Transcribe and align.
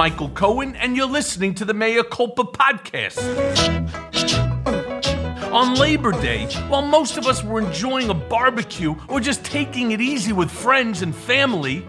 Michael 0.00 0.30
Cohen, 0.30 0.76
and 0.76 0.96
you're 0.96 1.04
listening 1.04 1.54
to 1.56 1.66
the 1.66 1.74
Mea 1.74 2.02
Culpa 2.10 2.44
podcast. 2.44 3.20
On 5.52 5.74
Labor 5.74 6.12
Day, 6.12 6.46
while 6.68 6.80
most 6.80 7.18
of 7.18 7.26
us 7.26 7.44
were 7.44 7.60
enjoying 7.60 8.08
a 8.08 8.14
barbecue 8.14 8.94
or 9.08 9.20
just 9.20 9.44
taking 9.44 9.90
it 9.90 10.00
easy 10.00 10.32
with 10.32 10.50
friends 10.50 11.02
and 11.02 11.14
family, 11.14 11.86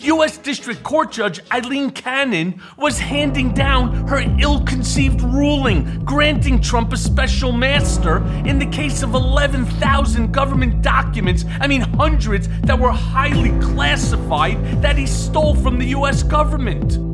U.S. 0.00 0.36
District 0.36 0.82
Court 0.82 1.10
Judge 1.10 1.40
Aileen 1.50 1.90
Cannon 1.90 2.60
was 2.76 2.98
handing 2.98 3.54
down 3.54 4.08
her 4.08 4.22
ill 4.38 4.62
conceived 4.64 5.22
ruling 5.22 6.04
granting 6.04 6.60
Trump 6.60 6.92
a 6.92 6.98
special 6.98 7.50
master 7.50 8.18
in 8.44 8.58
the 8.58 8.66
case 8.66 9.02
of 9.02 9.14
11,000 9.14 10.32
government 10.32 10.82
documents, 10.82 11.46
I 11.60 11.66
mean, 11.66 11.80
hundreds 11.80 12.46
that 12.64 12.78
were 12.78 12.92
highly 12.92 13.58
classified 13.62 14.82
that 14.82 14.98
he 14.98 15.06
stole 15.06 15.54
from 15.54 15.78
the 15.78 15.86
U.S. 15.86 16.22
government. 16.22 17.13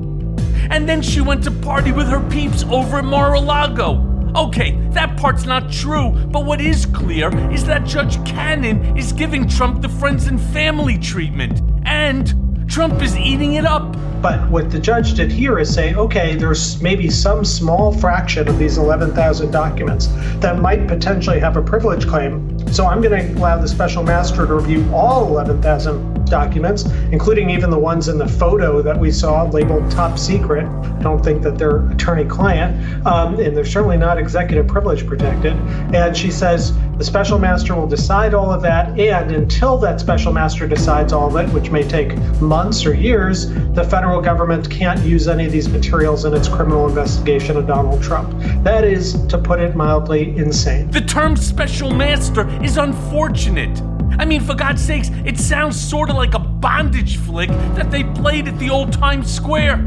And 0.70 0.88
then 0.88 1.02
she 1.02 1.20
went 1.20 1.44
to 1.44 1.50
party 1.50 1.92
with 1.92 2.08
her 2.08 2.20
peeps 2.30 2.62
over 2.64 2.98
at 2.98 3.04
Mar 3.04 3.34
a 3.34 3.40
Lago. 3.40 4.06
Okay, 4.36 4.78
that 4.90 5.16
part's 5.16 5.44
not 5.44 5.72
true, 5.72 6.12
but 6.28 6.44
what 6.44 6.60
is 6.60 6.86
clear 6.86 7.36
is 7.50 7.64
that 7.64 7.84
Judge 7.84 8.24
Cannon 8.24 8.96
is 8.96 9.12
giving 9.12 9.48
Trump 9.48 9.82
the 9.82 9.88
friends 9.88 10.28
and 10.28 10.40
family 10.40 10.96
treatment. 10.96 11.60
And 11.84 12.68
Trump 12.70 13.02
is 13.02 13.16
eating 13.18 13.54
it 13.54 13.64
up. 13.64 13.96
But 14.22 14.48
what 14.48 14.70
the 14.70 14.78
judge 14.78 15.14
did 15.14 15.32
here 15.32 15.58
is 15.58 15.74
say, 15.74 15.94
okay, 15.94 16.36
there's 16.36 16.80
maybe 16.80 17.10
some 17.10 17.44
small 17.44 17.92
fraction 17.92 18.46
of 18.46 18.58
these 18.58 18.78
11,000 18.78 19.50
documents 19.50 20.06
that 20.38 20.60
might 20.60 20.86
potentially 20.86 21.40
have 21.40 21.56
a 21.56 21.62
privilege 21.62 22.06
claim. 22.06 22.56
So 22.72 22.86
I'm 22.86 23.00
going 23.00 23.26
to 23.26 23.40
allow 23.40 23.58
the 23.58 23.66
special 23.66 24.04
master 24.04 24.46
to 24.46 24.54
review 24.54 24.88
all 24.94 25.26
11,000 25.26 26.19
documents, 26.30 26.84
including 27.12 27.50
even 27.50 27.68
the 27.68 27.78
ones 27.78 28.08
in 28.08 28.16
the 28.16 28.28
photo 28.28 28.80
that 28.80 28.98
we 28.98 29.10
saw 29.10 29.44
labeled 29.50 29.90
top 29.90 30.18
secret. 30.18 30.64
I 30.64 31.02
don't 31.02 31.22
think 31.22 31.42
that 31.42 31.58
they're 31.58 31.90
attorney 31.90 32.24
client, 32.24 33.06
um, 33.06 33.38
and 33.38 33.56
they're 33.56 33.64
certainly 33.64 33.96
not 33.96 34.18
executive 34.18 34.66
privilege 34.66 35.06
protected. 35.06 35.52
And 35.94 36.16
she 36.16 36.30
says 36.30 36.72
the 36.96 37.04
special 37.04 37.38
master 37.38 37.74
will 37.74 37.86
decide 37.86 38.34
all 38.34 38.50
of 38.50 38.62
that, 38.62 38.98
and 38.98 39.32
until 39.32 39.76
that 39.78 40.00
special 40.00 40.32
master 40.32 40.66
decides 40.66 41.12
all 41.12 41.34
of 41.34 41.42
it, 41.42 41.52
which 41.52 41.70
may 41.70 41.82
take 41.82 42.16
months 42.40 42.86
or 42.86 42.94
years, 42.94 43.50
the 43.74 43.84
federal 43.84 44.20
government 44.20 44.70
can't 44.70 45.00
use 45.00 45.26
any 45.26 45.46
of 45.46 45.52
these 45.52 45.68
materials 45.68 46.24
in 46.24 46.34
its 46.34 46.48
criminal 46.48 46.88
investigation 46.88 47.56
of 47.56 47.66
Donald 47.66 48.02
Trump. 48.02 48.30
That 48.62 48.84
is, 48.84 49.26
to 49.26 49.38
put 49.38 49.60
it 49.60 49.74
mildly, 49.74 50.36
insane. 50.36 50.90
The 50.90 51.00
term 51.00 51.36
special 51.36 51.90
master 51.90 52.48
is 52.62 52.76
unfortunate. 52.76 53.80
I 54.20 54.26
mean, 54.26 54.42
for 54.42 54.54
God's 54.54 54.82
sakes, 54.82 55.10
it 55.24 55.38
sounds 55.38 55.80
sort 55.80 56.10
of 56.10 56.16
like 56.16 56.34
a 56.34 56.38
bondage 56.38 57.16
flick 57.16 57.48
that 57.48 57.90
they 57.90 58.04
played 58.04 58.48
at 58.48 58.58
the 58.58 58.68
old 58.68 58.92
Times 58.92 59.32
Square. 59.32 59.78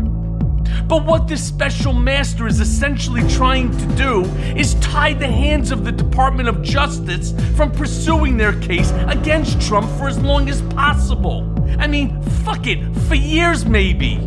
But 0.88 1.06
what 1.06 1.28
this 1.28 1.48
special 1.48 1.94
master 1.94 2.48
is 2.48 2.60
essentially 2.60 3.22
trying 3.30 3.70
to 3.78 3.86
do 3.96 4.24
is 4.58 4.74
tie 4.76 5.14
the 5.14 5.28
hands 5.28 5.70
of 5.70 5.86
the 5.86 5.92
Department 5.92 6.50
of 6.50 6.64
Justice 6.64 7.32
from 7.56 7.72
pursuing 7.72 8.36
their 8.36 8.60
case 8.60 8.90
against 9.06 9.62
Trump 9.62 9.88
for 10.00 10.08
as 10.08 10.18
long 10.18 10.50
as 10.50 10.64
possible. 10.64 11.48
I 11.78 11.86
mean, 11.86 12.20
fuck 12.44 12.66
it, 12.66 12.84
for 13.08 13.14
years 13.14 13.66
maybe. 13.66 14.18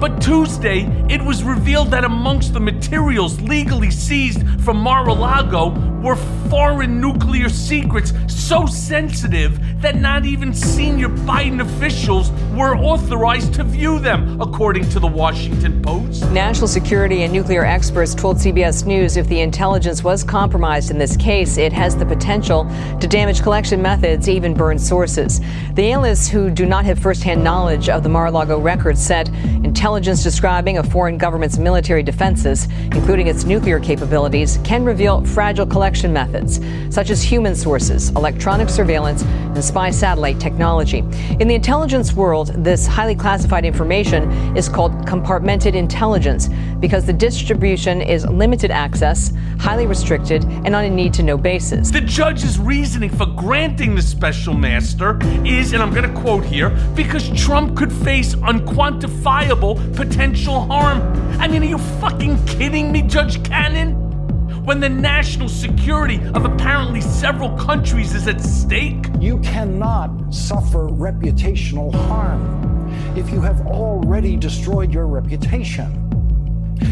But 0.00 0.22
Tuesday, 0.22 0.86
it 1.08 1.20
was 1.20 1.42
revealed 1.42 1.90
that 1.90 2.04
amongst 2.04 2.52
the 2.52 2.60
materials 2.60 3.40
legally 3.40 3.90
seized 3.90 4.48
from 4.60 4.76
Mar 4.76 5.08
a 5.08 5.12
Lago 5.12 5.70
were 6.00 6.14
foreign 6.48 7.00
nuclear 7.00 7.48
secrets 7.48 8.12
so 8.28 8.64
sensitive 8.66 9.58
that 9.80 9.94
not 9.94 10.24
even 10.24 10.52
senior 10.52 11.08
Biden 11.08 11.60
officials 11.60 12.32
were 12.52 12.76
authorized 12.76 13.54
to 13.54 13.62
view 13.62 14.00
them, 14.00 14.40
according 14.40 14.88
to 14.88 14.98
the 14.98 15.06
Washington 15.06 15.80
Post. 15.80 16.28
National 16.30 16.66
security 16.66 17.22
and 17.22 17.32
nuclear 17.32 17.64
experts 17.64 18.12
told 18.12 18.38
CBS 18.38 18.84
News 18.84 19.16
if 19.16 19.28
the 19.28 19.40
intelligence 19.40 20.02
was 20.02 20.24
compromised 20.24 20.90
in 20.90 20.98
this 20.98 21.16
case, 21.16 21.58
it 21.58 21.72
has 21.72 21.96
the 21.96 22.04
potential 22.04 22.64
to 23.00 23.06
damage 23.06 23.40
collection 23.40 23.80
methods, 23.80 24.28
even 24.28 24.52
burn 24.52 24.80
sources. 24.80 25.40
The 25.74 25.92
analysts 25.92 26.26
who 26.26 26.50
do 26.50 26.66
not 26.66 26.84
have 26.84 26.98
firsthand 26.98 27.44
knowledge 27.44 27.88
of 27.88 28.02
the 28.02 28.08
Mar 28.08 28.26
a 28.26 28.30
Lago 28.32 28.58
records 28.58 29.00
said 29.00 29.28
intelligence 29.62 30.24
describing 30.24 30.78
a 30.78 30.82
foreign 30.82 31.18
government's 31.18 31.56
military 31.56 32.02
defenses, 32.02 32.66
including 32.92 33.28
its 33.28 33.44
nuclear 33.44 33.78
capabilities, 33.78 34.58
can 34.64 34.84
reveal 34.84 35.24
fragile 35.24 35.66
collection 35.66 36.12
methods, 36.12 36.60
such 36.90 37.10
as 37.10 37.22
human 37.22 37.54
sources, 37.54 38.10
electronic 38.10 38.68
surveillance, 38.68 39.22
and 39.22 39.67
spy 39.68 39.90
satellite 39.90 40.40
technology. 40.40 40.98
In 41.40 41.46
the 41.46 41.54
intelligence 41.54 42.14
world, 42.14 42.48
this 42.64 42.86
highly 42.86 43.14
classified 43.14 43.66
information 43.66 44.56
is 44.56 44.66
called 44.66 44.92
compartmented 45.06 45.74
intelligence 45.74 46.48
because 46.80 47.04
the 47.04 47.12
distribution 47.12 48.00
is 48.00 48.24
limited 48.24 48.70
access, 48.70 49.32
highly 49.60 49.86
restricted, 49.86 50.44
and 50.64 50.74
on 50.74 50.84
a 50.84 50.90
need 50.90 51.12
to 51.14 51.22
know 51.22 51.36
basis. 51.36 51.90
The 51.90 52.00
judge's 52.00 52.58
reasoning 52.58 53.10
for 53.10 53.26
granting 53.26 53.94
the 53.94 54.02
special 54.02 54.54
master 54.54 55.18
is, 55.44 55.74
and 55.74 55.82
I'm 55.82 55.92
going 55.92 56.12
to 56.12 56.20
quote 56.20 56.44
here, 56.44 56.70
because 56.94 57.28
Trump 57.38 57.76
could 57.76 57.92
face 57.92 58.34
unquantifiable 58.34 59.94
potential 59.94 60.62
harm. 60.62 61.02
I 61.38 61.46
mean, 61.46 61.62
are 61.62 61.66
you 61.66 61.78
fucking 62.00 62.42
kidding 62.46 62.90
me, 62.90 63.02
Judge 63.02 63.44
Cannon? 63.44 64.07
When 64.68 64.80
the 64.80 64.88
national 64.88 65.48
security 65.48 66.20
of 66.34 66.44
apparently 66.44 67.00
several 67.00 67.56
countries 67.56 68.14
is 68.14 68.28
at 68.28 68.38
stake? 68.38 69.06
You 69.18 69.38
cannot 69.38 70.10
suffer 70.30 70.88
reputational 70.88 71.90
harm 72.06 72.92
if 73.16 73.30
you 73.30 73.40
have 73.40 73.66
already 73.66 74.36
destroyed 74.36 74.92
your 74.92 75.06
reputation. 75.06 76.04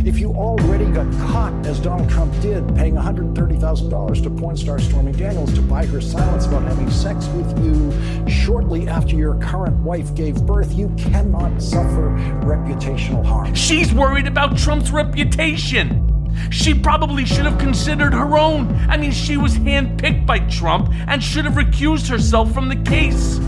If 0.06 0.18
you 0.18 0.30
already 0.30 0.86
got 0.86 1.12
caught, 1.28 1.52
as 1.66 1.78
Donald 1.78 2.08
Trump 2.08 2.32
did, 2.40 2.66
paying 2.74 2.94
$130,000 2.94 4.22
to 4.22 4.30
porn 4.30 4.56
star 4.56 4.78
Stormy 4.78 5.12
Daniels 5.12 5.52
to 5.52 5.60
buy 5.60 5.84
her 5.84 6.00
silence 6.00 6.46
about 6.46 6.62
having 6.62 6.90
sex 6.90 7.26
with 7.34 7.62
you 7.62 8.26
shortly 8.26 8.88
after 8.88 9.16
your 9.16 9.34
current 9.34 9.76
wife 9.82 10.14
gave 10.14 10.42
birth, 10.46 10.72
you 10.72 10.88
cannot 10.96 11.60
suffer 11.60 12.08
reputational 12.40 13.22
harm. 13.22 13.54
She's 13.54 13.92
worried 13.92 14.26
about 14.26 14.56
Trump's 14.56 14.90
reputation. 14.90 16.15
She 16.50 16.74
probably 16.74 17.24
should 17.24 17.46
have 17.46 17.58
considered 17.58 18.12
her 18.12 18.36
own. 18.38 18.74
I 18.88 18.96
mean, 18.96 19.12
she 19.12 19.36
was 19.36 19.56
handpicked 19.56 20.26
by 20.26 20.40
Trump 20.40 20.92
and 21.06 21.22
should 21.22 21.44
have 21.44 21.54
recused 21.54 22.08
herself 22.08 22.52
from 22.52 22.68
the 22.68 22.76
case. 22.76 23.38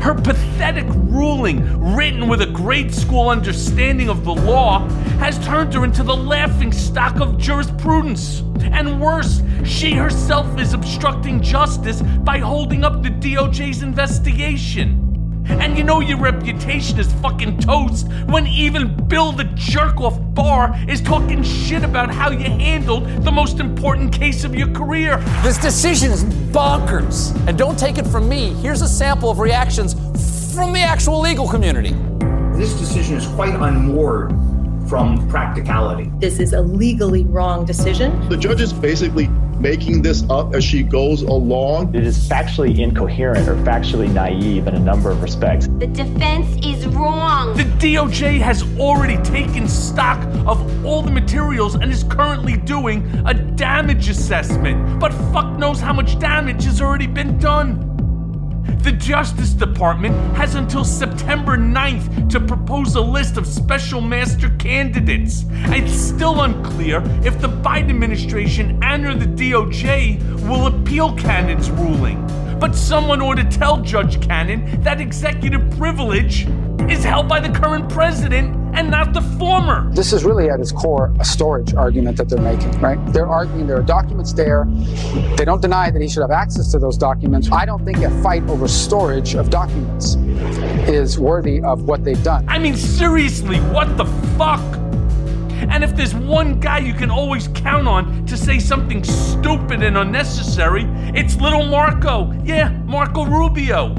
Her 0.00 0.14
pathetic 0.14 0.86
ruling, 0.88 1.94
written 1.96 2.28
with 2.28 2.42
a 2.42 2.46
grade 2.46 2.94
school 2.94 3.28
understanding 3.28 4.08
of 4.08 4.24
the 4.24 4.34
law, 4.34 4.86
has 5.18 5.38
turned 5.44 5.72
her 5.74 5.84
into 5.84 6.02
the 6.02 6.16
laughing 6.16 6.72
stock 6.72 7.20
of 7.20 7.38
jurisprudence. 7.38 8.40
And 8.60 9.00
worse, 9.00 9.42
she 9.64 9.94
herself 9.94 10.60
is 10.60 10.74
obstructing 10.74 11.42
justice 11.42 12.02
by 12.02 12.38
holding 12.38 12.84
up 12.84 13.02
the 13.02 13.10
DOJ's 13.10 13.82
investigation. 13.82 15.05
And 15.48 15.76
you 15.76 15.84
know 15.84 16.00
your 16.00 16.18
reputation 16.18 16.98
is 16.98 17.12
fucking 17.14 17.60
toast 17.60 18.08
when 18.26 18.46
even 18.46 18.94
Bill 19.08 19.32
the 19.32 19.44
jerk 19.54 20.00
off 20.00 20.18
Barr 20.34 20.74
is 20.88 21.00
talking 21.00 21.42
shit 21.42 21.82
about 21.82 22.12
how 22.12 22.30
you 22.30 22.38
handled 22.38 23.06
the 23.24 23.32
most 23.32 23.60
important 23.60 24.12
case 24.12 24.44
of 24.44 24.54
your 24.54 24.70
career. 24.72 25.18
This 25.42 25.58
decision 25.58 26.10
is 26.10 26.24
bonkers. 26.24 27.34
And 27.46 27.56
don't 27.56 27.78
take 27.78 27.98
it 27.98 28.06
from 28.06 28.28
me. 28.28 28.54
Here's 28.54 28.82
a 28.82 28.88
sample 28.88 29.30
of 29.30 29.38
reactions 29.38 29.94
from 30.54 30.72
the 30.72 30.80
actual 30.80 31.20
legal 31.20 31.48
community. 31.48 31.94
This 32.56 32.72
decision 32.74 33.16
is 33.16 33.26
quite 33.28 33.54
unmoored 33.54 34.30
from 34.88 35.28
practicality. 35.28 36.10
This 36.18 36.38
is 36.38 36.52
a 36.52 36.60
legally 36.60 37.24
wrong 37.24 37.64
decision. 37.64 38.28
The 38.28 38.36
judge 38.36 38.60
is 38.60 38.72
basically 38.72 39.28
making 39.60 40.02
this 40.02 40.24
up 40.30 40.54
as 40.54 40.64
she 40.64 40.82
goes 40.82 41.22
along. 41.22 41.94
It 41.94 42.04
is 42.04 42.28
factually 42.28 42.78
incoherent 42.78 43.48
or 43.48 43.56
factually 43.56 44.12
naive 44.12 44.66
in 44.66 44.74
a 44.74 44.78
number 44.78 45.10
of 45.10 45.22
respects. 45.22 45.68
The 45.78 45.86
defense 45.86 46.64
is 46.64 46.86
wrong. 46.86 47.56
The 47.56 47.64
DOJ 47.64 48.40
has 48.40 48.62
already 48.78 49.16
taken 49.22 49.68
stock 49.68 50.22
of 50.46 50.84
all 50.84 51.02
the 51.02 51.10
materials 51.10 51.74
and 51.74 51.90
is 51.90 52.04
currently 52.04 52.56
doing 52.56 53.04
a 53.26 53.34
damage 53.34 54.08
assessment. 54.08 55.00
But 55.00 55.12
fuck 55.32 55.58
knows 55.58 55.80
how 55.80 55.92
much 55.92 56.18
damage 56.18 56.64
has 56.64 56.80
already 56.80 57.06
been 57.06 57.38
done. 57.38 57.85
The 58.82 58.92
Justice 58.92 59.52
Department 59.52 60.14
has 60.36 60.54
until 60.54 60.84
September 60.84 61.56
9th 61.56 62.30
to 62.30 62.40
propose 62.40 62.94
a 62.94 63.00
list 63.00 63.36
of 63.36 63.46
special 63.46 64.00
master 64.00 64.50
candidates. 64.58 65.44
It's 65.50 65.92
still 65.92 66.42
unclear 66.42 67.02
if 67.24 67.40
the 67.40 67.48
Biden 67.48 67.90
administration 67.90 68.82
and 68.82 69.06
or 69.06 69.14
the 69.14 69.26
DOJ 69.26 70.48
will 70.48 70.66
appeal 70.66 71.14
Cannon's 71.16 71.70
ruling. 71.70 72.24
But 72.58 72.74
someone 72.74 73.20
ought 73.20 73.36
to 73.36 73.44
tell 73.44 73.82
Judge 73.82 74.20
Cannon 74.20 74.80
that 74.82 75.00
executive 75.00 75.68
privilege 75.72 76.46
is 76.88 77.04
held 77.04 77.28
by 77.28 77.40
the 77.40 77.50
current 77.50 77.88
president 77.90 78.55
and 78.76 78.90
not 78.90 79.14
the 79.14 79.22
former. 79.38 79.90
This 79.92 80.12
is 80.12 80.24
really 80.24 80.50
at 80.50 80.60
its 80.60 80.70
core 80.70 81.12
a 81.18 81.24
storage 81.24 81.74
argument 81.74 82.18
that 82.18 82.28
they're 82.28 82.38
making, 82.38 82.70
right? 82.80 82.98
They're 83.12 83.26
arguing 83.26 83.66
there 83.66 83.78
are 83.78 83.82
documents 83.82 84.34
there. 84.34 84.66
They 85.36 85.44
don't 85.44 85.62
deny 85.62 85.90
that 85.90 86.00
he 86.00 86.08
should 86.08 86.20
have 86.20 86.30
access 86.30 86.70
to 86.72 86.78
those 86.78 86.98
documents. 86.98 87.50
I 87.50 87.64
don't 87.64 87.84
think 87.84 87.98
a 87.98 88.10
fight 88.22 88.42
over 88.48 88.68
storage 88.68 89.34
of 89.34 89.48
documents 89.48 90.16
is 90.88 91.18
worthy 91.18 91.62
of 91.62 91.84
what 91.84 92.04
they've 92.04 92.22
done. 92.22 92.44
I 92.48 92.58
mean, 92.58 92.76
seriously, 92.76 93.58
what 93.60 93.96
the 93.96 94.04
fuck? 94.36 94.60
And 95.68 95.82
if 95.82 95.96
there's 95.96 96.14
one 96.14 96.60
guy 96.60 96.78
you 96.78 96.92
can 96.92 97.10
always 97.10 97.48
count 97.48 97.88
on 97.88 98.26
to 98.26 98.36
say 98.36 98.58
something 98.58 99.02
stupid 99.02 99.82
and 99.82 99.96
unnecessary, 99.96 100.84
it's 101.14 101.36
little 101.40 101.64
Marco. 101.64 102.32
Yeah, 102.44 102.68
Marco 102.84 103.24
Rubio. 103.24 103.94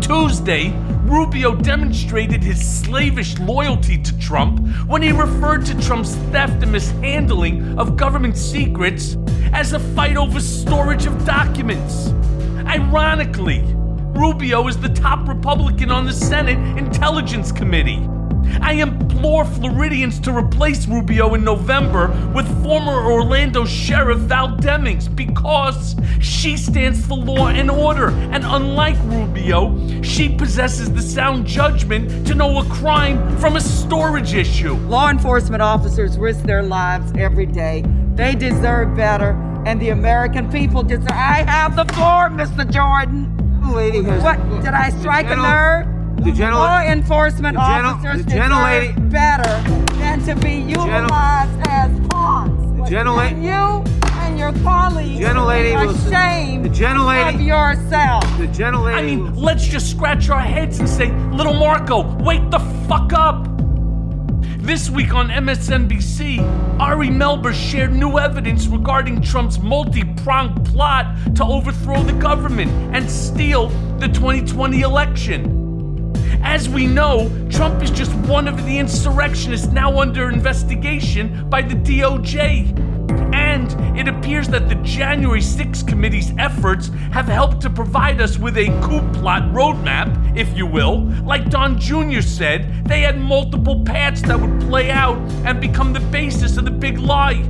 Tuesday, 0.00 0.70
Rubio 1.10 1.56
demonstrated 1.56 2.40
his 2.40 2.64
slavish 2.64 3.36
loyalty 3.40 3.98
to 3.98 4.16
Trump 4.20 4.60
when 4.86 5.02
he 5.02 5.10
referred 5.10 5.66
to 5.66 5.82
Trump's 5.82 6.14
theft 6.30 6.62
and 6.62 6.70
mishandling 6.70 7.76
of 7.80 7.96
government 7.96 8.36
secrets 8.36 9.16
as 9.52 9.72
a 9.72 9.80
fight 9.80 10.16
over 10.16 10.38
storage 10.38 11.06
of 11.06 11.26
documents. 11.26 12.10
Ironically, 12.64 13.64
Rubio 14.14 14.68
is 14.68 14.78
the 14.78 14.88
top 14.88 15.26
Republican 15.26 15.90
on 15.90 16.06
the 16.06 16.12
Senate 16.12 16.58
Intelligence 16.78 17.50
Committee. 17.50 18.08
I 18.60 18.74
implore 18.74 19.44
Floridians 19.44 20.20
to 20.20 20.36
replace 20.36 20.86
Rubio 20.86 21.34
in 21.34 21.44
November 21.44 22.08
with 22.34 22.46
former 22.62 23.10
Orlando 23.10 23.64
Sheriff 23.64 24.18
Val 24.20 24.56
Demings 24.56 25.14
because 25.14 25.96
she 26.20 26.56
stands 26.56 27.04
for 27.06 27.16
law 27.16 27.48
and 27.48 27.70
order, 27.70 28.08
and 28.08 28.44
unlike 28.44 28.96
Rubio, 29.04 30.02
she 30.02 30.28
possesses 30.28 30.92
the 30.92 31.02
sound 31.02 31.46
judgment 31.46 32.26
to 32.26 32.34
know 32.34 32.58
a 32.58 32.64
crime 32.66 33.38
from 33.38 33.56
a 33.56 33.60
storage 33.60 34.34
issue. 34.34 34.74
Law 34.74 35.10
enforcement 35.10 35.62
officers 35.62 36.18
risk 36.18 36.44
their 36.44 36.62
lives 36.62 37.12
every 37.16 37.46
day. 37.46 37.84
They 38.14 38.34
deserve 38.34 38.96
better, 38.96 39.30
and 39.66 39.80
the 39.80 39.90
American 39.90 40.50
people 40.50 40.82
deserve. 40.82 41.10
I 41.10 41.44
have 41.46 41.76
the 41.76 41.84
floor, 41.94 42.28
Mr. 42.30 42.70
Jordan. 42.70 43.36
Lady 43.72 44.02
has, 44.02 44.22
what 44.22 44.38
did 44.62 44.74
I 44.74 44.90
strike 44.90 45.26
a 45.26 45.36
nerve? 45.36 45.99
The 46.20 46.32
general, 46.32 46.58
law 46.58 46.80
enforcement 46.82 47.56
the 47.56 47.62
gentle, 47.62 47.92
officers 47.92 48.24
the 48.26 48.30
gentle 48.30 48.58
deserve 48.58 48.96
lady, 48.96 49.00
better 49.08 49.94
than 49.94 50.22
to 50.26 50.34
be 50.36 50.52
utilized 50.52 51.66
as 51.66 52.08
pawns. 52.08 52.78
The 52.78 52.90
gentle 52.90 53.16
lady, 53.16 53.36
and 53.36 53.44
you 53.44 53.94
and 54.18 54.38
your 54.38 54.52
colleagues 54.62 55.18
gentle 55.18 55.46
lady 55.46 55.74
are 55.74 55.86
ashamed 55.86 56.66
the 56.66 56.68
gentle 56.68 57.06
lady, 57.06 57.36
of 57.36 57.40
yourself. 57.40 58.22
The 58.36 58.48
gentle 58.48 58.82
lady. 58.82 58.98
I 58.98 59.02
mean, 59.02 59.34
let's 59.34 59.66
just 59.66 59.90
scratch 59.90 60.28
our 60.28 60.40
heads 60.42 60.78
and 60.78 60.86
say, 60.86 61.10
Little 61.30 61.54
Marco, 61.54 62.02
wake 62.22 62.50
the 62.50 62.58
fuck 62.86 63.14
up. 63.14 63.46
This 64.58 64.90
week 64.90 65.14
on 65.14 65.30
MSNBC, 65.30 66.78
Ari 66.78 67.08
Melber 67.08 67.54
shared 67.54 67.94
new 67.94 68.18
evidence 68.18 68.66
regarding 68.66 69.22
Trump's 69.22 69.58
multi 69.58 70.04
pronged 70.22 70.66
plot 70.66 71.16
to 71.36 71.44
overthrow 71.44 72.02
the 72.02 72.12
government 72.12 72.70
and 72.94 73.10
steal 73.10 73.70
the 73.98 74.08
2020 74.08 74.82
election. 74.82 75.69
As 76.42 76.68
we 76.68 76.86
know, 76.86 77.30
Trump 77.50 77.82
is 77.82 77.90
just 77.90 78.12
one 78.26 78.48
of 78.48 78.64
the 78.64 78.78
insurrectionists 78.78 79.68
now 79.68 80.00
under 80.00 80.28
investigation 80.30 81.48
by 81.48 81.62
the 81.62 81.74
DOJ. 81.74 82.88
And 83.34 83.98
it 83.98 84.08
appears 84.08 84.48
that 84.48 84.68
the 84.68 84.74
January 84.76 85.40
6 85.40 85.82
committee's 85.82 86.32
efforts 86.38 86.88
have 87.12 87.26
helped 87.26 87.60
to 87.62 87.70
provide 87.70 88.20
us 88.20 88.38
with 88.38 88.56
a 88.56 88.66
coup 88.82 89.00
plot 89.12 89.42
roadmap, 89.52 90.36
if 90.36 90.56
you 90.56 90.66
will. 90.66 91.02
Like 91.24 91.50
Don 91.50 91.78
Jr. 91.78 92.20
said, 92.20 92.84
they 92.84 93.02
had 93.02 93.18
multiple 93.18 93.84
paths 93.84 94.22
that 94.22 94.40
would 94.40 94.60
play 94.62 94.90
out 94.90 95.18
and 95.44 95.60
become 95.60 95.92
the 95.92 96.00
basis 96.00 96.56
of 96.56 96.64
the 96.64 96.70
big 96.70 96.98
lie. 96.98 97.42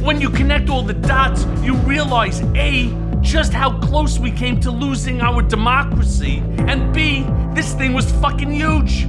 When 0.00 0.20
you 0.20 0.30
connect 0.30 0.70
all 0.70 0.82
the 0.82 0.94
dots, 0.94 1.44
you 1.62 1.74
realize 1.74 2.40
A, 2.54 2.88
just 3.22 3.52
how 3.52 3.78
close 3.80 4.18
we 4.18 4.30
came 4.30 4.60
to 4.60 4.70
losing 4.70 5.20
our 5.20 5.42
democracy, 5.42 6.42
and 6.66 6.92
B, 6.92 7.26
this 7.54 7.74
thing 7.74 7.92
was 7.92 8.10
fucking 8.12 8.50
huge. 8.50 9.06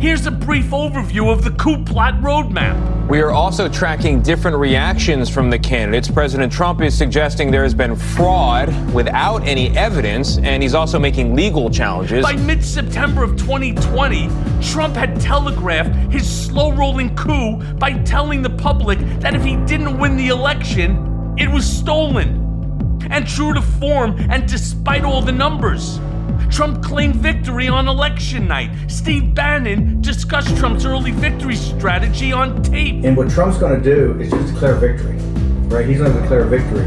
Here's 0.00 0.26
a 0.26 0.30
brief 0.30 0.66
overview 0.66 1.32
of 1.32 1.44
the 1.44 1.50
coup 1.52 1.82
plot 1.84 2.14
roadmap. 2.20 3.08
We 3.08 3.20
are 3.20 3.30
also 3.30 3.68
tracking 3.68 4.20
different 4.22 4.56
reactions 4.56 5.30
from 5.30 5.50
the 5.50 5.58
candidates. 5.58 6.10
President 6.10 6.52
Trump 6.52 6.82
is 6.82 6.96
suggesting 6.96 7.50
there 7.50 7.62
has 7.62 7.74
been 7.74 7.96
fraud 7.96 8.68
without 8.92 9.46
any 9.46 9.74
evidence, 9.76 10.38
and 10.38 10.62
he's 10.62 10.74
also 10.74 10.98
making 10.98 11.34
legal 11.34 11.70
challenges. 11.70 12.22
By 12.22 12.36
mid 12.36 12.64
September 12.64 13.22
of 13.22 13.36
2020, 13.36 14.28
Trump 14.62 14.94
had 14.94 15.20
telegraphed 15.20 15.94
his 16.12 16.28
slow 16.28 16.72
rolling 16.72 17.14
coup 17.16 17.62
by 17.74 17.94
telling 18.02 18.42
the 18.42 18.50
public 18.50 18.98
that 19.20 19.34
if 19.34 19.42
he 19.42 19.56
didn't 19.64 19.98
win 19.98 20.16
the 20.16 20.28
election, 20.28 21.34
it 21.38 21.48
was 21.48 21.64
stolen. 21.64 22.43
And 23.10 23.26
true 23.26 23.54
to 23.54 23.62
form, 23.62 24.16
and 24.30 24.48
despite 24.48 25.04
all 25.04 25.22
the 25.22 25.32
numbers, 25.32 26.00
Trump 26.50 26.84
claimed 26.84 27.16
victory 27.16 27.68
on 27.68 27.88
election 27.88 28.46
night. 28.46 28.70
Steve 28.88 29.34
Bannon 29.34 30.00
discussed 30.00 30.56
Trump's 30.56 30.84
early 30.84 31.10
victory 31.10 31.56
strategy 31.56 32.32
on 32.32 32.62
tape. 32.62 33.04
And 33.04 33.16
what 33.16 33.30
Trump's 33.30 33.58
going 33.58 33.82
to 33.82 33.82
do 33.82 34.20
is 34.20 34.30
just 34.30 34.54
declare 34.54 34.76
victory, 34.76 35.16
right? 35.68 35.86
He's 35.86 35.98
going 35.98 36.12
to 36.12 36.20
declare 36.20 36.44
victory. 36.44 36.86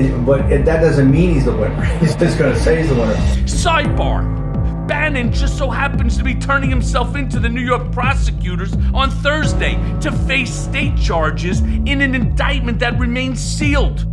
It, 0.00 0.24
but 0.24 0.52
it, 0.52 0.64
that 0.64 0.80
doesn't 0.80 1.10
mean 1.10 1.34
he's 1.34 1.46
the 1.46 1.56
winner. 1.56 1.84
He's 2.00 2.14
just 2.14 2.38
going 2.38 2.54
to 2.54 2.60
say 2.60 2.78
he's 2.78 2.88
the 2.88 2.94
winner. 2.94 3.14
Sidebar. 3.46 4.38
Bannon 4.86 5.32
just 5.32 5.58
so 5.58 5.68
happens 5.68 6.16
to 6.16 6.22
be 6.22 6.34
turning 6.34 6.70
himself 6.70 7.16
into 7.16 7.40
the 7.40 7.48
New 7.48 7.60
York 7.60 7.90
prosecutors 7.90 8.74
on 8.94 9.10
Thursday 9.10 9.74
to 10.00 10.12
face 10.12 10.54
state 10.54 10.96
charges 10.96 11.60
in 11.60 12.00
an 12.00 12.14
indictment 12.14 12.78
that 12.78 12.98
remains 12.98 13.40
sealed. 13.40 14.06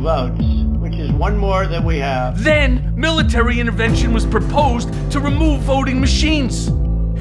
votes, 0.00 0.44
which 0.78 0.94
is 0.94 1.10
one 1.12 1.36
more 1.36 1.66
than 1.66 1.84
we 1.84 1.98
have. 1.98 2.42
Then, 2.42 2.94
military 2.96 3.60
intervention 3.60 4.12
was 4.12 4.24
proposed 4.24 4.90
to 5.12 5.20
remove 5.20 5.60
voting 5.62 6.00
machines. 6.00 6.70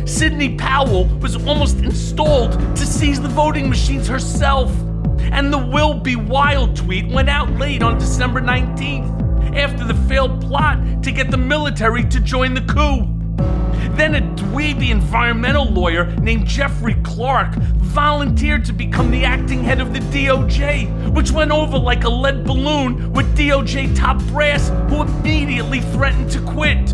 Sidney 0.05 0.55
Powell 0.55 1.05
was 1.19 1.35
almost 1.47 1.79
installed 1.79 2.53
to 2.53 2.85
seize 2.85 3.19
the 3.19 3.27
voting 3.27 3.67
machines 3.69 4.07
herself. 4.07 4.71
And 5.19 5.51
the 5.51 5.57
Will 5.57 5.95
Be 5.95 6.15
Wild 6.15 6.77
tweet 6.77 7.07
went 7.07 7.29
out 7.29 7.51
late 7.53 7.81
on 7.83 7.97
December 7.97 8.39
19th 8.39 9.57
after 9.57 9.83
the 9.83 9.95
failed 10.07 10.39
plot 10.41 10.77
to 11.03 11.11
get 11.11 11.31
the 11.31 11.37
military 11.37 12.03
to 12.05 12.19
join 12.19 12.53
the 12.53 12.61
coup. 12.61 13.16
Then 13.37 14.15
a 14.15 14.21
dweeby 14.21 14.91
environmental 14.91 15.65
lawyer 15.65 16.05
named 16.17 16.45
Jeffrey 16.45 16.95
Clark 17.03 17.55
volunteered 17.55 18.63
to 18.65 18.73
become 18.73 19.09
the 19.09 19.25
acting 19.25 19.63
head 19.63 19.81
of 19.81 19.91
the 19.91 19.99
DOJ, 19.99 21.13
which 21.13 21.31
went 21.31 21.51
over 21.51 21.79
like 21.79 22.03
a 22.03 22.09
lead 22.09 22.43
balloon 22.43 23.11
with 23.13 23.35
DOJ 23.35 23.95
top 23.95 24.21
brass, 24.25 24.69
who 24.89 25.01
immediately 25.01 25.81
threatened 25.81 26.29
to 26.31 26.41
quit. 26.41 26.93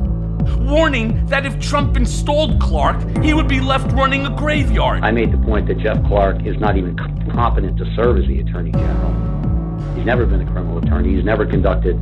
Warning 0.60 1.26
that 1.26 1.46
if 1.46 1.60
Trump 1.60 1.98
installed 1.98 2.62
Clark, 2.62 3.02
he 3.22 3.34
would 3.34 3.50
be 3.50 3.60
left 3.60 3.92
running 3.92 4.26
a 4.26 4.30
graveyard. 4.30 5.04
I 5.04 5.12
made 5.12 5.34
the 5.34 5.38
point 5.38 5.68
that 5.68 5.80
Jeff 5.80 6.02
Clark 6.06 6.46
is 6.46 6.58
not 6.58 6.78
even 6.78 6.96
competent 6.96 7.78
to 7.80 7.96
serve 7.96 8.18
as 8.18 8.28
the 8.28 8.40
Attorney 8.40 8.72
General. 8.72 9.94
He's 9.96 10.06
never 10.06 10.26
been 10.26 10.42
a 10.42 10.50
criminal 10.50 10.78
attorney, 10.78 11.16
he's 11.16 11.26
never 11.26 11.46
conducted 11.46 12.00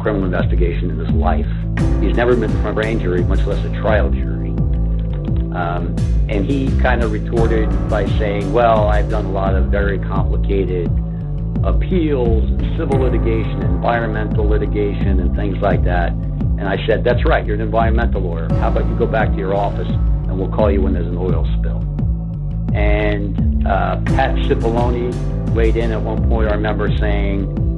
criminal 0.00 0.26
investigation 0.26 0.90
in 0.90 0.98
his 0.98 1.10
life. 1.10 1.46
He's 2.02 2.16
never 2.16 2.34
been 2.34 2.50
in 2.50 2.62
front 2.62 2.68
of 2.68 2.78
a 2.78 2.82
grand 2.82 3.00
jury, 3.00 3.22
much 3.24 3.44
less 3.46 3.64
a 3.64 3.80
trial 3.80 4.10
jury. 4.10 4.50
Um, 5.54 5.96
and 6.28 6.44
he 6.46 6.68
kind 6.80 7.02
of 7.02 7.12
retorted 7.12 7.68
by 7.88 8.06
saying, 8.18 8.52
Well, 8.52 8.88
I've 8.88 9.10
done 9.10 9.26
a 9.26 9.32
lot 9.32 9.54
of 9.54 9.66
very 9.66 9.98
complicated 9.98 10.86
appeals, 11.64 12.48
civil 12.78 13.00
litigation, 13.00 13.62
environmental 13.62 14.48
litigation, 14.48 15.20
and 15.20 15.34
things 15.36 15.58
like 15.60 15.84
that. 15.84 16.12
And 16.12 16.68
I 16.68 16.76
said, 16.86 17.04
That's 17.04 17.24
right, 17.24 17.44
you're 17.44 17.56
an 17.56 17.60
environmental 17.60 18.22
lawyer. 18.22 18.48
How 18.54 18.68
about 18.68 18.88
you 18.88 18.96
go 18.96 19.06
back 19.06 19.30
to 19.32 19.36
your 19.36 19.54
office 19.54 19.88
and 19.88 20.38
we'll 20.38 20.50
call 20.50 20.70
you 20.70 20.82
when 20.82 20.92
there's 20.92 21.08
an 21.08 21.18
oil 21.18 21.44
spill? 21.58 21.78
And 22.74 23.66
uh, 23.66 24.00
Pat 24.06 24.36
Cipollone 24.46 25.12
weighed 25.54 25.76
in 25.76 25.90
at 25.90 26.00
one 26.00 26.28
point, 26.28 26.48
I 26.48 26.54
remember 26.54 26.96
saying, 26.98 27.69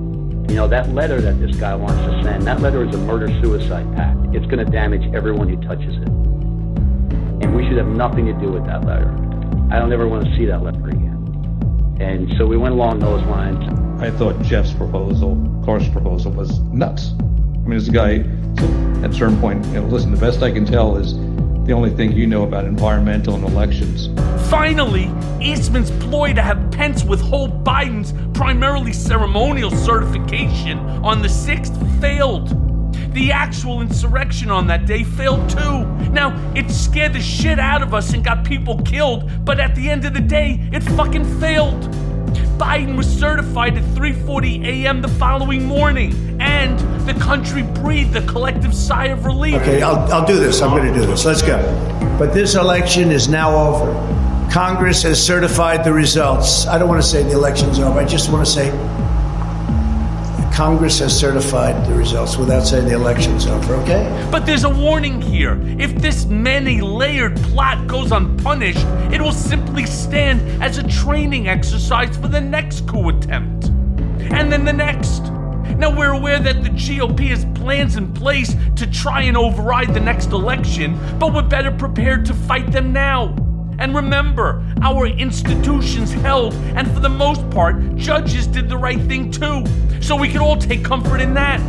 you 0.52 0.59
know, 0.59 0.68
that 0.68 0.90
letter 0.90 1.18
that 1.18 1.40
this 1.40 1.56
guy 1.56 1.75
wants 1.75 1.94
to 1.94 2.23
send, 2.23 2.42
that 2.42 2.61
letter 2.61 2.87
is 2.87 2.94
a 2.94 2.99
murder 2.99 3.26
suicide 3.40 3.90
pact. 3.97 4.18
It's 4.35 4.44
going 4.44 4.59
to 4.59 4.71
damage 4.71 5.02
everyone 5.14 5.49
who 5.49 5.56
touches 5.66 5.97
it. 5.97 6.09
And 6.09 7.56
we 7.56 7.66
should 7.66 7.78
have 7.78 7.87
nothing 7.87 8.26
to 8.26 8.35
do 8.35 8.52
with 8.52 8.66
that 8.66 8.85
letter. 8.85 9.09
I 9.71 9.78
don't 9.78 9.90
ever 9.94 10.06
want 10.06 10.26
to 10.26 10.37
see 10.37 10.44
that 10.44 10.62
letter 10.62 10.87
again. 10.88 11.97
And 12.00 12.37
so 12.37 12.47
we 12.47 12.59
went 12.59 12.75
along 12.75 12.99
those 12.99 13.25
lines. 13.28 13.64
I 14.02 14.11
thought 14.11 14.42
Jeff's 14.42 14.75
proposal, 14.75 15.37
Clark's 15.64 15.88
proposal, 15.88 16.32
was 16.32 16.61
nuts. 16.61 17.14
I 17.18 17.23
mean, 17.66 17.78
this 17.78 17.88
guy 17.88 18.16
at 19.02 19.11
a 19.11 19.14
certain 19.14 19.40
point, 19.40 19.64
you 19.68 19.80
know, 19.80 19.87
listen, 19.87 20.11
the 20.11 20.21
best 20.21 20.42
I 20.42 20.50
can 20.50 20.66
tell 20.66 20.99
is 20.99 21.14
the 21.64 21.73
only 21.73 21.90
thing 21.90 22.12
you 22.12 22.26
know 22.26 22.42
about 22.42 22.64
environmental 22.64 23.35
and 23.35 23.45
elections. 23.45 24.09
Finally, 24.50 25.11
Eastman's 25.40 25.90
ploy 25.92 26.33
to 26.35 26.42
have 26.42 26.71
Pence 26.73 27.04
withhold 27.04 27.64
Biden's 27.64 28.12
primarily 28.37 28.92
ceremonial 28.92 29.71
certification 29.71 30.78
on 30.78 31.23
the 31.23 31.28
6th 31.28 32.00
failed. 32.00 32.59
The 33.14 33.31
actual 33.31 33.81
insurrection 33.81 34.50
on 34.50 34.66
that 34.66 34.87
day 34.87 35.04
failed 35.04 35.49
too. 35.49 35.85
Now, 36.11 36.35
it 36.54 36.71
scared 36.71 37.12
the 37.12 37.21
shit 37.21 37.59
out 37.59 37.83
of 37.83 37.95
us 37.95 38.12
and 38.12 38.25
got 38.25 38.45
people 38.45 38.83
killed, 38.83 39.45
but 39.45 39.61
at 39.61 39.75
the 39.75 39.88
end 39.88 40.04
of 40.04 40.14
the 40.14 40.21
day, 40.21 40.61
it 40.73 40.83
fucking 40.83 41.40
failed. 41.40 41.83
Biden 42.59 42.97
was 42.97 43.07
certified 43.07 43.76
at 43.76 43.85
3:40 43.95 44.64
a.m. 44.64 45.02
the 45.02 45.09
following 45.09 45.64
morning, 45.64 46.31
and 46.52 46.78
the 47.09 47.14
country 47.14 47.62
breathed 47.62 48.14
a 48.14 48.26
collective 48.26 48.75
sigh 48.75 49.06
of 49.06 49.25
relief. 49.25 49.54
Okay, 49.56 49.82
I'll, 49.82 50.00
I'll 50.12 50.26
do 50.26 50.38
this. 50.38 50.61
I'm 50.61 50.71
going 50.71 50.92
to 50.92 51.00
do 51.00 51.06
this. 51.06 51.25
Let's 51.25 51.42
go. 51.42 51.59
But 52.18 52.35
this 52.35 52.54
election 52.54 53.11
is 53.11 53.28
now 53.28 53.56
over. 53.56 53.92
Congress 54.52 55.02
has 55.02 55.25
certified 55.25 55.82
the 55.82 55.92
results. 55.92 56.66
I 56.66 56.78
don't 56.78 56.88
want 56.88 57.02
to 57.02 57.09
say 57.09 57.23
the 57.23 57.32
election's 57.32 57.78
over. 57.78 57.99
I 57.99 58.04
just 58.04 58.30
want 58.30 58.44
to 58.47 58.52
say 58.52 58.71
Congress 60.52 60.99
has 60.99 61.18
certified 61.18 61.87
the 61.87 61.94
results 61.94 62.37
without 62.37 62.61
saying 62.61 62.87
the 62.87 62.94
election's 62.94 63.47
over, 63.47 63.75
okay? 63.76 64.28
But 64.30 64.44
there's 64.44 64.64
a 64.64 64.71
warning 64.71 65.23
here. 65.23 65.59
If 65.78 65.94
this 65.94 66.26
many 66.26 66.82
layered 66.82 67.37
plot 67.37 67.87
goes 67.87 68.12
unpunished, 68.12 68.87
it 69.11 69.23
will 69.23 69.32
simply 69.32 69.87
stand 69.87 70.62
as 70.62 70.76
a 70.76 70.87
training 70.87 71.49
exercise 71.49 72.14
for 72.18 72.28
the 72.28 72.40
next 72.40 72.87
coup 72.87 73.09
attempt. 73.09 73.68
And 74.32 74.52
then 74.52 74.66
the 74.66 74.73
next. 74.75 75.23
Now, 75.76 75.96
we're 75.96 76.12
aware 76.12 76.38
that 76.38 76.62
the 76.62 76.70
GOP 76.70 77.28
has 77.28 77.44
plans 77.54 77.96
in 77.96 78.12
place 78.12 78.54
to 78.76 78.86
try 78.86 79.22
and 79.22 79.36
override 79.36 79.94
the 79.94 80.00
next 80.00 80.32
election, 80.32 80.98
but 81.18 81.32
we're 81.34 81.42
better 81.42 81.70
prepared 81.70 82.24
to 82.26 82.34
fight 82.34 82.70
them 82.70 82.92
now. 82.92 83.34
And 83.78 83.94
remember, 83.94 84.64
our 84.82 85.06
institutions 85.06 86.12
held, 86.12 86.54
and 86.76 86.90
for 86.92 87.00
the 87.00 87.08
most 87.08 87.48
part, 87.50 87.96
judges 87.96 88.46
did 88.46 88.68
the 88.68 88.76
right 88.76 89.00
thing 89.02 89.30
too. 89.30 89.64
So 90.00 90.14
we 90.14 90.28
can 90.28 90.38
all 90.38 90.56
take 90.56 90.84
comfort 90.84 91.20
in 91.20 91.34
that. 91.34 91.60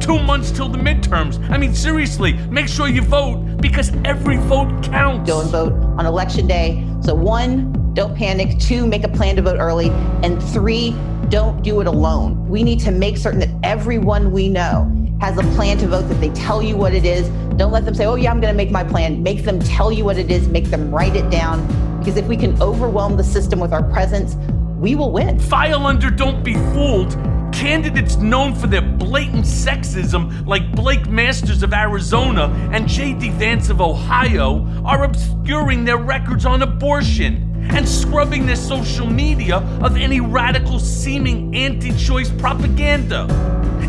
Two 0.00 0.18
months 0.22 0.50
till 0.50 0.68
the 0.68 0.78
midterms. 0.78 1.38
I 1.50 1.58
mean, 1.58 1.74
seriously, 1.74 2.34
make 2.50 2.68
sure 2.68 2.88
you 2.88 3.02
vote 3.02 3.58
because 3.60 3.92
every 4.04 4.36
vote 4.36 4.82
counts. 4.82 5.28
Don't 5.28 5.48
vote 5.48 5.72
on 5.98 6.06
election 6.06 6.46
day. 6.46 6.86
So, 7.02 7.14
one, 7.14 7.77
don't 7.98 8.16
panic. 8.16 8.56
Two, 8.60 8.86
make 8.86 9.02
a 9.02 9.08
plan 9.08 9.34
to 9.34 9.42
vote 9.42 9.58
early. 9.58 9.90
And 10.22 10.40
three, 10.40 10.94
don't 11.30 11.62
do 11.62 11.80
it 11.80 11.88
alone. 11.88 12.48
We 12.48 12.62
need 12.62 12.78
to 12.80 12.92
make 12.92 13.16
certain 13.16 13.40
that 13.40 13.50
everyone 13.64 14.30
we 14.30 14.48
know 14.48 14.88
has 15.20 15.36
a 15.36 15.42
plan 15.56 15.78
to 15.78 15.88
vote, 15.88 16.02
that 16.02 16.20
they 16.20 16.28
tell 16.28 16.62
you 16.62 16.76
what 16.76 16.94
it 16.94 17.04
is. 17.04 17.28
Don't 17.56 17.72
let 17.72 17.84
them 17.84 17.96
say, 17.96 18.06
oh, 18.06 18.14
yeah, 18.14 18.30
I'm 18.30 18.40
going 18.40 18.52
to 18.52 18.56
make 18.56 18.70
my 18.70 18.84
plan. 18.84 19.20
Make 19.24 19.42
them 19.42 19.58
tell 19.58 19.90
you 19.90 20.04
what 20.04 20.16
it 20.16 20.30
is, 20.30 20.46
make 20.46 20.66
them 20.66 20.94
write 20.94 21.16
it 21.16 21.28
down. 21.28 21.66
Because 21.98 22.16
if 22.16 22.24
we 22.26 22.36
can 22.36 22.62
overwhelm 22.62 23.16
the 23.16 23.24
system 23.24 23.58
with 23.58 23.72
our 23.72 23.82
presence, 23.82 24.36
we 24.78 24.94
will 24.94 25.10
win. 25.10 25.40
File 25.40 25.84
under 25.84 26.08
Don't 26.08 26.44
Be 26.44 26.54
Fooled. 26.54 27.18
Candidates 27.52 28.14
known 28.14 28.54
for 28.54 28.68
their 28.68 28.82
blatant 28.82 29.44
sexism, 29.44 30.46
like 30.46 30.70
Blake 30.70 31.08
Masters 31.08 31.64
of 31.64 31.74
Arizona 31.74 32.44
and 32.72 32.86
J.D. 32.86 33.30
Vance 33.30 33.70
of 33.70 33.80
Ohio, 33.80 34.64
are 34.84 35.02
obscuring 35.02 35.84
their 35.84 35.98
records 35.98 36.46
on 36.46 36.62
abortion 36.62 37.47
and 37.70 37.88
scrubbing 37.88 38.46
their 38.46 38.56
social 38.56 39.06
media 39.06 39.56
of 39.82 39.96
any 39.96 40.20
radical 40.20 40.78
seeming 40.78 41.54
anti 41.54 41.96
choice 41.96 42.30
propaganda. 42.30 43.26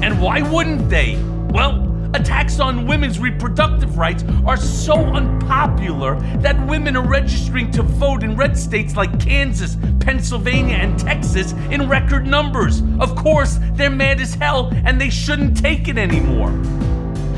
And 0.02 0.22
why 0.22 0.42
wouldn't 0.42 0.90
they? 0.90 1.18
Well, 1.50 1.86
attacks 2.14 2.60
on 2.60 2.88
women's 2.88 3.20
reproductive 3.20 3.98
rights 3.98 4.24
are 4.46 4.58
so 4.58 4.96
unpopular 4.96 6.20
that 6.38 6.68
women 6.68 6.96
are 6.96 7.06
registering 7.06 7.72
to 7.72 7.84
vote 7.84 8.24
in 8.24 8.36
red 8.36 8.58
states 8.58 8.96
like 8.96 9.20
Kansas, 9.20 9.78
Pennsylvania, 10.00 10.76
and 10.76 10.98
Texas 10.98 11.54
in 11.70 11.88
record 11.88 12.26
numbers. 12.26 12.82
Of 13.00 13.16
course, 13.16 13.60
they're 13.74 13.90
mad 13.90 14.20
as 14.20 14.34
hell 14.34 14.72
and 14.86 15.00
they 15.00 15.10
shouldn't 15.10 15.58
take 15.58 15.88
it 15.88 15.98
anymore. 15.98 16.50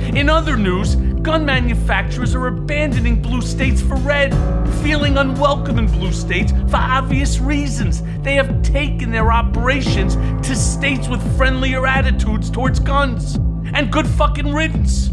In 0.10 0.30
other 0.30 0.58
news, 0.58 0.96
gun 1.22 1.46
manufacturers 1.46 2.36
are 2.36 2.48
abandoning 2.48 3.22
blue 3.22 3.42
states 3.42 3.82
for 3.82 3.96
red, 3.98 4.34
feeling 4.84 5.18
unwelcome 5.18 5.78
in 5.80 5.88
blue 5.88 6.12
states 6.12 6.52
for 6.70 6.78
obvious 6.78 7.40
reasons. 7.40 8.02
They 8.22 8.36
have 8.36 8.62
taken 8.64 9.12
their 9.12 9.32
operations 9.32 10.16
to 10.48 10.56
states 10.56 11.08
with 11.08 11.22
friendlier 11.38 11.86
attitudes 11.86 12.50
towards 12.50 12.80
guns. 12.80 13.36
And 13.74 13.92
good 13.92 14.08
fucking 14.08 14.54
riddance. 14.54 15.12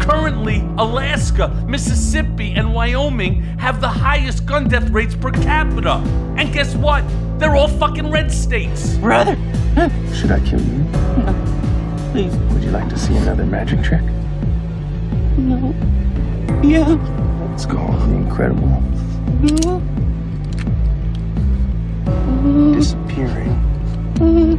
Currently, 0.00 0.60
Alaska, 0.76 1.48
Mississippi, 1.66 2.52
and 2.52 2.74
Wyoming 2.74 3.42
have 3.58 3.80
the 3.80 3.88
highest 3.88 4.44
gun 4.44 4.68
death 4.68 4.90
rates 4.90 5.14
per 5.14 5.30
capita. 5.30 5.94
And 6.36 6.52
guess 6.52 6.74
what? 6.74 7.02
They're 7.38 7.56
all 7.56 7.68
fucking 7.68 8.10
red 8.10 8.30
states. 8.30 8.96
Brother! 8.98 9.36
Should 10.14 10.30
I 10.30 10.40
kill 10.40 10.60
you? 10.60 10.78
No. 11.24 12.10
Please. 12.12 12.36
Would 12.52 12.62
you 12.62 12.70
like 12.70 12.88
to 12.90 12.98
see 12.98 13.16
another 13.16 13.46
magic 13.46 13.82
trick? 13.82 14.02
No. 15.44 15.74
Yeah. 16.62 16.88
Let's 17.50 17.66
go 17.66 17.76
over 17.76 18.06
the 18.06 18.14
incredible. 18.14 18.66
No. 19.42 19.80
Disappearing. 22.74 23.52
Mm-hmm. 24.14 24.56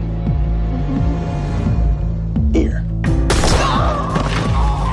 Here. 2.53 2.83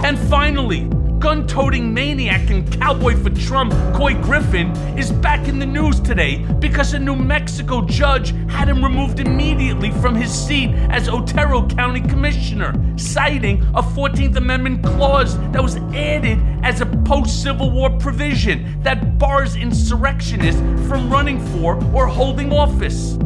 And 0.03 0.19
finally, 0.31 0.89
gun 1.23 1.47
toting 1.47 1.95
maniac 1.95 2.51
and 2.51 2.69
cowboy 2.81 3.15
for 3.15 3.31
Trump, 3.31 3.73
Couy 3.95 4.21
Griffin, 4.21 4.73
is 4.99 5.13
back 5.13 5.47
in 5.47 5.61
the 5.61 5.65
news 5.65 6.01
today 6.01 6.39
because 6.59 6.95
a 6.95 6.99
New 6.99 7.15
Mexico 7.15 7.83
judge 7.83 8.31
had 8.51 8.69
him 8.69 8.83
removed 8.83 9.21
immediately 9.21 9.93
from 9.93 10.17
his 10.17 10.35
seat 10.35 10.71
as 10.91 11.09
Otero 11.09 11.69
County 11.69 12.01
Commissioner, 12.01 12.75
citing 12.99 13.63
a 13.77 13.83
14th 13.83 14.35
Amendment 14.35 14.85
clause 14.85 15.39
that 15.53 15.63
was 15.63 15.77
added 15.95 16.41
as 16.65 16.81
a 16.81 16.87
post 17.05 17.41
Civil 17.41 17.71
War 17.71 17.91
provision 17.99 18.83
that 18.83 19.17
bars 19.17 19.55
insurrectionists 19.55 20.61
from 20.89 21.09
running 21.09 21.39
for 21.53 21.77
or 21.95 22.09
holding 22.09 22.53
office. 22.53 23.17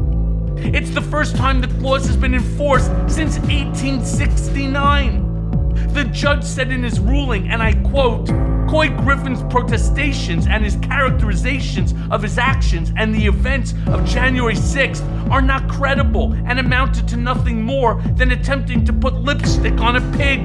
It's 0.59 0.91
the 0.91 1.01
first 1.01 1.35
time 1.35 1.63
the 1.63 1.69
clause 1.81 2.07
has 2.07 2.17
been 2.19 2.35
enforced 2.35 2.89
since 3.09 3.39
1869. 3.39 5.26
The 5.97 6.05
judge 6.05 6.45
said 6.45 6.71
in 6.71 6.83
his 6.83 7.01
ruling, 7.01 7.49
and 7.49 7.63
I 7.63 7.73
quote, 7.73 8.27
Couy 8.69 8.95
Griffin's 9.03 9.43
protestations 9.45 10.47
and 10.47 10.63
his 10.63 10.77
characterizations 10.77 11.95
of 12.11 12.21
his 12.21 12.37
actions 12.37 12.93
and 12.99 13.15
the 13.15 13.25
events 13.25 13.73
of 13.87 14.05
January 14.05 14.57
6th 14.57 15.31
are 15.31 15.41
not 15.41 15.67
credible 15.71 16.35
and 16.45 16.59
amounted 16.59 17.09
to 17.09 17.17
nothing 17.17 17.63
more 17.63 17.95
than 18.15 18.33
attempting 18.33 18.85
to 18.85 18.93
put 18.93 19.15
lipstick 19.15 19.81
on 19.81 19.97
a 19.97 20.19
pig. 20.19 20.45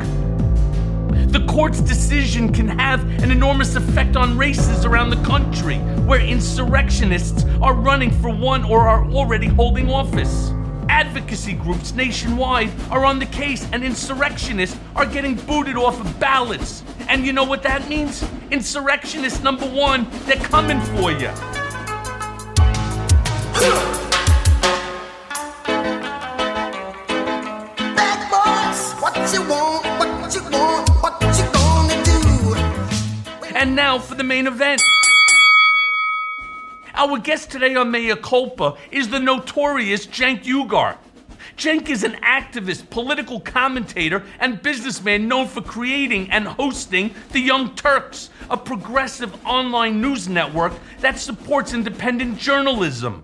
The 1.34 1.46
court's 1.50 1.82
decision 1.82 2.54
can 2.54 2.70
have 2.80 3.04
an 3.22 3.30
enormous 3.30 3.76
effect 3.76 4.16
on 4.16 4.38
races 4.38 4.86
around 4.86 5.10
the 5.10 5.22
country 5.22 5.80
where 6.08 6.22
insurrectionists 6.22 7.44
are 7.62 7.74
running 7.74 8.10
for 8.10 8.30
one 8.30 8.64
or 8.64 8.88
are 8.88 9.04
already 9.12 9.48
holding 9.48 9.92
office. 9.92 10.54
Advocacy 10.92 11.54
groups 11.54 11.94
nationwide 11.94 12.70
are 12.92 13.06
on 13.06 13.18
the 13.18 13.26
case, 13.26 13.66
and 13.72 13.82
insurrectionists 13.82 14.78
are 14.94 15.06
getting 15.06 15.36
booted 15.36 15.78
off 15.78 16.00
of 16.02 16.20
ballots. 16.20 16.84
And 17.08 17.26
you 17.26 17.32
know 17.32 17.46
what 17.46 17.64
that 17.64 17.88
means? 17.88 18.24
Insurrectionist 18.52 19.42
number 19.42 19.66
one, 19.66 20.06
they're 20.26 20.36
coming 20.36 20.82
for 20.82 21.12
you. 21.12 21.32
Bad 27.96 28.22
boys, 28.30 28.94
what 29.02 29.16
you 29.34 29.42
want, 29.50 29.86
what 29.98 30.36
you 30.36 30.44
want, 30.52 30.90
what 31.02 31.22
you 31.38 31.46
gonna 31.54 32.04
do? 32.04 33.56
And 33.56 33.76
now 33.78 33.98
for 33.98 34.16
the 34.16 34.26
main 34.26 34.46
event. 34.46 34.82
Our 37.02 37.18
guest 37.18 37.50
today 37.50 37.74
on 37.74 37.90
Mea 37.90 38.16
Culpa 38.16 38.78
is 38.92 39.10
the 39.10 39.20
notorious 39.20 40.06
Cenk 40.06 40.44
Uygur. 40.44 40.96
Cenk 41.58 41.90
is 41.90 42.04
an 42.04 42.12
activist, 42.22 42.92
political 42.92 43.40
commentator, 43.40 44.24
and 44.40 44.62
businessman 44.62 45.28
known 45.28 45.48
for 45.48 45.64
creating 45.64 46.30
and 46.30 46.48
hosting 46.48 47.16
The 47.32 47.40
Young 47.40 47.74
Turks, 47.74 48.30
a 48.52 48.56
progressive 48.56 49.34
online 49.48 50.00
news 50.00 50.30
network 50.30 50.74
that 51.00 51.18
supports 51.18 51.74
independent 51.74 52.38
journalism. 52.38 53.24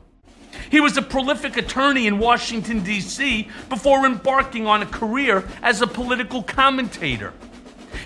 He 0.72 0.80
was 0.80 0.98
a 0.98 1.04
prolific 1.04 1.56
attorney 1.58 2.08
in 2.08 2.18
Washington, 2.18 2.84
D.C., 2.84 3.48
before 3.70 4.08
embarking 4.08 4.66
on 4.66 4.82
a 4.82 4.88
career 4.88 5.48
as 5.62 5.84
a 5.84 5.88
political 5.88 6.42
commentator. 6.42 7.32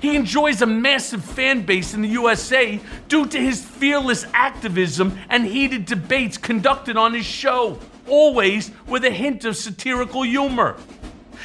He 0.01 0.15
enjoys 0.15 0.63
a 0.63 0.65
massive 0.65 1.23
fan 1.23 1.61
base 1.61 1.93
in 1.93 2.01
the 2.01 2.07
USA 2.09 2.79
due 3.07 3.27
to 3.27 3.39
his 3.39 3.63
fearless 3.63 4.25
activism 4.33 5.17
and 5.29 5.45
heated 5.45 5.85
debates 5.85 6.39
conducted 6.39 6.97
on 6.97 7.13
his 7.13 7.25
show, 7.25 7.77
always 8.07 8.71
with 8.87 9.05
a 9.05 9.11
hint 9.11 9.45
of 9.45 9.55
satirical 9.55 10.23
humor. 10.23 10.75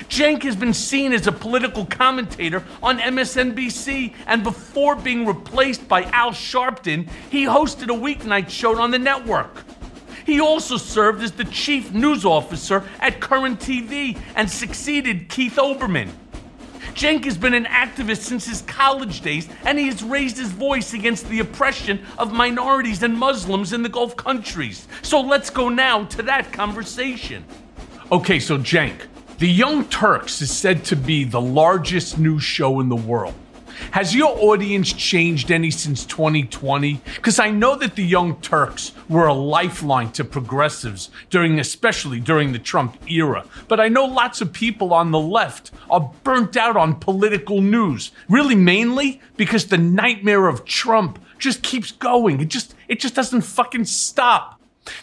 Cenk 0.09 0.43
has 0.45 0.57
been 0.57 0.73
seen 0.73 1.13
as 1.13 1.27
a 1.27 1.33
political 1.33 1.85
commentator 1.85 2.65
on 2.83 2.99
MSNBC, 2.99 4.15
and 4.27 4.43
before 4.43 4.97
being 4.97 5.27
replaced 5.27 5.87
by 5.87 6.05
Al 6.05 6.31
Sharpton, 6.31 7.09
he 7.31 7.45
hosted 7.45 7.95
a 7.95 7.99
weeknight 7.99 8.49
show 8.49 8.81
on 8.81 8.91
the 8.91 8.99
network. 8.99 9.65
He 10.25 10.41
also 10.41 10.79
served 10.79 11.23
as 11.23 11.33
the 11.33 11.45
chief 11.45 11.93
news 11.93 12.25
officer 12.25 12.85
at 13.01 13.21
Current 13.21 13.61
TV 13.61 14.19
and 14.35 14.51
succeeded 14.51 15.29
Keith 15.29 15.57
Olbermann. 15.57 16.11
Cenk 16.97 17.27
has 17.27 17.37
been 17.37 17.53
an 17.53 17.67
activist 17.67 18.23
since 18.23 18.47
his 18.47 18.63
college 18.63 19.21
days, 19.21 19.51
and 19.67 19.79
he 19.79 19.85
has 19.89 20.03
raised 20.03 20.39
his 20.39 20.51
voice 20.51 20.95
against 20.95 21.29
the 21.29 21.41
oppression 21.41 22.01
of 22.17 22.33
minorities 22.33 23.03
and 23.03 23.15
Muslims 23.15 23.75
in 23.75 23.83
the 23.83 23.89
Gulf 23.91 24.17
countries. 24.17 24.89
So 25.03 25.21
let's 25.21 25.51
go 25.51 25.69
now 25.69 26.05
to 26.07 26.23
that 26.23 26.55
conversation. 26.55 27.45
Okay, 28.11 28.41
so 28.41 28.57
Cenk, 28.57 29.03
The 29.37 29.47
Young 29.47 29.85
Turks 29.89 30.41
is 30.41 30.51
said 30.51 30.85
to 30.87 30.97
be 30.97 31.25
the 31.25 31.41
largest 31.41 32.19
news 32.19 32.43
show 32.43 32.81
in 32.81 32.89
the 32.89 32.97
world. 32.97 33.35
Has 33.93 34.15
your 34.15 34.37
audience 34.39 34.93
changed 34.93 35.51
any 35.51 35.71
since 35.71 36.05
2020? 36.05 37.01
Because 37.17 37.39
I 37.39 37.51
know 37.51 37.77
that 37.77 37.97
the 37.97 38.05
Young 38.05 38.41
Turks 38.41 38.93
were 39.09 39.27
a 39.27 39.35
lifeline 39.35 40.13
to 40.13 40.25
progressives 40.25 41.11
during, 41.31 41.59
especially 41.59 42.21
during 42.21 42.53
the 42.53 42.59
Trump 42.59 42.97
era. 43.11 43.45
But 43.69 43.81
I 43.81 43.89
know 43.89 44.05
lots 44.05 44.41
of 44.41 44.53
people 44.53 44.93
on 44.93 45.11
the 45.11 45.21
left 45.21 45.71
are 45.91 46.13
burnt 46.25 46.57
out 46.57 46.77
on 46.77 46.97
political 46.97 47.61
news. 47.61 48.13
Really, 48.29 48.55
mainly 48.55 49.21
because 49.37 49.67
the 49.67 49.79
nightmare 49.79 50.49
of 50.49 50.65
Trump 50.65 51.19
just 51.39 51.63
keeps 51.63 51.93
going. 51.93 52.41
It 52.41 52.49
just, 52.49 52.75
it 52.89 53.01
just 53.01 53.15
doesn't 53.15 53.43
fucking 53.43 53.85
stop. 53.85 54.57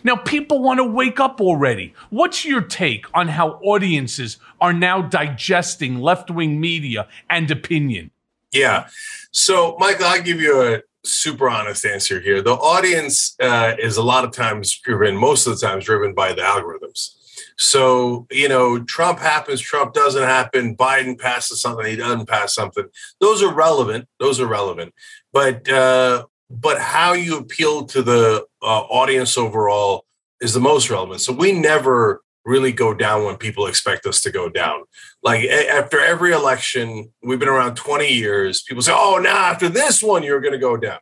Now, 0.03 0.15
people 0.15 0.61
want 0.61 0.79
to 0.79 0.83
wake 0.83 1.19
up 1.19 1.41
already. 1.41 1.93
What's 2.09 2.45
your 2.45 2.61
take 2.61 3.05
on 3.13 3.29
how 3.29 3.59
audiences 3.63 4.37
are 4.61 4.73
now 4.73 5.01
digesting 5.01 5.99
left 5.99 6.31
wing 6.31 6.59
media 6.59 7.07
and 7.29 7.49
opinion? 7.51 8.11
Yeah. 8.53 8.87
So, 9.31 9.75
Michael, 9.79 10.05
I'll 10.05 10.21
give 10.21 10.39
you 10.39 10.61
a 10.61 10.81
super 11.03 11.49
honest 11.49 11.85
answer 11.85 12.19
here. 12.19 12.41
The 12.41 12.53
audience 12.53 13.35
uh, 13.41 13.73
is 13.79 13.97
a 13.97 14.03
lot 14.03 14.23
of 14.23 14.31
times 14.31 14.77
driven, 14.79 15.17
most 15.17 15.47
of 15.47 15.59
the 15.59 15.65
times 15.65 15.85
driven 15.85 16.13
by 16.13 16.33
the 16.33 16.41
algorithms. 16.41 17.15
So, 17.57 18.27
you 18.31 18.47
know, 18.47 18.83
Trump 18.83 19.19
happens, 19.19 19.61
Trump 19.61 19.93
doesn't 19.93 20.23
happen, 20.23 20.75
Biden 20.75 21.19
passes 21.19 21.61
something, 21.61 21.85
he 21.85 21.95
doesn't 21.95 22.27
pass 22.27 22.53
something. 22.53 22.85
Those 23.19 23.43
are 23.43 23.53
relevant. 23.53 24.07
Those 24.19 24.39
are 24.39 24.47
relevant. 24.47 24.93
But, 25.31 25.69
uh, 25.69 26.25
but 26.49 26.79
how 26.79 27.13
you 27.13 27.37
appeal 27.37 27.85
to 27.87 28.01
the 28.01 28.45
uh, 28.61 28.65
audience 28.65 29.37
overall 29.37 30.05
is 30.41 30.53
the 30.53 30.59
most 30.59 30.89
relevant. 30.89 31.21
So 31.21 31.33
we 31.33 31.51
never 31.51 32.21
really 32.45 32.71
go 32.71 32.93
down 32.93 33.23
when 33.23 33.37
people 33.37 33.67
expect 33.67 34.05
us 34.05 34.21
to 34.21 34.31
go 34.31 34.49
down. 34.49 34.83
Like 35.23 35.45
after 35.49 35.99
every 35.99 36.33
election, 36.33 37.11
we've 37.23 37.39
been 37.39 37.47
around 37.47 37.75
20 37.75 38.11
years, 38.11 38.61
people 38.61 38.83
say, 38.83 38.91
oh, 38.93 39.19
now 39.23 39.37
after 39.37 39.69
this 39.69 40.03
one, 40.03 40.21
you're 40.21 40.41
going 40.41 40.53
to 40.53 40.59
go 40.59 40.75
down. 40.75 40.99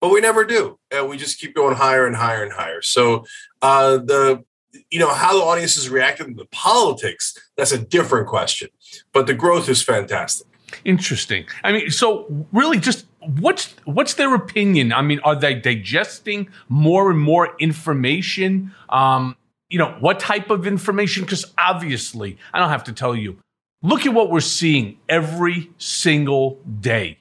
But 0.00 0.10
we 0.10 0.20
never 0.20 0.44
do. 0.44 0.78
And 0.90 1.08
we 1.08 1.16
just 1.16 1.38
keep 1.38 1.54
going 1.54 1.76
higher 1.76 2.06
and 2.06 2.14
higher 2.14 2.42
and 2.42 2.52
higher. 2.52 2.82
So 2.82 3.24
uh, 3.62 3.96
the, 3.98 4.44
you 4.90 4.98
know, 4.98 5.12
how 5.14 5.32
the 5.34 5.42
audience 5.42 5.76
is 5.76 5.88
reacting 5.88 6.28
to 6.28 6.34
the 6.34 6.48
politics, 6.50 7.34
that's 7.56 7.72
a 7.72 7.78
different 7.78 8.26
question. 8.26 8.68
But 9.12 9.26
the 9.26 9.34
growth 9.34 9.68
is 9.68 9.82
fantastic. 9.82 10.46
Interesting. 10.84 11.46
I 11.64 11.72
mean, 11.72 11.90
so 11.90 12.46
really 12.52 12.78
just 12.78 13.06
what's 13.20 13.74
what's 13.84 14.14
their 14.14 14.34
opinion? 14.34 14.92
I 14.92 15.02
mean, 15.02 15.20
are 15.20 15.36
they 15.36 15.54
digesting 15.54 16.48
more 16.68 17.10
and 17.10 17.20
more 17.20 17.54
information? 17.58 18.72
Um, 18.88 19.36
you 19.68 19.78
know, 19.78 19.96
what 20.00 20.18
type 20.18 20.50
of 20.50 20.66
information? 20.66 21.24
Because 21.24 21.52
obviously, 21.58 22.38
I 22.52 22.58
don't 22.58 22.70
have 22.70 22.84
to 22.84 22.92
tell 22.92 23.14
you, 23.14 23.38
look 23.82 24.06
at 24.06 24.14
what 24.14 24.30
we're 24.30 24.40
seeing 24.40 24.98
every 25.08 25.70
single 25.78 26.60
day. 26.80 27.18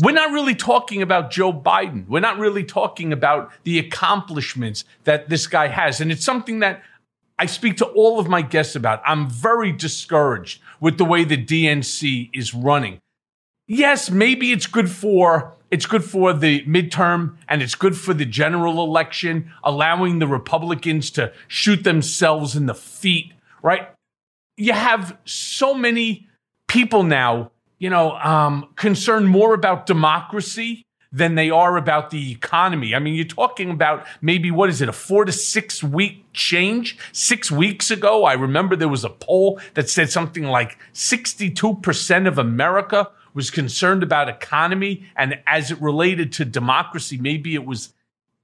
We're 0.00 0.12
not 0.12 0.30
really 0.30 0.54
talking 0.54 1.02
about 1.02 1.30
Joe 1.30 1.52
Biden. 1.52 2.06
We're 2.06 2.20
not 2.20 2.38
really 2.38 2.62
talking 2.62 3.12
about 3.12 3.50
the 3.64 3.80
accomplishments 3.80 4.84
that 5.04 5.28
this 5.28 5.48
guy 5.48 5.66
has. 5.68 6.00
And 6.00 6.12
it's 6.12 6.24
something 6.24 6.60
that 6.60 6.82
I 7.38 7.46
speak 7.46 7.78
to 7.78 7.86
all 7.86 8.20
of 8.20 8.28
my 8.28 8.42
guests 8.42 8.76
about. 8.76 9.02
I'm 9.04 9.28
very 9.28 9.72
discouraged 9.72 10.62
with 10.80 10.98
the 10.98 11.04
way 11.04 11.24
the 11.24 11.36
DNC 11.36 12.30
is 12.32 12.54
running. 12.54 13.00
Yes, 13.66 14.10
maybe 14.10 14.52
it's 14.52 14.66
good 14.66 14.90
for 14.90 15.54
it's 15.70 15.86
good 15.86 16.04
for 16.04 16.34
the 16.34 16.62
midterm 16.66 17.36
and 17.48 17.62
it's 17.62 17.74
good 17.74 17.96
for 17.96 18.12
the 18.12 18.26
general 18.26 18.84
election, 18.84 19.50
allowing 19.64 20.18
the 20.18 20.26
Republicans 20.26 21.10
to 21.12 21.32
shoot 21.48 21.82
themselves 21.82 22.54
in 22.54 22.66
the 22.66 22.74
feet, 22.74 23.32
right? 23.62 23.88
You 24.56 24.72
have 24.72 25.16
so 25.24 25.74
many 25.74 26.28
people 26.68 27.02
now, 27.02 27.50
you 27.78 27.90
know, 27.90 28.12
um, 28.12 28.68
concerned 28.76 29.28
more 29.28 29.54
about 29.54 29.86
democracy 29.86 30.84
than 31.12 31.34
they 31.34 31.50
are 31.50 31.76
about 31.76 32.10
the 32.10 32.32
economy. 32.32 32.94
I 32.94 32.98
mean, 32.98 33.14
you're 33.14 33.24
talking 33.26 33.70
about 33.70 34.06
maybe 34.22 34.50
what 34.50 34.70
is 34.70 34.80
it, 34.80 34.88
a 34.88 34.92
four 34.92 35.26
to 35.26 35.32
six 35.32 35.82
week 35.82 36.24
change? 36.32 36.96
Six 37.12 37.50
weeks 37.50 37.90
ago, 37.90 38.24
I 38.24 38.32
remember 38.32 38.74
there 38.74 38.88
was 38.88 39.04
a 39.04 39.10
poll 39.10 39.60
that 39.74 39.90
said 39.90 40.10
something 40.10 40.44
like 40.44 40.78
62% 40.94 42.26
of 42.26 42.38
America 42.38 43.10
was 43.34 43.50
concerned 43.50 44.02
about 44.02 44.28
economy. 44.28 45.04
And 45.14 45.38
as 45.46 45.70
it 45.70 45.80
related 45.80 46.32
to 46.34 46.44
democracy, 46.44 47.18
maybe 47.18 47.54
it 47.54 47.66
was 47.66 47.92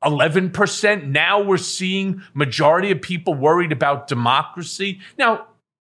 11%. 0.04 1.06
Now 1.06 1.42
we're 1.42 1.56
seeing 1.56 2.22
majority 2.34 2.90
of 2.90 3.02
people 3.02 3.34
worried 3.34 3.72
about 3.72 4.06
democracy. 4.06 5.00
Now, 5.18 5.47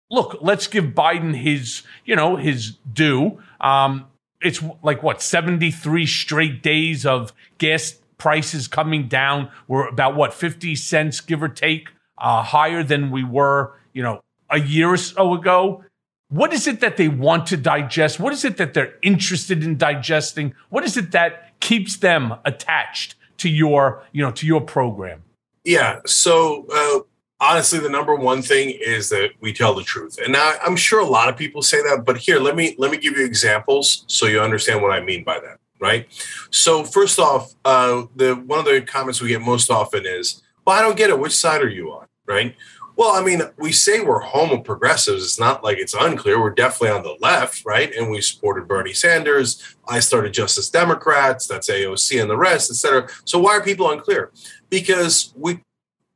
look, 0.09 0.37
let's 0.41 0.67
give 0.67 0.85
Biden 0.85 1.35
his, 1.35 1.83
you 2.05 2.15
know, 2.15 2.35
his 2.35 2.77
due. 2.91 3.39
Um, 3.61 4.07
it's 4.41 4.63
like 4.83 5.03
what 5.03 5.21
73 5.21 6.05
straight 6.05 6.63
days 6.63 7.05
of 7.05 7.33
gas 7.57 7.95
prices 8.17 8.67
coming 8.67 9.07
down. 9.07 9.49
We're 9.67 9.87
about 9.87 10.15
what 10.15 10.33
50 10.33 10.75
cents, 10.75 11.21
give 11.21 11.43
or 11.43 11.49
take, 11.49 11.89
uh, 12.17 12.43
higher 12.43 12.83
than 12.83 13.11
we 13.11 13.23
were, 13.23 13.73
you 13.93 14.03
know, 14.03 14.21
a 14.49 14.59
year 14.59 14.89
or 14.89 14.97
so 14.97 15.33
ago. 15.33 15.83
What 16.29 16.53
is 16.53 16.67
it 16.67 16.79
that 16.81 16.97
they 16.97 17.07
want 17.07 17.47
to 17.47 17.57
digest? 17.57 18.19
What 18.19 18.33
is 18.33 18.45
it 18.45 18.57
that 18.57 18.73
they're 18.73 18.93
interested 19.01 19.63
in 19.63 19.77
digesting? 19.77 20.53
What 20.69 20.83
is 20.83 20.95
it 20.95 21.11
that 21.11 21.59
keeps 21.59 21.97
them 21.97 22.35
attached 22.45 23.15
to 23.37 23.49
your, 23.49 24.03
you 24.11 24.23
know, 24.23 24.31
to 24.31 24.45
your 24.45 24.61
program? 24.61 25.23
Yeah. 25.63 26.01
So 26.05 26.67
uh, 26.71 26.99
honestly, 27.39 27.79
the 27.79 27.89
number 27.89 28.15
one 28.15 28.41
thing 28.41 28.69
is 28.69 29.09
that 29.09 29.31
we 29.39 29.53
tell 29.53 29.73
the 29.73 29.83
truth, 29.83 30.17
and 30.23 30.33
now 30.33 30.55
I'm 30.63 30.75
sure 30.75 30.99
a 30.99 31.05
lot 31.05 31.29
of 31.29 31.37
people 31.37 31.61
say 31.61 31.81
that, 31.81 32.03
but 32.05 32.17
here, 32.17 32.39
let 32.39 32.55
me 32.55 32.75
let 32.77 32.91
me 32.91 32.97
give 32.97 33.17
you 33.17 33.25
examples 33.25 34.03
so 34.07 34.25
you 34.25 34.41
understand 34.41 34.81
what 34.81 34.91
I 34.91 35.01
mean 35.01 35.23
by 35.23 35.39
that. 35.39 35.59
Right. 35.81 36.07
So 36.51 36.83
first 36.83 37.19
off, 37.19 37.53
uh, 37.63 38.03
the 38.15 38.35
one 38.35 38.59
of 38.59 38.65
the 38.65 38.81
comments 38.81 39.21
we 39.21 39.29
get 39.29 39.41
most 39.41 39.71
often 39.71 40.05
is, 40.05 40.41
"Well, 40.65 40.77
I 40.77 40.81
don't 40.81 40.97
get 40.97 41.09
it. 41.09 41.19
Which 41.19 41.35
side 41.35 41.61
are 41.61 41.69
you 41.69 41.91
on?" 41.91 42.07
Right. 42.27 42.55
Well, 42.99 43.11
I 43.11 43.23
mean, 43.23 43.41
we 43.57 43.71
say 43.71 44.01
we're 44.01 44.19
homo 44.19 44.57
progressives. 44.57 45.23
It's 45.23 45.39
not 45.39 45.63
like 45.63 45.77
it's 45.77 45.93
unclear. 45.93 46.41
We're 46.41 46.49
definitely 46.49 46.97
on 46.97 47.03
the 47.03 47.15
left, 47.21 47.63
right? 47.65 47.95
And 47.95 48.11
we 48.11 48.19
supported 48.19 48.67
Bernie 48.67 48.91
Sanders. 48.91 49.63
I 49.87 50.01
started 50.01 50.33
Justice 50.33 50.69
Democrats. 50.69 51.47
That's 51.47 51.69
AOC 51.69 52.21
and 52.21 52.29
the 52.29 52.35
rest, 52.35 52.69
et 52.69 52.75
cetera. 52.75 53.07
So 53.23 53.39
why 53.39 53.51
are 53.51 53.63
people 53.63 53.89
unclear? 53.89 54.31
Because 54.69 55.33
we 55.37 55.61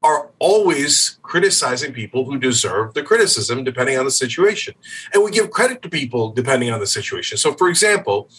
are 0.03 0.29
always 0.39 1.17
criticizing 1.21 1.93
people 1.93 2.25
who 2.25 2.37
deserve 2.37 2.93
the 2.93 3.01
criticism 3.01 3.63
depending 3.63 3.97
on 3.97 4.05
the 4.05 4.11
situation. 4.11 4.75
And 5.13 5.23
we 5.23 5.31
give 5.31 5.49
credit 5.49 5.81
to 5.83 5.89
people 5.89 6.31
depending 6.31 6.71
on 6.71 6.79
the 6.79 6.87
situation. 6.87 7.37
So, 7.37 7.53
for 7.53 7.69
example, 7.69 8.29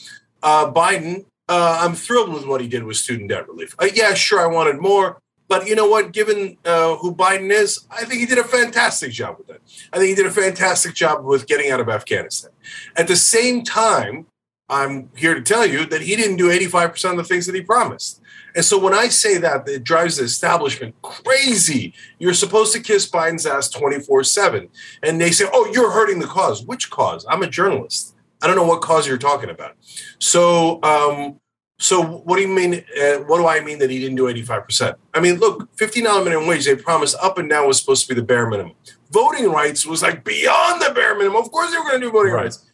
uh, 0.42 0.70
Biden, 0.70 1.24
uh, 1.48 1.78
I'm 1.82 1.94
thrilled 1.94 2.32
with 2.32 2.46
what 2.46 2.60
he 2.60 2.68
did 2.68 2.84
with 2.84 2.96
student 2.96 3.30
debt 3.30 3.48
relief. 3.48 3.74
Uh, 3.78 3.88
yeah, 3.94 4.14
sure, 4.14 4.40
I 4.40 4.46
wanted 4.46 4.78
more 4.78 5.20
But 5.48 5.66
you 5.66 5.74
know 5.74 5.88
what? 5.88 6.12
Given 6.12 6.56
uh, 6.64 6.96
who 6.96 7.14
Biden 7.14 7.50
is, 7.50 7.86
I 7.90 8.04
think 8.04 8.20
he 8.20 8.26
did 8.26 8.38
a 8.38 8.44
fantastic 8.44 9.12
job 9.12 9.36
with 9.38 9.46
that. 9.48 9.60
I 9.92 9.98
think 9.98 10.08
he 10.10 10.14
did 10.14 10.26
a 10.26 10.30
fantastic 10.30 10.94
job 10.94 11.24
with 11.24 11.46
getting 11.46 11.70
out 11.70 11.80
of 11.80 11.88
Afghanistan. 11.88 12.50
At 12.96 13.08
the 13.08 13.16
same 13.16 13.62
time, 13.62 14.26
I'm 14.68 15.10
here 15.14 15.34
to 15.34 15.42
tell 15.42 15.66
you 15.66 15.84
that 15.86 16.00
he 16.00 16.16
didn't 16.16 16.36
do 16.36 16.48
85% 16.48 17.12
of 17.12 17.16
the 17.18 17.24
things 17.24 17.46
that 17.46 17.54
he 17.54 17.60
promised. 17.60 18.22
And 18.54 18.64
so 18.64 18.78
when 18.78 18.94
I 18.94 19.08
say 19.08 19.38
that, 19.38 19.68
it 19.68 19.82
drives 19.84 20.16
the 20.16 20.24
establishment 20.24 20.94
crazy. 21.02 21.92
You're 22.18 22.34
supposed 22.34 22.72
to 22.74 22.80
kiss 22.80 23.08
Biden's 23.10 23.46
ass 23.46 23.68
24 23.68 24.24
7. 24.24 24.68
And 25.02 25.20
they 25.20 25.30
say, 25.32 25.46
oh, 25.52 25.70
you're 25.72 25.90
hurting 25.90 26.20
the 26.20 26.26
cause. 26.26 26.64
Which 26.64 26.90
cause? 26.90 27.26
I'm 27.28 27.42
a 27.42 27.48
journalist. 27.48 28.14
I 28.42 28.46
don't 28.46 28.56
know 28.56 28.64
what 28.66 28.80
cause 28.82 29.06
you're 29.08 29.18
talking 29.18 29.50
about. 29.50 29.76
So, 30.18 30.82
um, 30.82 31.40
so 31.78 32.02
what 32.02 32.36
do 32.36 32.42
you 32.42 32.48
mean? 32.48 32.84
Uh, 33.00 33.18
what 33.26 33.38
do 33.38 33.46
I 33.48 33.60
mean 33.60 33.78
that 33.80 33.90
he 33.90 33.98
didn't 33.98 34.16
do 34.16 34.24
85%? 34.32 34.94
I 35.12 35.20
mean, 35.20 35.38
look, 35.38 35.74
$15 35.76 36.24
minimum 36.24 36.46
wage, 36.46 36.64
they 36.64 36.76
promised 36.76 37.16
up 37.20 37.38
and 37.38 37.50
down 37.50 37.66
was 37.66 37.80
supposed 37.80 38.06
to 38.06 38.14
be 38.14 38.20
the 38.20 38.24
bare 38.26 38.48
minimum. 38.48 38.74
Voting 39.10 39.50
rights 39.50 39.84
was 39.84 40.02
like 40.02 40.24
beyond 40.24 40.80
the 40.80 40.92
bare 40.94 41.16
minimum. 41.16 41.42
Of 41.42 41.50
course 41.50 41.72
they 41.72 41.78
were 41.78 41.84
going 41.84 42.00
to 42.00 42.06
do 42.06 42.12
voting 42.12 42.32
Right. 42.32 42.44
rights. 42.44 42.64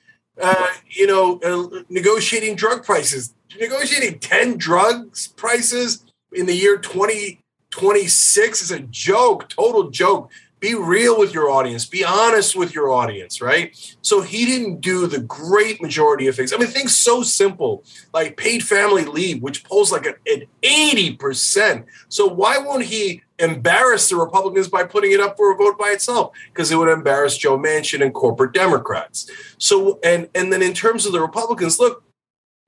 Uh, 0.41 0.69
you 0.89 1.07
know, 1.07 1.39
uh, 1.41 1.83
negotiating 1.89 2.55
drug 2.55 2.85
prices, 2.85 3.35
negotiating 3.59 4.19
10 4.19 4.57
drugs 4.57 5.29
prices 5.29 6.05
in 6.33 6.47
the 6.47 6.55
year 6.55 6.79
2026 6.79 8.63
is 8.63 8.71
a 8.71 8.81
joke, 8.81 9.49
total 9.49 9.91
joke. 9.91 10.31
Be 10.61 10.75
real 10.75 11.19
with 11.19 11.33
your 11.33 11.51
audience, 11.51 11.87
be 11.87 12.05
honest 12.05 12.55
with 12.55 12.75
your 12.75 12.91
audience, 12.91 13.41
right? 13.41 13.75
So 14.03 14.21
he 14.21 14.45
didn't 14.45 14.83
do 14.83 15.07
the 15.07 15.21
great 15.21 15.81
majority 15.81 16.27
of 16.27 16.37
things. 16.37 16.53
I 16.53 16.59
mean, 16.59 16.69
things 16.69 16.95
so 16.95 17.23
simple 17.23 17.83
like 18.13 18.37
paid 18.37 18.63
family 18.63 19.05
leave, 19.07 19.43
which 19.43 19.65
polls 19.65 19.91
like 19.91 20.05
an, 20.05 20.17
an 20.27 20.43
80%. 20.63 21.87
So 22.11 22.27
why 22.27 22.59
won't 22.59 22.85
he 22.85 23.23
embarrass 23.41 24.09
the 24.09 24.17
Republicans 24.17 24.69
by 24.69 24.85
putting 24.85 25.13
it 25.13 25.21
up 25.21 25.37
for 25.37 25.53
a 25.53 25.57
vote 25.57 25.79
by 25.79 25.91
itself? 25.91 26.33
Because 26.53 26.71
it 26.71 26.77
would 26.77 26.89
embarrass 26.89 27.37
Joe 27.37 27.59
Manchin 27.59 28.03
and 28.03 28.15
corporate 28.15 28.53
Democrats. 28.53 29.31
So 29.59 29.99
and 30.05 30.29
and 30.35 30.53
then 30.53 30.63
in 30.63 30.75
terms 30.75 31.07
of 31.07 31.13
the 31.13 31.21
Republicans, 31.21 31.79
look, 31.79 32.05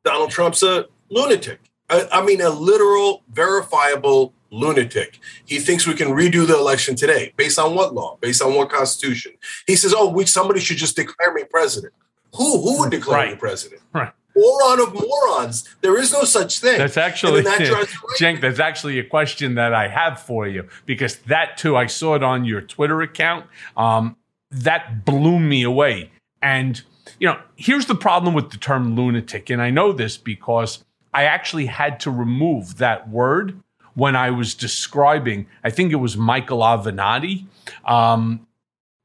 Donald 0.05 0.31
Trump's 0.31 0.63
a 0.63 0.87
lunatic. 1.11 1.61
I, 1.91 2.09
I 2.11 2.25
mean, 2.25 2.41
a 2.41 2.49
literal, 2.51 3.23
verifiable 3.31 4.33
lunatic. 4.51 5.19
He 5.45 5.59
thinks 5.59 5.87
we 5.87 5.95
can 5.95 6.09
redo 6.09 6.47
the 6.47 6.57
election 6.57 6.95
today. 6.95 7.33
Based 7.37 7.59
on 7.59 7.75
what 7.75 7.95
law? 7.95 8.19
Based 8.21 8.43
on 8.43 8.55
what 8.55 8.71
constitution? 8.71 9.33
He 9.67 9.77
says, 9.77 9.95
oh, 9.97 10.09
we, 10.09 10.27
somebody 10.27 10.61
should 10.61 10.77
just 10.77 10.97
declare 10.97 11.33
me 11.35 11.45
president. 11.45 11.93
Who, 12.35 12.63
who 12.63 12.81
would 12.81 12.91
declare 12.91 13.29
you 13.29 13.37
president? 13.37 13.83
Right. 13.93 14.13
Moron 14.37 14.81
of 14.81 14.95
morons. 14.95 15.69
There 15.81 15.99
is 15.99 16.13
no 16.13 16.25
such 16.25 16.61
thing. 16.61 16.79
That's 16.79 16.97
actually, 16.97 17.43
then 17.43 17.59
that 17.59 17.67
drives- 17.71 17.97
Cenk, 18.19 18.41
that's 18.41 18.59
actually 18.61 18.99
a 18.99 19.05
question 19.05 19.55
that 19.57 19.75
I 19.75 19.89
have 19.89 20.21
for 20.21 20.47
you 20.47 20.69
because 20.87 21.17
that 21.27 21.57
too, 21.57 21.77
I 21.77 21.87
saw 21.87 22.15
it 22.15 22.23
on 22.23 22.45
your 22.45 22.61
Twitter 22.61 23.03
account. 23.03 23.47
Um, 23.77 24.17
that 24.51 25.05
blew 25.05 25.39
me 25.39 25.63
away. 25.63 26.11
And, 26.43 26.83
you 27.19 27.29
know, 27.29 27.39
here's 27.57 27.87
the 27.87 27.95
problem 27.95 28.35
with 28.35 28.51
the 28.51 28.59
term 28.59 28.95
lunatic. 28.95 29.51
And 29.51 29.63
I 29.63 29.71
know 29.71 29.93
this 29.93 30.17
because 30.17 30.85
I 31.15 31.25
actually 31.25 31.67
had 31.67 32.01
to 32.01 32.11
remove 32.11 32.79
that 32.79 33.09
word 33.09 33.59
when 33.95 34.17
I 34.17 34.31
was 34.31 34.55
describing, 34.55 35.47
I 35.63 35.71
think 35.71 35.93
it 35.93 35.97
was 35.97 36.17
Michael 36.17 36.61
Avenatti. 36.61 37.45
Um, 37.85 38.47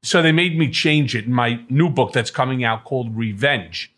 so 0.02 0.22
they 0.22 0.32
made 0.32 0.58
me 0.58 0.70
change 0.70 1.14
it 1.14 1.26
in 1.26 1.32
my 1.32 1.60
new 1.68 1.88
book 1.90 2.12
that's 2.12 2.30
coming 2.30 2.64
out 2.64 2.84
called 2.84 3.16
Revenge. 3.16 3.92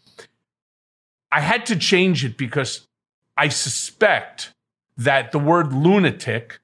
I 1.33 1.41
had 1.41 1.67
to 1.67 1.77
change 1.77 2.25
it 2.25 2.37
because 2.37 2.87
I 3.37 3.49
suspect 3.49 4.53
that 4.97 5.33
the 5.33 5.39
word 5.39 5.73
lunatic 5.73 6.59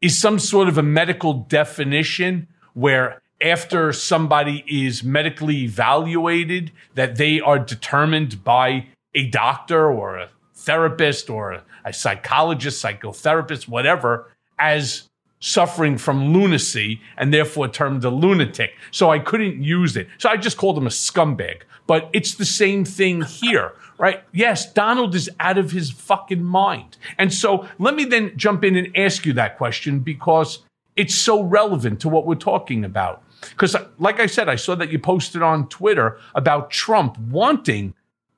is 0.00 0.20
some 0.20 0.38
sort 0.38 0.68
of 0.68 0.78
a 0.78 0.82
medical 0.82 1.34
definition 1.34 2.48
where 2.74 3.20
after 3.42 3.92
somebody 3.92 4.64
is 4.68 5.02
medically 5.02 5.62
evaluated 5.62 6.70
that 6.94 7.16
they 7.16 7.40
are 7.40 7.58
determined 7.58 8.44
by 8.44 8.86
a 9.14 9.26
doctor 9.28 9.90
or 9.90 10.18
a 10.18 10.28
therapist 10.54 11.30
or 11.30 11.52
a, 11.52 11.64
psychologist 11.92 12.84
psychotherapist 12.84 13.66
whatever 13.66 14.30
as 14.58 15.08
suffering 15.40 15.96
from 15.96 16.32
lunacy 16.32 17.00
and 17.16 17.32
therefore 17.34 17.66
termed 17.66 18.04
a 18.04 18.10
lunatic. 18.10 18.72
So 18.92 19.10
i 19.10 19.18
couldn't 19.18 19.62
use 19.62 19.96
it. 19.96 20.06
So 20.18 20.28
i 20.28 20.36
just 20.36 20.58
called 20.58 20.78
him 20.78 20.86
a 20.86 20.90
scumbag. 20.90 21.62
But 21.86 22.08
it's 22.12 22.34
the 22.34 22.44
same 22.44 22.84
thing 22.84 23.22
here 23.22 23.72
right 24.00 24.24
yes 24.32 24.72
donald 24.72 25.14
is 25.14 25.30
out 25.38 25.58
of 25.58 25.70
his 25.70 25.90
fucking 25.90 26.42
mind 26.42 26.96
and 27.18 27.32
so 27.32 27.68
let 27.78 27.94
me 27.94 28.04
then 28.04 28.32
jump 28.36 28.64
in 28.64 28.74
and 28.76 28.96
ask 28.96 29.24
you 29.24 29.32
that 29.32 29.56
question 29.56 30.00
because 30.00 30.60
it's 30.96 31.14
so 31.14 31.42
relevant 31.42 32.00
to 32.00 32.08
what 32.08 32.26
we're 32.26 32.34
talking 32.34 32.84
about 32.84 33.22
because 33.50 33.76
like 33.98 34.18
i 34.18 34.26
said 34.26 34.48
i 34.48 34.56
saw 34.56 34.74
that 34.74 34.90
you 34.90 34.98
posted 34.98 35.42
on 35.42 35.68
twitter 35.68 36.18
about 36.34 36.70
trump 36.70 37.16
wanting 37.18 37.94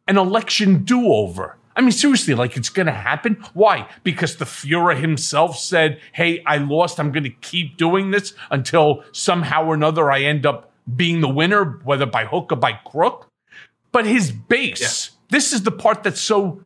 an 0.09 0.18
election 0.18 0.85
do-over 0.85 1.57
I 1.75 1.81
mean, 1.81 1.92
seriously, 1.92 2.35
like 2.35 2.57
it's 2.57 2.68
going 2.68 2.87
to 2.87 2.92
happen. 2.92 3.42
Why? 3.55 3.88
Because 4.03 4.37
the 4.37 4.44
Fuhrer 4.44 4.98
himself 4.98 5.59
said, 5.59 6.01
Hey, 6.12 6.42
I 6.44 6.59
lost. 6.59 7.01
I'm 7.01 7.12
going 7.12 7.25
to 7.25 7.31
keep 7.31 7.77
doing 7.77 8.11
this 8.11 8.35
until 8.51 9.05
somehow 9.12 9.64
or 9.64 9.75
another 9.75 10.11
I 10.11 10.20
end 10.20 10.44
up 10.44 10.70
being 10.96 11.20
the 11.20 11.29
winner, 11.29 11.81
whether 11.85 12.07
by 12.07 12.25
hook 12.25 12.53
or 12.53 12.57
by 12.57 12.72
crook. 12.72 13.29
But 13.90 14.07
his 14.07 14.33
base, 14.33 15.12
this 15.33 15.53
is 15.53 15.62
the 15.62 15.73
part 15.73 16.03
that's 16.03 16.21
so, 16.21 16.62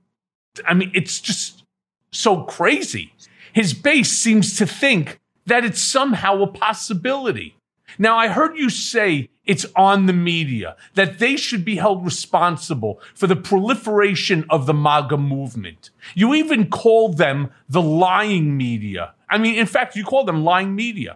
I 0.67 0.75
mean, 0.75 0.91
it's 0.95 1.21
just 1.21 1.65
so 2.11 2.43
crazy. 2.43 3.15
His 3.53 3.73
base 3.73 4.13
seems 4.13 4.57
to 4.59 4.67
think 4.67 5.19
that 5.47 5.65
it's 5.65 5.81
somehow 5.81 6.43
a 6.43 6.47
possibility. 6.47 7.57
Now, 7.99 8.19
I 8.19 8.29
heard 8.29 8.59
you 8.59 8.69
say 8.69 9.31
it's 9.45 9.65
on 9.77 10.07
the 10.07 10.13
media, 10.13 10.77
that 10.95 11.21
they 11.21 11.37
should 11.37 11.65
be 11.65 11.77
held 11.77 12.05
responsible 12.05 13.01
for 13.15 13.29
the 13.29 13.37
proliferation 13.37 14.45
of 14.51 14.67
the 14.67 14.75
MAGA 14.75 15.17
movement. 15.17 15.91
You 16.15 16.35
even 16.35 16.69
call 16.69 17.13
them 17.13 17.51
the 17.69 17.81
lying 17.81 18.57
media. 18.57 19.15
I 19.31 19.39
mean, 19.39 19.55
in 19.55 19.67
fact, 19.67 19.95
you 19.95 20.05
call 20.05 20.25
them 20.25 20.45
lying 20.45 20.75
media. 20.75 21.15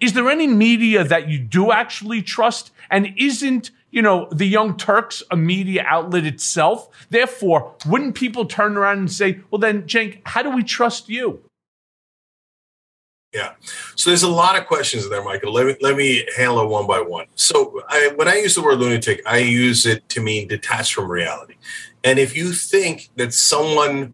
Is 0.00 0.12
there 0.12 0.28
any 0.28 0.46
media 0.46 1.02
that 1.02 1.28
you 1.28 1.38
do 1.38 1.72
actually 1.72 2.22
trust? 2.22 2.70
And 2.90 3.14
isn't, 3.16 3.70
you 3.92 4.02
know, 4.02 4.26
the 4.32 4.46
Young 4.46 4.76
Turks 4.76 5.22
a 5.30 5.36
media 5.36 5.84
outlet 5.86 6.26
itself? 6.26 6.88
Therefore, 7.10 7.76
wouldn't 7.86 8.16
people 8.16 8.46
turn 8.46 8.76
around 8.76 8.98
and 8.98 9.12
say, 9.12 9.40
well, 9.50 9.60
then, 9.60 9.82
Cenk, 9.82 10.22
how 10.24 10.42
do 10.42 10.50
we 10.50 10.64
trust 10.64 11.08
you? 11.08 11.40
Yeah. 13.32 13.52
So 13.96 14.10
there's 14.10 14.24
a 14.24 14.28
lot 14.28 14.58
of 14.58 14.66
questions 14.66 15.08
there, 15.08 15.24
Michael. 15.24 15.52
Let 15.54 15.66
me 15.66 15.76
let 15.80 15.96
me 15.96 16.26
handle 16.36 16.60
it 16.60 16.68
one 16.68 16.86
by 16.86 17.00
one. 17.00 17.26
So 17.34 17.80
I, 17.88 18.12
when 18.14 18.28
I 18.28 18.36
use 18.36 18.54
the 18.54 18.62
word 18.62 18.78
lunatic, 18.78 19.22
I 19.26 19.38
use 19.38 19.86
it 19.86 20.06
to 20.10 20.20
mean 20.20 20.48
detached 20.48 20.92
from 20.92 21.10
reality. 21.10 21.54
And 22.04 22.18
if 22.18 22.36
you 22.36 22.52
think 22.52 23.08
that 23.16 23.32
someone, 23.32 24.12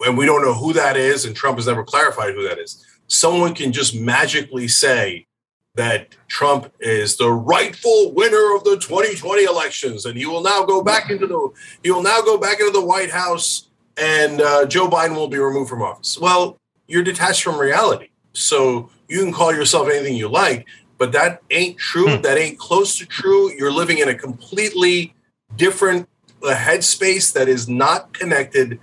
and 0.00 0.16
we 0.16 0.24
don't 0.24 0.42
know 0.42 0.54
who 0.54 0.72
that 0.72 0.96
is, 0.96 1.26
and 1.26 1.36
Trump 1.36 1.58
has 1.58 1.66
never 1.66 1.84
clarified 1.84 2.32
who 2.32 2.48
that 2.48 2.58
is, 2.58 2.82
someone 3.08 3.54
can 3.54 3.72
just 3.72 3.94
magically 3.94 4.68
say 4.68 5.26
that 5.76 6.08
Trump 6.26 6.72
is 6.80 7.16
the 7.16 7.30
rightful 7.30 8.12
winner 8.12 8.54
of 8.56 8.64
the 8.64 8.76
2020 8.76 9.44
elections, 9.44 10.06
and 10.06 10.18
he 10.18 10.26
will 10.26 10.42
now 10.42 10.64
go 10.64 10.82
back 10.82 11.10
into 11.10 11.26
the 11.26 11.48
he 11.82 11.90
will 11.90 12.02
now 12.02 12.20
go 12.22 12.38
back 12.38 12.60
into 12.60 12.72
the 12.72 12.84
White 12.84 13.10
House, 13.10 13.68
and 13.96 14.40
uh, 14.40 14.66
Joe 14.66 14.88
Biden 14.88 15.14
will 15.14 15.28
be 15.28 15.38
removed 15.38 15.70
from 15.70 15.82
office. 15.82 16.18
Well, 16.18 16.58
you're 16.86 17.04
detached 17.04 17.42
from 17.42 17.58
reality. 17.58 18.08
So 18.32 18.90
you 19.08 19.22
can 19.22 19.32
call 19.32 19.54
yourself 19.54 19.88
anything 19.88 20.16
you 20.16 20.28
like, 20.28 20.66
but 20.98 21.12
that 21.12 21.42
ain't 21.50 21.78
true. 21.78 22.18
That 22.18 22.38
ain't 22.38 22.58
close 22.58 22.98
to 22.98 23.06
true. 23.06 23.52
You're 23.52 23.72
living 23.72 23.98
in 23.98 24.08
a 24.08 24.14
completely 24.14 25.14
different 25.56 26.08
uh, 26.42 26.54
headspace 26.54 27.32
that 27.32 27.48
is 27.48 27.68
not 27.68 28.12
connected 28.12 28.78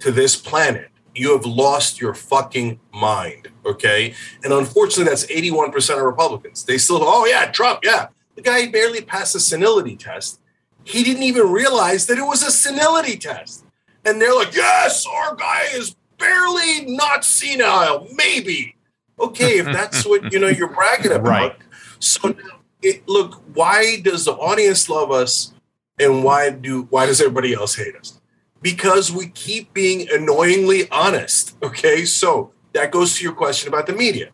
to 0.00 0.10
this 0.10 0.36
planet. 0.36 0.88
You 1.14 1.32
have 1.32 1.44
lost 1.44 2.00
your 2.00 2.14
fucking 2.14 2.80
mind. 2.92 3.48
Okay. 3.66 4.14
And 4.42 4.52
unfortunately, 4.52 5.10
that's 5.10 5.26
81% 5.26 5.98
of 5.98 6.02
Republicans. 6.02 6.64
They 6.64 6.78
still, 6.78 7.00
oh, 7.02 7.26
yeah, 7.26 7.50
Trump. 7.50 7.80
Yeah. 7.82 8.08
The 8.34 8.42
guy 8.42 8.68
barely 8.68 9.02
passed 9.02 9.34
a 9.34 9.40
senility 9.40 9.96
test. 9.96 10.40
He 10.84 11.04
didn't 11.04 11.22
even 11.22 11.50
realize 11.50 12.06
that 12.06 12.18
it 12.18 12.22
was 12.22 12.42
a 12.42 12.50
senility 12.50 13.16
test. 13.16 13.64
And 14.04 14.20
they're 14.20 14.34
like, 14.34 14.54
yes, 14.54 15.06
our 15.06 15.36
guy 15.36 15.64
is 15.74 15.94
barely 16.18 16.86
not 16.86 17.24
senile, 17.24 18.08
maybe. 18.14 18.76
Okay, 19.20 19.58
if 19.58 19.66
that's 19.66 20.04
what 20.06 20.32
you 20.32 20.38
know 20.38 20.48
you're 20.48 20.72
bragging 20.72 21.12
about. 21.12 21.22
Right. 21.32 21.56
So 22.00 22.34
it, 22.82 23.06
look, 23.08 23.40
why 23.54 24.00
does 24.00 24.24
the 24.24 24.32
audience 24.32 24.88
love 24.88 25.12
us, 25.12 25.54
and 26.00 26.24
why 26.24 26.50
do 26.50 26.82
why 26.90 27.06
does 27.06 27.20
everybody 27.20 27.54
else 27.54 27.76
hate 27.76 27.94
us? 27.94 28.20
Because 28.62 29.12
we 29.12 29.26
keep 29.28 29.74
being 29.74 30.08
annoyingly 30.10 30.88
honest. 30.90 31.56
Okay, 31.62 32.04
so 32.04 32.52
that 32.72 32.90
goes 32.92 33.16
to 33.16 33.24
your 33.24 33.34
question 33.34 33.68
about 33.68 33.86
the 33.86 33.92
media. 33.92 34.30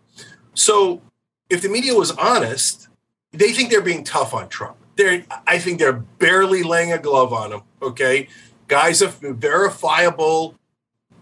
So 0.55 1.03
if 1.51 1.63
the 1.63 1.69
media 1.69 1.95
was 1.95 2.11
honest, 2.13 2.89
they 3.33 3.53
think 3.53 3.71
they're 3.71 3.81
being 3.81 4.05
tough 4.05 4.35
on 4.35 4.49
Trump. 4.49 4.77
They're, 4.97 5.25
I 5.47 5.59
think 5.59 5.79
they're 5.79 5.93
barely 5.93 6.63
laying 6.63 6.93
a 6.93 6.99
glove 6.99 7.33
on 7.33 7.53
him. 7.53 7.63
Okay, 7.81 8.29
guys, 8.67 9.01
a 9.01 9.09
verifiable 9.09 10.57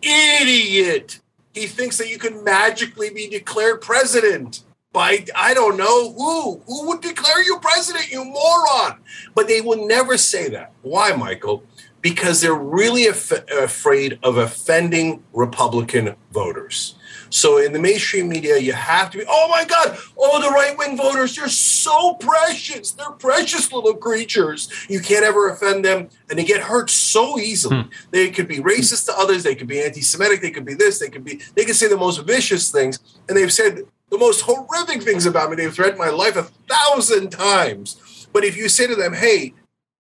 idiot 0.03 1.21
He 1.55 1.67
thinks 1.67 1.97
that 1.99 2.11
you 2.11 2.19
can 2.19 2.45
magically 2.45 3.11
be 3.11 3.29
declared 3.29 3.81
president 3.81 4.63
by 4.93 5.25
I 5.35 5.55
don't 5.55 5.77
know 5.77 6.13
who. 6.13 6.63
Who 6.67 6.89
would 6.89 7.01
declare 7.01 7.43
you 7.43 7.59
president, 7.61 8.11
you 8.11 8.25
moron? 8.25 8.99
But 9.35 9.49
they 9.49 9.61
will 9.61 9.87
never 9.87 10.17
say 10.17 10.49
that. 10.51 10.73
Why, 10.83 11.13
Michael? 11.13 11.63
Because 12.07 12.41
they're 12.41 12.55
really 12.55 13.09
af- 13.09 13.49
afraid 13.51 14.21
of 14.23 14.37
offending 14.37 15.25
Republican 15.33 16.15
voters. 16.31 16.95
So 17.31 17.59
in 17.59 17.73
the 17.73 17.81
mainstream 17.81 18.29
media, 18.29 18.59
you 18.59 18.73
have 18.73 19.11
to 19.11 19.19
be, 19.19 19.25
oh 19.29 19.49
my 19.49 19.65
God, 19.65 19.99
oh, 20.17 20.41
the 20.41 20.51
right 20.51 20.79
wing 20.79 20.97
voters, 20.97 21.35
they're 21.35 21.49
so 21.49 22.15
precious. 22.15 22.93
They're 22.93 23.11
precious 23.11 23.73
little 23.73 23.95
creatures. 23.95 24.71
You 24.89 25.01
can't 25.01 25.25
ever 25.25 25.49
offend 25.49 25.85
them. 25.85 26.09
And 26.31 26.39
they 26.39 26.45
get 26.45 26.63
hurt 26.63 26.91
so 26.91 27.41
easily. 27.41 27.83
Hmm. 27.83 27.89
They 28.13 28.31
could 28.31 28.47
be 28.47 28.59
racist 28.59 29.07
to 29.07 29.19
others. 29.19 29.43
They 29.43 29.57
could 29.57 29.67
be 29.67 29.81
anti 29.83 30.01
Semitic. 30.01 30.43
They 30.43 30.53
could 30.53 30.65
be 30.65 30.75
this. 30.75 31.01
They 31.01 31.09
could 31.09 31.25
be, 31.25 31.41
they 31.57 31.65
could 31.65 31.75
say 31.75 31.89
the 31.89 31.97
most 31.97 32.25
vicious 32.25 32.71
things. 32.71 33.01
And 33.29 33.37
they've 33.37 33.53
said 33.53 33.81
the 34.11 34.19
most 34.19 34.43
horrific 34.43 35.03
things 35.03 35.27
about 35.27 35.51
me. 35.51 35.57
They've 35.57 35.75
threatened 35.75 35.99
my 35.99 36.11
life 36.11 36.37
a 36.37 36.45
thousand 36.71 37.31
times. 37.31 38.29
But 38.33 38.45
if 38.45 38.57
you 38.57 38.69
say 38.69 38.87
to 38.87 38.95
them, 38.95 39.13
hey, 39.13 39.55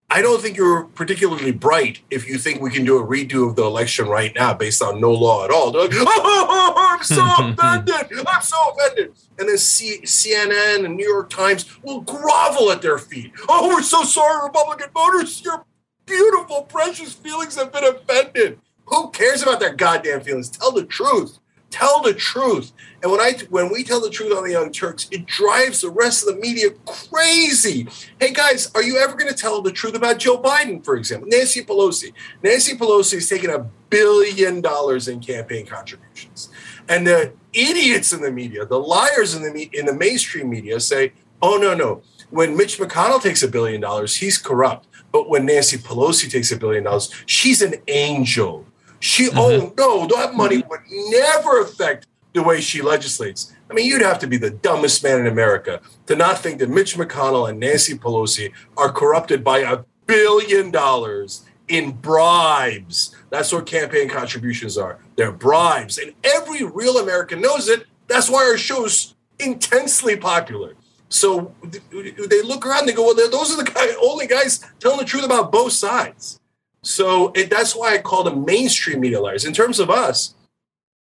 I 0.09 0.23
don't 0.23 0.41
think 0.41 0.57
you're 0.57 0.85
particularly 0.85 1.51
bright 1.51 2.01
if 2.11 2.29
you 2.29 2.39
think 2.39 2.61
we 2.61 2.71
can 2.71 2.85
do 2.85 2.99
a 2.99 3.05
redo 3.05 3.49
of 3.49 3.57
the 3.57 3.65
election 3.65 4.07
right 4.07 4.33
now 4.35 4.55
based 4.55 4.81
on 4.81 5.01
no 5.01 5.11
law 5.11 5.45
at 5.45 5.51
all. 5.51 5.73
Like, 5.73 5.91
oh, 5.95 6.75
I'm 6.77 7.03
so 7.03 7.23
offended. 7.39 8.27
I'm 8.27 8.43
so 8.43 8.57
offended. 8.71 9.13
And 9.39 9.49
then 9.49 9.59
C- 9.59 10.01
CNN 10.03 10.85
and 10.85 10.97
New 10.97 11.09
York 11.09 11.29
Times 11.29 11.83
will 11.83 12.03
grovel 12.03 12.71
at 12.71 12.83
their 12.83 12.99
feet. 12.99 13.33
Oh, 13.49 13.69
we're 13.69 13.83
so 13.83 14.05
sorry, 14.05 14.45
Republican 14.45 14.91
voters. 14.95 15.43
Your 15.43 15.65
beautiful, 16.07 16.63
precious 16.63 17.13
feelings 17.13 17.57
have 17.57 17.73
been 17.73 17.85
offended. 17.85 18.61
Who 18.87 19.11
cares 19.11 19.43
about 19.43 19.59
their 19.59 19.75
goddamn 19.75 20.21
feelings? 20.21 20.49
Tell 20.49 20.71
the 20.71 20.85
truth. 20.85 21.41
Tell 21.71 22.01
the 22.01 22.15
truth. 22.15 22.73
And 23.07 23.13
when 23.13 23.21
I 23.21 23.35
when 23.51 23.73
we 23.73 23.85
tell 23.85 24.01
the 24.01 24.11
truth 24.11 24.37
on 24.37 24.43
the 24.43 24.51
Young 24.51 24.73
Turks, 24.73 25.07
it 25.13 25.27
drives 25.27 25.81
the 25.81 25.91
rest 25.91 26.27
of 26.27 26.35
the 26.35 26.41
media 26.41 26.71
crazy. 27.09 27.87
Hey 28.19 28.33
guys, 28.33 28.69
are 28.75 28.83
you 28.83 28.97
ever 28.97 29.15
going 29.15 29.33
to 29.33 29.41
tell 29.41 29.63
the 29.63 29.71
truth 29.71 29.95
about 29.95 30.19
Joe 30.19 30.43
Biden, 30.43 30.85
for 30.85 30.97
example? 30.97 31.29
Nancy 31.29 31.65
Pelosi. 31.65 32.13
Nancy 32.43 32.77
Pelosi 32.77 33.13
has 33.13 33.29
taken 33.29 33.51
a 33.51 33.61
billion 33.91 34.61
dollars 34.61 35.07
in 35.07 35.21
campaign 35.21 35.67
contributions. 35.67 36.49
And 36.89 37.07
the 37.07 37.33
idiots 37.53 38.13
in 38.13 38.23
the 38.23 38.33
media, 38.33 38.67
the 38.67 38.81
liars 38.81 39.37
in 39.37 39.45
the 39.45 39.53
me- 39.53 39.71
in 39.73 39.87
the 39.87 39.95
mainstream 39.95 40.51
media 40.51 40.81
say, 40.81 41.13
"Oh 41.41 41.59
no, 41.59 41.75
no. 41.75 42.03
When 42.31 42.57
Mitch 42.57 42.77
McConnell 42.77 43.23
takes 43.23 43.45
a 43.45 43.49
billion 43.49 43.81
dollars, 43.81 44.17
he's 44.17 44.37
corrupt. 44.37 44.89
But 45.13 45.29
when 45.29 45.47
Nancy 45.47 45.79
Pelosi 45.79 46.29
takes 46.29 46.51
a 46.51 46.57
billion 46.57 46.83
dollars, 46.83 47.15
she's 47.27 47.63
an 47.63 47.77
angel. 47.87 48.67
She, 48.99 49.29
mm-hmm. 49.29 49.39
oh 49.39 49.73
no, 49.79 50.09
that 50.09 50.35
money 50.35 50.65
would 50.69 50.81
never 50.91 51.61
affect 51.61 52.09
the 52.37 52.43
way 52.43 52.61
she 52.61 52.83
legislates. 52.83 53.53
I 53.71 53.75
mean, 53.75 53.87
you'd 53.87 54.03
have 54.03 54.21
to 54.21 54.27
be 54.27 54.37
the 54.37 54.51
dumbest 54.51 55.03
man 55.03 55.21
in 55.21 55.27
America 55.27 55.81
to 56.07 56.15
not 56.15 56.39
think 56.39 56.61
that 56.61 56.71
Mitch 56.71 56.97
McConnell 56.97 57.49
and 57.49 57.59
Nancy 57.59 57.99
Pelosi 57.99 58.53
are 58.77 58.93
corrupted 58.93 59.43
by 59.43 59.59
a 59.59 59.85
billion 60.07 60.71
dollars 60.71 61.45
in 61.69 61.91
bribes. 61.91 63.17
That's 63.31 63.53
what 63.53 63.67
campaign 63.67 64.09
contributions 64.09 64.79
are. 64.79 65.01
They're 65.17 65.33
bribes. 65.33 65.99
And 65.99 66.13
every 66.23 66.63
real 66.63 66.99
American 66.99 67.41
knows 67.41 67.69
it. 67.69 67.87
That's 68.07 68.31
why 68.31 68.45
our 68.45 68.57
show's 68.57 69.17
intensely 69.41 70.17
popular. 70.17 70.75
So 71.09 71.55
they 71.63 72.43
look 72.43 72.67
around, 72.67 72.87
they 72.87 72.93
go, 72.93 73.05
well, 73.05 73.31
those 73.31 73.53
are 73.53 73.63
the 73.63 73.71
guy, 73.71 73.89
only 74.01 74.27
guys 74.27 74.65
telling 74.79 74.99
the 74.99 75.05
truth 75.05 75.25
about 75.25 75.51
both 75.51 75.73
sides. 75.73 76.41
So 76.83 77.33
it, 77.35 77.51
that's 77.51 77.75
why 77.75 77.95
I 77.95 77.99
call 77.99 78.23
them 78.23 78.45
mainstream 78.45 79.01
media 79.01 79.21
liars. 79.21 79.45
In 79.45 79.53
terms 79.53 79.81
of 79.81 79.91
us, 79.91 80.36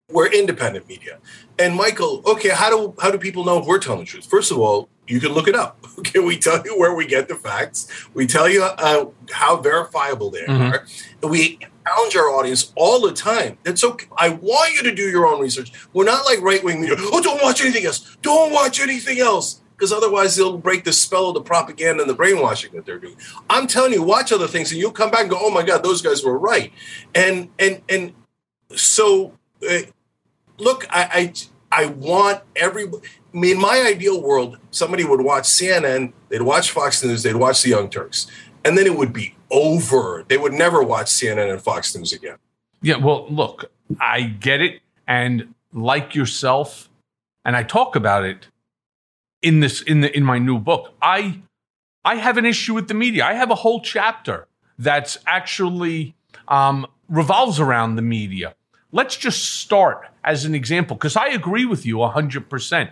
we're 0.10 0.28
independent 0.32 0.88
media. 0.88 1.20
And 1.60 1.76
Michael, 1.76 2.22
okay, 2.26 2.50
how 2.50 2.70
do 2.70 2.96
how 3.02 3.12
do 3.12 3.18
people 3.18 3.44
know 3.44 3.60
if 3.60 3.66
we're 3.66 3.80
telling 3.80 4.00
the 4.02 4.06
truth? 4.06 4.26
First 4.26 4.52
of 4.52 4.58
all, 4.60 4.90
you 5.08 5.20
can 5.20 5.32
look 5.34 5.48
it 5.48 5.56
up. 5.56 5.78
Okay, 5.98 6.20
we 6.20 6.38
tell 6.38 6.62
you 6.64 6.78
where 6.78 6.94
we 6.94 7.08
get 7.08 7.28
the 7.28 7.34
facts. 7.34 7.88
We 8.14 8.28
tell 8.28 8.48
you 8.48 8.62
uh, 8.64 9.06
how 9.32 9.58
verifiable 9.58 10.30
they 10.30 10.42
Mhm. 10.44 10.72
are. 10.72 10.86
And 11.24 11.32
we 11.32 11.58
challenge 11.88 12.16
our 12.16 12.30
audience 12.30 12.72
all 12.76 13.02
the 13.02 13.12
time. 13.14 13.58
It's 13.66 13.84
okay. 13.84 14.06
I 14.16 14.30
want 14.30 14.76
you 14.76 14.84
to 14.84 14.94
do 14.94 15.10
your 15.10 15.26
own 15.26 15.42
research. 15.42 15.72
We're 15.94 16.06
not 16.06 16.24
like 16.26 16.40
right 16.42 16.64
wing 16.64 16.82
media. 16.82 16.98
Oh, 17.00 17.20
don't 17.20 17.42
watch 17.42 17.62
anything 17.62 17.86
else. 17.86 18.16
Don't 18.22 18.54
watch 18.54 18.80
anything 18.80 19.20
else. 19.20 19.60
Because 19.76 19.92
otherwise, 19.92 20.36
they'll 20.36 20.58
break 20.60 20.84
the 20.84 20.94
spell 20.94 21.30
of 21.30 21.34
the 21.34 21.42
propaganda 21.42 22.04
and 22.04 22.10
the 22.10 22.16
brainwashing 22.16 22.74
that 22.76 22.86
they're 22.86 23.00
doing. 23.00 23.16
I'm 23.50 23.66
telling 23.66 23.94
you, 23.94 24.04
watch 24.04 24.32
other 24.32 24.48
things, 24.48 24.72
and 24.72 24.80
you'll 24.80 24.92
come 24.92 25.10
back 25.10 25.22
and 25.22 25.30
go, 25.32 25.38
"Oh 25.42 25.50
my 25.50 25.64
God, 25.64 25.82
those 25.84 26.04
guys 26.04 26.24
were 26.24 26.38
right." 26.38 26.72
And 27.16 27.50
and 27.58 27.82
and 27.90 28.14
so 28.76 29.34
uh, 29.68 29.80
look, 30.58 30.86
I, 30.90 31.34
I 31.72 31.84
I 31.84 31.86
want 31.88 32.42
every. 32.56 32.86
I 32.86 33.38
mean, 33.38 33.58
in 33.58 33.62
my 33.62 33.84
ideal 33.86 34.22
world, 34.22 34.58
somebody 34.72 35.04
would 35.04 35.22
watch 35.22 35.44
CNN, 35.44 36.14
they'd 36.30 36.42
watch 36.42 36.72
Fox 36.72 37.04
News, 37.04 37.24
they'd 37.24 37.36
watch 37.36 37.62
the 37.62 37.70
Young 37.70 37.90
Turks, 37.90 38.28
and 38.66 38.78
then 38.78 38.86
it 38.86 38.98
would 38.98 39.14
be 39.14 39.36
over. 39.52 40.26
They 40.28 40.38
would 40.38 40.54
never 40.54 40.82
watch 40.82 41.08
CNN 41.08 41.52
and 41.52 41.62
Fox 41.62 41.96
News 41.96 42.14
again. 42.14 42.38
Yeah, 42.82 42.98
well, 42.98 43.28
look, 43.30 43.72
I 44.00 44.22
get 44.22 44.62
it. 44.62 44.82
And 45.08 45.54
like 45.74 46.16
yourself, 46.16 46.90
and 47.46 47.56
I 47.56 47.64
talk 47.64 47.96
about 47.96 48.24
it 48.24 48.48
in 49.42 49.60
this 49.60 49.82
in 49.82 50.02
the 50.02 50.16
in 50.16 50.24
my 50.24 50.40
new 50.40 50.60
book, 50.60 50.94
I 51.02 51.42
I 52.04 52.16
have 52.16 52.38
an 52.38 52.46
issue 52.46 52.74
with 52.74 52.88
the 52.88 52.94
media. 52.94 53.26
I 53.26 53.34
have 53.34 53.52
a 53.52 53.56
whole 53.56 53.82
chapter 53.82 54.48
that's 54.80 55.18
actually 55.26 56.16
um, 56.48 56.88
revolves 57.10 57.60
around 57.60 57.96
the 57.96 58.02
media. 58.02 58.56
Let's 58.98 59.16
just 59.16 59.60
start 59.60 60.08
as 60.24 60.44
an 60.44 60.56
example, 60.56 60.96
because 60.98 61.16
I 61.16 61.28
agree 61.28 61.66
with 61.66 61.86
you 61.86 61.98
100%. 61.98 62.92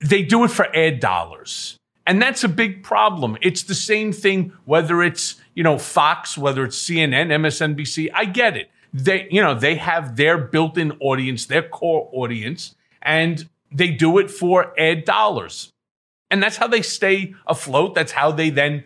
They 0.00 0.22
do 0.22 0.44
it 0.44 0.52
for 0.52 0.74
ad 0.74 1.00
dollars. 1.00 1.76
And 2.06 2.22
that's 2.22 2.44
a 2.44 2.48
big 2.48 2.84
problem. 2.84 3.36
It's 3.42 3.64
the 3.64 3.74
same 3.74 4.12
thing 4.12 4.52
whether 4.64 5.02
it's, 5.02 5.34
you 5.54 5.64
know, 5.64 5.76
Fox, 5.76 6.38
whether 6.38 6.62
it's 6.62 6.80
CNN, 6.80 7.32
MSNBC. 7.32 8.10
I 8.14 8.26
get 8.26 8.56
it. 8.56 8.70
They, 8.92 9.26
you 9.28 9.42
know, 9.42 9.54
they 9.58 9.74
have 9.74 10.14
their 10.14 10.38
built-in 10.38 10.92
audience, 11.00 11.46
their 11.46 11.68
core 11.68 12.08
audience, 12.12 12.76
and 13.02 13.48
they 13.72 13.88
do 13.88 14.18
it 14.18 14.30
for 14.30 14.72
ad 14.78 15.04
dollars. 15.04 15.72
And 16.30 16.40
that's 16.40 16.58
how 16.58 16.68
they 16.68 16.82
stay 16.82 17.34
afloat. 17.48 17.96
That's 17.96 18.12
how 18.12 18.30
they 18.30 18.50
then 18.50 18.84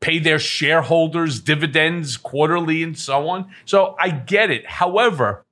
pay 0.00 0.18
their 0.18 0.38
shareholders 0.38 1.40
dividends 1.40 2.18
quarterly 2.18 2.82
and 2.82 2.98
so 2.98 3.28
on. 3.30 3.50
So 3.64 3.96
I 3.98 4.10
get 4.10 4.50
it. 4.50 4.66
However, 4.66 5.42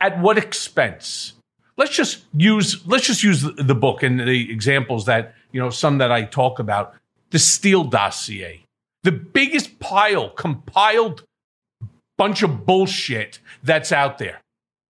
at 0.00 0.20
what 0.20 0.38
expense? 0.38 1.34
Let's 1.76 1.94
just 1.94 2.24
use 2.36 2.86
let's 2.86 3.06
just 3.06 3.22
use 3.22 3.42
the- 3.42 3.74
book 3.74 4.02
and 4.02 4.20
the 4.20 4.50
examples 4.50 5.06
that, 5.06 5.34
you 5.52 5.60
know, 5.60 5.70
some 5.70 5.98
that 5.98 6.12
I 6.12 6.24
talk 6.24 6.58
about. 6.58 6.94
The 7.30 7.38
Steele 7.38 7.84
dossier. 7.84 8.64
The 9.02 9.12
biggest 9.12 9.78
pile 9.78 10.30
compiled 10.30 11.24
bunch 12.18 12.42
of 12.42 12.66
bullshit 12.66 13.38
that's 13.62 13.92
out 13.92 14.18
there. 14.18 14.42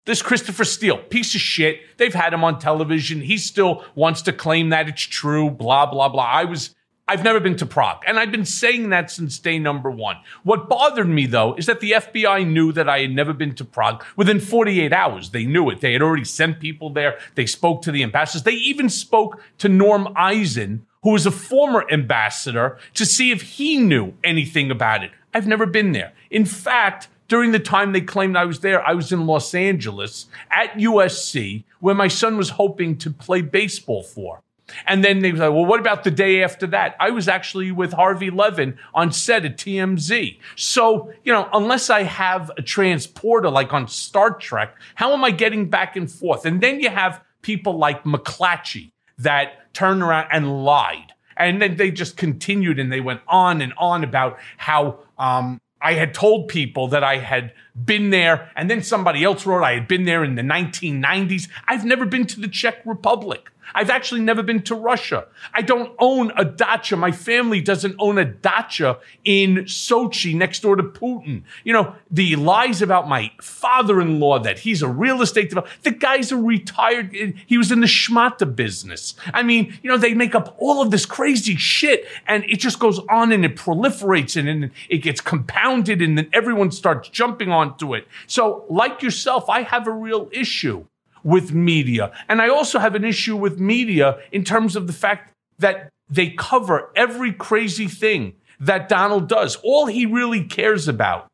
This 0.06 0.22
Christopher 0.22 0.64
Steele, 0.64 0.98
piece 0.98 1.36
of 1.36 1.42
shit. 1.42 1.82
They've 1.98 2.14
had 2.14 2.34
him 2.34 2.42
on 2.42 2.60
television. 2.60 3.20
He 3.20 3.38
still 3.38 3.84
wants 3.96 4.22
to 4.22 4.32
claim 4.32 4.70
that 4.70 4.88
it's 4.88 5.02
true, 5.02 5.50
blah, 5.50 5.86
blah, 5.88 6.08
blah. 6.08 6.24
I 6.24 6.46
was, 6.46 6.74
I've 7.10 7.24
never 7.24 7.40
been 7.40 7.56
to 7.58 7.66
Prague, 7.66 8.04
and 8.06 8.20
I've 8.20 8.34
been 8.34 8.44
saying 8.44 8.90
that 8.90 9.10
since 9.10 9.40
day 9.40 9.60
number 9.60 9.90
one. 9.90 10.18
What 10.44 10.68
bothered 10.68 11.08
me, 11.08 11.26
though, 11.26 11.54
is 11.54 11.66
that 11.66 11.80
the 11.80 11.92
FBI 11.92 12.46
knew 12.46 12.74
that 12.74 12.90
I 12.90 13.00
had 13.00 13.12
never 13.12 13.32
been 13.32 13.56
to 13.56 13.64
Prague 13.64 14.04
within 14.18 14.42
48 14.42 14.92
hours. 14.92 15.30
They 15.30 15.46
knew 15.46 15.70
it. 15.70 15.80
They 15.80 15.94
had 15.94 16.02
already 16.02 16.26
sent 16.26 16.60
people 16.60 16.90
there. 16.90 17.18
They 17.36 17.46
spoke 17.46 17.82
to 17.84 17.94
the 17.94 18.04
ambassadors. 18.04 18.44
They 18.44 18.52
even 18.52 18.90
spoke 18.90 19.42
to 19.60 19.70
Norm 19.70 20.10
Eisen, 20.18 20.86
who 21.04 21.12
was 21.12 21.26
a 21.26 21.32
former 21.32 21.86
ambassador, 21.90 22.78
to 22.96 23.06
see 23.06 23.32
if 23.32 23.42
he 23.42 23.78
knew 23.78 24.14
anything 24.22 24.70
about 24.70 25.02
it. 25.02 25.12
I've 25.34 25.48
never 25.48 25.66
been 25.66 25.94
there. 25.94 26.12
In 26.30 26.44
fact, 26.44 27.08
during 27.30 27.54
the 27.54 27.60
time 27.60 27.94
they 27.94 28.02
claimed 28.02 28.36
I 28.36 28.44
was 28.44 28.60
there, 28.60 28.86
I 28.86 28.94
was 28.94 29.14
in 29.14 29.26
Los 29.26 29.54
Angeles 29.56 30.26
at 30.52 30.74
USC, 30.74 31.64
where 31.80 31.96
my 31.96 32.10
son 32.10 32.36
was 32.36 32.50
hoping 32.50 32.98
to 32.98 33.12
play 33.12 33.42
baseball 33.42 34.04
for. 34.04 34.42
And 34.86 35.04
then 35.04 35.20
they 35.20 35.32
were 35.32 35.38
like, 35.38 35.52
well, 35.52 35.66
what 35.66 35.80
about 35.80 36.04
the 36.04 36.12
day 36.12 36.44
after 36.44 36.68
that? 36.68 36.96
I 37.00 37.10
was 37.10 37.28
actually 37.28 37.72
with 37.72 37.94
Harvey 37.94 38.30
Levin 38.30 38.78
on 38.94 39.12
set 39.12 39.46
at 39.46 39.58
TMZ. 39.58 40.40
So, 40.56 41.14
you 41.24 41.32
know, 41.32 41.50
unless 41.54 41.90
I 41.90 42.04
have 42.04 42.52
a 42.58 42.62
transporter 42.62 43.50
like 43.50 43.74
on 43.74 43.88
Star 43.88 44.32
Trek, 44.32 44.76
how 44.96 45.14
am 45.14 45.24
I 45.24 45.32
getting 45.32 45.70
back 45.70 45.96
and 45.96 46.12
forth? 46.12 46.46
And 46.46 46.62
then 46.62 46.80
you 46.80 46.90
have 46.90 47.24
people 47.42 47.78
like 47.78 48.04
McClatchy 48.04 48.92
that 49.20 49.74
turned 49.74 50.02
around 50.02 50.28
and 50.32 50.66
lied. 50.66 51.14
And 51.38 51.62
then 51.62 51.78
they 51.78 51.92
just 51.92 52.18
continued 52.18 52.80
and 52.80 52.92
they 52.92 53.00
went 53.00 53.22
on 53.28 53.62
and 53.62 53.74
on 53.78 54.04
about 54.04 54.38
how 54.58 55.00
um, 55.18 55.62
I 55.82 55.94
had 55.94 56.14
told 56.14 56.48
people 56.48 56.88
that 56.90 57.04
I 57.04 57.18
had 57.18 57.54
been 57.76 58.10
there, 58.10 58.52
and 58.56 58.70
then 58.70 58.82
somebody 58.82 59.24
else 59.24 59.46
wrote 59.46 59.64
I 59.64 59.74
had 59.74 59.88
been 59.88 60.06
there 60.06 60.24
in 60.24 60.36
the 60.36 60.42
1990s. 60.42 61.48
I've 61.68 61.86
never 61.86 62.06
been 62.06 62.26
to 62.28 62.40
the 62.40 62.48
Czech 62.48 62.84
Republic. 62.86 63.52
I've 63.76 63.90
actually 63.90 64.22
never 64.22 64.44
been 64.44 64.62
to 64.64 64.76
Russia. 64.76 65.28
I 65.54 65.62
don't 65.62 65.94
own 66.00 66.32
a 66.36 66.46
dacha. 66.46 66.96
My 66.96 67.12
family 67.12 67.62
doesn't 67.62 67.96
own 68.00 68.18
a 68.18 68.26
dacha 68.26 69.00
in 69.26 69.66
Sochi 69.66 70.36
next 70.36 70.62
door 70.62 70.76
to 70.76 70.84
Putin. 70.84 71.44
You 71.64 71.74
know, 71.74 71.96
the 72.10 72.36
lies 72.36 72.82
about 72.82 73.08
my 73.08 73.32
father 73.42 74.02
in 74.02 74.20
law 74.20 74.40
that 74.40 74.60
he's 74.60 74.82
a 74.82 74.88
real 74.88 75.22
estate 75.22 75.50
developer. 75.50 75.72
The 75.84 75.92
guy's 75.92 76.32
a 76.32 76.38
retired, 76.38 77.14
he 77.46 77.58
was 77.58 77.72
in 77.72 77.82
the 77.82 77.88
schmata 77.88 78.56
business. 78.56 79.16
I 79.34 79.44
mean, 79.44 79.78
you 79.82 79.90
know, 79.90 79.98
they 79.98 80.14
make 80.14 80.36
up 80.36 80.56
all 80.60 80.82
of 80.82 80.92
this 80.92 81.06
crazy 81.06 81.56
shit 81.56 82.08
and 82.28 82.44
it 82.46 82.58
just 82.58 82.80
goes 82.80 83.00
on 83.10 83.32
and 83.32 83.46
it 83.46 83.56
proliferates 83.56 84.38
and, 84.38 84.48
and 84.48 84.72
it 84.90 85.00
gets 85.00 85.22
compounded 85.22 86.02
and 86.02 86.18
then 86.18 86.30
everyone 86.34 86.72
starts 86.72 87.10
jumping 87.10 87.52
onto 87.52 87.94
it. 87.94 88.08
So, 88.28 88.66
like 88.70 89.02
yourself, 89.02 89.50
I 89.50 89.64
have 89.64 89.88
a 89.88 89.92
real 89.92 90.30
issue 90.32 90.86
with 91.28 91.54
media. 91.54 92.10
And 92.30 92.42
I 92.42 92.48
also 92.48 92.80
have 92.80 92.96
an 92.96 93.04
issue 93.04 93.36
with 93.36 93.60
media 93.60 94.18
in 94.32 94.46
terms 94.46 94.78
of 94.78 94.88
the 94.88 94.94
fact 94.94 95.34
that 95.60 95.90
they 96.10 96.30
cover 96.30 96.90
every 96.96 97.34
crazy 97.34 97.88
thing 97.88 98.36
that 98.62 98.88
Donald 98.88 99.28
does. 99.28 99.58
All 99.58 99.88
he 99.88 100.06
really 100.06 100.46
cares 100.46 100.88
about 100.88 101.30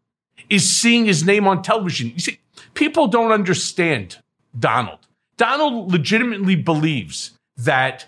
is 0.49 0.67
seeing 0.67 1.06
his 1.06 1.23
name 1.23 1.47
on 1.47 1.62
television. 1.62 2.10
You 2.10 2.19
see, 2.19 2.39
people 2.73 3.06
don't 3.06 3.32
understand 3.32 4.17
Donald. 4.58 4.97
Donald 5.38 5.91
legitimately 5.91 6.56
believes 6.56 7.38
that 7.56 8.08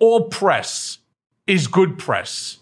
all 0.00 0.30
press 0.30 0.96
is 1.46 1.66
good 1.66 1.98
press, 1.98 2.56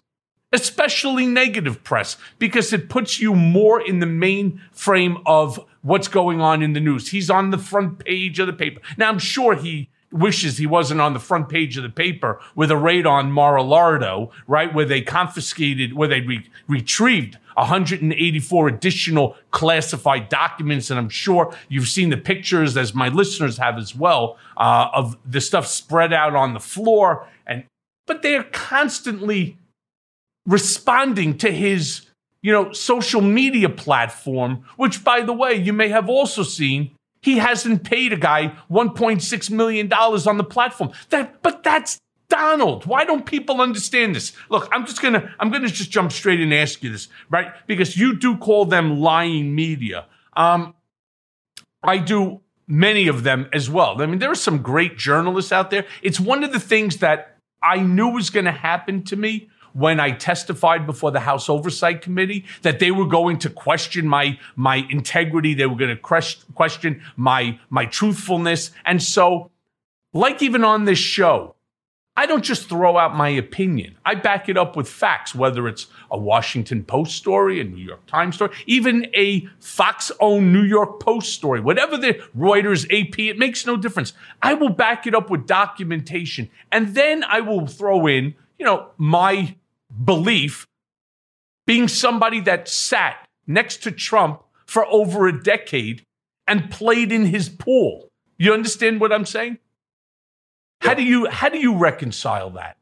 especially 0.52 1.24
negative 1.24 1.84
press, 1.84 2.16
because 2.40 2.72
it 2.72 2.88
puts 2.88 3.20
you 3.20 3.32
more 3.32 3.80
in 3.80 4.00
the 4.00 4.06
main 4.06 4.60
frame 4.72 5.18
of 5.24 5.64
what's 5.86 6.08
going 6.08 6.40
on 6.40 6.62
in 6.62 6.72
the 6.72 6.80
news. 6.80 7.08
He's 7.08 7.30
on 7.30 7.50
the 7.50 7.58
front 7.58 8.04
page 8.04 8.38
of 8.40 8.46
the 8.46 8.52
paper. 8.52 8.80
Now, 8.96 9.08
I'm 9.08 9.20
sure 9.20 9.54
he 9.54 9.88
wishes 10.12 10.58
he 10.58 10.66
wasn't 10.66 11.00
on 11.00 11.12
the 11.12 11.20
front 11.20 11.48
page 11.48 11.76
of 11.76 11.82
the 11.82 11.88
paper 11.88 12.40
with 12.54 12.70
a 12.70 12.76
raid 12.76 13.06
on 13.06 13.30
Mar-a-Lardo, 13.30 14.30
right, 14.46 14.72
where 14.72 14.84
they 14.84 15.00
confiscated, 15.00 15.94
where 15.94 16.08
they 16.08 16.20
re- 16.20 16.48
retrieved 16.68 17.38
184 17.54 18.68
additional 18.68 19.36
classified 19.50 20.28
documents. 20.28 20.90
And 20.90 20.98
I'm 20.98 21.08
sure 21.08 21.54
you've 21.68 21.88
seen 21.88 22.10
the 22.10 22.16
pictures, 22.16 22.76
as 22.76 22.94
my 22.94 23.08
listeners 23.08 23.58
have 23.58 23.78
as 23.78 23.94
well, 23.94 24.38
uh, 24.56 24.88
of 24.92 25.16
the 25.24 25.40
stuff 25.40 25.66
spread 25.66 26.12
out 26.12 26.34
on 26.34 26.52
the 26.52 26.60
floor. 26.60 27.28
And 27.46 27.64
but 28.06 28.22
they're 28.22 28.44
constantly 28.44 29.56
responding 30.46 31.38
to 31.38 31.50
his, 31.50 32.05
you 32.46 32.52
know, 32.52 32.70
social 32.70 33.20
media 33.20 33.68
platform, 33.68 34.62
which, 34.76 35.02
by 35.02 35.20
the 35.20 35.32
way, 35.32 35.54
you 35.54 35.72
may 35.72 35.88
have 35.88 36.08
also 36.08 36.44
seen. 36.44 36.92
He 37.20 37.38
hasn't 37.38 37.82
paid 37.82 38.12
a 38.12 38.16
guy 38.16 38.54
1.6 38.70 39.50
million 39.50 39.88
dollars 39.88 40.28
on 40.28 40.36
the 40.36 40.44
platform. 40.44 40.92
That, 41.10 41.42
but 41.42 41.64
that's 41.64 41.98
Donald. 42.28 42.86
Why 42.86 43.04
don't 43.04 43.26
people 43.26 43.60
understand 43.60 44.14
this? 44.14 44.32
Look, 44.48 44.68
I'm 44.70 44.86
just 44.86 45.02
gonna 45.02 45.34
I'm 45.40 45.50
gonna 45.50 45.66
just 45.66 45.90
jump 45.90 46.12
straight 46.12 46.38
and 46.38 46.54
ask 46.54 46.84
you 46.84 46.92
this, 46.92 47.08
right? 47.30 47.48
Because 47.66 47.96
you 47.96 48.16
do 48.16 48.36
call 48.36 48.64
them 48.64 49.00
lying 49.00 49.52
media. 49.52 50.06
Um, 50.36 50.76
I 51.82 51.98
do 51.98 52.42
many 52.68 53.08
of 53.08 53.24
them 53.24 53.48
as 53.52 53.68
well. 53.68 54.00
I 54.00 54.06
mean, 54.06 54.20
there 54.20 54.30
are 54.30 54.36
some 54.36 54.58
great 54.62 54.96
journalists 54.96 55.50
out 55.50 55.72
there. 55.72 55.84
It's 56.00 56.20
one 56.20 56.44
of 56.44 56.52
the 56.52 56.60
things 56.60 56.98
that 56.98 57.38
I 57.60 57.80
knew 57.80 58.10
was 58.10 58.30
going 58.30 58.44
to 58.44 58.52
happen 58.52 59.02
to 59.04 59.16
me 59.16 59.48
when 59.76 60.00
I 60.00 60.12
testified 60.12 60.86
before 60.86 61.10
the 61.10 61.20
House 61.20 61.50
Oversight 61.50 62.00
Committee 62.00 62.46
that 62.62 62.78
they 62.78 62.90
were 62.90 63.06
going 63.06 63.38
to 63.40 63.50
question 63.50 64.08
my 64.08 64.38
my 64.54 64.86
integrity, 64.88 65.52
they 65.52 65.66
were 65.66 65.76
going 65.76 65.94
to 65.94 66.32
question 66.54 67.02
my 67.16 67.58
my 67.68 67.84
truthfulness, 67.84 68.70
and 68.86 69.02
so, 69.02 69.50
like 70.14 70.42
even 70.42 70.64
on 70.64 70.86
this 70.86 70.98
show, 70.98 71.56
I 72.16 72.24
don't 72.24 72.42
just 72.42 72.70
throw 72.70 72.96
out 72.96 73.14
my 73.14 73.28
opinion. 73.28 73.98
I 74.02 74.14
back 74.14 74.48
it 74.48 74.56
up 74.56 74.76
with 74.76 74.88
facts, 74.88 75.34
whether 75.34 75.68
it's 75.68 75.88
a 76.10 76.16
Washington 76.16 76.82
Post 76.82 77.14
story, 77.14 77.60
a 77.60 77.64
New 77.64 77.84
York 77.84 78.06
Times 78.06 78.36
story, 78.36 78.56
even 78.64 79.10
a 79.14 79.46
Fox 79.60 80.10
owned 80.18 80.54
New 80.54 80.62
York 80.62 81.00
Post 81.00 81.34
story, 81.34 81.60
whatever 81.60 81.98
the 81.98 82.14
Reuters, 82.34 82.86
AP, 82.86 83.18
it 83.18 83.38
makes 83.38 83.66
no 83.66 83.76
difference. 83.76 84.14
I 84.40 84.54
will 84.54 84.70
back 84.70 85.06
it 85.06 85.14
up 85.14 85.28
with 85.28 85.46
documentation. 85.46 86.48
And 86.72 86.94
then 86.94 87.22
I 87.24 87.42
will 87.42 87.66
throw 87.66 88.06
in, 88.06 88.34
you 88.58 88.64
know, 88.64 88.88
my 88.96 89.56
belief 90.04 90.66
being 91.66 91.88
somebody 91.88 92.40
that 92.40 92.68
sat 92.68 93.26
next 93.46 93.82
to 93.82 93.90
Trump 93.90 94.42
for 94.66 94.86
over 94.86 95.26
a 95.26 95.42
decade 95.42 96.02
and 96.46 96.70
played 96.70 97.12
in 97.12 97.26
his 97.26 97.48
pool. 97.48 98.08
You 98.38 98.52
understand 98.52 99.00
what 99.00 99.12
I'm 99.12 99.24
saying? 99.24 99.58
How 100.80 100.94
do 100.94 101.02
you 101.02 101.26
how 101.26 101.48
do 101.48 101.58
you 101.58 101.76
reconcile 101.76 102.50
that? 102.50 102.76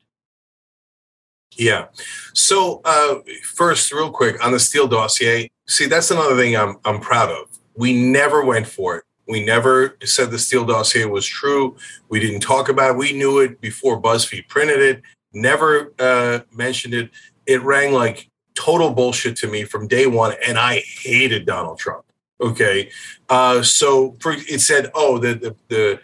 Yeah. 1.57 1.87
So 2.33 2.81
uh, 2.85 3.17
first, 3.55 3.93
real 3.93 4.11
quick 4.11 4.45
on 4.45 4.53
the 4.53 4.59
Steele 4.59 4.89
dossier. 4.89 5.51
See, 5.67 5.87
that's 5.87 6.11
another 6.11 6.37
thing 6.37 6.57
I'm 6.57 6.77
I'm 6.85 7.01
proud 7.01 7.31
of. 7.31 7.59
We 7.77 7.93
never 7.93 8.45
went 8.45 8.67
for 8.67 8.97
it. 8.97 9.05
We 9.27 9.45
never 9.45 9.97
said 10.05 10.31
the 10.31 10.39
Steele 10.39 10.67
dossier 10.67 11.07
was 11.07 11.27
true. 11.27 11.77
We 12.09 12.21
didn't 12.21 12.41
talk 12.41 12.69
about 12.69 12.91
it. 12.91 12.97
We 12.99 13.13
knew 13.13 13.39
it 13.39 13.61
before 13.61 14.01
BuzzFeed 14.01 14.49
printed 14.49 14.81
it. 14.81 15.03
Never 15.35 15.93
uh, 15.99 16.41
mentioned 16.53 16.95
it. 16.95 17.11
It 17.47 17.63
rang 17.63 17.93
like 17.93 18.31
total 18.55 18.91
bullshit 18.91 19.37
to 19.37 19.49
me 19.49 19.65
from 19.65 19.89
day 19.89 20.07
one, 20.07 20.35
and 20.47 20.59
I 20.59 20.83
hated 21.03 21.45
Donald 21.45 21.79
Trump. 21.79 22.05
Okay, 22.41 22.91
uh, 23.29 23.63
so 23.63 24.17
for, 24.21 24.33
it 24.33 24.61
said, 24.61 24.91
"Oh, 24.95 25.19
the 25.19 25.35
the, 25.35 25.57
the 25.69 26.01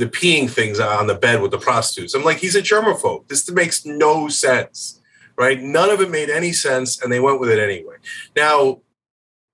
the 0.00 0.06
peeing 0.06 0.50
things 0.50 0.80
on 0.80 1.06
the 1.06 1.14
bed 1.14 1.42
with 1.42 1.50
the 1.50 1.58
prostitutes. 1.58 2.14
I'm 2.14 2.24
like, 2.24 2.38
he's 2.38 2.56
a 2.56 2.62
germaphobe. 2.62 3.28
This 3.28 3.48
makes 3.50 3.84
no 3.84 4.28
sense, 4.28 5.00
right? 5.36 5.60
None 5.60 5.90
of 5.90 6.00
it 6.00 6.10
made 6.10 6.30
any 6.30 6.52
sense, 6.52 7.00
and 7.02 7.12
they 7.12 7.20
went 7.20 7.38
with 7.38 7.50
it 7.50 7.58
anyway. 7.58 7.96
Now, 8.34 8.80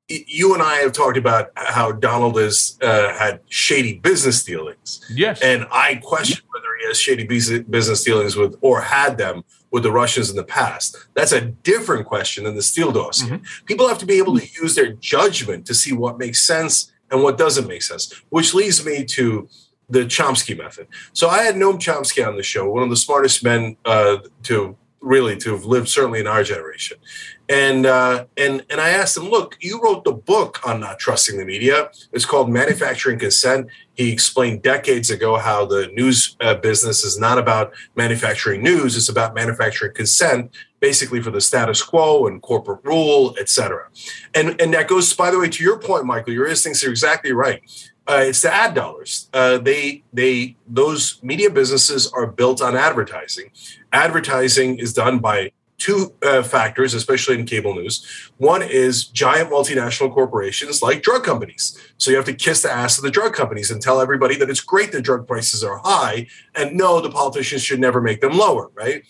you 0.08 0.54
and 0.54 0.62
I 0.62 0.76
have 0.76 0.92
talked 0.92 1.16
about 1.16 1.50
how 1.56 1.92
Donald 1.92 2.38
has 2.38 2.78
uh, 2.80 3.12
had 3.14 3.40
shady 3.48 3.98
business 3.98 4.44
dealings. 4.44 5.04
Yes. 5.10 5.40
And 5.42 5.66
I 5.72 5.96
question 5.96 6.44
whether 6.52 6.66
he 6.80 6.86
has 6.86 7.00
shady 7.00 7.24
business 7.24 8.04
dealings 8.04 8.36
with 8.36 8.56
or 8.60 8.80
had 8.80 9.18
them 9.18 9.44
with 9.72 9.82
the 9.82 9.90
Russians 9.90 10.30
in 10.30 10.36
the 10.36 10.44
past. 10.44 10.96
That's 11.14 11.32
a 11.32 11.40
different 11.40 12.06
question 12.06 12.44
than 12.44 12.54
the 12.54 12.62
Steele 12.62 12.92
dossier. 12.92 13.30
Mm-hmm. 13.30 13.64
People 13.64 13.88
have 13.88 13.98
to 13.98 14.06
be 14.06 14.18
able 14.18 14.38
to 14.38 14.46
use 14.62 14.74
their 14.74 14.92
judgment 14.92 15.66
to 15.66 15.74
see 15.74 15.92
what 15.92 16.18
makes 16.18 16.42
sense 16.44 16.92
and 17.10 17.22
what 17.22 17.36
doesn't 17.36 17.66
make 17.66 17.82
sense, 17.82 18.12
which 18.30 18.54
leads 18.54 18.84
me 18.84 19.04
to 19.04 19.48
the 19.88 20.00
Chomsky 20.00 20.56
method. 20.56 20.88
So 21.12 21.28
I 21.28 21.42
had 21.42 21.54
Noam 21.56 21.78
Chomsky 21.78 22.26
on 22.26 22.36
the 22.36 22.42
show, 22.42 22.68
one 22.68 22.82
of 22.82 22.90
the 22.90 22.96
smartest 22.96 23.44
men 23.44 23.76
uh, 23.84 24.18
to 24.44 24.76
really 25.00 25.36
to 25.36 25.52
have 25.52 25.64
lived 25.64 25.88
certainly 25.88 26.20
in 26.20 26.26
our 26.26 26.42
generation. 26.42 26.98
And 27.48 27.86
uh, 27.86 28.24
and 28.36 28.64
and 28.70 28.80
I 28.80 28.90
asked 28.90 29.16
him, 29.16 29.28
look, 29.28 29.56
you 29.60 29.80
wrote 29.80 30.02
the 30.02 30.12
book 30.12 30.66
on 30.66 30.80
not 30.80 30.98
trusting 30.98 31.38
the 31.38 31.44
media. 31.44 31.90
It's 32.12 32.24
called 32.24 32.50
Manufacturing 32.50 33.20
Consent. 33.20 33.68
He 33.94 34.10
explained 34.12 34.62
decades 34.62 35.10
ago 35.10 35.36
how 35.36 35.64
the 35.64 35.86
news 35.88 36.36
uh, 36.40 36.56
business 36.56 37.04
is 37.04 37.18
not 37.18 37.38
about 37.38 37.72
manufacturing 37.94 38.62
news; 38.62 38.96
it's 38.96 39.08
about 39.08 39.34
manufacturing 39.34 39.94
consent, 39.94 40.50
basically 40.80 41.22
for 41.22 41.30
the 41.30 41.40
status 41.40 41.82
quo 41.82 42.26
and 42.26 42.42
corporate 42.42 42.80
rule, 42.82 43.36
et 43.38 43.48
cetera. 43.48 43.88
And 44.34 44.60
and 44.60 44.74
that 44.74 44.88
goes, 44.88 45.12
by 45.12 45.30
the 45.30 45.38
way, 45.38 45.48
to 45.48 45.62
your 45.62 45.78
point, 45.78 46.04
Michael. 46.04 46.32
Your 46.32 46.48
instincts 46.48 46.82
are 46.84 46.90
exactly 46.90 47.32
right. 47.32 47.62
Uh, 48.08 48.24
it's 48.26 48.42
the 48.42 48.52
ad 48.52 48.74
dollars. 48.74 49.28
Uh, 49.32 49.58
they 49.58 50.02
they 50.12 50.56
those 50.66 51.20
media 51.22 51.50
businesses 51.50 52.10
are 52.12 52.26
built 52.26 52.60
on 52.60 52.76
advertising. 52.76 53.50
Advertising 53.92 54.78
is 54.78 54.92
done 54.92 55.20
by 55.20 55.52
two 55.86 56.12
uh, 56.22 56.42
factors, 56.42 56.94
especially 56.94 57.38
in 57.38 57.46
cable 57.46 57.74
news. 57.74 58.04
One 58.38 58.62
is 58.62 59.04
giant 59.04 59.50
multinational 59.50 60.12
corporations 60.12 60.82
like 60.82 61.02
drug 61.02 61.22
companies. 61.22 61.78
So 61.96 62.10
you 62.10 62.16
have 62.16 62.26
to 62.26 62.34
kiss 62.34 62.62
the 62.62 62.72
ass 62.72 62.98
of 62.98 63.04
the 63.04 63.10
drug 63.10 63.34
companies 63.34 63.70
and 63.70 63.80
tell 63.80 64.00
everybody 64.00 64.36
that 64.38 64.50
it's 64.50 64.60
great 64.60 64.90
that 64.92 65.02
drug 65.02 65.28
prices 65.28 65.62
are 65.62 65.78
high, 65.78 66.26
and 66.56 66.76
no, 66.76 67.00
the 67.00 67.10
politicians 67.10 67.62
should 67.62 67.78
never 67.78 68.00
make 68.00 68.20
them 68.20 68.36
lower, 68.36 68.70
right? 68.74 69.04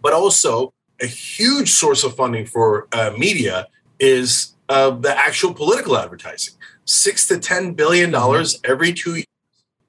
But 0.00 0.14
also, 0.14 0.72
a 1.00 1.06
huge 1.06 1.70
source 1.70 2.02
of 2.02 2.16
funding 2.16 2.46
for 2.46 2.88
uh, 2.92 3.12
media 3.18 3.68
is 3.98 4.54
uh, 4.68 4.90
the 4.90 5.14
actual 5.16 5.52
political 5.52 5.96
advertising 5.98 6.54
six 6.86 7.26
to 7.28 7.38
ten 7.38 7.72
billion 7.74 8.10
dollars 8.10 8.60
every 8.64 8.92
two. 8.92 9.22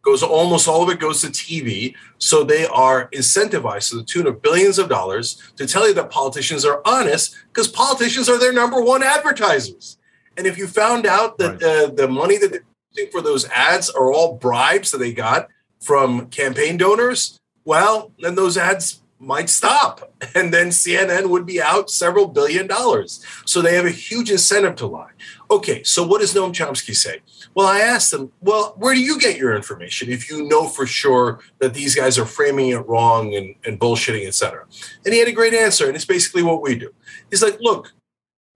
Goes 0.06 0.22
almost 0.22 0.68
all 0.68 0.84
of 0.84 0.90
it 0.90 1.00
goes 1.00 1.22
to 1.22 1.28
TV, 1.28 1.96
so 2.20 2.44
they 2.44 2.68
are 2.68 3.10
incentivized 3.10 3.90
to 3.90 3.98
the 3.98 4.04
tune 4.04 4.28
of 4.28 4.42
billions 4.42 4.78
of 4.78 4.88
dollars 4.88 5.42
to 5.58 5.66
tell 5.66 5.88
you 5.88 5.96
that 5.96 6.12
politicians 6.12 6.64
are 6.64 6.82
honest 6.86 7.36
because 7.48 7.68
politicians 7.68 8.30
are 8.30 8.38
their 8.40 8.54
number 8.54 8.80
one 8.82 9.02
advertisers. 9.02 9.98
And 10.38 10.46
if 10.46 10.58
you 10.60 10.68
found 10.68 11.08
out 11.08 11.40
that 11.40 11.54
right. 11.54 11.64
uh, 11.64 11.88
the 11.88 12.08
money 12.08 12.38
that 12.38 12.52
they're 12.52 12.66
using 12.92 13.12
for 13.12 13.22
those 13.22 13.50
ads 13.50 13.90
are 13.90 14.12
all 14.12 14.36
bribes 14.36 14.92
that 14.92 15.00
they 15.00 15.12
got 15.12 15.48
from 15.82 16.28
campaign 16.28 16.78
donors, 16.78 17.40
well, 17.64 18.12
then 18.20 18.36
those 18.36 18.58
ads 18.58 19.02
might 19.20 19.50
stop, 19.50 20.14
and 20.36 20.54
then 20.54 20.68
CNN 20.68 21.30
would 21.30 21.46
be 21.46 21.62
out 21.62 21.90
several 21.90 22.28
billion 22.28 22.68
dollars. 22.68 23.26
So 23.46 23.62
they 23.62 23.76
have 23.76 23.86
a 23.86 23.92
huge 23.92 24.30
incentive 24.30 24.76
to 24.78 24.88
lie. 24.88 25.12
Okay, 25.50 25.84
so 25.84 26.06
what 26.06 26.22
does 26.22 26.34
Noam 26.34 26.54
Chomsky 26.54 26.96
say? 26.96 27.22
Well, 27.56 27.68
I 27.68 27.80
asked 27.80 28.12
him, 28.12 28.34
well, 28.42 28.76
where 28.78 28.94
do 28.94 29.00
you 29.00 29.18
get 29.18 29.38
your 29.38 29.56
information 29.56 30.10
if 30.10 30.30
you 30.30 30.46
know 30.46 30.68
for 30.68 30.86
sure 30.86 31.40
that 31.60 31.74
these 31.74 31.96
guys 31.96 32.20
are 32.20 32.26
framing 32.26 32.70
it 32.70 32.86
wrong 32.86 33.34
and, 33.34 33.56
and 33.66 33.80
bullshitting, 33.80 34.28
et 34.28 34.36
cetera? 34.36 34.66
And 35.06 35.14
he 35.14 35.20
had 35.20 35.30
a 35.30 35.32
great 35.32 35.54
answer, 35.54 35.88
and 35.88 35.96
it's 35.96 36.04
basically 36.04 36.44
what 36.44 36.62
we 36.62 36.76
do. 36.76 36.94
He's 37.30 37.42
like, 37.42 37.58
look, 37.62 37.94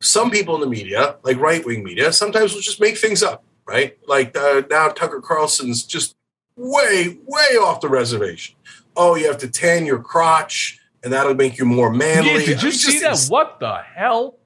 some 0.01 0.29
people 0.29 0.53
in 0.55 0.61
the 0.61 0.67
media, 0.67 1.15
like 1.23 1.37
right 1.39 1.65
wing 1.65 1.81
media, 1.81 2.11
sometimes 2.11 2.53
will 2.53 2.61
just 2.61 2.81
make 2.81 2.97
things 2.97 3.23
up, 3.23 3.45
right? 3.65 3.97
Like 4.05 4.37
uh, 4.37 4.63
now 4.69 4.89
Tucker 4.89 5.21
Carlson's 5.21 5.83
just 5.83 6.17
way, 6.57 7.17
way 7.25 7.57
off 7.57 7.79
the 7.79 7.89
reservation. 7.89 8.55
Oh, 8.97 9.15
you 9.15 9.27
have 9.27 9.37
to 9.37 9.47
tan 9.47 9.85
your 9.85 9.99
crotch, 9.99 10.77
and 11.03 11.13
that'll 11.13 11.35
make 11.35 11.57
you 11.57 11.63
more 11.63 11.89
manly. 11.89 12.31
Yeah, 12.31 12.39
did 12.39 12.57
I 12.57 12.61
you 12.63 12.67
mean, 12.67 12.71
see 12.73 12.99
that? 12.99 13.27
What 13.29 13.61
the 13.61 13.77
hell? 13.95 14.38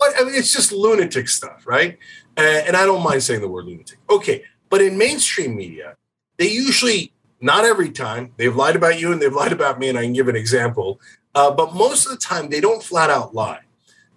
But 0.00 0.14
I 0.18 0.24
mean, 0.24 0.34
it's 0.34 0.52
just 0.52 0.72
lunatic 0.72 1.28
stuff, 1.28 1.66
right? 1.66 1.98
Uh, 2.36 2.62
and 2.66 2.76
I 2.76 2.86
don't 2.86 3.04
mind 3.04 3.22
saying 3.22 3.42
the 3.42 3.48
word 3.48 3.66
lunatic. 3.66 3.98
Okay, 4.08 4.44
but 4.70 4.80
in 4.80 4.96
mainstream 4.96 5.54
media, 5.54 5.96
they 6.38 6.50
usually, 6.50 7.12
not 7.40 7.64
every 7.64 7.90
time, 7.90 8.32
they've 8.38 8.56
lied 8.56 8.76
about 8.76 8.98
you 8.98 9.12
and 9.12 9.20
they've 9.20 9.32
lied 9.32 9.52
about 9.52 9.78
me, 9.78 9.90
and 9.90 9.98
I 9.98 10.02
can 10.02 10.14
give 10.14 10.28
an 10.28 10.36
example. 10.36 11.00
Uh, 11.34 11.50
but 11.50 11.74
most 11.74 12.06
of 12.06 12.12
the 12.12 12.18
time, 12.18 12.48
they 12.48 12.60
don't 12.60 12.82
flat 12.82 13.10
out 13.10 13.34
lie. 13.34 13.60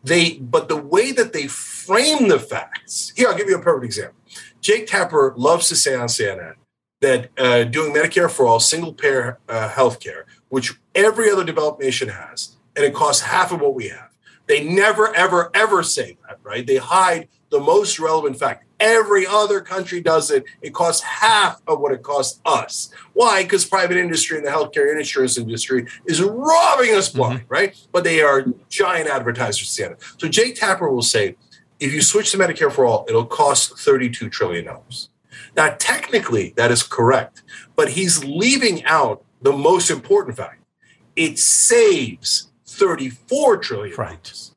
They, 0.03 0.37
but 0.37 0.69
the 0.69 0.77
way 0.77 1.11
that 1.11 1.33
they 1.33 1.47
frame 1.47 2.29
the 2.29 2.39
facts. 2.39 3.11
Here, 3.15 3.27
I'll 3.27 3.37
give 3.37 3.49
you 3.49 3.57
a 3.57 3.61
perfect 3.61 3.85
example. 3.85 4.15
Jake 4.61 4.87
Tapper 4.87 5.33
loves 5.35 5.67
to 5.69 5.75
say 5.75 5.95
on 5.95 6.07
CNN 6.07 6.55
that 7.01 7.29
uh, 7.37 7.65
doing 7.65 7.93
Medicare 7.93 8.31
for 8.31 8.47
all, 8.47 8.59
single 8.59 8.93
payer 8.93 9.37
uh, 9.49 9.67
health 9.67 9.99
care, 9.99 10.25
which 10.47 10.73
every 10.95 11.29
other 11.29 11.43
developed 11.43 11.81
nation 11.81 12.07
has, 12.07 12.55
and 12.75 12.85
it 12.85 12.93
costs 12.93 13.23
half 13.23 13.51
of 13.51 13.59
what 13.59 13.75
we 13.75 13.89
have. 13.89 14.12
They 14.47 14.63
never, 14.63 15.13
ever, 15.15 15.49
ever 15.53 15.83
say 15.83 16.17
that, 16.27 16.39
right? 16.43 16.65
They 16.65 16.77
hide 16.77 17.29
the 17.49 17.59
most 17.59 17.99
relevant 17.99 18.37
fact. 18.37 18.65
Every 18.79 19.25
other 19.25 19.61
country 19.61 20.01
does 20.01 20.31
it. 20.31 20.43
It 20.61 20.73
costs 20.73 21.01
half 21.01 21.61
of 21.67 21.79
what 21.79 21.93
it 21.93 22.03
costs 22.03 22.41
us. 22.45 22.89
Why? 23.13 23.43
Because 23.43 23.63
private 23.63 23.95
industry 23.95 24.37
and 24.37 24.45
the 24.45 24.51
healthcare 24.51 24.89
and 24.89 24.99
insurance 24.99 25.37
industry 25.37 25.87
is 26.05 26.21
robbing 26.21 26.93
us 26.93 27.09
mm-hmm. 27.09 27.17
blind, 27.17 27.43
right? 27.47 27.75
But 27.93 28.03
they 28.03 28.21
are 28.21 28.45
giant 28.69 29.07
advertisers. 29.07 29.69
CNN. 29.69 30.01
So 30.19 30.27
Jake 30.27 30.55
Tapper 30.55 30.89
will 30.89 31.01
say, 31.01 31.35
if 31.79 31.93
you 31.93 32.01
switch 32.01 32.31
to 32.31 32.37
Medicare 32.37 32.71
for 32.71 32.85
all, 32.85 33.05
it'll 33.07 33.25
cost 33.25 33.75
$32 33.75 34.31
trillion. 34.31 34.67
Now, 35.55 35.75
technically, 35.77 36.53
that 36.57 36.71
is 36.71 36.83
correct, 36.83 37.43
but 37.75 37.89
he's 37.89 38.23
leaving 38.23 38.83
out 38.85 39.23
the 39.41 39.53
most 39.53 39.89
important 39.89 40.37
fact. 40.37 40.63
It 41.15 41.37
saves 41.37 42.51
$34 42.77 43.61
trillion. 43.61 43.95
Right. 43.97 44.49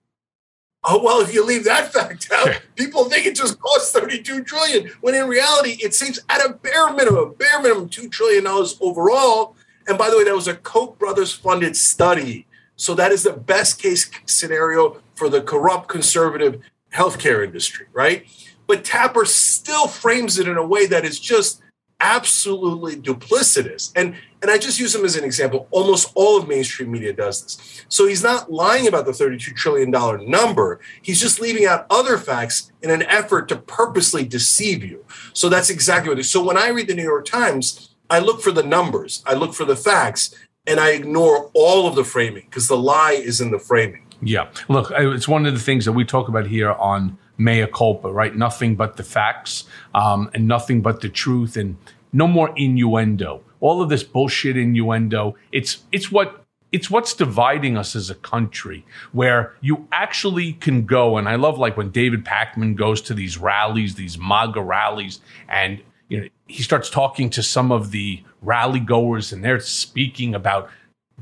Oh, 0.89 1.03
well, 1.03 1.21
if 1.21 1.35
you 1.35 1.45
leave 1.45 1.65
that 1.65 1.93
fact 1.93 2.31
out, 2.33 2.63
people 2.77 3.07
think 3.07 3.27
it 3.27 3.35
just 3.35 3.59
costs 3.59 3.91
32 3.91 4.45
trillion, 4.45 4.89
when 5.01 5.17
in 5.17 5.27
reality, 5.27 5.79
it 5.83 5.95
saves 5.95 6.21
at 6.29 6.45
a 6.47 6.53
bare 6.53 6.93
minimum, 6.93 7.35
bare 7.37 7.61
minimum 7.61 7.89
$2 7.89 8.11
trillion 8.11 8.47
overall. 8.81 9.57
And 9.89 9.99
by 9.99 10.11
the 10.11 10.17
way, 10.17 10.25
that 10.25 10.35
was 10.35 10.47
a 10.47 10.55
Koch 10.55 10.97
brothers 10.97 11.33
funded 11.33 11.77
study. 11.77 12.47
So 12.77 12.95
that 12.95 13.11
is 13.11 13.25
the 13.25 13.33
best 13.33 13.83
case 13.83 14.09
scenario 14.27 15.03
for 15.15 15.29
the 15.29 15.43
corrupt 15.43 15.89
conservative 15.89 16.63
healthcare 16.95 17.45
industry, 17.45 17.87
right? 17.93 18.27
But 18.69 18.85
Tapper 18.85 19.25
still 19.25 19.89
frames 19.89 20.39
it 20.39 20.47
in 20.47 20.57
a 20.57 20.67
way 20.67 20.87
that 20.87 21.05
is 21.05 21.19
just 21.19 21.63
absolutely 22.01 22.97
duplicitous. 22.97 23.93
And 23.97 24.15
and 24.43 24.51
I 24.51 24.59
just 24.59 24.79
use 24.79 24.95
him 24.95 25.05
as 25.05 25.17
an 25.17 25.25
example. 25.25 25.67
Almost 25.71 26.13
all 26.15 26.39
of 26.39 26.47
mainstream 26.47 26.93
media 26.93 27.13
does 27.13 27.43
this. 27.43 27.85
So 27.89 28.07
he's 28.07 28.23
not 28.23 28.53
lying 28.53 28.87
about 28.87 29.07
the 29.07 29.11
$32 29.11 29.57
trillion 29.57 29.91
number. 30.31 30.79
He's 31.03 31.21
just 31.21 31.41
leaving 31.41 31.67
out 31.67 31.87
other 31.91 32.17
facts 32.17 32.71
in 32.83 32.91
an 32.91 33.03
effort 33.05 33.49
to 33.49 33.57
purposely 33.57 34.25
deceive 34.25 34.85
you. 34.85 35.05
So 35.33 35.49
that's 35.49 35.71
exactly 35.71 36.11
what 36.11 36.19
it 36.19 36.21
is. 36.21 36.31
So 36.31 36.45
when 36.45 36.57
I 36.57 36.69
read 36.69 36.87
the 36.87 36.95
New 36.95 37.03
York 37.03 37.25
Times, 37.25 37.97
I 38.09 38.21
look 38.21 38.41
for 38.41 38.53
the 38.53 38.63
numbers, 38.63 39.25
I 39.27 39.35
look 39.35 39.53
for 39.53 39.65
the 39.65 39.75
facts, 39.75 40.35
and 40.67 40.79
I 40.79 40.91
ignore 40.91 41.51
all 41.55 41.89
of 41.89 41.97
the 41.97 42.05
framing 42.05 42.45
because 42.45 42.69
the 42.69 42.77
lie 42.77 43.13
is 43.13 43.41
in 43.41 43.51
the 43.51 43.59
framing. 43.59 44.07
Yeah. 44.23 44.49
Look, 44.69 44.93
it's 44.93 45.27
one 45.27 45.47
of 45.47 45.55
the 45.55 45.61
things 45.61 45.85
that 45.87 45.93
we 45.93 46.05
talk 46.05 46.29
about 46.29 46.47
here 46.47 46.73
on 46.73 47.19
Mea 47.39 47.67
Culpa, 47.67 48.13
right? 48.13 48.35
Nothing 48.35 48.77
but 48.77 48.97
the 48.97 49.03
facts 49.03 49.65
um, 49.95 50.31
and 50.35 50.49
nothing 50.49 50.83
but 50.83 51.01
the 51.01 51.09
truth 51.09 51.57
and 51.57 51.77
no 52.13 52.27
more 52.27 52.53
innuendo. 52.57 53.43
All 53.61 53.83
of 53.83 53.89
this 53.89 54.03
bullshit 54.03 54.57
innuendo. 54.57 55.37
It's 55.53 55.85
it's 55.93 56.11
what 56.11 56.45
it's 56.73 56.91
what's 56.91 57.15
dividing 57.15 57.77
us 57.77 57.95
as 57.95 58.11
a 58.11 58.15
country 58.15 58.85
where 59.13 59.55
you 59.61 59.87
actually 59.93 60.55
can 60.55 60.85
go 60.85 61.17
and 61.17 61.29
I 61.29 61.37
love 61.37 61.59
like 61.59 61.77
when 61.77 61.91
David 61.91 62.25
Pakman 62.25 62.75
goes 62.75 63.01
to 63.03 63.15
these 63.15 63.39
rallies, 63.39 63.95
these 63.95 64.19
MAGA 64.19 64.61
rallies, 64.61 65.21
and 65.49 65.83
you 66.09 66.21
know 66.21 66.29
he 66.47 66.63
starts 66.63 66.91
talking 66.91 67.31
to 67.31 67.43
some 67.43 67.71
of 67.71 67.91
the 67.91 68.23
rally 68.43 68.81
goers 68.81 69.33
and 69.33 69.45
they're 69.45 69.61
speaking 69.61 70.35
about 70.35 70.71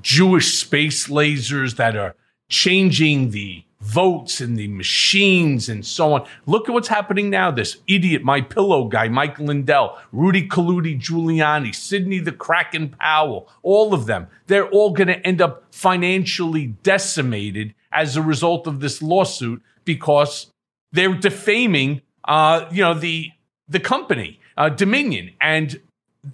Jewish 0.01 0.59
space 0.59 1.09
lasers 1.09 1.77
that 1.77 1.97
are 1.97 2.15
changing 2.49 3.31
the 3.31 3.65
votes 3.85 4.41
and 4.41 4.57
the 4.57 4.67
machines 4.69 5.69
and 5.69 5.85
so 5.85 6.15
on. 6.15 6.27
Look 6.47 6.69
at 6.69 6.73
what's 6.73 6.89
happening 6.89 7.29
now. 7.29 7.51
This 7.51 7.77
idiot, 7.87 8.25
my 8.25 8.41
pillow 8.41 8.89
guy, 8.89 9.09
Mike 9.09 9.39
Lindell, 9.39 9.99
Rudy 10.11 10.49
Colludi, 10.49 10.99
Giuliani, 10.99 11.75
Sidney 11.75 12.19
the 12.19 12.33
Kraken 12.33 12.89
Powell, 12.89 13.49
all 13.63 13.93
of 13.93 14.07
them. 14.07 14.29
They're 14.47 14.69
all 14.69 14.93
going 14.93 15.09
to 15.09 15.27
end 15.27 15.43
up 15.43 15.65
financially 15.71 16.69
decimated 16.83 17.75
as 17.93 18.17
a 18.17 18.23
result 18.23 18.67
of 18.67 18.81
this 18.81 19.03
lawsuit 19.03 19.63
because 19.85 20.51
they're 20.93 21.15
defaming, 21.15 22.01
uh, 22.25 22.67
you 22.73 22.83
know, 22.83 22.95
the 22.95 23.31
the 23.69 23.81
company, 23.81 24.41
uh, 24.57 24.69
Dominion, 24.69 25.31
and 25.41 25.81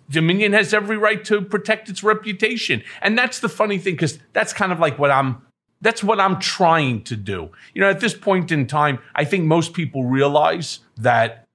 Dominion 0.09 0.53
has 0.53 0.73
every 0.73 0.97
right 0.97 1.25
to 1.25 1.41
protect 1.41 1.89
its 1.89 2.03
reputation. 2.03 2.83
And 3.03 3.19
that's 3.19 3.41
the 3.41 3.49
funny 3.49 3.79
thing, 3.79 3.95
because 3.95 4.19
that's 4.33 4.53
kind 4.53 4.73
of 4.73 4.79
like 4.79 4.99
what 4.99 5.11
I'm 5.11 5.43
that's 5.81 6.05
what 6.05 6.21
I'm 6.21 6.39
trying 6.39 7.03
to 7.05 7.17
do. 7.17 7.51
You 7.75 7.81
know, 7.83 7.91
at 7.91 8.01
this 8.01 8.15
point 8.15 8.53
in 8.53 8.67
time, 8.67 8.99
I 9.15 9.25
think 9.25 9.45
most 9.45 9.73
people 9.73 10.05
realize 10.05 10.81
that 10.99 11.47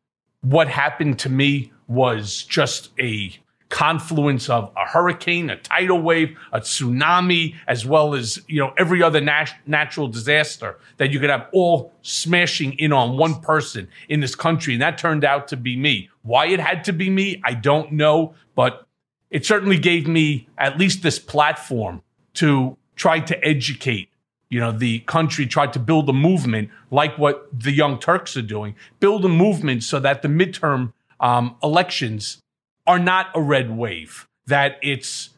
what 0.42 0.68
happened 0.68 1.20
to 1.20 1.30
me 1.30 1.72
was 1.88 2.44
just 2.44 2.90
a 3.00 3.32
confluence 3.70 4.48
of 4.50 4.72
a 4.78 4.86
hurricane, 4.86 5.50
a 5.50 5.58
tidal 5.58 6.02
wave, 6.02 6.38
a 6.54 6.60
tsunami, 6.60 7.56
as 7.68 7.86
well 7.86 8.14
as, 8.14 8.42
you 8.48 8.60
know, 8.60 8.74
every 8.78 9.02
other 9.02 9.20
nat- 9.20 9.54
natural 9.66 10.08
disaster 10.08 10.78
that 10.98 11.12
you 11.12 11.20
could 11.20 11.30
have 11.30 11.48
all 11.52 11.92
smashing 12.02 12.74
in 12.74 12.94
on 12.94 13.18
one 13.18 13.42
person 13.42 13.88
in 14.08 14.20
this 14.20 14.36
country. 14.36 14.74
And 14.74 14.82
that 14.82 14.98
turned 14.98 15.26
out 15.26 15.48
to 15.50 15.58
be 15.58 15.76
me. 15.76 16.10
Why 16.22 16.48
it 16.48 16.60
had 16.60 16.84
to 16.86 16.94
be 16.94 17.10
me, 17.10 17.42
I 17.44 17.54
don't 17.54 17.92
know, 17.92 18.36
but 18.56 18.88
it 19.30 19.46
certainly 19.46 19.78
gave 19.78 20.08
me 20.08 20.48
at 20.58 20.78
least 20.78 21.02
this 21.02 21.20
platform 21.20 22.02
to 22.36 22.78
try 22.96 23.20
to 23.20 23.44
educate 23.44 24.10
you 24.56 24.62
know 24.62 24.72
the 24.72 25.00
country 25.00 25.46
tried 25.46 25.74
to 25.74 25.80
build 25.80 26.08
a 26.10 26.14
movement 26.14 26.70
like 26.90 27.18
what 27.18 27.48
the 27.52 27.74
young 27.82 28.00
turks 28.00 28.38
are 28.38 28.48
doing 28.58 28.74
build 29.02 29.26
a 29.26 29.34
movement 29.46 29.84
so 29.84 30.00
that 30.00 30.22
the 30.22 30.30
midterm 30.30 30.94
um, 31.20 31.56
elections 31.62 32.38
are 32.88 33.00
not 33.00 33.28
a 33.36 33.42
red 33.42 33.76
wave 33.76 34.28
that 34.48 34.78
it's 34.82 35.32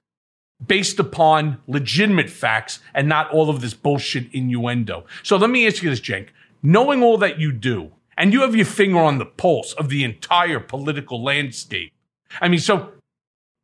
based 0.65 0.99
upon 0.99 1.57
legitimate 1.67 2.29
facts 2.29 2.79
and 2.93 3.07
not 3.09 3.29
all 3.31 3.49
of 3.49 3.61
this 3.61 3.75
bullshit 3.75 4.25
innuendo. 4.33 5.05
So 5.21 5.37
let 5.37 5.49
me 5.51 5.67
ask 5.67 5.83
you 5.83 5.89
this 5.89 6.01
Cenk 6.01 6.27
knowing 6.63 7.01
all 7.03 7.17
that 7.17 7.39
you 7.39 7.51
do 7.51 7.91
and 8.17 8.33
you 8.33 8.41
have 8.41 8.55
your 8.55 8.65
finger 8.65 8.99
on 8.99 9.17
the 9.19 9.25
pulse 9.25 9.73
of 9.73 9.89
the 9.89 10.03
entire 10.03 10.59
political 10.59 11.23
landscape 11.23 11.93
i 12.41 12.47
mean 12.47 12.59
so 12.59 12.91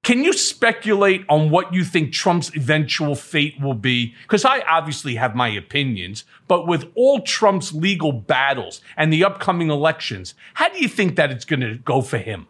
can 0.04 0.24
you 0.24 0.34
speculate 0.34 1.24
on 1.30 1.50
what 1.50 1.74
you 1.74 1.86
think 1.86 2.12
Trump's 2.12 2.54
eventual 2.56 3.16
fate 3.16 3.60
will 3.60 3.74
be? 3.74 4.14
Because 4.24 4.44
I 4.44 4.60
obviously 4.62 5.16
have 5.16 5.34
my 5.34 5.48
opinions, 5.48 6.26
but 6.50 6.68
with 6.68 6.92
all 6.94 7.22
Trump's 7.22 7.72
legal 7.72 8.12
battles 8.12 8.82
and 8.98 9.14
the 9.14 9.24
upcoming 9.24 9.72
elections, 9.72 10.34
how 10.56 10.68
do 10.68 10.80
you 10.80 10.90
think 10.90 11.16
that 11.16 11.32
it's 11.32 11.46
going 11.46 11.62
to 11.62 11.76
go 11.76 12.02
for 12.02 12.18
him? 12.18 12.48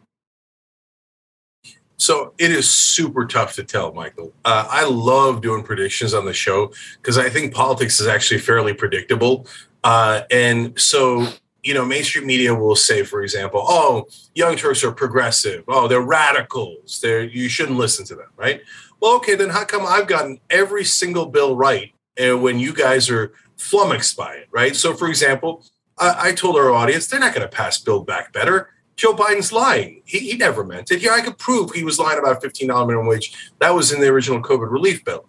So 1.97 2.33
it 2.39 2.51
is 2.51 2.67
super 2.67 3.25
tough 3.25 3.53
to 3.55 3.63
tell, 3.63 3.93
Michael. 3.93 4.33
Uh, 4.43 4.67
I 4.69 4.85
love 4.85 5.41
doing 5.41 5.63
predictions 5.63 6.13
on 6.13 6.25
the 6.25 6.33
show 6.33 6.73
because 6.97 7.19
I 7.19 7.29
think 7.29 7.53
politics 7.53 7.99
is 8.01 8.07
actually 8.07 8.39
fairly 8.39 8.73
predictable. 8.73 9.45
Uh, 9.83 10.21
and 10.31 10.77
so, 10.79 11.27
you 11.63 11.73
know, 11.73 11.85
mainstream 11.85 12.25
media 12.27 12.53
will 12.53 12.75
say, 12.75 13.03
for 13.03 13.23
example, 13.23 13.63
oh, 13.63 14.07
young 14.35 14.55
Turks 14.55 14.83
are 14.83 14.91
progressive. 14.91 15.63
Oh, 15.67 15.87
they're 15.87 16.01
radicals. 16.01 16.99
They're, 17.01 17.23
you 17.23 17.47
shouldn't 17.49 17.77
listen 17.77 18.05
to 18.07 18.15
them, 18.15 18.27
right? 18.35 18.61
Well, 18.99 19.15
okay, 19.17 19.35
then 19.35 19.49
how 19.49 19.65
come 19.65 19.85
I've 19.85 20.07
gotten 20.07 20.39
every 20.49 20.83
single 20.83 21.25
bill 21.25 21.55
right 21.55 21.93
and 22.17 22.43
when 22.43 22.59
you 22.59 22.73
guys 22.73 23.09
are 23.09 23.33
flummoxed 23.57 24.17
by 24.17 24.35
it, 24.35 24.47
right? 24.51 24.75
So, 24.75 24.93
for 24.93 25.07
example, 25.07 25.63
I, 25.97 26.29
I 26.29 26.31
told 26.33 26.57
our 26.57 26.71
audience 26.71 27.07
they're 27.07 27.19
not 27.19 27.33
going 27.33 27.47
to 27.47 27.55
pass 27.55 27.79
Build 27.79 28.05
Back 28.05 28.33
Better. 28.33 28.69
Joe 28.95 29.13
Biden's 29.15 29.51
lying. 29.51 30.01
He, 30.05 30.19
he 30.19 30.37
never 30.37 30.63
meant 30.63 30.91
it. 30.91 30.99
Here, 30.99 31.11
I 31.11 31.21
could 31.21 31.37
prove 31.37 31.71
he 31.71 31.83
was 31.83 31.97
lying 31.97 32.19
about 32.19 32.43
$15 32.43 32.67
minimum 32.87 33.07
wage. 33.07 33.51
That 33.59 33.71
was 33.71 33.91
in 33.91 33.99
the 33.99 34.07
original 34.07 34.41
COVID 34.41 34.71
relief 34.71 35.03
bill. 35.03 35.25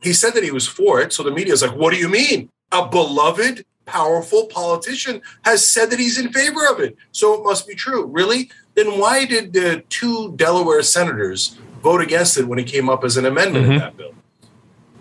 he 0.00 0.12
said 0.12 0.32
that 0.34 0.44
he 0.44 0.50
was 0.50 0.66
for 0.66 1.00
it. 1.00 1.12
So 1.12 1.22
the 1.22 1.30
media 1.30 1.52
is 1.52 1.62
like, 1.62 1.76
what 1.76 1.92
do 1.92 1.98
you 1.98 2.08
mean? 2.08 2.48
A 2.70 2.88
beloved, 2.88 3.66
powerful 3.84 4.46
politician 4.46 5.22
has 5.44 5.66
said 5.66 5.90
that 5.90 5.98
he's 5.98 6.18
in 6.18 6.32
favor 6.32 6.66
of 6.66 6.80
it. 6.80 6.96
So 7.12 7.34
it 7.34 7.44
must 7.44 7.66
be 7.66 7.74
true. 7.74 8.06
Really? 8.06 8.50
Then 8.74 8.98
why 8.98 9.24
did 9.24 9.52
the 9.52 9.82
two 9.88 10.32
Delaware 10.36 10.82
senators 10.82 11.58
vote 11.82 12.00
against 12.00 12.38
it 12.38 12.46
when 12.48 12.58
it 12.58 12.66
came 12.66 12.88
up 12.88 13.04
as 13.04 13.16
an 13.16 13.26
amendment 13.26 13.64
Mm-hmm. 13.64 13.72
in 13.72 13.78
that 13.78 13.96
bill? 13.96 14.14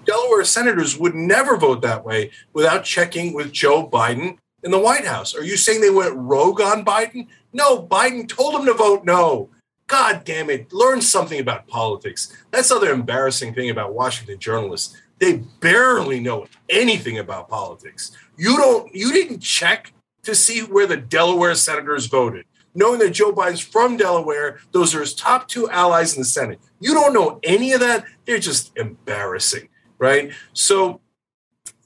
Delaware 0.05 0.43
senators 0.43 0.97
would 0.97 1.13
never 1.15 1.57
vote 1.57 1.81
that 1.83 2.03
way 2.03 2.31
without 2.53 2.83
checking 2.83 3.33
with 3.33 3.51
Joe 3.51 3.87
Biden 3.87 4.37
in 4.63 4.71
the 4.71 4.79
White 4.79 5.05
House. 5.05 5.35
Are 5.35 5.43
you 5.43 5.57
saying 5.57 5.79
they 5.81 5.89
went 5.91 6.15
rogue 6.15 6.59
on 6.59 6.83
Biden? 6.83 7.27
No, 7.53 7.83
Biden 7.83 8.27
told 8.27 8.55
them 8.55 8.65
to 8.65 8.73
vote 8.73 9.05
no. 9.05 9.49
God 9.87 10.23
damn 10.23 10.49
it. 10.49 10.71
Learn 10.73 11.01
something 11.01 11.39
about 11.39 11.67
politics. 11.67 12.35
That's 12.49 12.69
the 12.69 12.75
other 12.75 12.91
embarrassing 12.91 13.53
thing 13.53 13.69
about 13.69 13.93
Washington 13.93 14.39
journalists. 14.39 14.97
They 15.19 15.43
barely 15.59 16.19
know 16.19 16.47
anything 16.69 17.19
about 17.19 17.49
politics. 17.49 18.11
You 18.41 18.57
don't 18.57 18.91
you 18.95 19.13
didn't 19.13 19.41
check 19.41 19.93
to 20.23 20.33
see 20.33 20.61
where 20.61 20.87
the 20.87 20.97
Delaware 20.97 21.53
senators 21.53 22.07
voted. 22.07 22.45
Knowing 22.73 22.97
that 22.97 23.11
Joe 23.11 23.31
Biden's 23.31 23.59
from 23.59 23.97
Delaware, 23.97 24.57
those 24.71 24.95
are 24.95 25.01
his 25.01 25.13
top 25.13 25.47
two 25.47 25.69
allies 25.69 26.15
in 26.15 26.21
the 26.21 26.25
Senate. 26.25 26.59
You 26.79 26.95
don't 26.95 27.13
know 27.13 27.39
any 27.43 27.71
of 27.73 27.81
that. 27.81 28.03
They're 28.25 28.39
just 28.39 28.75
embarrassing, 28.75 29.69
right? 29.99 30.31
So 30.53 31.01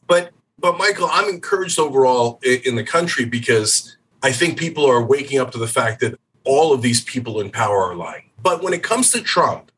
but 0.07 0.31
but 0.57 0.77
Michael, 0.77 1.09
I'm 1.11 1.27
encouraged 1.27 1.77
overall 1.77 2.39
in 2.41 2.77
the 2.77 2.85
country 2.85 3.25
because 3.25 3.97
I 4.23 4.31
think 4.31 4.57
people 4.57 4.85
are 4.85 5.05
waking 5.05 5.41
up 5.41 5.51
to 5.51 5.57
the 5.57 5.67
fact 5.67 5.99
that 5.99 6.17
all 6.45 6.71
of 6.71 6.81
these 6.81 7.03
people 7.03 7.41
in 7.41 7.51
power 7.51 7.83
are 7.83 7.95
lying. 7.95 8.29
But 8.41 8.63
when 8.63 8.71
it 8.71 8.81
comes 8.81 9.11
to 9.11 9.21
Trump, 9.21 9.73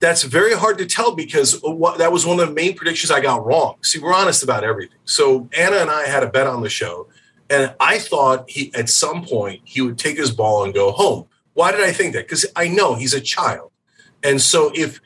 that's 0.00 0.22
very 0.22 0.54
hard 0.54 0.78
to 0.78 0.86
tell 0.86 1.14
because 1.14 1.60
what, 1.62 1.98
that 1.98 2.10
was 2.10 2.24
one 2.26 2.40
of 2.40 2.48
the 2.48 2.54
main 2.54 2.74
predictions 2.74 3.10
I 3.10 3.20
got 3.20 3.44
wrong. 3.44 3.76
See, 3.82 3.98
we're 3.98 4.14
honest 4.14 4.42
about 4.42 4.64
everything. 4.64 4.96
So 5.04 5.48
Anna 5.56 5.76
and 5.76 5.90
I 5.90 6.06
had 6.06 6.22
a 6.22 6.30
bet 6.30 6.46
on 6.46 6.62
the 6.62 6.70
show, 6.70 7.08
and 7.50 7.74
I 7.78 7.98
thought 7.98 8.48
he 8.48 8.72
at 8.74 8.88
some 8.88 9.24
point 9.24 9.60
he 9.64 9.82
would 9.82 9.98
take 9.98 10.16
his 10.16 10.30
ball 10.30 10.64
and 10.64 10.72
go 10.72 10.90
home. 10.90 11.26
Why 11.52 11.70
did 11.70 11.82
I 11.82 11.92
think 11.92 12.14
that? 12.14 12.26
Because 12.26 12.46
I 12.56 12.68
know 12.68 12.94
he's 12.94 13.12
a 13.12 13.20
child, 13.20 13.70
and 14.22 14.40
so 14.40 14.72
if 14.74 15.00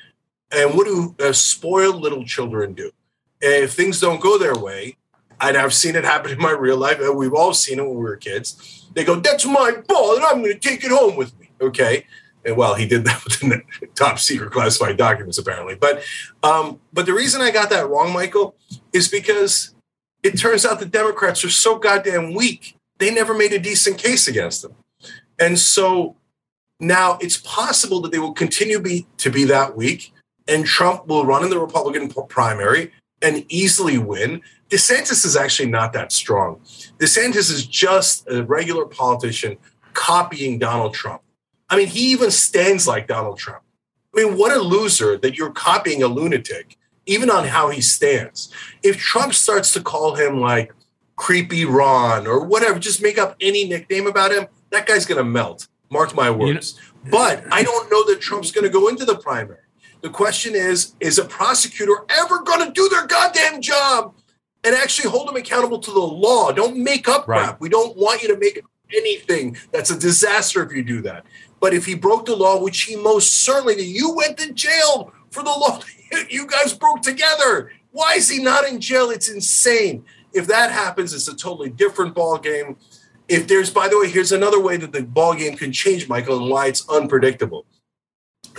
and 0.52 0.74
what 0.74 0.86
do 0.86 1.14
uh, 1.18 1.32
spoiled 1.32 1.96
little 1.96 2.24
children 2.24 2.74
do? 2.74 2.92
If 3.40 3.72
things 3.72 4.00
don't 4.00 4.20
go 4.20 4.38
their 4.38 4.56
way, 4.56 4.96
and 5.40 5.56
I've 5.56 5.74
seen 5.74 5.96
it 5.96 6.04
happen 6.04 6.30
in 6.30 6.38
my 6.38 6.52
real 6.52 6.76
life, 6.76 7.00
and 7.00 7.16
we've 7.16 7.34
all 7.34 7.52
seen 7.52 7.80
it 7.80 7.82
when 7.82 7.96
we 7.96 8.02
were 8.02 8.16
kids. 8.16 8.86
They 8.94 9.02
go, 9.02 9.16
"That's 9.16 9.44
my 9.44 9.72
ball, 9.88 10.16
and 10.16 10.24
I'm 10.24 10.42
going 10.42 10.52
to 10.52 10.58
take 10.58 10.84
it 10.84 10.92
home 10.92 11.16
with 11.16 11.36
me." 11.40 11.50
Okay, 11.60 12.06
and 12.44 12.56
well, 12.56 12.74
he 12.74 12.86
did 12.86 13.04
that 13.04 13.24
with 13.40 13.40
the 13.40 13.62
top 13.94 14.18
secret 14.18 14.52
classified 14.52 14.96
documents, 14.96 15.38
apparently. 15.38 15.74
But 15.74 16.02
um, 16.42 16.80
but 16.92 17.06
the 17.06 17.14
reason 17.14 17.40
I 17.40 17.50
got 17.50 17.70
that 17.70 17.88
wrong, 17.88 18.12
Michael, 18.12 18.54
is 18.92 19.08
because 19.08 19.74
it 20.22 20.38
turns 20.38 20.64
out 20.64 20.80
the 20.80 20.86
Democrats 20.86 21.44
are 21.44 21.50
so 21.50 21.78
goddamn 21.78 22.34
weak. 22.34 22.76
They 22.98 23.12
never 23.12 23.34
made 23.34 23.52
a 23.52 23.58
decent 23.58 23.98
case 23.98 24.28
against 24.28 24.62
them, 24.62 24.74
and 25.38 25.58
so 25.58 26.16
now 26.80 27.18
it's 27.20 27.38
possible 27.38 28.00
that 28.02 28.12
they 28.12 28.18
will 28.18 28.32
continue 28.32 28.80
be, 28.80 29.06
to 29.18 29.30
be 29.30 29.44
that 29.44 29.76
weak, 29.76 30.12
and 30.48 30.66
Trump 30.66 31.06
will 31.06 31.24
run 31.24 31.44
in 31.44 31.50
the 31.50 31.58
Republican 31.58 32.08
primary 32.28 32.92
and 33.22 33.44
easily 33.48 33.98
win. 33.98 34.42
DeSantis 34.70 35.24
is 35.24 35.36
actually 35.36 35.70
not 35.70 35.92
that 35.92 36.12
strong. 36.12 36.60
DeSantis 36.98 37.50
is 37.50 37.66
just 37.66 38.28
a 38.28 38.42
regular 38.44 38.86
politician 38.86 39.56
copying 39.92 40.58
Donald 40.58 40.94
Trump. 40.94 41.22
I 41.68 41.76
mean, 41.76 41.88
he 41.88 42.10
even 42.12 42.30
stands 42.30 42.86
like 42.86 43.06
Donald 43.06 43.38
Trump. 43.38 43.62
I 44.14 44.24
mean, 44.24 44.36
what 44.36 44.56
a 44.56 44.60
loser 44.60 45.16
that 45.18 45.36
you're 45.36 45.50
copying 45.50 46.02
a 46.02 46.06
lunatic, 46.06 46.76
even 47.06 47.30
on 47.30 47.46
how 47.46 47.70
he 47.70 47.80
stands. 47.80 48.52
If 48.82 48.98
Trump 48.98 49.34
starts 49.34 49.72
to 49.72 49.80
call 49.80 50.14
him 50.14 50.40
like 50.40 50.72
creepy 51.16 51.64
Ron 51.64 52.26
or 52.26 52.44
whatever, 52.44 52.78
just 52.78 53.02
make 53.02 53.18
up 53.18 53.36
any 53.40 53.68
nickname 53.68 54.06
about 54.06 54.32
him, 54.32 54.46
that 54.70 54.86
guy's 54.86 55.06
going 55.06 55.18
to 55.18 55.24
melt. 55.24 55.68
Mark 55.90 56.14
my 56.14 56.30
words. 56.30 56.78
but 57.10 57.44
I 57.52 57.60
uh, 57.60 57.64
don't 57.64 57.90
know 57.90 58.04
that 58.06 58.20
Trump's 58.20 58.50
going 58.50 58.64
to 58.64 58.70
go 58.70 58.88
into 58.88 59.04
the 59.04 59.16
primary. 59.16 59.58
The 60.00 60.10
question 60.10 60.54
is 60.54 60.94
is 61.00 61.18
a 61.18 61.24
prosecutor 61.24 62.04
ever 62.10 62.42
going 62.42 62.66
to 62.66 62.72
do 62.72 62.88
their 62.88 63.06
goddamn 63.06 63.62
job 63.62 64.14
and 64.64 64.74
actually 64.74 65.10
hold 65.10 65.28
him 65.28 65.36
accountable 65.36 65.78
to 65.78 65.90
the 65.90 66.00
law? 66.00 66.52
Don't 66.52 66.76
make 66.76 67.08
up 67.08 67.24
crap. 67.24 67.60
We 67.60 67.68
don't 67.68 67.96
want 67.96 68.22
you 68.22 68.28
to 68.28 68.38
make 68.38 68.60
anything. 68.94 69.56
That's 69.72 69.90
a 69.90 69.98
disaster 69.98 70.62
if 70.62 70.72
you 70.72 70.82
do 70.82 71.00
that. 71.02 71.24
But 71.64 71.72
if 71.72 71.86
he 71.86 71.94
broke 71.94 72.26
the 72.26 72.36
law, 72.36 72.62
which 72.62 72.82
he 72.82 72.94
most 72.94 73.42
certainly 73.42 73.74
did, 73.74 73.86
you 73.86 74.14
went 74.14 74.36
to 74.36 74.52
jail 74.52 75.14
for 75.30 75.42
the 75.42 75.48
law 75.48 75.80
you 76.28 76.46
guys 76.46 76.74
broke 76.74 77.00
together. 77.00 77.72
Why 77.90 78.16
is 78.16 78.28
he 78.28 78.42
not 78.42 78.68
in 78.68 78.82
jail? 78.82 79.08
It's 79.08 79.30
insane. 79.30 80.04
If 80.34 80.46
that 80.48 80.72
happens, 80.72 81.14
it's 81.14 81.26
a 81.26 81.34
totally 81.34 81.70
different 81.70 82.14
ball 82.14 82.36
game. 82.36 82.76
If 83.28 83.48
there's, 83.48 83.70
by 83.70 83.88
the 83.88 83.98
way, 83.98 84.10
here's 84.10 84.30
another 84.30 84.60
way 84.60 84.76
that 84.76 84.92
the 84.92 85.04
ball 85.04 85.32
game 85.32 85.56
can 85.56 85.72
change, 85.72 86.06
Michael, 86.06 86.36
and 86.36 86.50
why 86.50 86.66
it's 86.66 86.86
unpredictable. 86.86 87.64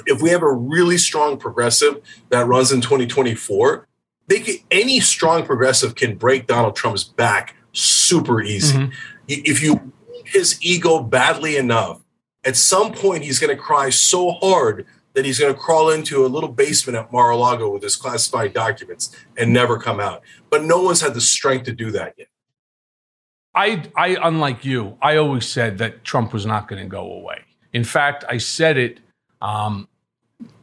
If 0.07 0.23
we 0.23 0.31
have 0.31 0.41
a 0.41 0.51
really 0.51 0.97
strong 0.97 1.37
progressive 1.37 2.01
that 2.29 2.47
runs 2.47 2.71
in 2.71 2.81
2024, 2.81 3.87
they 4.29 4.39
can, 4.39 4.55
any 4.71 4.99
strong 4.99 5.45
progressive 5.45 5.93
can 5.93 6.15
break 6.15 6.47
Donald 6.47 6.75
Trump's 6.75 7.03
back 7.03 7.55
super 7.71 8.41
easy. 8.41 8.75
Mm-hmm. 8.75 8.91
If 9.27 9.61
you 9.61 9.91
his 10.25 10.57
ego 10.63 11.03
badly 11.03 11.57
enough, 11.57 12.01
at 12.45 12.55
some 12.55 12.93
point 12.93 13.23
he's 13.23 13.39
going 13.39 13.55
to 13.55 13.61
cry 13.61 13.89
so 13.89 14.31
hard 14.31 14.85
that 15.13 15.25
he's 15.25 15.39
going 15.39 15.53
to 15.53 15.59
crawl 15.59 15.89
into 15.89 16.25
a 16.25 16.27
little 16.27 16.49
basement 16.49 16.97
at 16.97 17.11
Mar-a-Lago 17.11 17.69
with 17.69 17.81
his 17.81 17.95
classified 17.95 18.53
documents 18.53 19.15
and 19.37 19.51
never 19.51 19.79
come 19.79 19.99
out. 19.99 20.21
But 20.49 20.63
no 20.63 20.81
one's 20.81 21.01
had 21.01 21.13
the 21.13 21.21
strength 21.21 21.65
to 21.65 21.71
do 21.71 21.91
that 21.91 22.13
yet. 22.17 22.27
I, 23.55 23.83
I, 23.95 24.17
unlike 24.21 24.65
you, 24.65 24.97
I 25.01 25.15
always 25.15 25.47
said 25.47 25.77
that 25.77 26.03
Trump 26.03 26.33
was 26.33 26.45
not 26.45 26.67
going 26.67 26.83
to 26.83 26.89
go 26.89 27.13
away. 27.13 27.39
In 27.71 27.85
fact, 27.85 28.25
I 28.27 28.37
said 28.37 28.77
it 28.77 28.99
um, 29.41 29.87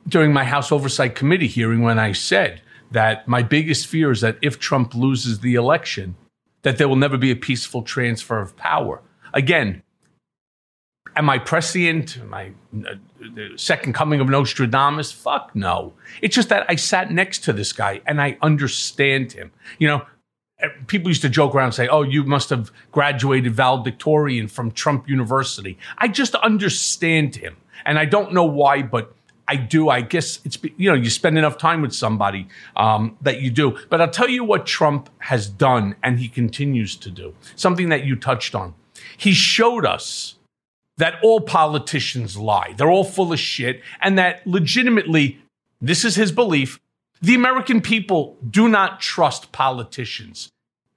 during 0.07 0.33
my 0.33 0.45
House 0.45 0.71
Oversight 0.71 1.15
Committee 1.15 1.47
hearing 1.47 1.81
when 1.81 1.99
I 1.99 2.13
said 2.13 2.61
that 2.91 3.27
my 3.27 3.43
biggest 3.43 3.87
fear 3.87 4.11
is 4.11 4.21
that 4.21 4.37
if 4.43 4.59
Trump 4.59 4.95
loses 4.95 5.41
the 5.41 5.55
election, 5.55 6.15
that 6.61 6.77
there 6.77 6.89
will 6.89 6.97
never 6.97 7.17
be 7.17 7.31
a 7.31 7.37
peaceful 7.37 7.83
transfer 7.83 8.39
of 8.39 8.55
power. 8.57 9.01
Again, 9.33 9.83
am 11.17 11.31
I 11.31 11.39
prescient? 11.39 12.19
Am 12.19 12.35
I 12.35 12.53
uh, 12.75 12.95
the 13.21 13.53
second 13.57 13.93
coming 13.93 14.21
of 14.21 14.29
Nostradamus? 14.29 15.13
Fuck 15.13 15.55
no. 15.55 15.95
It's 16.21 16.35
just 16.35 16.49
that 16.49 16.67
I 16.69 16.77
sat 16.77 17.11
next 17.11 17.45
to 17.45 17.53
this 17.53 17.73
guy 17.73 18.01
and 18.07 18.21
I 18.21 18.39
understand 18.43 19.33
him. 19.33 19.53
You 19.79 19.89
know, 19.89 20.07
eh, 20.61 20.69
people 20.87 21.09
used 21.09 21.23
to 21.23 21.29
joke 21.29 21.55
around 21.55 21.67
and 21.67 21.75
say, 21.75 21.89
"Oh, 21.89 22.03
you 22.03 22.25
must 22.25 22.51
have 22.51 22.71
graduated 22.91 23.53
valedictorian 23.53 24.49
from 24.49 24.71
Trump 24.71 25.09
University." 25.09 25.79
I 25.99 26.09
just 26.09 26.35
understand 26.37 27.37
him, 27.37 27.57
and 27.85 27.99
I 27.99 28.05
don't 28.05 28.33
know 28.33 28.45
why, 28.45 28.83
but 28.83 29.15
I 29.49 29.57
do. 29.57 29.89
I 29.89 30.01
guess 30.01 30.41
it's 30.45 30.59
you 30.77 30.89
know 30.89 30.95
you 30.95 31.11
spend 31.11 31.37
enough 31.37 31.59
time 31.59 31.83
with 31.83 31.95
somebody 31.95 32.49
um, 32.77 33.17
that 33.21 33.41
you 33.41 33.51
do. 33.51 33.79
But 33.91 34.01
I'll 34.01 34.11
tell 34.11 34.31
you 34.31 34.45
what 34.45 34.67
Trump 34.67 35.11
has 35.19 35.49
done, 35.49 35.97
and 36.03 36.19
he 36.19 36.29
continues 36.29 36.97
to 36.97 37.11
do 37.11 37.35
something 37.57 37.89
that 37.91 38.05
you 38.05 38.17
touched 38.17 38.55
on. 38.55 38.75
He 39.17 39.33
showed 39.33 39.85
us 39.85 40.37
that 40.99 41.15
all 41.23 41.41
politicians 41.41 42.37
lie. 42.37 42.75
They're 42.77 42.91
all 42.91 43.05
full 43.05 43.33
of 43.33 43.39
shit, 43.39 43.83
and 44.01 44.19
that 44.19 44.47
legitimately, 44.47 45.39
this 45.81 46.05
is 46.05 46.17
his 46.17 46.33
belief. 46.33 46.81
The 47.21 47.35
American 47.35 47.81
people 47.81 48.37
do 48.49 48.69
not 48.69 49.01
trust 49.01 49.53
politicians 49.53 50.51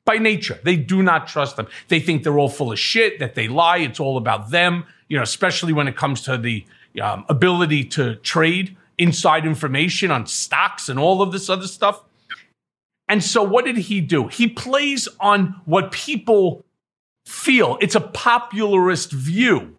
by 0.05 0.17
nature. 0.17 0.59
They 0.63 0.75
do 0.75 1.01
not 1.03 1.27
trust 1.27 1.55
them. 1.55 1.67
They 1.87 1.99
think 1.99 2.23
they're 2.23 2.39
all 2.39 2.49
full 2.49 2.71
of 2.71 2.79
shit, 2.79 3.19
that 3.19 3.35
they 3.35 3.47
lie. 3.47 3.77
It's 3.77 3.99
all 3.99 4.17
about 4.17 4.51
them, 4.51 4.85
you 5.07 5.17
know, 5.17 5.23
especially 5.23 5.73
when 5.73 5.87
it 5.87 5.95
comes 5.95 6.21
to 6.21 6.37
the 6.37 6.65
um, 7.01 7.25
ability 7.29 7.83
to 7.85 8.15
trade 8.17 8.77
inside 8.97 9.45
information 9.45 10.11
on 10.11 10.25
stocks 10.25 10.87
and 10.89 10.99
all 10.99 11.21
of 11.21 11.31
this 11.31 11.49
other 11.49 11.67
stuff. 11.67 12.01
And 13.07 13.23
so, 13.23 13.43
what 13.43 13.65
did 13.65 13.77
he 13.77 14.01
do? 14.01 14.27
He 14.27 14.47
plays 14.47 15.07
on 15.19 15.61
what 15.65 15.91
people 15.91 16.63
feel. 17.25 17.77
It's 17.81 17.95
a 17.95 17.99
popularist 17.99 19.11
view. 19.11 19.77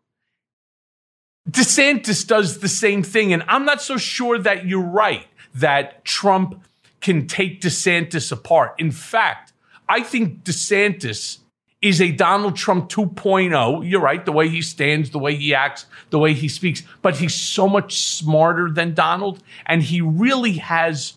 DeSantis 1.51 2.27
does 2.27 2.59
the 2.59 2.69
same 2.69 3.03
thing. 3.03 3.33
And 3.33 3.43
I'm 3.49 3.65
not 3.65 3.81
so 3.81 3.97
sure 3.97 4.39
that 4.39 4.67
you're 4.67 4.81
right 4.81 5.27
that 5.55 6.05
Trump 6.05 6.65
can 7.01 7.27
take 7.27 7.61
DeSantis 7.61 8.33
apart. 8.33 8.75
In 8.79 8.91
fact, 8.91 9.53
I 9.89 10.03
think 10.03 10.45
DeSantis 10.45 11.39
is 11.81 12.01
a 12.01 12.11
Donald 12.11 12.57
Trump 12.57 12.89
2.0. 12.89 13.89
You're 13.89 14.01
right, 14.01 14.25
the 14.25 14.33
way 14.33 14.49
he 14.49 14.63
stands, 14.63 15.11
the 15.11 15.19
way 15.19 15.37
he 15.37 15.55
acts, 15.55 15.87
the 16.11 16.19
way 16.19 16.33
he 16.33 16.49
speaks, 16.49 16.83
but 17.03 17.17
he's 17.17 17.35
so 17.35 17.69
much 17.69 17.99
smarter 17.99 18.71
than 18.71 18.95
Donald. 18.95 19.43
And 19.67 19.83
he 19.83 20.01
really 20.01 20.55
has 20.55 21.17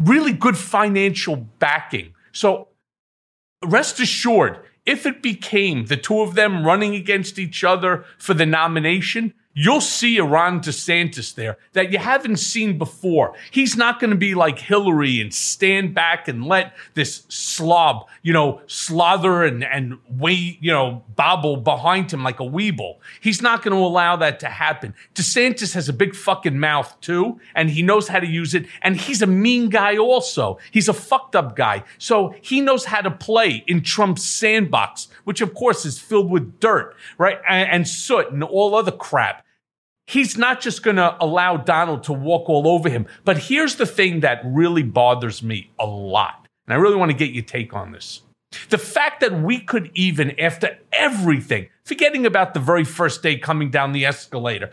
really 0.00 0.32
good 0.32 0.56
financial 0.56 1.36
backing. 1.36 2.14
So 2.32 2.68
rest 3.64 4.00
assured, 4.00 4.58
if 4.84 5.06
it 5.06 5.22
became 5.22 5.86
the 5.86 5.96
two 5.96 6.20
of 6.20 6.34
them 6.34 6.64
running 6.64 6.94
against 6.94 7.38
each 7.38 7.62
other 7.62 8.04
for 8.18 8.34
the 8.34 8.46
nomination, 8.46 9.34
you'll 9.54 9.80
see 9.80 10.18
a 10.18 10.24
Ron 10.24 10.60
DeSantis 10.60 11.34
there 11.34 11.58
that 11.72 11.92
you 11.92 11.98
haven't 11.98 12.36
seen 12.36 12.78
before. 12.78 13.34
He's 13.50 13.76
not 13.76 14.00
going 14.00 14.10
to 14.10 14.16
be 14.16 14.34
like 14.34 14.58
Hillary 14.58 15.20
and 15.20 15.32
stand 15.32 15.94
back 15.94 16.28
and 16.28 16.46
let 16.46 16.74
this 16.94 17.24
slob, 17.28 18.08
you 18.22 18.32
know, 18.32 18.60
slother 18.66 19.46
and, 19.46 19.64
and 19.64 19.98
wait, 20.08 20.58
you 20.60 20.72
know, 20.72 21.04
bobble 21.16 21.56
behind 21.56 22.12
him 22.12 22.22
like 22.22 22.40
a 22.40 22.44
weeble. 22.44 22.96
He's 23.20 23.42
not 23.42 23.62
going 23.62 23.76
to 23.76 23.82
allow 23.82 24.16
that 24.16 24.40
to 24.40 24.46
happen. 24.46 24.94
DeSantis 25.14 25.74
has 25.74 25.88
a 25.88 25.92
big 25.92 26.14
fucking 26.14 26.58
mouth 26.58 26.98
too, 27.00 27.40
and 27.54 27.70
he 27.70 27.82
knows 27.82 28.08
how 28.08 28.20
to 28.20 28.26
use 28.26 28.54
it. 28.54 28.66
And 28.80 28.96
he's 28.96 29.22
a 29.22 29.26
mean 29.26 29.68
guy 29.68 29.96
also. 29.96 30.58
He's 30.70 30.88
a 30.88 30.94
fucked 30.94 31.36
up 31.36 31.56
guy. 31.56 31.84
So 31.98 32.34
he 32.40 32.60
knows 32.60 32.86
how 32.86 33.00
to 33.02 33.10
play 33.10 33.64
in 33.66 33.82
Trump's 33.82 34.24
sandbox, 34.24 35.08
which 35.24 35.40
of 35.40 35.54
course 35.54 35.84
is 35.84 35.98
filled 35.98 36.30
with 36.30 36.58
dirt, 36.60 36.96
right? 37.18 37.38
And, 37.48 37.68
and 37.68 37.88
soot 37.88 38.30
and 38.30 38.42
all 38.42 38.74
other 38.74 38.92
crap 38.92 39.41
he's 40.12 40.36
not 40.36 40.60
just 40.60 40.82
going 40.82 40.96
to 40.96 41.16
allow 41.20 41.56
Donald 41.56 42.04
to 42.04 42.12
walk 42.12 42.48
all 42.48 42.68
over 42.68 42.88
him. 42.88 43.06
But 43.24 43.38
here's 43.38 43.76
the 43.76 43.86
thing 43.86 44.20
that 44.20 44.42
really 44.44 44.82
bothers 44.82 45.42
me 45.42 45.70
a 45.78 45.86
lot. 45.86 46.46
And 46.66 46.74
I 46.74 46.76
really 46.76 46.96
want 46.96 47.10
to 47.10 47.16
get 47.16 47.30
your 47.32 47.44
take 47.44 47.74
on 47.74 47.92
this. 47.92 48.20
The 48.68 48.78
fact 48.78 49.20
that 49.20 49.42
we 49.42 49.60
could 49.60 49.90
even, 49.94 50.38
after 50.38 50.78
everything, 50.92 51.68
forgetting 51.84 52.26
about 52.26 52.52
the 52.52 52.60
very 52.60 52.84
first 52.84 53.22
day 53.22 53.38
coming 53.38 53.70
down 53.70 53.92
the 53.92 54.04
escalator, 54.04 54.70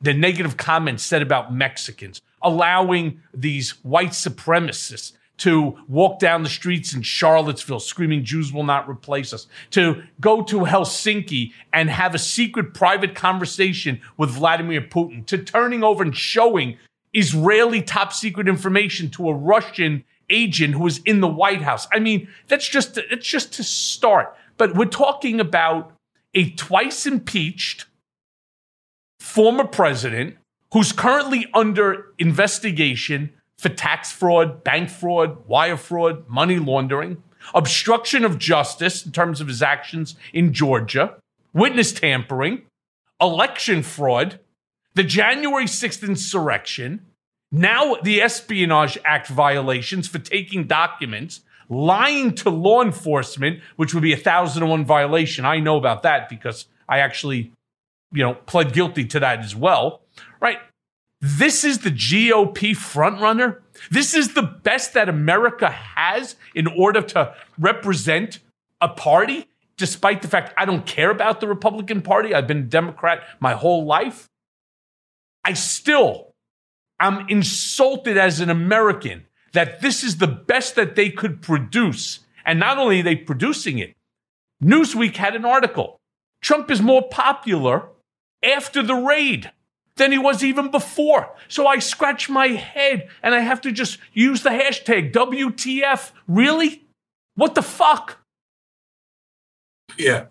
the 0.00 0.14
negative 0.14 0.56
comments 0.56 1.02
said 1.02 1.20
about 1.20 1.52
Mexicans, 1.52 2.22
allowing 2.40 3.20
these 3.34 3.72
white 3.84 4.10
supremacists 4.12 5.12
to 5.38 5.78
walk 5.88 6.18
down 6.18 6.42
the 6.42 6.48
streets 6.48 6.94
in 6.94 7.02
Charlottesville 7.02 7.80
screaming, 7.80 8.24
Jews 8.24 8.52
will 8.52 8.64
not 8.64 8.88
replace 8.88 9.32
us, 9.32 9.46
to 9.70 10.02
go 10.20 10.42
to 10.42 10.60
Helsinki 10.60 11.52
and 11.72 11.88
have 11.88 12.14
a 12.14 12.18
secret 12.18 12.74
private 12.74 13.14
conversation 13.14 14.00
with 14.16 14.30
Vladimir 14.30 14.82
Putin, 14.82 15.24
to 15.26 15.38
turning 15.38 15.82
over 15.82 16.02
and 16.02 16.16
showing 16.16 16.76
Israeli 17.14 17.82
top 17.82 18.12
secret 18.12 18.48
information 18.48 19.10
to 19.10 19.28
a 19.28 19.34
Russian 19.34 20.04
agent 20.30 20.74
who 20.74 20.82
was 20.82 20.98
in 20.98 21.20
the 21.20 21.28
White 21.28 21.62
House. 21.62 21.86
I 21.92 22.00
mean, 22.00 22.28
that's 22.48 22.68
just, 22.68 22.98
it's 22.98 23.26
just 23.26 23.52
to 23.54 23.64
start. 23.64 24.36
But 24.56 24.74
we're 24.74 24.86
talking 24.86 25.40
about 25.40 25.92
a 26.34 26.50
twice 26.50 27.06
impeached 27.06 27.86
former 29.20 29.64
president 29.64 30.36
who's 30.72 30.92
currently 30.92 31.46
under 31.54 32.12
investigation 32.18 33.32
for 33.58 33.68
tax 33.68 34.12
fraud, 34.12 34.62
bank 34.64 34.88
fraud, 34.88 35.46
wire 35.46 35.76
fraud, 35.76 36.28
money 36.28 36.58
laundering, 36.58 37.22
obstruction 37.54 38.24
of 38.24 38.38
justice 38.38 39.04
in 39.04 39.12
terms 39.12 39.40
of 39.40 39.48
his 39.48 39.62
actions 39.62 40.14
in 40.32 40.52
Georgia, 40.52 41.16
witness 41.52 41.92
tampering, 41.92 42.62
election 43.20 43.82
fraud, 43.82 44.38
the 44.94 45.02
January 45.02 45.64
6th 45.64 46.06
insurrection, 46.06 47.04
now 47.50 47.96
the 47.96 48.20
Espionage 48.20 48.98
Act 49.04 49.28
violations 49.28 50.06
for 50.06 50.18
taking 50.18 50.66
documents, 50.66 51.40
lying 51.68 52.34
to 52.34 52.50
law 52.50 52.82
enforcement, 52.82 53.60
which 53.76 53.94
would 53.94 54.02
be 54.02 54.12
a 54.12 54.18
thousand 54.18 54.62
and 54.62 54.70
one 54.70 54.84
violation. 54.84 55.44
I 55.44 55.60
know 55.60 55.76
about 55.76 56.02
that 56.02 56.28
because 56.28 56.66
I 56.88 56.98
actually, 56.98 57.52
you 58.12 58.22
know, 58.22 58.34
pled 58.34 58.72
guilty 58.72 59.04
to 59.06 59.20
that 59.20 59.40
as 59.40 59.54
well. 59.54 60.02
Right. 60.40 60.58
This 61.20 61.64
is 61.64 61.78
the 61.78 61.90
GOP 61.90 62.76
frontrunner. 62.76 63.60
This 63.90 64.14
is 64.14 64.34
the 64.34 64.42
best 64.42 64.94
that 64.94 65.08
America 65.08 65.68
has 65.68 66.36
in 66.54 66.66
order 66.66 67.02
to 67.02 67.34
represent 67.58 68.38
a 68.80 68.88
party, 68.88 69.46
despite 69.76 70.22
the 70.22 70.28
fact 70.28 70.54
I 70.56 70.64
don't 70.64 70.86
care 70.86 71.10
about 71.10 71.40
the 71.40 71.48
Republican 71.48 72.02
Party. 72.02 72.34
I've 72.34 72.46
been 72.46 72.58
a 72.58 72.62
Democrat 72.62 73.24
my 73.40 73.54
whole 73.54 73.84
life. 73.84 74.28
I 75.44 75.54
still 75.54 76.34
am 77.00 77.26
insulted 77.28 78.16
as 78.16 78.40
an 78.40 78.50
American 78.50 79.26
that 79.52 79.80
this 79.80 80.04
is 80.04 80.18
the 80.18 80.26
best 80.26 80.76
that 80.76 80.94
they 80.94 81.10
could 81.10 81.42
produce. 81.42 82.20
And 82.44 82.60
not 82.60 82.78
only 82.78 83.00
are 83.00 83.04
they 83.04 83.16
producing 83.16 83.78
it, 83.78 83.94
Newsweek 84.62 85.16
had 85.16 85.34
an 85.34 85.44
article. 85.44 85.98
Trump 86.40 86.70
is 86.70 86.80
more 86.80 87.08
popular 87.08 87.88
after 88.42 88.82
the 88.82 88.94
raid 88.94 89.50
than 89.98 90.12
he 90.12 90.18
was 90.18 90.42
even 90.42 90.70
before. 90.70 91.34
So 91.48 91.66
I 91.66 91.78
scratch 91.78 92.28
my 92.28 92.48
head 92.48 93.08
and 93.22 93.34
I 93.34 93.40
have 93.40 93.60
to 93.62 93.72
just 93.72 93.98
use 94.12 94.42
the 94.42 94.50
hashtag 94.50 95.12
WTF. 95.12 96.12
Really? 96.26 96.86
What 97.34 97.54
the 97.54 97.62
fuck? 97.62 98.18
Yeah. 99.96 100.26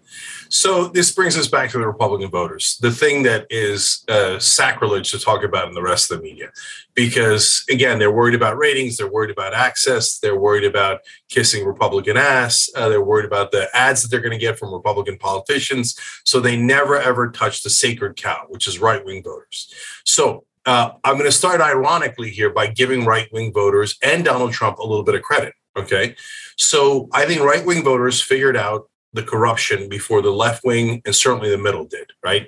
So 0.50 0.88
this 0.88 1.12
brings 1.12 1.38
us 1.38 1.48
back 1.48 1.72
to 1.72 1.78
the 1.78 1.88
Republican 1.88 2.30
voters, 2.30 2.78
the 2.82 2.92
thing 2.92 3.24
that 3.24 3.48
is 3.50 4.06
uh, 4.08 4.40
sacrilege 4.40 5.12
to 5.12 5.20
talk 5.20 5.44
about 5.44 5.68
in 5.68 5.74
the 5.74 5.82
rest 5.82 6.10
of 6.10 6.18
the 6.18 6.24
media. 6.24 6.52
Because 6.94 7.66
again, 7.70 8.00
they're 8.00 8.12
worried 8.12 8.36
about 8.36 8.58
ratings, 8.58 8.98
they're 8.98 9.12
worried 9.12 9.32
about 9.32 9.54
access, 9.54 10.20
they're 10.20 10.40
worried 10.40 10.64
about 10.64 11.02
kissing 11.30 11.66
Republican 11.66 12.16
ass, 12.18 12.70
uh, 12.76 12.88
they're 12.88 13.04
worried 13.04 13.26
about 13.26 13.52
the 13.52 13.68
ads 13.76 14.02
that 14.02 14.10
they're 14.10 14.22
going 14.22 14.32
to 14.32 14.38
get 14.38 14.58
from 14.58 14.74
Republican 14.74 15.18
politicians. 15.18 16.00
So 16.24 16.40
they 16.40 16.56
never 16.56 16.98
ever 16.98 17.30
touch 17.30 17.64
the 17.64 17.70
sacred 17.70 18.16
cow, 18.16 18.46
which 18.48 18.68
is 18.68 18.80
right 18.80 19.04
wing 19.04 19.24
voters. 19.24 19.74
So 20.06 20.46
uh, 20.66 20.92
I'm 21.04 21.16
going 21.16 21.26
to 21.26 21.32
start 21.32 21.62
ironically 21.62 22.30
here 22.30 22.52
by 22.52 22.68
giving 22.68 23.06
right 23.06 23.28
wing 23.34 23.54
voters 23.54 23.98
and 24.02 24.24
Donald 24.24 24.54
Trump 24.54 24.80
a 24.80 24.84
little 24.84 25.04
bit 25.04 25.16
of 25.16 25.22
credit. 25.22 25.54
Okay. 25.78 26.16
So 26.58 27.08
I 27.14 27.26
think 27.26 27.42
right 27.42 27.66
wing 27.66 27.84
voters 27.84 28.22
figured 28.22 28.58
out 28.58 28.90
the 29.14 29.24
corruption 29.24 29.90
before 29.90 30.22
the 30.22 30.32
left 30.32 30.64
wing 30.64 31.02
and 31.06 31.16
certainly 31.16 31.50
the 31.50 31.58
middle 31.58 31.86
did, 31.86 32.12
right? 32.24 32.48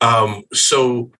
Um, 0.00 0.42
so 0.52 1.10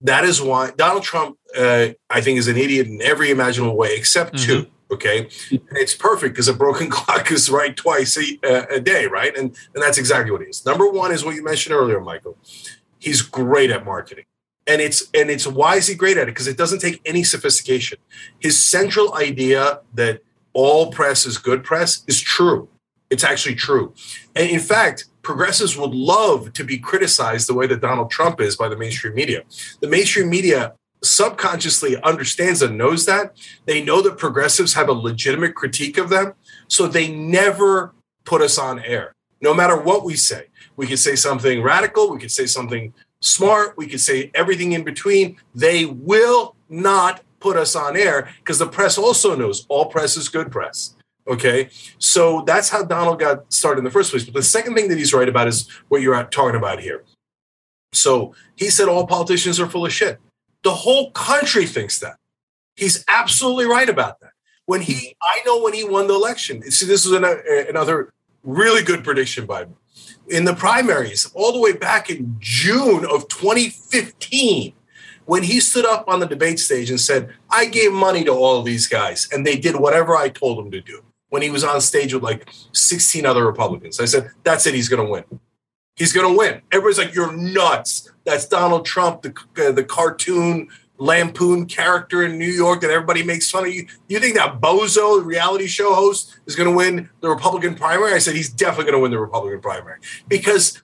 that 0.00 0.24
is 0.24 0.40
why 0.40 0.70
Donald 0.76 1.02
Trump, 1.02 1.36
uh, 1.56 1.88
I 2.08 2.20
think, 2.20 2.38
is 2.38 2.48
an 2.48 2.56
idiot 2.56 2.86
in 2.86 3.02
every 3.02 3.30
imaginable 3.30 3.76
way 3.76 3.94
except 3.94 4.34
mm-hmm. 4.34 4.62
two. 4.62 4.66
Okay, 4.92 5.28
and 5.50 5.60
it's 5.72 5.94
perfect 5.94 6.34
because 6.34 6.48
a 6.48 6.52
broken 6.52 6.90
clock 6.90 7.30
is 7.30 7.48
right 7.48 7.76
twice 7.76 8.18
a, 8.18 8.74
a 8.74 8.80
day, 8.80 9.06
right? 9.06 9.36
And 9.36 9.56
and 9.74 9.82
that's 9.82 9.98
exactly 9.98 10.32
what 10.32 10.40
he 10.40 10.48
is. 10.48 10.66
Number 10.66 10.90
one 10.90 11.12
is 11.12 11.24
what 11.24 11.36
you 11.36 11.44
mentioned 11.44 11.76
earlier, 11.76 12.00
Michael. 12.00 12.36
He's 12.98 13.22
great 13.22 13.70
at 13.70 13.84
marketing 13.84 14.24
and 14.70 14.80
it's 14.80 15.08
and 15.14 15.30
it's 15.30 15.46
why 15.46 15.76
is 15.76 15.86
he 15.86 15.94
great 15.94 16.16
at 16.16 16.24
it 16.24 16.26
because 16.26 16.46
it 16.46 16.56
doesn't 16.56 16.78
take 16.78 17.00
any 17.04 17.22
sophistication 17.22 17.98
his 18.38 18.58
central 18.58 19.14
idea 19.14 19.80
that 19.94 20.20
all 20.52 20.90
press 20.90 21.26
is 21.26 21.38
good 21.38 21.64
press 21.64 22.04
is 22.06 22.20
true 22.20 22.68
it's 23.10 23.24
actually 23.24 23.56
true. 23.56 23.92
And 24.36 24.48
in 24.48 24.60
fact, 24.60 25.06
progressives 25.22 25.76
would 25.76 25.92
love 25.92 26.52
to 26.54 26.64
be 26.64 26.78
criticized 26.78 27.48
the 27.48 27.54
way 27.54 27.66
that 27.66 27.80
Donald 27.80 28.10
Trump 28.10 28.40
is 28.40 28.56
by 28.56 28.68
the 28.68 28.76
mainstream 28.76 29.14
media. 29.14 29.42
The 29.80 29.88
mainstream 29.88 30.30
media 30.30 30.74
subconsciously 31.02 32.00
understands 32.02 32.62
and 32.62 32.78
knows 32.78 33.06
that. 33.06 33.36
They 33.66 33.82
know 33.82 34.02
that 34.02 34.18
progressives 34.18 34.74
have 34.74 34.88
a 34.88 34.92
legitimate 34.92 35.54
critique 35.54 35.98
of 35.98 36.08
them. 36.08 36.34
So 36.68 36.86
they 36.86 37.08
never 37.12 37.94
put 38.24 38.42
us 38.42 38.58
on 38.58 38.80
air, 38.80 39.12
no 39.40 39.54
matter 39.54 39.76
what 39.80 40.04
we 40.04 40.14
say. 40.16 40.46
We 40.76 40.86
could 40.86 40.98
say 40.98 41.16
something 41.16 41.62
radical, 41.62 42.10
we 42.10 42.18
could 42.18 42.30
say 42.30 42.46
something 42.46 42.94
smart, 43.20 43.76
we 43.76 43.86
could 43.86 44.00
say 44.00 44.30
everything 44.34 44.72
in 44.72 44.84
between. 44.84 45.36
They 45.54 45.84
will 45.84 46.54
not 46.68 47.22
put 47.40 47.56
us 47.56 47.74
on 47.74 47.96
air 47.96 48.30
because 48.38 48.58
the 48.58 48.66
press 48.66 48.98
also 48.98 49.34
knows 49.34 49.66
all 49.68 49.86
press 49.86 50.16
is 50.16 50.28
good 50.28 50.52
press. 50.52 50.94
Okay, 51.28 51.68
so 51.98 52.42
that's 52.46 52.70
how 52.70 52.82
Donald 52.82 53.20
got 53.20 53.52
started 53.52 53.78
in 53.78 53.84
the 53.84 53.90
first 53.90 54.10
place. 54.10 54.24
But 54.24 54.34
the 54.34 54.42
second 54.42 54.74
thing 54.74 54.88
that 54.88 54.98
he's 54.98 55.14
right 55.14 55.28
about 55.28 55.48
is 55.48 55.68
what 55.88 56.02
you're 56.02 56.22
talking 56.24 56.56
about 56.56 56.80
here. 56.80 57.04
So 57.92 58.34
he 58.56 58.70
said 58.70 58.88
all 58.88 59.06
politicians 59.06 59.60
are 59.60 59.68
full 59.68 59.86
of 59.86 59.92
shit. 59.92 60.18
The 60.62 60.74
whole 60.74 61.10
country 61.12 61.66
thinks 61.66 61.98
that. 62.00 62.16
He's 62.76 63.04
absolutely 63.08 63.66
right 63.66 63.88
about 63.88 64.20
that. 64.20 64.32
When 64.66 64.80
he, 64.80 65.14
I 65.22 65.40
know 65.44 65.60
when 65.62 65.74
he 65.74 65.84
won 65.84 66.06
the 66.06 66.14
election. 66.14 66.62
See, 66.70 66.86
this 66.86 67.04
is 67.04 67.12
eh, 67.12 67.64
another 67.68 68.12
really 68.42 68.82
good 68.82 69.04
prediction 69.04 69.46
by 69.46 69.64
me. 69.64 69.72
In 70.28 70.44
the 70.44 70.54
primaries, 70.54 71.30
all 71.34 71.52
the 71.52 71.58
way 71.58 71.72
back 71.72 72.08
in 72.08 72.36
June 72.38 73.04
of 73.04 73.26
2015, 73.28 74.72
when 75.26 75.42
he 75.42 75.60
stood 75.60 75.84
up 75.84 76.04
on 76.08 76.20
the 76.20 76.26
debate 76.26 76.58
stage 76.58 76.88
and 76.90 77.00
said, 77.00 77.34
I 77.50 77.66
gave 77.66 77.92
money 77.92 78.24
to 78.24 78.32
all 78.32 78.62
these 78.62 78.86
guys 78.86 79.28
and 79.32 79.46
they 79.46 79.56
did 79.56 79.76
whatever 79.76 80.16
I 80.16 80.28
told 80.28 80.58
them 80.58 80.70
to 80.70 80.80
do 80.80 81.02
when 81.30 81.42
he 81.42 81.50
was 81.50 81.64
on 81.64 81.80
stage 81.80 82.12
with 82.12 82.22
like 82.22 82.48
16 82.72 83.24
other 83.24 83.46
Republicans. 83.46 83.98
I 83.98 84.04
said, 84.04 84.30
that's 84.44 84.66
it. 84.66 84.74
He's 84.74 84.88
going 84.88 85.04
to 85.04 85.10
win. 85.10 85.24
He's 85.96 86.12
going 86.12 86.30
to 86.30 86.36
win. 86.36 86.62
Everybody's 86.70 86.98
like, 86.98 87.14
you're 87.14 87.32
nuts. 87.32 88.10
That's 88.24 88.46
Donald 88.46 88.84
Trump, 88.84 89.22
the, 89.22 89.34
uh, 89.58 89.72
the 89.72 89.84
cartoon 89.84 90.68
lampoon 90.98 91.66
character 91.66 92.24
in 92.24 92.38
New 92.38 92.50
York 92.50 92.82
that 92.82 92.90
everybody 92.90 93.22
makes 93.22 93.50
fun 93.50 93.66
of. 93.66 93.72
You, 93.72 93.86
you 94.08 94.20
think 94.20 94.36
that 94.36 94.60
bozo 94.60 95.24
reality 95.24 95.66
show 95.66 95.94
host 95.94 96.38
is 96.46 96.54
going 96.54 96.68
to 96.68 96.76
win 96.76 97.08
the 97.20 97.28
Republican 97.28 97.74
primary? 97.74 98.12
I 98.12 98.18
said, 98.18 98.36
he's 98.36 98.50
definitely 98.50 98.84
going 98.84 98.94
to 98.94 99.00
win 99.00 99.10
the 99.10 99.18
Republican 99.18 99.60
primary 99.60 99.98
because 100.28 100.82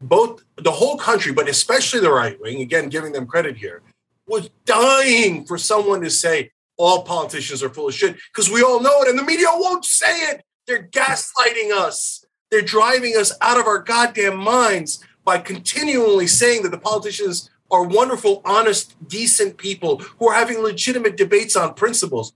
both 0.00 0.44
the 0.56 0.70
whole 0.70 0.96
country, 0.96 1.32
but 1.32 1.48
especially 1.48 2.00
the 2.00 2.12
right 2.12 2.40
wing, 2.40 2.60
again, 2.60 2.88
giving 2.88 3.12
them 3.12 3.26
credit 3.26 3.56
here, 3.56 3.82
was 4.26 4.50
dying 4.64 5.44
for 5.44 5.58
someone 5.58 6.00
to 6.00 6.10
say, 6.10 6.50
all 6.76 7.02
politicians 7.02 7.62
are 7.62 7.70
full 7.70 7.88
of 7.88 7.94
shit 7.94 8.16
because 8.32 8.50
we 8.50 8.62
all 8.62 8.80
know 8.80 9.02
it 9.02 9.08
and 9.08 9.18
the 9.18 9.24
media 9.24 9.46
won't 9.50 9.84
say 9.84 10.30
it. 10.30 10.44
They're 10.66 10.88
gaslighting 10.88 11.72
us. 11.72 12.24
They're 12.50 12.62
driving 12.62 13.16
us 13.16 13.32
out 13.40 13.58
of 13.58 13.66
our 13.66 13.78
goddamn 13.78 14.36
minds 14.36 15.02
by 15.24 15.38
continually 15.38 16.26
saying 16.26 16.62
that 16.62 16.70
the 16.70 16.78
politicians 16.78 17.50
are 17.70 17.82
wonderful, 17.82 18.42
honest, 18.44 18.94
decent 19.08 19.56
people 19.58 19.98
who 20.18 20.28
are 20.28 20.34
having 20.34 20.62
legitimate 20.62 21.16
debates 21.16 21.56
on 21.56 21.74
principles. 21.74 22.32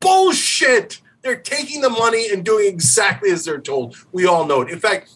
Bullshit! 0.00 1.00
They're 1.22 1.36
taking 1.36 1.80
the 1.80 1.90
money 1.90 2.28
and 2.30 2.44
doing 2.44 2.66
exactly 2.66 3.30
as 3.30 3.44
they're 3.44 3.60
told. 3.60 3.96
We 4.12 4.26
all 4.26 4.46
know 4.46 4.60
it. 4.60 4.70
In 4.70 4.78
fact, 4.78 5.10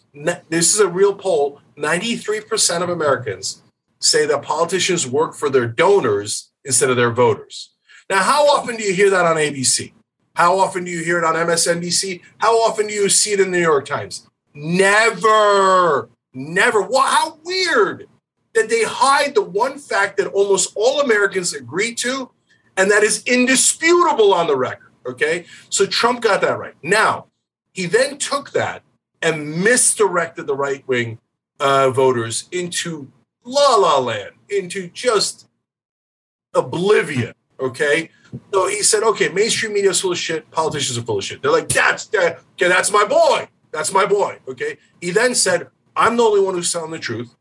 this 0.49 0.73
is 0.73 0.81
a 0.81 0.89
real 0.89 1.14
poll 1.14 1.61
93% 1.77 2.83
of 2.83 2.89
Americans 2.89 3.62
say 4.01 4.27
that 4.27 4.43
politicians 4.43 5.07
work 5.07 5.35
for 5.35 5.51
their 5.51 5.66
donors 5.66 6.51
instead 6.64 6.91
of 6.91 6.97
their 6.97 7.11
voters. 7.11 7.71
Now, 8.11 8.23
how 8.23 8.47
often 8.49 8.77
do 8.77 8.83
you 8.83 8.95
hear 8.95 9.11
that 9.11 9.27
on 9.27 9.37
ABC? 9.37 9.93
How 10.35 10.59
often 10.59 10.85
do 10.85 10.91
you 10.91 11.05
hear 11.05 11.19
it 11.19 11.25
on 11.25 11.35
MSNBC? 11.35 12.23
How 12.39 12.55
often 12.59 12.87
do 12.87 12.93
you 12.95 13.09
see 13.09 13.33
it 13.33 13.41
in 13.41 13.51
the 13.51 13.59
New 13.59 13.63
York 13.63 13.85
Times? 13.85 14.29
Never, 14.55 16.09
never. 16.33 16.83
Wow, 16.83 17.01
how 17.01 17.39
weird 17.45 18.09
that 18.55 18.69
they 18.69 18.85
hide 18.85 19.35
the 19.35 19.43
one 19.43 19.79
fact 19.79 20.17
that 20.17 20.29
almost 20.29 20.73
all 20.75 21.01
Americans 21.01 21.53
agree 21.55 21.95
to, 21.97 22.31
and 22.77 22.91
that 22.91 23.03
is 23.03 23.23
indisputable 23.25 24.33
on 24.33 24.47
the 24.47 24.57
record. 24.57 24.93
Okay, 25.07 25.47
so 25.71 25.87
Trump 25.87 26.21
got 26.21 26.41
that 26.43 26.59
right. 26.59 26.75
Now, 26.83 27.27
he 27.73 27.87
then 27.87 28.19
took 28.19 28.53
that 28.53 28.83
and 29.23 29.63
misdirected 29.63 30.47
the 30.47 30.55
right 30.55 30.87
wing 30.87 31.19
uh, 31.61 31.91
voters 31.91 32.49
into 32.53 33.11
la 33.45 33.77
la 33.77 33.99
land, 33.99 34.33
into 34.49 34.89
just 34.89 35.49
oblivion. 36.55 37.35
Okay, 37.61 38.11
so 38.53 38.69
he 38.69 38.83
said, 38.83 39.03
okay, 39.03 39.29
mainstream 39.31 39.73
media 39.73 39.91
is 39.91 40.01
full 40.01 40.13
of 40.13 40.19
shit, 40.19 40.51
politicians 40.51 40.97
are 40.97 41.03
full 41.03 41.19
of 41.19 41.25
shit. 41.25 41.43
They're 41.43 41.51
like, 41.51 41.69
that's 41.69 42.07
that, 42.07 42.41
okay, 42.53 42.69
that's 42.69 42.93
my 42.93 43.05
boy. 43.05 43.49
That's 43.71 43.93
my 43.93 44.07
boy. 44.07 44.39
Okay. 44.49 44.79
He 45.01 45.11
then 45.11 45.35
said, 45.35 45.69
I'm 45.95 46.17
the 46.17 46.23
only 46.23 46.41
one 46.41 46.55
who's 46.55 46.73
telling 46.73 46.91
the 46.91 46.99
truth. 46.99 47.35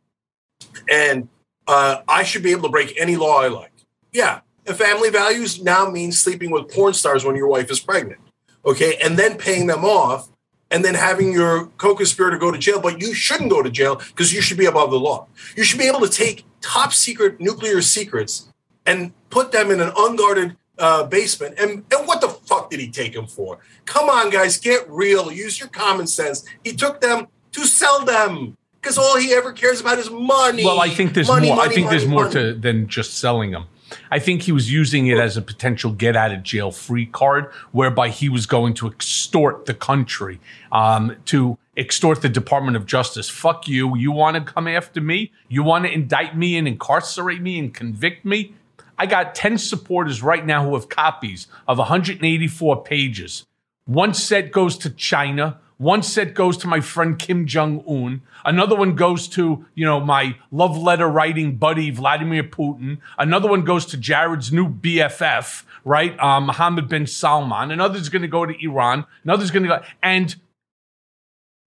And 0.89 1.29
uh, 1.67 2.01
I 2.07 2.23
should 2.23 2.43
be 2.43 2.51
able 2.51 2.63
to 2.63 2.69
break 2.69 2.99
any 2.99 3.15
law 3.15 3.41
I 3.41 3.47
like. 3.47 3.71
Yeah. 4.11 4.41
And 4.65 4.75
family 4.75 5.09
values 5.09 5.61
now 5.61 5.89
means 5.89 6.19
sleeping 6.19 6.51
with 6.51 6.69
porn 6.73 6.93
stars 6.93 7.23
when 7.23 7.35
your 7.35 7.47
wife 7.47 7.71
is 7.71 7.79
pregnant. 7.79 8.19
Okay. 8.65 8.97
And 9.01 9.17
then 9.17 9.37
paying 9.37 9.67
them 9.67 9.85
off 9.85 10.29
and 10.69 10.83
then 10.83 10.95
having 10.95 11.31
your 11.31 11.67
co-conspirator 11.77 12.37
go 12.37 12.51
to 12.51 12.57
jail. 12.57 12.81
But 12.81 13.01
you 13.01 13.13
shouldn't 13.13 13.49
go 13.49 13.63
to 13.63 13.69
jail 13.69 13.95
because 13.95 14.33
you 14.33 14.41
should 14.41 14.57
be 14.57 14.65
above 14.65 14.91
the 14.91 14.99
law. 14.99 15.27
You 15.55 15.63
should 15.63 15.79
be 15.79 15.87
able 15.87 16.01
to 16.01 16.09
take 16.09 16.45
top 16.61 16.93
secret 16.93 17.39
nuclear 17.39 17.81
secrets 17.81 18.51
and 18.85 19.13
put 19.29 19.51
them 19.51 19.71
in 19.71 19.81
an 19.81 19.91
unguarded 19.97 20.55
uh, 20.77 21.03
basement. 21.03 21.55
And, 21.59 21.83
and 21.91 22.07
what 22.07 22.21
the 22.21 22.29
fuck 22.29 22.69
did 22.69 22.79
he 22.79 22.89
take 22.89 23.13
them 23.13 23.27
for? 23.27 23.59
Come 23.85 24.09
on, 24.09 24.29
guys, 24.29 24.57
get 24.57 24.89
real. 24.89 25.31
Use 25.31 25.59
your 25.59 25.69
common 25.69 26.07
sense. 26.07 26.45
He 26.63 26.73
took 26.73 27.01
them 27.01 27.27
to 27.53 27.65
sell 27.65 28.05
them 28.05 28.57
because 28.79 28.97
all 28.97 29.17
he 29.17 29.33
ever 29.33 29.51
cares 29.51 29.81
about 29.81 29.97
is 29.97 30.09
money. 30.09 30.63
Well, 30.63 30.79
I 30.79 30.89
think 30.89 31.13
there's 31.13 31.27
Money, 31.27 31.47
more. 31.47 31.55
I 31.55 31.63
money, 31.63 31.75
think 31.75 31.89
there's 31.89 32.05
money, 32.05 32.15
more 32.15 32.23
money. 32.25 32.53
to 32.53 32.59
than 32.59 32.87
just 32.87 33.17
selling 33.17 33.51
them. 33.51 33.65
I 34.11 34.19
think 34.19 34.41
he 34.41 34.51
was 34.51 34.71
using 34.71 35.07
it 35.07 35.17
as 35.17 35.37
a 35.37 35.41
potential 35.41 35.91
get 35.91 36.15
out 36.15 36.31
of 36.31 36.43
jail 36.43 36.71
free 36.71 37.05
card, 37.05 37.51
whereby 37.71 38.09
he 38.09 38.27
was 38.27 38.45
going 38.45 38.73
to 38.75 38.87
extort 38.87 39.65
the 39.65 39.73
country, 39.73 40.41
um, 40.73 41.15
to 41.25 41.57
extort 41.77 42.21
the 42.21 42.27
Department 42.29 42.75
of 42.75 42.85
Justice. 42.85 43.29
Fuck 43.29 43.67
you. 43.67 43.95
You 43.97 44.11
want 44.11 44.35
to 44.35 44.41
come 44.53 44.67
after 44.67 44.99
me? 44.99 45.31
You 45.47 45.63
want 45.63 45.85
to 45.85 45.91
indict 45.91 46.37
me 46.37 46.57
and 46.57 46.67
incarcerate 46.67 47.41
me 47.41 47.57
and 47.59 47.73
convict 47.73 48.25
me? 48.25 48.55
I 48.97 49.05
got 49.05 49.35
10 49.35 49.57
supporters 49.57 50.23
right 50.23 50.45
now 50.45 50.65
who 50.65 50.73
have 50.73 50.89
copies 50.89 51.47
of 51.67 51.77
184 51.77 52.83
pages. 52.83 53.45
One 53.85 54.13
set 54.13 54.51
goes 54.51 54.77
to 54.79 54.89
China. 54.89 55.59
One 55.77 56.01
set 56.01 56.33
goes 56.33 56.57
to 56.57 56.67
my 56.67 56.81
friend 56.81 57.19
Kim 57.19 57.45
Jong 57.45 57.83
Un. 57.87 58.21
Another 58.43 58.75
one 58.75 58.95
goes 58.95 59.27
to, 59.29 59.65
you 59.75 59.85
know, 59.85 59.99
my 59.99 60.35
love 60.51 60.75
letter 60.75 61.07
writing 61.07 61.55
buddy 61.57 61.91
Vladimir 61.91 62.43
Putin. 62.43 62.97
Another 63.17 63.47
one 63.47 63.63
goes 63.63 63.85
to 63.87 63.97
Jared's 63.97 64.51
new 64.51 64.67
BFF, 64.67 65.63
right? 65.85 66.19
Um, 66.19 66.47
Mohammed 66.47 66.89
bin 66.89 67.05
Salman. 67.05 67.69
Another's 67.69 68.09
going 68.09 68.23
to 68.23 68.27
go 68.27 68.45
to 68.45 68.55
Iran. 68.63 69.05
Another's 69.23 69.51
going 69.51 69.63
to 69.63 69.69
go, 69.69 69.81
and 70.01 70.35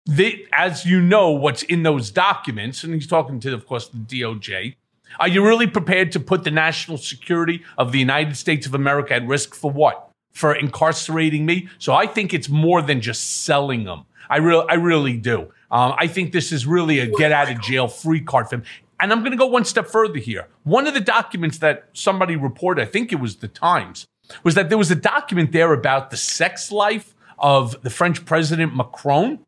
they, 0.06 0.46
as 0.52 0.86
you 0.86 1.00
know, 1.00 1.32
what's 1.32 1.64
in 1.64 1.84
those 1.84 2.12
documents, 2.12 2.84
and 2.84 2.94
he's 2.94 3.08
talking 3.08 3.40
to, 3.40 3.54
of 3.54 3.66
course, 3.66 3.88
the 3.88 3.98
DOJ. 3.98 4.76
Are 5.20 5.28
you 5.28 5.46
really 5.46 5.68
prepared 5.68 6.12
to 6.14 6.20
put 6.20 6.44
the 6.44 6.52
national 6.52 6.98
security 6.98 7.64
of 7.78 7.92
the 7.92 8.00
United 8.00 8.36
States 8.38 8.66
of 8.66 8.74
America 8.74 9.14
at 9.14 9.28
risk 9.28 9.56
for 9.56 9.72
what? 9.72 10.10
For 10.34 10.54
incarcerating 10.54 11.46
me? 11.46 11.70
So 11.78 11.94
I 11.94 12.08
think 12.08 12.34
it's 12.34 12.50
more 12.50 12.82
than 12.82 13.02
just 13.02 13.44
selling 13.44 13.84
them. 13.84 14.06
I 14.30 14.38
really, 14.38 14.66
I 14.70 14.76
really 14.76 15.18
do. 15.18 15.52
Um, 15.70 15.94
I 15.98 16.08
think 16.08 16.32
this 16.32 16.52
is 16.52 16.66
really 16.66 17.00
a 17.00 17.08
get 17.08 17.32
out 17.32 17.52
of 17.52 17.62
jail 17.62 17.88
free 17.88 18.22
card 18.22 18.50
for 18.50 18.56
him. 18.56 18.64
And 19.00 19.12
I'm 19.12 19.20
going 19.20 19.32
to 19.32 19.38
go 19.38 19.48
one 19.48 19.66
step 19.66 19.88
further 19.88 20.20
here. 20.20 20.48
One 20.64 20.88
of 20.88 20.94
the 20.94 21.02
documents 21.02 21.58
that 21.60 21.90
somebody 21.94 22.36
reported, 22.36 22.82
I 22.82 22.86
think 22.86 23.12
it 23.12 23.18
was 23.18 23.38
the 23.38 23.48
Times, 23.48 24.06
was 24.44 24.56
that 24.56 24.70
there 24.70 24.78
was 24.78 24.92
a 24.92 24.96
document 24.96 25.52
there 25.52 25.74
about 25.74 26.10
the 26.10 26.18
sex 26.18 26.72
life 26.72 27.14
of 27.38 27.82
the 27.84 27.90
French 27.90 28.24
president 28.26 28.76
Macron. 28.76 29.40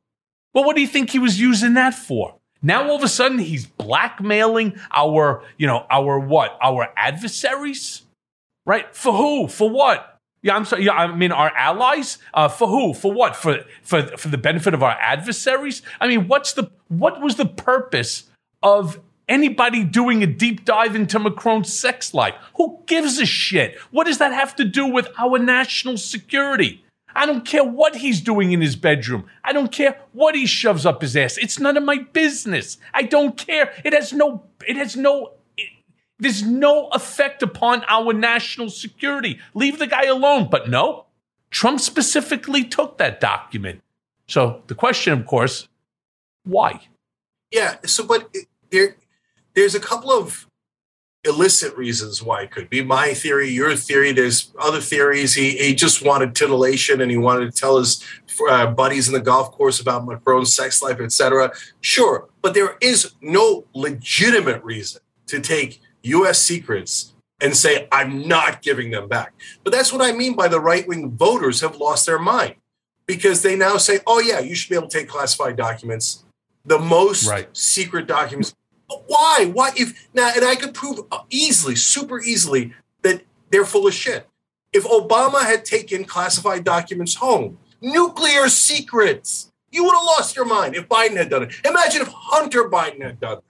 Well, 0.54 0.66
what 0.66 0.76
do 0.76 0.82
you 0.82 0.88
think 0.88 1.12
he 1.12 1.20
was 1.20 1.40
using 1.40 1.74
that 1.76 1.94
for? 1.94 2.36
Now 2.62 2.90
all 2.90 2.96
of 2.96 3.04
a 3.04 3.08
sudden 3.08 3.40
he's 3.40 3.66
blackmailing 3.66 4.80
our, 4.94 5.44
you 5.58 5.68
know, 5.68 5.86
our 5.90 6.20
what? 6.20 6.58
Our 6.62 6.92
adversaries? 6.98 8.04
Right? 8.66 8.94
For 8.96 9.14
who? 9.14 9.48
For 9.48 9.70
what? 9.70 10.16
Yeah, 10.46 10.56
I'm 10.56 10.66
sorry. 10.66 10.86
Yeah, 10.86 10.94
I 10.94 11.16
mean 11.16 11.32
our 11.32 11.52
allies. 11.56 12.20
Uh, 12.32 12.48
for 12.48 12.68
who? 12.68 12.94
For 12.94 13.12
what? 13.12 13.36
For 13.36 13.66
for 13.82 14.04
for 14.16 14.28
the 14.28 14.38
benefit 14.38 14.76
of 14.76 14.84
our 14.84 14.96
adversaries? 15.02 15.82
I 16.00 16.08
mean, 16.08 16.28
what's 16.28 16.54
the 16.54 16.70
what 16.88 17.20
was 17.20 17.36
the 17.36 17.48
purpose 17.48 18.26
of 18.62 19.00
anybody 19.28 19.84
doing 19.84 20.22
a 20.22 20.28
deep 20.28 20.64
dive 20.64 20.96
into 20.96 21.18
Macron's 21.18 21.74
sex 21.74 22.14
life? 22.14 22.36
Who 22.58 22.84
gives 22.86 23.18
a 23.18 23.26
shit? 23.26 23.76
What 23.90 24.06
does 24.06 24.20
that 24.20 24.34
have 24.34 24.56
to 24.58 24.64
do 24.64 24.86
with 24.86 25.08
our 25.18 25.40
national 25.40 25.98
security? 25.98 26.85
I 27.16 27.26
don't 27.26 27.46
care 27.46 27.64
what 27.64 27.96
he's 27.96 28.20
doing 28.22 28.52
in 28.52 28.62
his 28.62 28.76
bedroom. 28.76 29.26
I 29.44 29.54
don't 29.54 29.72
care 29.72 30.00
what 30.12 30.36
he 30.36 30.46
shoves 30.46 30.86
up 30.86 31.02
his 31.02 31.16
ass. 31.16 31.38
It's 31.38 31.60
none 31.60 31.78
of 31.78 31.84
my 31.84 32.00
business. 32.00 32.78
I 32.94 33.04
don't 33.04 33.38
care. 33.38 33.74
It 33.86 33.94
has 33.94 34.12
no, 34.12 34.44
it 34.68 34.76
has 34.76 34.96
no, 34.96 35.32
it- 35.58 35.70
there's 36.20 36.44
no 36.44 36.88
effect 36.90 37.42
upon 37.44 37.84
our 37.90 38.14
national 38.14 38.70
security. 38.70 39.40
Leave 39.54 39.80
the 39.80 39.88
guy 39.88 40.04
alone. 40.06 40.50
But 40.50 40.70
no, 40.70 41.06
Trump 41.52 41.80
specifically 41.80 42.64
took 42.64 42.98
that 42.98 43.20
document. 43.20 43.82
So 44.28 44.62
the 44.68 44.76
question, 44.76 45.14
of 45.14 45.26
course, 45.26 45.68
why? 46.44 46.82
Yeah. 47.52 47.78
So, 47.86 48.06
but 48.06 48.34
there, 48.72 48.96
there's 49.54 49.76
a 49.76 49.80
couple 49.80 50.12
of 50.12 50.45
illicit 51.26 51.76
reasons 51.76 52.22
why 52.24 52.44
it 52.44 52.52
could 52.52 52.70
be. 52.70 52.84
My 52.84 53.14
theory, 53.14 53.50
your 53.50 53.76
theory. 53.76 54.12
There's 54.12 54.52
other 54.60 54.80
theories. 54.80 55.34
He 55.34 55.58
he 55.58 55.76
just 55.76 56.06
wanted 56.06 56.36
titillation 56.36 57.02
and 57.02 57.12
he 57.12 57.18
wanted 57.18 57.54
to 57.54 57.60
tell 57.60 57.78
his 57.78 58.04
uh, 58.50 58.68
buddies 58.68 59.08
in 59.08 59.14
the 59.14 59.20
golf 59.20 59.52
course 59.52 59.80
about 59.80 60.06
Macron's 60.06 60.54
sex 60.54 60.82
life, 60.82 61.00
etc. 61.00 61.52
Sure, 61.82 62.30
but 62.42 62.54
there 62.54 62.78
is 62.82 63.14
no 63.22 63.66
legitimate 63.74 64.64
reason 64.64 65.02
to 65.28 65.40
take 65.40 65.82
U.S. 66.04 66.40
secrets 66.40 67.14
and 67.42 67.56
say 67.56 67.88
I'm 67.92 68.28
not 68.28 68.62
giving 68.62 68.92
them 68.92 69.08
back. 69.08 69.34
But 69.64 69.74
that's 69.74 69.92
what 69.92 70.02
I 70.02 70.12
mean 70.12 70.36
by 70.36 70.48
the 70.48 70.60
right 70.60 70.88
wing 70.88 71.12
voters 71.12 71.62
have 71.62 71.78
lost 71.78 72.06
their 72.06 72.20
mind 72.20 72.56
because 73.06 73.42
they 73.42 73.56
now 73.56 73.78
say, 73.78 74.00
"Oh 74.08 74.20
yeah, 74.20 74.40
you 74.40 74.56
should 74.56 74.70
be 74.70 74.76
able 74.76 74.88
to 74.88 75.00
take 75.00 75.10
classified 75.10 75.56
documents." 75.56 76.24
The 76.68 76.80
most 76.80 77.32
secret 77.54 78.08
documents 78.08 78.56
why? 78.88 79.50
Why? 79.52 79.72
If 79.76 80.08
now, 80.14 80.32
and 80.36 80.46
I 80.46 80.56
could 80.56 80.74
prove 80.74 81.00
easily, 81.30 81.76
super 81.76 82.22
easily, 82.22 82.74
that 83.02 83.22
they're 83.50 83.66
full 83.66 83.88
of 83.88 83.94
shit. 83.94 84.28
If 84.74 84.84
Obama 84.86 85.42
had 85.42 85.66
taken 85.66 86.06
classified 86.06 86.64
documents 86.64 87.16
home, 87.16 87.58
nuclear 87.82 88.50
secrets, 88.50 89.52
you 89.72 89.84
would 89.84 89.96
have 89.96 90.04
lost 90.04 90.36
your 90.36 90.46
mind 90.46 90.76
if 90.76 90.88
Biden 90.88 91.18
had 91.18 91.30
done 91.30 91.44
it. 91.44 91.54
Imagine 91.66 92.02
if 92.02 92.10
Hunter 92.10 92.70
Biden 92.70 93.02
had 93.02 93.20
done 93.20 93.38
it. 93.38 93.44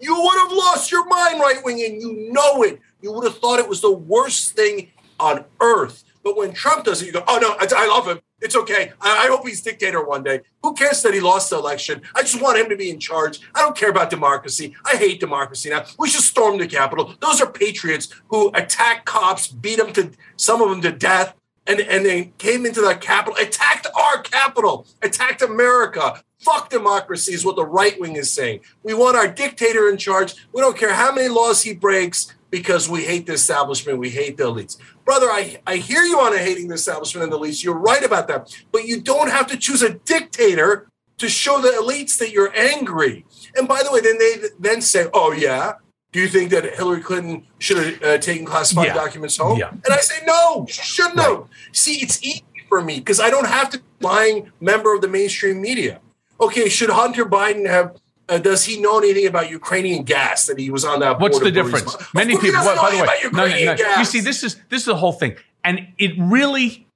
You 0.00 0.14
would 0.14 0.38
have 0.40 0.52
lost 0.52 0.90
your 0.90 1.06
mind, 1.06 1.40
right 1.40 1.62
wing, 1.64 1.82
and 1.84 2.00
you 2.00 2.32
know 2.32 2.62
it. 2.62 2.80
You 3.00 3.12
would 3.12 3.24
have 3.24 3.38
thought 3.38 3.60
it 3.60 3.68
was 3.68 3.80
the 3.80 3.92
worst 3.92 4.54
thing 4.56 4.90
on 5.20 5.44
earth. 5.60 6.04
But 6.22 6.36
when 6.36 6.52
Trump 6.52 6.84
does 6.84 7.02
it, 7.02 7.06
you 7.06 7.12
go, 7.12 7.24
oh 7.26 7.38
no, 7.38 7.56
I, 7.58 7.86
love 7.86 8.06
him. 8.06 8.20
It's 8.40 8.56
okay. 8.56 8.92
I, 9.00 9.24
I 9.24 9.26
hope 9.28 9.46
he's 9.46 9.60
dictator 9.60 10.04
one 10.04 10.22
day. 10.22 10.40
Who 10.62 10.74
cares 10.74 11.02
that 11.02 11.14
he 11.14 11.20
lost 11.20 11.50
the 11.50 11.56
election? 11.56 12.02
I 12.14 12.22
just 12.22 12.40
want 12.40 12.58
him 12.58 12.68
to 12.68 12.76
be 12.76 12.90
in 12.90 13.00
charge. 13.00 13.40
I 13.54 13.60
don't 13.60 13.76
care 13.76 13.90
about 13.90 14.10
democracy. 14.10 14.74
I 14.84 14.96
hate 14.96 15.20
democracy 15.20 15.70
now. 15.70 15.84
We 15.98 16.08
should 16.08 16.22
storm 16.22 16.58
the 16.58 16.66
Capitol. 16.66 17.14
Those 17.20 17.40
are 17.40 17.50
patriots 17.50 18.08
who 18.28 18.50
attack 18.54 19.04
cops, 19.04 19.48
beat 19.48 19.78
them 19.78 19.92
to 19.94 20.12
some 20.36 20.62
of 20.62 20.70
them 20.70 20.80
to 20.82 20.92
death, 20.92 21.34
and, 21.66 21.80
and 21.80 22.04
they 22.04 22.32
came 22.38 22.66
into 22.66 22.80
the 22.80 22.94
Capitol, 22.94 23.36
attacked 23.40 23.86
our 23.96 24.20
Capitol, 24.22 24.86
attacked 25.02 25.42
America. 25.42 26.22
Fuck 26.40 26.70
democracy 26.70 27.32
is 27.32 27.44
what 27.44 27.54
the 27.54 27.64
right 27.64 27.98
wing 28.00 28.16
is 28.16 28.32
saying. 28.32 28.60
We 28.82 28.94
want 28.94 29.16
our 29.16 29.28
dictator 29.28 29.88
in 29.88 29.96
charge. 29.96 30.34
We 30.52 30.60
don't 30.60 30.76
care 30.76 30.94
how 30.94 31.12
many 31.12 31.28
laws 31.28 31.62
he 31.62 31.72
breaks 31.72 32.34
because 32.52 32.88
we 32.88 33.02
hate 33.02 33.26
the 33.26 33.32
establishment, 33.32 33.98
we 33.98 34.10
hate 34.10 34.36
the 34.36 34.44
elites. 34.44 34.76
Brother, 35.04 35.26
I, 35.28 35.58
I 35.66 35.76
hear 35.78 36.02
you 36.02 36.20
on 36.20 36.34
a 36.34 36.38
hating 36.38 36.68
the 36.68 36.74
establishment 36.74 37.24
and 37.24 37.32
the 37.32 37.38
elites. 37.38 37.64
You're 37.64 37.78
right 37.78 38.04
about 38.04 38.28
that. 38.28 38.54
But 38.70 38.84
you 38.84 39.00
don't 39.00 39.30
have 39.30 39.48
to 39.48 39.56
choose 39.56 39.82
a 39.82 39.94
dictator 39.94 40.86
to 41.18 41.28
show 41.28 41.60
the 41.60 41.70
elites 41.70 42.18
that 42.18 42.30
you're 42.30 42.54
angry. 42.56 43.24
And 43.56 43.66
by 43.66 43.82
the 43.82 43.90
way, 43.90 44.00
then 44.00 44.18
they 44.18 44.36
then 44.60 44.82
say, 44.82 45.06
oh, 45.12 45.32
yeah, 45.32 45.74
Do 46.12 46.20
you 46.20 46.28
think 46.28 46.50
that 46.50 46.64
Hillary 46.74 47.00
Clinton 47.00 47.46
should 47.58 47.78
have 47.78 48.02
uh, 48.02 48.18
taken 48.18 48.44
classified 48.44 48.88
Yeah. 48.88 48.94
documents 48.94 49.38
home? 49.38 49.58
Yeah. 49.58 49.70
And 49.70 49.90
I 49.90 49.96
say 50.00 50.22
no, 50.26 50.66
she 50.68 50.82
shouldn't 50.82 51.18
have. 51.20 51.44
See, 51.72 52.02
it's 52.02 52.22
easy 52.22 52.44
for 52.68 52.82
me 52.82 52.98
because 52.98 53.18
I 53.18 53.30
don't 53.30 53.46
have 53.46 53.70
to 53.70 53.78
be 53.78 53.84
a 54.02 54.06
lying 54.06 54.52
member 54.60 54.94
of 54.94 55.00
the 55.00 55.08
mainstream 55.08 55.62
media. 55.62 56.00
Okay, 56.38 56.68
should 56.68 56.90
Hunter 56.90 57.24
Biden 57.24 57.66
have? 57.66 57.96
Uh, 58.28 58.38
does 58.38 58.64
he 58.64 58.80
know 58.80 58.98
anything 58.98 59.26
about 59.26 59.50
Ukrainian 59.50 60.04
gas 60.04 60.46
that 60.46 60.58
he 60.58 60.70
was 60.70 60.84
on 60.84 61.00
that? 61.00 61.18
What's 61.18 61.38
the 61.38 61.50
difference? 61.50 61.96
Burisma? 61.96 62.14
Many 62.14 62.34
Of 62.34 62.40
course 62.40 62.52
he 62.52 62.58
people. 62.58 62.76
By 62.76 62.90
the 62.90 63.02
way, 63.02 63.30
no, 63.32 63.46
no, 63.46 63.74
no. 63.74 63.98
You 63.98 64.04
see, 64.04 64.20
this 64.20 64.42
is 64.44 64.56
this 64.68 64.80
is 64.80 64.86
the 64.86 64.96
whole 64.96 65.12
thing, 65.12 65.36
and 65.64 65.88
it 65.98 66.12
really 66.18 66.86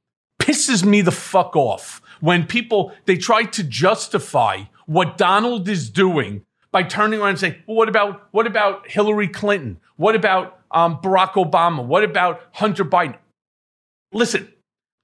pisses 0.41 0.85
me 0.85 1.01
the 1.03 1.13
fuck 1.13 1.57
off 1.57 2.01
when 2.21 2.47
people 2.47 2.93
they 3.07 3.17
try 3.17 3.43
to 3.45 3.63
justify 3.63 4.63
what 4.87 5.19
Donald 5.19 5.69
is 5.69 5.91
doing 5.91 6.45
by 6.71 6.83
turning 6.83 7.21
around 7.21 7.31
and 7.31 7.39
saying, 7.39 7.57
"Well, 7.67 7.77
what 7.77 7.89
about 7.89 8.29
what 8.31 8.47
about 8.47 8.89
Hillary 8.89 9.29
Clinton? 9.29 9.79
What 9.97 10.15
about 10.15 10.61
um, 10.71 10.99
Barack 10.99 11.33
Obama? 11.33 11.85
What 11.85 12.05
about 12.05 12.41
Hunter 12.53 12.85
Biden?" 12.85 13.17
Listen, 14.13 14.53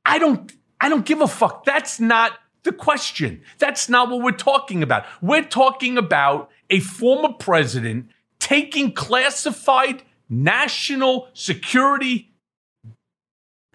I 0.05 0.19
don't 0.19 0.53
I 0.81 0.89
don't 0.89 1.05
give 1.05 1.21
a 1.21 1.29
fuck. 1.29 1.65
That's 1.65 2.01
not 2.01 2.33
the 2.65 2.73
question. 2.73 3.43
That's 3.59 3.89
not 3.89 4.11
what 4.11 4.23
we're 4.23 4.33
talking 4.33 4.83
about. 4.83 5.05
We're 5.21 5.45
talking 5.45 5.99
about 5.99 6.51
a 6.71 6.81
former 6.81 7.33
president 7.33 8.11
taking 8.39 8.93
classified 8.93 10.03
national 10.29 11.29
security 11.35 12.31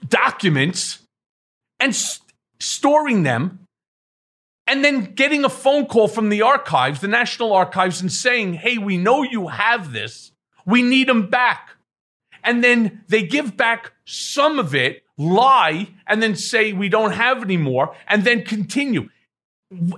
documents 0.07 0.99
and 1.79 1.89
s- 1.89 2.21
storing 2.59 3.23
them 3.23 3.59
and 4.65 4.83
then 4.83 5.13
getting 5.13 5.45
a 5.45 5.49
phone 5.49 5.85
call 5.85 6.07
from 6.07 6.29
the 6.29 6.41
archives, 6.41 6.99
the 6.99 7.07
National 7.07 7.53
Archives, 7.53 8.01
and 8.01 8.11
saying, 8.11 8.55
hey, 8.55 8.77
we 8.77 8.97
know 8.97 9.23
you 9.23 9.47
have 9.47 9.93
this. 9.93 10.31
We 10.65 10.81
need 10.81 11.07
them 11.07 11.29
back. 11.29 11.71
And 12.43 12.63
then 12.63 13.03
they 13.07 13.23
give 13.23 13.55
back 13.55 13.93
some 14.05 14.59
of 14.59 14.75
it, 14.75 15.03
lie, 15.17 15.89
and 16.05 16.21
then 16.21 16.35
say, 16.35 16.73
we 16.73 16.89
don't 16.89 17.13
have 17.13 17.41
any 17.41 17.57
more, 17.57 17.95
and 18.07 18.23
then 18.23 18.43
continue. 18.43 19.09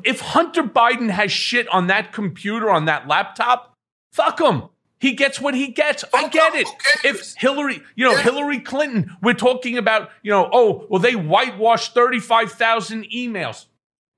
If 0.03 0.21
Hunter 0.21 0.63
Biden 0.63 1.09
has 1.09 1.31
shit 1.31 1.67
on 1.69 1.87
that 1.87 2.11
computer, 2.11 2.69
on 2.69 2.85
that 2.85 3.07
laptop, 3.07 3.73
fuck 4.13 4.39
him. 4.39 4.63
He 4.99 5.13
gets 5.13 5.39
what 5.39 5.53
he 5.53 5.69
gets. 5.69 6.03
I 6.13 6.27
get 6.27 6.55
it. 6.55 6.67
If 7.05 7.33
Hillary, 7.37 7.81
you 7.95 8.05
know, 8.05 8.17
Hillary 8.17 8.59
Clinton, 8.59 9.15
we're 9.21 9.33
talking 9.33 9.77
about, 9.77 10.09
you 10.23 10.31
know, 10.31 10.49
oh, 10.51 10.87
well, 10.89 10.99
they 10.99 11.15
whitewashed 11.15 11.93
35,000 11.93 13.05
emails. 13.05 13.67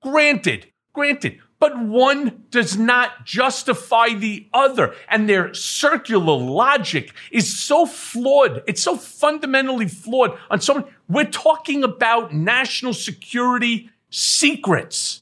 Granted, 0.01 0.71
granted, 0.93 1.39
but 1.61 1.79
one 1.79 2.43
does 2.49 2.75
not 2.75 3.23
justify 3.23 4.09
the 4.15 4.47
other. 4.51 4.95
And 5.07 5.29
their 5.29 5.53
circular 5.53 6.35
logic 6.35 7.13
is 7.31 7.55
so 7.55 7.85
flawed. 7.85 8.63
It's 8.65 8.81
so 8.81 8.97
fundamentally 8.97 9.87
flawed 9.87 10.37
on 10.49 10.59
so. 10.59 10.89
We're 11.07 11.25
talking 11.25 11.83
about 11.83 12.33
national 12.33 12.95
security 12.95 13.91
secrets. 14.09 15.21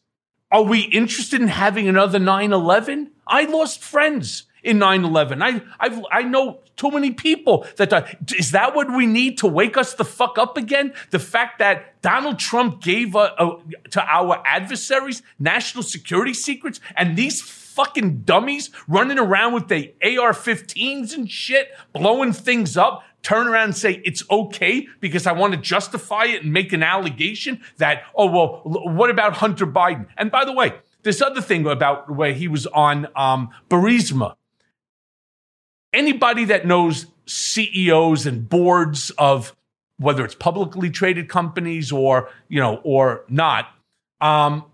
Are 0.50 0.64
we 0.64 0.80
interested 0.80 1.42
in 1.42 1.50
having 1.50 1.90
another 1.90 2.20
9 2.20 2.54
11? 2.54 3.12
I 3.28 3.44
lost 3.44 3.84
friends 3.84 4.44
in 4.64 4.80
9 4.80 5.04
11. 5.04 5.42
I, 5.42 5.62
I've, 5.78 6.06
I 6.10 6.24
know 6.24 6.62
too 6.80 6.90
many 6.90 7.12
people 7.12 7.68
that 7.76 7.90
died. 7.90 8.18
Is 8.38 8.52
that 8.52 8.74
what 8.74 8.92
we 8.92 9.06
need 9.06 9.38
to 9.40 9.48
wake 9.48 9.78
us 9.78 9.94
the 9.94 10.06
fuck 10.06 10.38
up 10.38 10.58
again? 10.58 10.94
The 11.12 11.20
fact 11.20 11.60
that 11.60 12.02
Donald 12.02 12.40
Trump 12.40 12.82
gave 12.82 13.16
uh, 13.16 13.32
uh, 13.38 13.58
to 13.92 14.02
our 14.02 14.42
adversaries 14.46 15.22
national 15.38 15.84
security 15.84 16.34
secrets 16.34 16.80
and 16.96 17.18
these 17.18 17.42
fucking 17.42 18.22
dummies 18.22 18.70
running 18.88 19.20
around 19.20 19.54
with 19.54 19.68
their 19.68 19.90
AR 20.02 20.34
15s 20.34 21.14
and 21.14 21.30
shit, 21.30 21.70
blowing 21.94 22.32
things 22.32 22.78
up, 22.78 23.04
turn 23.22 23.48
around 23.48 23.66
and 23.66 23.78
say 23.78 24.02
it's 24.06 24.24
okay 24.32 24.88
because 25.02 25.28
I 25.28 25.34
want 25.34 25.54
to 25.54 25.60
justify 25.60 26.26
it 26.26 26.44
and 26.44 26.54
make 26.54 26.72
an 26.72 26.82
allegation 26.82 27.62
that, 27.78 28.04
oh, 28.16 28.28
well, 28.28 28.62
what 28.64 29.10
about 29.10 29.34
Hunter 29.34 29.68
Biden? 29.68 30.08
And 30.18 30.32
by 30.32 30.46
the 30.46 30.54
way, 30.54 30.74
this 31.04 31.22
other 31.22 31.42
thing 31.42 31.66
about 31.66 32.14
where 32.14 32.34
he 32.34 32.48
was 32.48 32.68
on 32.68 33.08
um, 33.16 33.50
Burisma. 33.70 34.36
Anybody 35.94 36.46
that 36.46 36.66
knows 36.66 37.08
CEOs 37.26 38.26
and 38.26 38.48
boards 38.48 39.12
of 39.12 39.56
whether 39.98 40.24
it's 40.24 40.36
publicly 40.36 40.90
traded 40.90 41.30
companies 41.30 41.92
or 41.92 42.30
you 42.48 42.60
know 42.60 42.82
or 42.84 43.26
not, 43.28 43.68
um, 44.22 44.66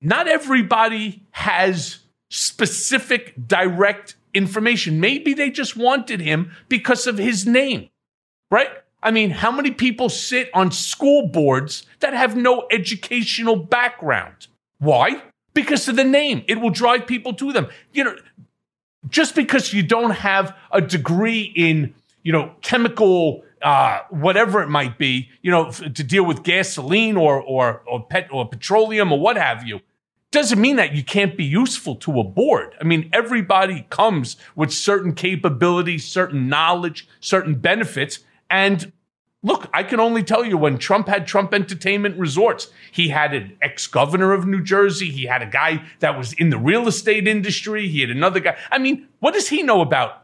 not 0.00 0.28
everybody 0.28 1.22
has 1.30 2.00
specific 2.30 3.34
direct 3.46 4.16
information. 4.34 5.00
Maybe 5.00 5.34
they 5.34 5.50
just 5.50 5.76
wanted 5.76 6.20
him 6.20 6.52
because 6.68 7.06
of 7.06 7.18
his 7.18 7.46
name, 7.46 7.88
right? 8.50 8.68
I 9.02 9.10
mean, 9.10 9.30
how 9.30 9.50
many 9.52 9.70
people 9.70 10.08
sit 10.08 10.50
on 10.52 10.72
school 10.72 11.28
boards 11.28 11.86
that 12.00 12.14
have 12.14 12.36
no 12.36 12.66
educational 12.70 13.56
background? 13.56 14.48
Why? 14.78 15.22
Because 15.54 15.88
of 15.88 15.96
the 15.96 16.04
name. 16.04 16.44
It 16.48 16.60
will 16.60 16.70
drive 16.70 17.06
people 17.06 17.34
to 17.34 17.52
them. 17.52 17.68
You 17.92 18.04
know, 18.04 18.16
just 19.08 19.34
because 19.34 19.72
you 19.72 19.82
don't 19.82 20.10
have 20.10 20.56
a 20.72 20.80
degree 20.80 21.52
in, 21.54 21.94
you 22.22 22.32
know, 22.32 22.54
chemical, 22.62 23.44
uh, 23.62 24.00
whatever 24.10 24.62
it 24.62 24.68
might 24.68 24.98
be, 24.98 25.28
you 25.42 25.50
know, 25.50 25.68
f- 25.68 25.92
to 25.94 26.04
deal 26.04 26.24
with 26.24 26.42
gasoline 26.42 27.16
or 27.16 27.40
or 27.40 27.82
or 27.86 28.06
pet 28.06 28.28
or 28.32 28.48
petroleum 28.48 29.12
or 29.12 29.20
what 29.20 29.36
have 29.36 29.66
you, 29.66 29.80
doesn't 30.30 30.60
mean 30.60 30.76
that 30.76 30.94
you 30.94 31.02
can't 31.02 31.36
be 31.36 31.44
useful 31.44 31.96
to 31.96 32.20
a 32.20 32.24
board. 32.24 32.74
I 32.80 32.84
mean, 32.84 33.08
everybody 33.12 33.86
comes 33.88 34.36
with 34.54 34.72
certain 34.72 35.14
capabilities, 35.14 36.06
certain 36.06 36.48
knowledge, 36.48 37.08
certain 37.20 37.54
benefits. 37.54 38.20
And 38.50 38.92
look, 39.42 39.68
I 39.72 39.82
can 39.82 40.00
only 40.00 40.22
tell 40.22 40.44
you 40.44 40.56
when 40.56 40.78
Trump 40.78 41.08
had 41.08 41.26
Trump 41.26 41.54
Entertainment 41.54 42.18
Resorts, 42.18 42.68
he 42.90 43.08
had 43.08 43.34
an 43.34 43.56
ex 43.62 43.86
governor 43.86 44.32
of 44.32 44.46
New 44.46 44.62
Jersey. 44.62 45.10
He 45.10 45.24
had 45.24 45.42
a 45.42 45.46
guy 45.46 45.84
that 46.00 46.16
was 46.16 46.32
in 46.34 46.50
the 46.50 46.58
real 46.58 46.88
estate 46.88 47.26
industry. 47.28 47.88
He 47.88 48.00
had 48.00 48.10
another 48.10 48.40
guy. 48.40 48.56
I 48.70 48.78
mean, 48.78 49.08
what 49.20 49.34
does 49.34 49.48
he 49.48 49.62
know 49.62 49.80
about 49.80 50.22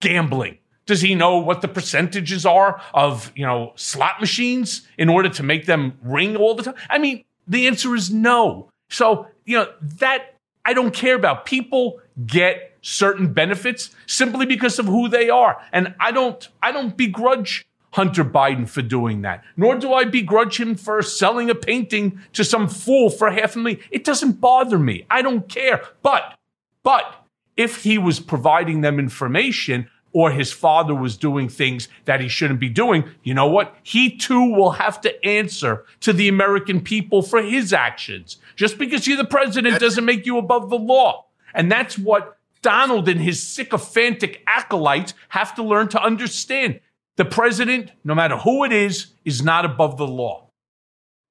gambling? 0.00 0.58
Does 0.86 1.02
he 1.02 1.14
know 1.14 1.38
what 1.38 1.60
the 1.60 1.68
percentages 1.68 2.46
are 2.46 2.80
of, 2.94 3.30
you 3.34 3.44
know, 3.44 3.72
slot 3.76 4.20
machines 4.20 4.88
in 4.96 5.10
order 5.10 5.28
to 5.28 5.42
make 5.42 5.66
them 5.66 5.98
ring 6.02 6.34
all 6.34 6.54
the 6.54 6.62
time? 6.62 6.76
I 6.88 6.98
mean, 6.98 7.24
the 7.46 7.66
answer 7.66 7.94
is 7.94 8.10
no. 8.10 8.70
So, 8.88 9.26
you 9.44 9.58
know, 9.58 9.70
that 9.98 10.34
I 10.64 10.72
don't 10.72 10.94
care 10.94 11.14
about. 11.14 11.44
People 11.44 12.00
get 12.26 12.76
certain 12.80 13.32
benefits 13.32 13.90
simply 14.06 14.46
because 14.46 14.78
of 14.78 14.86
who 14.86 15.08
they 15.08 15.28
are. 15.28 15.60
And 15.72 15.94
I 16.00 16.10
don't 16.10 16.48
I 16.62 16.72
don't 16.72 16.96
begrudge 16.96 17.66
Hunter 17.92 18.24
Biden 18.24 18.68
for 18.68 18.82
doing 18.82 19.22
that. 19.22 19.44
Nor 19.56 19.76
do 19.76 19.92
I 19.92 20.04
begrudge 20.04 20.60
him 20.60 20.74
for 20.74 21.02
selling 21.02 21.50
a 21.50 21.54
painting 21.54 22.20
to 22.34 22.44
some 22.44 22.68
fool 22.68 23.10
for 23.10 23.30
half 23.30 23.56
a 23.56 23.58
million. 23.58 23.80
It 23.90 24.04
doesn't 24.04 24.40
bother 24.40 24.78
me. 24.78 25.06
I 25.10 25.22
don't 25.22 25.48
care. 25.48 25.82
But 26.02 26.38
but 26.82 27.24
if 27.56 27.82
he 27.82 27.98
was 27.98 28.20
providing 28.20 28.80
them 28.82 28.98
information 28.98 29.90
or 30.12 30.30
his 30.30 30.52
father 30.52 30.94
was 30.94 31.16
doing 31.16 31.48
things 31.48 31.88
that 32.06 32.20
he 32.20 32.28
shouldn't 32.28 32.60
be 32.60 32.68
doing, 32.68 33.04
you 33.22 33.34
know 33.34 33.46
what? 33.46 33.76
He 33.82 34.16
too 34.16 34.52
will 34.54 34.72
have 34.72 35.00
to 35.02 35.26
answer 35.26 35.84
to 36.00 36.12
the 36.12 36.28
American 36.28 36.80
people 36.80 37.20
for 37.20 37.42
his 37.42 37.72
actions. 37.72 38.38
Just 38.56 38.78
because 38.78 39.06
you're 39.06 39.16
the 39.16 39.24
president 39.24 39.80
doesn't 39.80 40.04
make 40.04 40.24
you 40.24 40.38
above 40.38 40.70
the 40.70 40.78
law. 40.78 41.26
And 41.52 41.70
that's 41.70 41.98
what 41.98 42.38
Donald 42.62 43.08
and 43.08 43.20
his 43.20 43.42
sycophantic 43.42 44.42
acolytes 44.46 45.14
have 45.28 45.54
to 45.56 45.62
learn 45.62 45.88
to 45.88 46.02
understand. 46.02 46.80
The 47.18 47.24
president, 47.24 47.90
no 48.04 48.14
matter 48.14 48.36
who 48.36 48.62
it 48.62 48.72
is, 48.72 49.08
is 49.24 49.42
not 49.42 49.64
above 49.64 49.98
the 49.98 50.06
law. 50.06 50.46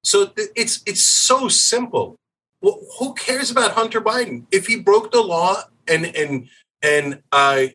So 0.04 0.32
it's 0.36 0.82
it's 0.86 1.02
so 1.02 1.48
simple. 1.48 2.18
Well, 2.62 2.80
who 3.00 3.14
cares 3.14 3.50
about 3.50 3.72
Hunter 3.72 4.02
Biden 4.02 4.46
if 4.52 4.68
he 4.68 4.76
broke 4.76 5.14
the 5.14 5.22
law 5.22 5.64
and 5.88 6.06
and 6.06 6.50
and 6.82 7.24
uh, 7.32 7.68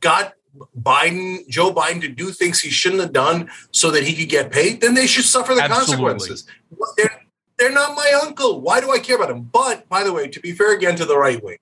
got 0.00 0.34
Biden 0.80 1.46
Joe 1.48 1.70
Biden 1.70 2.00
to 2.00 2.08
do 2.08 2.30
things 2.30 2.60
he 2.60 2.70
shouldn't 2.70 3.02
have 3.02 3.12
done 3.12 3.50
so 3.72 3.90
that 3.90 4.04
he 4.04 4.16
could 4.16 4.30
get 4.30 4.50
paid? 4.50 4.80
Then 4.80 4.94
they 4.94 5.06
should 5.06 5.26
suffer 5.26 5.54
the 5.54 5.64
Absolutely. 5.64 6.12
consequences. 6.12 6.46
They're, 6.96 7.22
they're 7.58 7.72
not 7.72 7.94
my 7.94 8.20
uncle. 8.22 8.62
Why 8.62 8.80
do 8.80 8.90
I 8.90 8.98
care 8.98 9.16
about 9.16 9.30
him? 9.30 9.42
But 9.42 9.86
by 9.90 10.02
the 10.02 10.14
way, 10.14 10.28
to 10.28 10.40
be 10.40 10.52
fair 10.52 10.72
again 10.74 10.96
to 10.96 11.04
the 11.04 11.18
right 11.18 11.42
wing, 11.44 11.58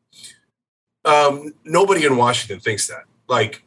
um, 1.05 1.55
nobody 1.65 2.07
in 2.07 2.17
Washington 2.17 2.61
thinks 2.61 2.87
that. 2.87 3.03
Like 3.33 3.63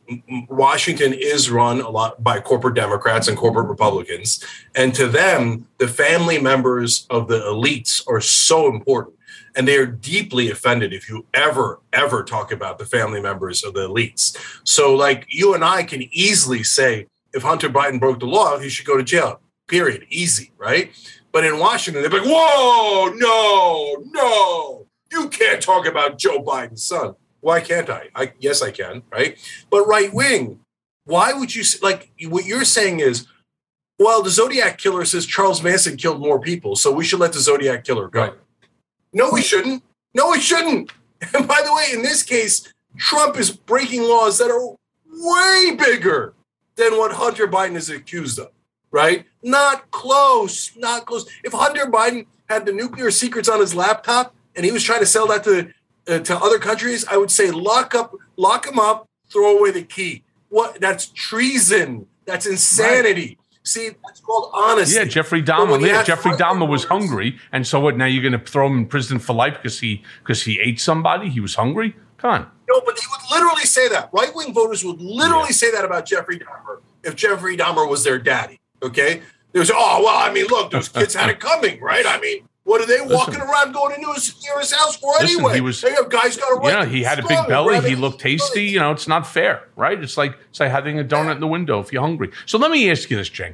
Washington 0.47 1.11
is 1.11 1.49
run 1.49 1.81
a 1.81 1.89
lot 1.89 2.23
by 2.23 2.39
corporate 2.39 2.75
Democrats 2.75 3.27
and 3.27 3.35
corporate 3.35 3.67
Republicans, 3.67 4.45
and 4.75 4.93
to 4.93 5.07
them, 5.07 5.67
the 5.79 5.87
family 5.87 6.37
members 6.37 7.07
of 7.09 7.27
the 7.27 7.39
elites 7.39 8.07
are 8.07 8.21
so 8.21 8.67
important, 8.67 9.15
and 9.55 9.67
they 9.67 9.77
are 9.77 9.87
deeply 9.87 10.51
offended 10.51 10.93
if 10.93 11.09
you 11.09 11.25
ever 11.33 11.79
ever 11.93 12.23
talk 12.23 12.51
about 12.51 12.77
the 12.77 12.85
family 12.85 13.19
members 13.19 13.63
of 13.63 13.73
the 13.73 13.89
elites. 13.89 14.37
So, 14.63 14.93
like 14.93 15.25
you 15.29 15.55
and 15.55 15.63
I 15.63 15.81
can 15.81 16.03
easily 16.11 16.61
say, 16.61 17.07
if 17.33 17.41
Hunter 17.41 17.67
Biden 17.67 17.99
broke 17.99 18.19
the 18.19 18.27
law, 18.27 18.59
he 18.59 18.69
should 18.69 18.85
go 18.85 18.97
to 18.97 19.03
jail. 19.03 19.41
Period. 19.67 20.05
Easy, 20.11 20.51
right? 20.59 20.91
But 21.31 21.43
in 21.43 21.57
Washington, 21.57 22.03
they're 22.03 22.21
like, 22.21 22.29
"Whoa, 22.29 23.11
no, 23.15 23.95
no, 24.11 24.85
you 25.11 25.27
can't 25.29 25.59
talk 25.59 25.87
about 25.87 26.19
Joe 26.19 26.43
Biden's 26.43 26.83
son." 26.83 27.15
Why 27.45 27.61
can't 27.61 27.91
I? 27.91 28.09
I 28.15 28.33
yes, 28.39 28.63
I 28.63 28.71
can, 28.71 29.03
right? 29.11 29.37
But 29.69 29.85
right 29.85 30.11
wing, 30.11 30.61
why 31.03 31.31
would 31.31 31.53
you 31.53 31.63
like 31.83 32.09
what 32.27 32.43
you're 32.43 32.65
saying 32.65 33.01
is, 33.01 33.27
well, 33.99 34.23
the 34.23 34.31
Zodiac 34.31 34.79
killer 34.79 35.05
says 35.05 35.27
Charles 35.27 35.61
Manson 35.61 35.95
killed 35.95 36.19
more 36.19 36.39
people, 36.39 36.75
so 36.75 36.91
we 36.91 37.05
should 37.05 37.19
let 37.19 37.33
the 37.33 37.39
Zodiac 37.39 37.83
killer 37.83 38.07
go. 38.07 38.33
No, 39.13 39.29
we 39.31 39.43
shouldn't. 39.43 39.83
No, 40.15 40.31
we 40.31 40.39
shouldn't. 40.39 40.91
And 41.33 41.47
by 41.47 41.61
the 41.63 41.73
way, 41.73 41.85
in 41.93 42.01
this 42.01 42.23
case, 42.23 42.73
Trump 42.97 43.37
is 43.37 43.51
breaking 43.51 44.01
laws 44.01 44.37
that 44.39 44.51
are 44.51 44.75
way 45.07 45.75
bigger 45.75 46.33
than 46.75 46.97
what 46.97 47.13
Hunter 47.13 47.47
Biden 47.47 47.75
is 47.75 47.89
accused 47.89 48.39
of, 48.39 48.49
right? 48.91 49.23
Not 49.43 49.89
close, 49.91 50.75
not 50.75 51.05
close. 51.05 51.25
If 51.43 51.53
Hunter 51.53 51.85
Biden 51.85 52.25
had 52.49 52.65
the 52.65 52.73
nuclear 52.73 53.11
secrets 53.11 53.47
on 53.47 53.59
his 53.59 53.73
laptop 53.73 54.35
and 54.55 54.65
he 54.65 54.71
was 54.71 54.83
trying 54.83 54.99
to 54.99 55.05
sell 55.05 55.27
that 55.27 55.43
to 55.45 55.71
uh, 56.07 56.19
to 56.19 56.37
other 56.37 56.59
countries, 56.59 57.05
I 57.05 57.17
would 57.17 57.31
say 57.31 57.51
lock 57.51 57.95
up, 57.95 58.15
lock 58.37 58.67
him 58.67 58.79
up, 58.79 59.07
throw 59.31 59.57
away 59.57 59.71
the 59.71 59.83
key. 59.83 60.23
What? 60.49 60.79
That's 60.79 61.07
treason. 61.07 62.07
That's 62.25 62.45
insanity. 62.45 63.37
See, 63.63 63.89
that's 64.05 64.19
called 64.19 64.51
honesty. 64.53 64.95
Yeah, 64.95 65.05
Jeffrey 65.05 65.41
Dahmer. 65.41 65.81
Yeah, 65.85 66.03
Jeffrey 66.03 66.33
Dahmer 66.33 66.67
was 66.67 66.83
hungry, 66.83 67.39
and 67.51 67.65
so 67.65 67.79
what? 67.79 67.97
Now 67.97 68.05
you're 68.05 68.21
going 68.21 68.39
to 68.39 68.51
throw 68.51 68.67
him 68.67 68.77
in 68.77 68.85
prison 68.85 69.17
for 69.17 69.33
life 69.33 69.55
because 69.55 69.79
he 69.79 70.03
because 70.23 70.43
he 70.43 70.59
ate 70.59 70.79
somebody. 70.79 71.29
He 71.29 71.39
was 71.39 71.55
hungry. 71.55 71.95
Come 72.17 72.31
on. 72.31 72.51
No, 72.69 72.81
but 72.81 72.95
they 72.95 73.03
would 73.09 73.39
literally 73.39 73.65
say 73.65 73.87
that. 73.89 74.09
Right 74.13 74.33
wing 74.35 74.53
voters 74.53 74.83
would 74.83 75.01
literally 75.01 75.51
say 75.51 75.71
that 75.71 75.83
about 75.83 76.05
Jeffrey 76.05 76.39
Dahmer 76.39 76.81
if 77.05 77.15
Jeffrey 77.15 77.55
Dahmer 77.55 77.87
was 77.89 78.03
their 78.03 78.17
daddy. 78.17 78.59
Okay? 78.81 79.21
They 79.51 79.59
would 79.59 79.67
say, 79.67 79.73
oh, 79.75 80.01
well, 80.03 80.17
I 80.17 80.33
mean, 80.33 80.47
look, 80.47 80.71
those 80.71 80.89
kids 80.89 81.15
had 81.15 81.29
it 81.29 81.39
coming, 81.39 81.79
right? 81.79 82.05
I 82.05 82.19
mean, 82.19 82.47
what 82.65 82.81
are 82.81 82.85
they 82.87 82.99
walking 83.01 83.39
around 83.39 83.73
going 83.73 83.95
into 83.95 84.11
his, 84.13 84.33
his 84.59 84.73
house 84.73 84.97
for 84.97 85.13
Listen, 85.19 85.37
anyway? 85.37 85.53
he 85.55 85.61
was- 85.61 85.79
they 85.81 85.93
have 85.93 86.09
guys 86.09 86.35
got 86.35 86.51
a 86.51 86.55
right. 86.55 86.73
Yeah, 86.73 86.85
he 86.85 87.03
had 87.03 87.19
a 87.19 87.21
big 87.21 87.47
belly. 87.47 87.79
He 87.87 87.95
looked 87.95 88.19
tasty. 88.19 88.63
You 88.65 88.79
know, 88.79 88.91
it's 88.91 89.07
not 89.07 89.25
fair, 89.25 89.69
right? 89.75 90.01
It's 90.01 90.17
like 90.17 90.35
it's 90.49 90.59
like 90.59 90.71
having 90.71 90.99
a 90.99 91.03
donut 91.03 91.35
in 91.35 91.39
the 91.39 91.47
window 91.47 91.79
if 91.79 91.93
you're 91.93 92.01
hungry. 92.01 92.31
So 92.45 92.57
let 92.57 92.71
me 92.71 92.89
ask 92.91 93.09
you 93.09 93.17
this, 93.17 93.29
Cenk, 93.29 93.53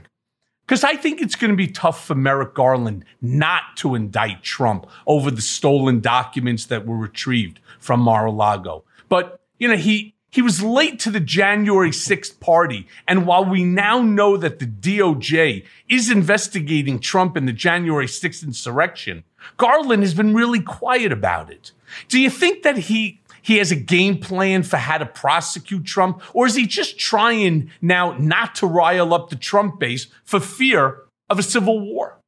because 0.65 0.83
I 0.83 0.95
think 0.95 1.21
it's 1.21 1.35
going 1.35 1.51
to 1.51 1.57
be 1.57 1.67
tough 1.67 2.05
for 2.05 2.15
Merrick 2.15 2.53
Garland 2.53 3.03
not 3.21 3.63
to 3.77 3.95
indict 3.95 4.43
Trump 4.43 4.87
over 5.05 5.29
the 5.29 5.41
stolen 5.41 5.99
documents 5.99 6.65
that 6.67 6.87
were 6.87 6.97
retrieved 6.97 7.59
from 7.79 7.99
Mar-a-Lago. 7.99 8.83
But 9.09 9.41
you 9.59 9.67
know, 9.67 9.75
he 9.77 10.15
he 10.31 10.41
was 10.41 10.63
late 10.63 10.99
to 10.99 11.11
the 11.11 11.19
January 11.19 11.91
6th 11.91 12.39
party. 12.39 12.87
And 13.07 13.25
while 13.25 13.43
we 13.43 13.63
now 13.63 14.01
know 14.01 14.37
that 14.37 14.59
the 14.59 14.65
DOJ 14.65 15.65
is 15.89 16.09
investigating 16.09 16.99
Trump 16.99 17.35
in 17.35 17.45
the 17.45 17.53
January 17.53 18.05
6th 18.05 18.43
insurrection, 18.43 19.23
Garland 19.57 20.03
has 20.03 20.13
been 20.13 20.33
really 20.33 20.61
quiet 20.61 21.11
about 21.11 21.51
it. 21.51 21.71
Do 22.07 22.19
you 22.19 22.29
think 22.29 22.63
that 22.63 22.77
he 22.77 23.19
he 23.43 23.57
has 23.57 23.71
a 23.71 23.75
game 23.75 24.19
plan 24.19 24.61
for 24.61 24.77
how 24.77 24.99
to 24.99 25.05
prosecute 25.05 25.83
Trump, 25.83 26.21
or 26.35 26.45
is 26.45 26.53
he 26.53 26.67
just 26.67 26.99
trying 26.99 27.71
now 27.81 28.15
not 28.19 28.53
to 28.55 28.67
rile 28.67 29.15
up 29.15 29.29
the 29.29 29.35
Trump 29.35 29.79
base 29.79 30.05
for 30.23 30.39
fear 30.39 30.99
of 31.27 31.39
a 31.39 31.43
civil 31.43 31.79
war? 31.79 32.21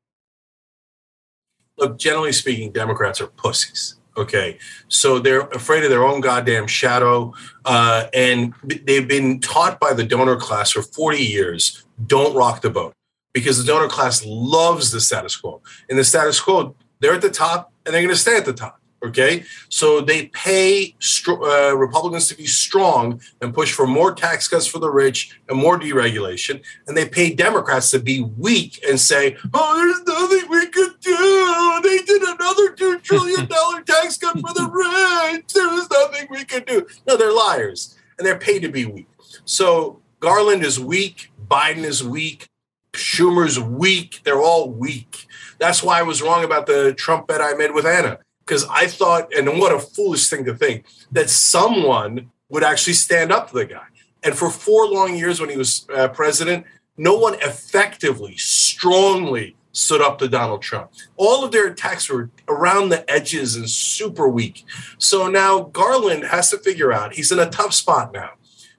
look, 1.78 1.97
generally 1.97 2.32
speaking, 2.32 2.72
Democrats 2.72 3.22
are 3.22 3.28
pussies. 3.28 3.95
Okay, 4.16 4.59
so 4.89 5.18
they're 5.18 5.41
afraid 5.41 5.84
of 5.84 5.89
their 5.89 6.03
own 6.03 6.22
goddamn 6.22 6.68
shadow, 6.68 7.34
uh, 7.66 8.05
and 8.14 8.53
they've 8.64 9.07
been 9.07 9.39
taught 9.39 9.80
by 9.80 9.93
the 9.93 10.03
donor 10.03 10.36
class 10.36 10.72
for 10.72 10.84
40 10.84 11.18
years 11.18 11.84
don't 12.05 12.36
rock 12.36 12.61
the 12.61 12.70
boat 12.70 12.93
because 13.34 13.57
the 13.57 13.64
donor 13.64 13.88
class 13.88 14.24
loves 14.26 14.91
the 14.91 15.01
status 15.01 15.36
quo. 15.36 15.61
In 15.89 15.97
the 15.97 16.03
status 16.03 16.39
quo, 16.39 16.76
they're 16.99 17.14
at 17.14 17.22
the 17.22 17.30
top 17.30 17.72
and 17.86 17.93
they're 17.93 18.01
going 18.01 18.14
to 18.14 18.20
stay 18.20 18.38
at 18.38 18.45
the 18.45 18.53
top. 18.53 18.80
Okay, 19.04 19.43
so 19.68 19.99
they 19.99 20.28
pay 20.28 20.95
uh, 21.28 21.76
Republicans 21.76 22.30
to 22.30 22.38
be 22.38 22.45
strong 22.45 23.20
and 23.41 23.54
push 23.54 23.74
for 23.74 23.86
more 23.86 24.16
tax 24.16 24.47
cuts 24.47 24.66
for 24.66 24.80
the 24.80 24.89
rich 24.89 25.38
and 25.49 25.58
more 25.58 25.78
deregulation, 25.78 26.64
and 26.88 26.95
they 26.95 27.06
pay 27.06 27.34
Democrats 27.34 27.91
to 27.91 27.99
be 27.99 28.22
weak 28.22 28.82
and 28.88 28.97
say, 28.97 29.36
"Oh, 29.54 29.76
there's 29.76 30.08
nothing 30.08 30.49
we 30.49 30.68
could 30.68 30.97
do. 31.01 31.82
They 31.84 31.97
did 31.97 32.22
another 32.22 32.72
two 32.72 32.97
trillion 32.99 33.45
dollar 33.49 33.82
tax 33.82 34.16
cut 34.16 34.39
for 34.39 34.54
the 34.54 34.70
rich. 34.72 35.51
There 35.51 35.68
was 35.68 35.89
nothing 35.91 36.28
we 36.30 36.45
could 36.45 36.66
do." 36.66 36.88
No, 37.06 37.18
they're 37.18 37.34
liars, 37.34 37.97
and 38.18 38.26
they're 38.26 38.39
paid 38.39 38.62
to 38.62 38.70
be 38.70 38.86
weak. 38.86 39.08
So 39.43 39.99
Garland 40.22 40.64
is 40.64 40.80
weak. 40.80 41.30
Biden 41.45 41.84
is 41.84 42.06
weak. 42.06 42.47
Schumer's 42.93 43.60
weak. 43.60 44.22
They're 44.24 44.41
all 44.41 44.70
weak. 44.70 45.28
That's 45.60 45.84
why 45.84 45.99
I 45.99 46.04
was 46.04 46.22
wrong 46.22 46.45
about 46.45 46.68
the 46.68 46.93
Trump 46.93 47.28
bet 47.28 47.41
I 47.41 47.54
made 47.56 47.74
with 47.74 47.86
Anna 47.86 48.20
because 48.45 48.65
I 48.69 48.87
thought, 48.87 49.33
and 49.33 49.59
what 49.59 49.73
a 49.73 49.79
foolish 49.79 50.29
thing 50.29 50.45
to 50.45 50.53
think, 50.53 50.85
that 51.11 51.29
someone 51.29 52.31
would 52.49 52.63
actually 52.63 52.93
stand 52.93 53.31
up 53.31 53.49
to 53.49 53.55
the 53.55 53.65
guy. 53.65 53.85
And 54.23 54.35
for 54.35 54.49
four 54.49 54.87
long 54.87 55.15
years 55.15 55.39
when 55.39 55.49
he 55.49 55.57
was 55.57 55.85
uh, 55.93 56.07
president, 56.09 56.65
no 56.97 57.15
one 57.15 57.35
effectively, 57.35 58.35
strongly 58.37 59.55
stood 59.71 60.01
up 60.01 60.19
to 60.19 60.27
Donald 60.27 60.61
Trump. 60.61 60.91
All 61.17 61.43
of 61.43 61.51
their 61.51 61.67
attacks 61.67 62.07
were 62.07 62.29
around 62.47 62.89
the 62.89 63.09
edges 63.11 63.55
and 63.55 63.69
super 63.69 64.27
weak. 64.27 64.63
So 64.99 65.27
now 65.27 65.63
Garland 65.63 66.25
has 66.25 66.51
to 66.51 66.59
figure 66.59 66.93
out 66.93 67.15
he's 67.15 67.31
in 67.31 67.39
a 67.39 67.49
tough 67.49 67.73
spot 67.73 68.13
now 68.13 68.31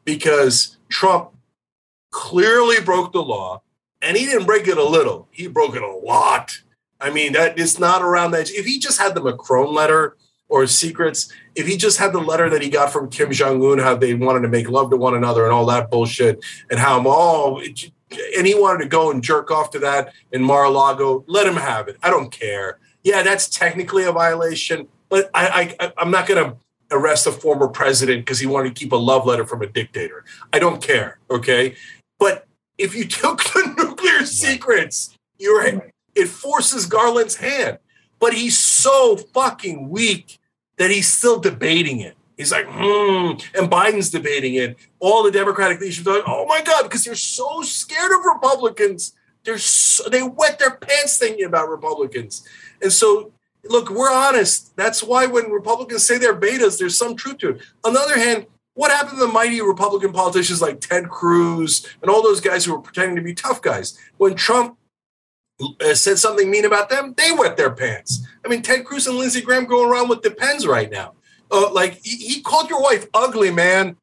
because 0.04 0.76
Trump 0.88 1.32
clearly 2.10 2.80
broke 2.80 3.12
the 3.12 3.22
law 3.22 3.62
and 4.00 4.16
he 4.16 4.26
didn't 4.26 4.46
break 4.46 4.68
it 4.68 4.78
a 4.78 4.84
little, 4.84 5.26
he 5.32 5.48
broke 5.48 5.74
it 5.74 5.82
a 5.82 5.90
lot. 5.90 6.60
I 7.04 7.10
mean, 7.10 7.34
that 7.34 7.58
it's 7.58 7.78
not 7.78 8.00
around 8.00 8.30
that. 8.30 8.50
If 8.50 8.64
he 8.64 8.78
just 8.78 8.98
had 8.98 9.14
the 9.14 9.22
Macron 9.22 9.74
letter 9.74 10.16
or 10.48 10.66
secrets, 10.66 11.30
if 11.54 11.66
he 11.66 11.76
just 11.76 11.98
had 11.98 12.14
the 12.14 12.18
letter 12.18 12.48
that 12.48 12.62
he 12.62 12.70
got 12.70 12.90
from 12.90 13.10
Kim 13.10 13.30
Jong 13.30 13.62
Un, 13.62 13.78
how 13.78 13.94
they 13.94 14.14
wanted 14.14 14.40
to 14.40 14.48
make 14.48 14.70
love 14.70 14.88
to 14.88 14.96
one 14.96 15.14
another 15.14 15.44
and 15.44 15.52
all 15.52 15.66
that 15.66 15.90
bullshit, 15.90 16.42
and 16.70 16.80
how 16.80 17.04
oh, 17.06 17.58
it, 17.58 17.90
and 18.38 18.46
he 18.46 18.54
wanted 18.54 18.84
to 18.84 18.88
go 18.88 19.10
and 19.10 19.22
jerk 19.22 19.50
off 19.50 19.70
to 19.72 19.78
that 19.80 20.14
in 20.32 20.42
Mar-a-Lago, 20.42 21.26
let 21.28 21.46
him 21.46 21.56
have 21.56 21.88
it. 21.88 21.98
I 22.02 22.08
don't 22.08 22.30
care. 22.30 22.78
Yeah, 23.02 23.22
that's 23.22 23.50
technically 23.50 24.04
a 24.04 24.12
violation, 24.12 24.88
but 25.10 25.28
I, 25.34 25.76
I 25.78 25.92
I'm 25.98 26.10
not 26.10 26.26
going 26.26 26.42
to 26.42 26.56
arrest 26.90 27.26
a 27.26 27.32
former 27.32 27.68
president 27.68 28.24
because 28.24 28.38
he 28.38 28.46
wanted 28.46 28.74
to 28.74 28.80
keep 28.80 28.92
a 28.92 28.96
love 28.96 29.26
letter 29.26 29.44
from 29.44 29.60
a 29.60 29.66
dictator. 29.66 30.24
I 30.54 30.58
don't 30.58 30.82
care. 30.82 31.18
Okay, 31.30 31.74
but 32.18 32.46
if 32.78 32.94
you 32.94 33.04
took 33.08 33.44
the 33.44 33.74
nuclear 33.76 34.24
secrets, 34.24 35.14
you're 35.38 35.92
it 36.14 36.28
forces 36.28 36.86
Garland's 36.86 37.36
hand. 37.36 37.78
But 38.18 38.34
he's 38.34 38.58
so 38.58 39.16
fucking 39.16 39.88
weak 39.90 40.38
that 40.76 40.90
he's 40.90 41.08
still 41.08 41.38
debating 41.38 42.00
it. 42.00 42.16
He's 42.36 42.50
like, 42.50 42.66
hmm, 42.68 43.32
and 43.56 43.70
Biden's 43.70 44.10
debating 44.10 44.54
it. 44.54 44.76
All 44.98 45.22
the 45.22 45.30
Democratic 45.30 45.80
leaders 45.80 46.04
are 46.06 46.16
like, 46.16 46.24
oh 46.26 46.46
my 46.46 46.62
God, 46.62 46.82
because 46.84 47.04
they're 47.04 47.14
so 47.14 47.62
scared 47.62 48.10
of 48.12 48.24
Republicans. 48.24 49.12
They're 49.44 49.58
so, 49.58 50.08
they 50.08 50.22
wet 50.22 50.58
their 50.58 50.76
pants 50.76 51.18
thinking 51.18 51.44
about 51.44 51.68
Republicans. 51.68 52.46
And 52.82 52.92
so, 52.92 53.32
look, 53.64 53.90
we're 53.90 54.10
honest. 54.10 54.76
That's 54.76 55.02
why 55.02 55.26
when 55.26 55.50
Republicans 55.50 56.04
say 56.04 56.18
they're 56.18 56.38
betas, 56.38 56.78
there's 56.78 56.98
some 56.98 57.14
truth 57.14 57.38
to 57.38 57.50
it. 57.50 57.62
On 57.84 57.92
the 57.92 58.00
other 58.00 58.18
hand, 58.18 58.46
what 58.74 58.90
happened 58.90 59.18
to 59.18 59.26
the 59.26 59.32
mighty 59.32 59.60
Republican 59.60 60.12
politicians 60.12 60.60
like 60.60 60.80
Ted 60.80 61.08
Cruz 61.08 61.86
and 62.02 62.10
all 62.10 62.22
those 62.22 62.40
guys 62.40 62.64
who 62.64 62.72
were 62.72 62.80
pretending 62.80 63.14
to 63.16 63.22
be 63.22 63.34
tough 63.34 63.62
guys? 63.62 63.96
When 64.16 64.34
Trump 64.34 64.76
uh, 65.60 65.94
said 65.94 66.18
something 66.18 66.50
mean 66.50 66.64
about 66.64 66.90
them, 66.90 67.14
they 67.16 67.32
wet 67.32 67.56
their 67.56 67.70
pants. 67.70 68.26
I 68.44 68.48
mean, 68.48 68.62
Ted 68.62 68.84
Cruz 68.84 69.06
and 69.06 69.16
Lindsey 69.16 69.40
Graham 69.40 69.66
going 69.66 69.90
around 69.90 70.08
with 70.08 70.22
Depends 70.22 70.66
right 70.66 70.90
now. 70.90 71.14
Uh, 71.50 71.72
like 71.72 72.00
he, 72.02 72.16
he 72.16 72.40
called 72.40 72.68
your 72.68 72.82
wife 72.82 73.06
ugly, 73.14 73.50
man. 73.50 73.96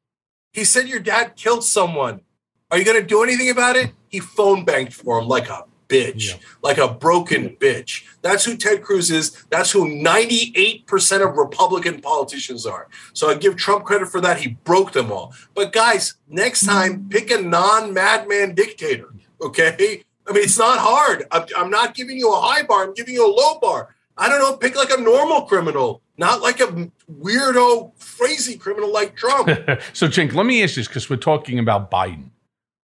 He 0.53 0.63
said 0.63 0.87
your 0.87 0.99
dad 0.99 1.35
killed 1.35 1.63
someone. 1.63 2.21
Are 2.69 2.77
you 2.77 2.85
going 2.85 3.01
to 3.01 3.05
do 3.05 3.23
anything 3.23 3.49
about 3.49 3.75
it? 3.75 3.91
He 4.07 4.19
phone 4.19 4.63
banked 4.63 4.93
for 4.93 5.19
him 5.19 5.27
like 5.27 5.49
a 5.49 5.65
bitch, 5.91 6.39
like 6.63 6.77
a 6.77 6.87
broken 6.87 7.49
bitch. 7.57 8.05
That's 8.21 8.45
who 8.45 8.55
Ted 8.55 8.81
Cruz 8.81 9.11
is. 9.11 9.43
That's 9.49 9.71
who 9.71 9.85
98% 9.85 11.27
of 11.27 11.35
Republican 11.35 11.99
politicians 11.99 12.65
are. 12.65 12.87
So 13.13 13.29
I 13.29 13.35
give 13.35 13.57
Trump 13.57 13.83
credit 13.83 14.07
for 14.07 14.21
that. 14.21 14.39
He 14.39 14.57
broke 14.63 14.93
them 14.93 15.11
all. 15.11 15.33
But 15.53 15.73
guys, 15.73 16.15
next 16.29 16.65
time, 16.65 17.07
pick 17.09 17.29
a 17.31 17.41
non 17.41 17.93
madman 17.93 18.55
dictator. 18.55 19.13
Okay. 19.41 20.03
I 20.27 20.33
mean, 20.33 20.43
it's 20.43 20.59
not 20.59 20.79
hard. 20.79 21.25
I'm, 21.31 21.69
not 21.69 21.95
giving 21.95 22.17
you 22.17 22.31
a 22.31 22.39
high 22.39 22.63
bar. 22.63 22.83
I'm 22.83 22.93
giving 22.93 23.13
you 23.13 23.25
a 23.25 23.33
low 23.33 23.59
bar. 23.59 23.95
I 24.17 24.29
don't 24.29 24.39
know. 24.39 24.55
Pick 24.55 24.75
like 24.75 24.91
a 24.91 25.01
normal 25.01 25.43
criminal, 25.43 26.01
not 26.17 26.41
like 26.41 26.59
a 26.59 26.89
weirdo, 27.11 27.91
crazy 27.99 28.57
criminal 28.57 28.91
like 28.91 29.15
Trump. 29.15 29.47
so, 29.93 30.07
Cenk, 30.07 30.33
let 30.33 30.45
me 30.45 30.63
ask 30.63 30.75
you 30.75 30.81
this 30.81 30.87
because 30.87 31.09
we're 31.09 31.15
talking 31.17 31.59
about 31.59 31.89
Biden. 31.89 32.29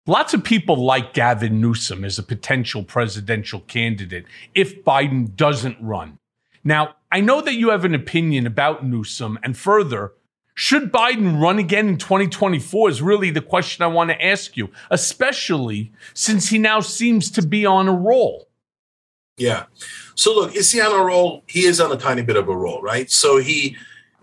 Lots 0.06 0.34
of 0.34 0.44
people 0.44 0.76
like 0.76 1.14
Gavin 1.14 1.62
Newsom 1.62 2.04
as 2.04 2.20
a 2.20 2.24
potential 2.24 2.84
presidential 2.84 3.62
candidate 3.62 4.26
if 4.54 4.84
Biden 4.84 5.34
doesn't 5.34 5.78
run. 5.80 6.20
Now, 6.64 6.96
I 7.10 7.22
know 7.22 7.42
that 7.42 7.54
you 7.54 7.70
have 7.70 7.86
an 7.86 7.96
opinion 7.96 8.46
about 8.46 8.86
Newsom, 8.86 9.40
and 9.44 9.58
further, 9.58 10.14
should 10.56 10.92
Biden 10.92 11.42
run 11.42 11.60
again 11.60 11.88
in 11.88 11.98
2024 11.98 12.90
is 12.90 13.02
really 13.02 13.32
the 13.32 13.42
question 13.42 13.84
I 13.84 13.88
want 13.88 14.12
to 14.12 14.26
ask 14.26 14.56
you, 14.56 14.70
especially 14.92 15.92
since 16.14 16.50
he 16.50 16.58
now 16.60 16.80
seems 16.80 17.32
to 17.32 17.42
be 17.42 17.66
on 17.66 17.88
a 17.88 17.94
roll. 17.94 18.48
Yeah. 19.38 19.66
So 20.16 20.34
look, 20.34 20.56
is 20.56 20.72
he 20.72 20.80
on 20.80 20.92
a 20.92 21.04
roll? 21.04 21.44
He 21.48 21.66
is 21.66 21.82
on 21.82 21.92
a 21.92 21.98
tiny 21.98 22.22
bit 22.22 22.36
of 22.36 22.48
a 22.50 22.56
roll, 22.56 22.82
right? 22.82 23.10
So 23.10 23.38
he 23.38 23.76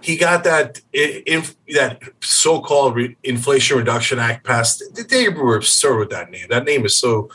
he 0.03 0.17
got 0.17 0.45
that 0.45 0.81
inf- 0.93 1.57
that 1.75 2.03
so-called 2.21 2.97
re- 2.97 3.17
Inflation 3.23 3.77
Reduction 3.77 4.19
Act 4.19 4.47
passed. 4.47 4.83
They 5.09 5.29
were 5.29 5.57
absurd 5.57 5.99
with 5.99 6.11
that 6.11 6.31
name. 6.31 6.47
That 6.49 6.65
name 6.65 6.87
is 6.87 6.97
so 6.97 7.29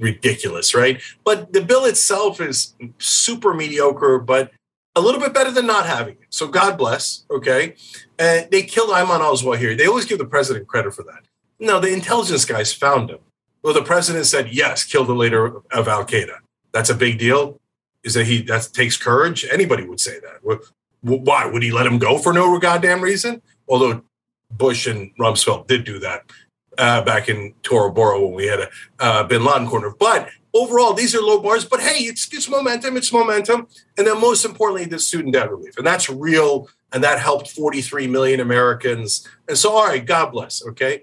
ridiculous, 0.00 0.74
right? 0.74 1.02
But 1.24 1.52
the 1.52 1.60
bill 1.60 1.84
itself 1.84 2.40
is 2.40 2.74
super 2.98 3.52
mediocre, 3.52 4.18
but 4.18 4.50
a 4.96 5.00
little 5.00 5.20
bit 5.20 5.32
better 5.34 5.50
than 5.52 5.66
not 5.66 5.86
having 5.86 6.14
it. 6.14 6.26
So 6.30 6.48
God 6.48 6.76
bless. 6.76 7.24
Okay, 7.30 7.74
and 8.18 8.50
they 8.50 8.62
killed 8.62 8.90
Ayman 8.90 9.20
al-Zawahiri. 9.20 9.78
They 9.78 9.86
always 9.86 10.06
give 10.06 10.18
the 10.18 10.24
president 10.26 10.66
credit 10.66 10.94
for 10.94 11.04
that. 11.04 11.22
No, 11.60 11.78
the 11.78 11.92
intelligence 11.92 12.44
guys 12.44 12.72
found 12.72 13.10
him. 13.10 13.18
Well, 13.62 13.74
the 13.74 13.82
president 13.82 14.26
said 14.26 14.48
yes, 14.52 14.84
kill 14.84 15.04
the 15.04 15.14
leader 15.14 15.46
of 15.70 15.88
Al 15.88 16.04
Qaeda. 16.04 16.38
That's 16.72 16.90
a 16.90 16.94
big 16.94 17.18
deal. 17.18 17.60
Is 18.04 18.14
that 18.14 18.26
he 18.26 18.42
that 18.42 18.70
takes 18.72 18.96
courage? 18.96 19.46
Anybody 19.50 19.84
would 19.84 20.00
say 20.00 20.18
that. 20.20 20.40
Wh- 20.44 20.64
wh- 21.06 21.22
Why 21.22 21.46
would 21.46 21.62
he 21.62 21.72
let 21.72 21.86
him 21.86 21.98
go 21.98 22.18
for 22.18 22.32
no 22.32 22.58
goddamn 22.58 23.00
reason? 23.00 23.42
Although 23.68 24.02
Bush 24.50 24.86
and 24.86 25.10
Rumsfeld 25.18 25.66
did 25.66 25.84
do 25.84 25.98
that 25.98 26.30
uh, 26.78 27.02
back 27.02 27.28
in 27.28 27.54
Tora 27.62 27.90
Bora 27.90 28.20
when 28.22 28.34
we 28.34 28.46
had 28.46 28.60
a 28.60 28.68
uh, 29.00 29.24
Bin 29.24 29.44
Laden 29.44 29.66
corner. 29.66 29.92
But 29.98 30.28
overall, 30.62 30.92
these 30.92 31.14
are 31.14 31.20
low 31.20 31.40
bars. 31.40 31.64
But 31.64 31.80
hey, 31.80 32.04
it's 32.04 32.32
it's 32.32 32.48
momentum. 32.48 32.96
It's 32.96 33.12
momentum. 33.12 33.68
And 33.96 34.06
then 34.06 34.20
most 34.20 34.44
importantly, 34.44 34.86
the 34.86 34.98
student 34.98 35.34
debt 35.34 35.50
relief, 35.50 35.76
and 35.76 35.86
that's 35.86 36.08
real. 36.08 36.68
And 36.92 37.02
that 37.02 37.18
helped 37.18 37.50
43 37.50 38.06
million 38.06 38.40
Americans. 38.40 39.26
And 39.48 39.58
so, 39.58 39.72
all 39.72 39.86
right, 39.86 40.04
God 40.04 40.30
bless. 40.30 40.64
Okay, 40.66 41.02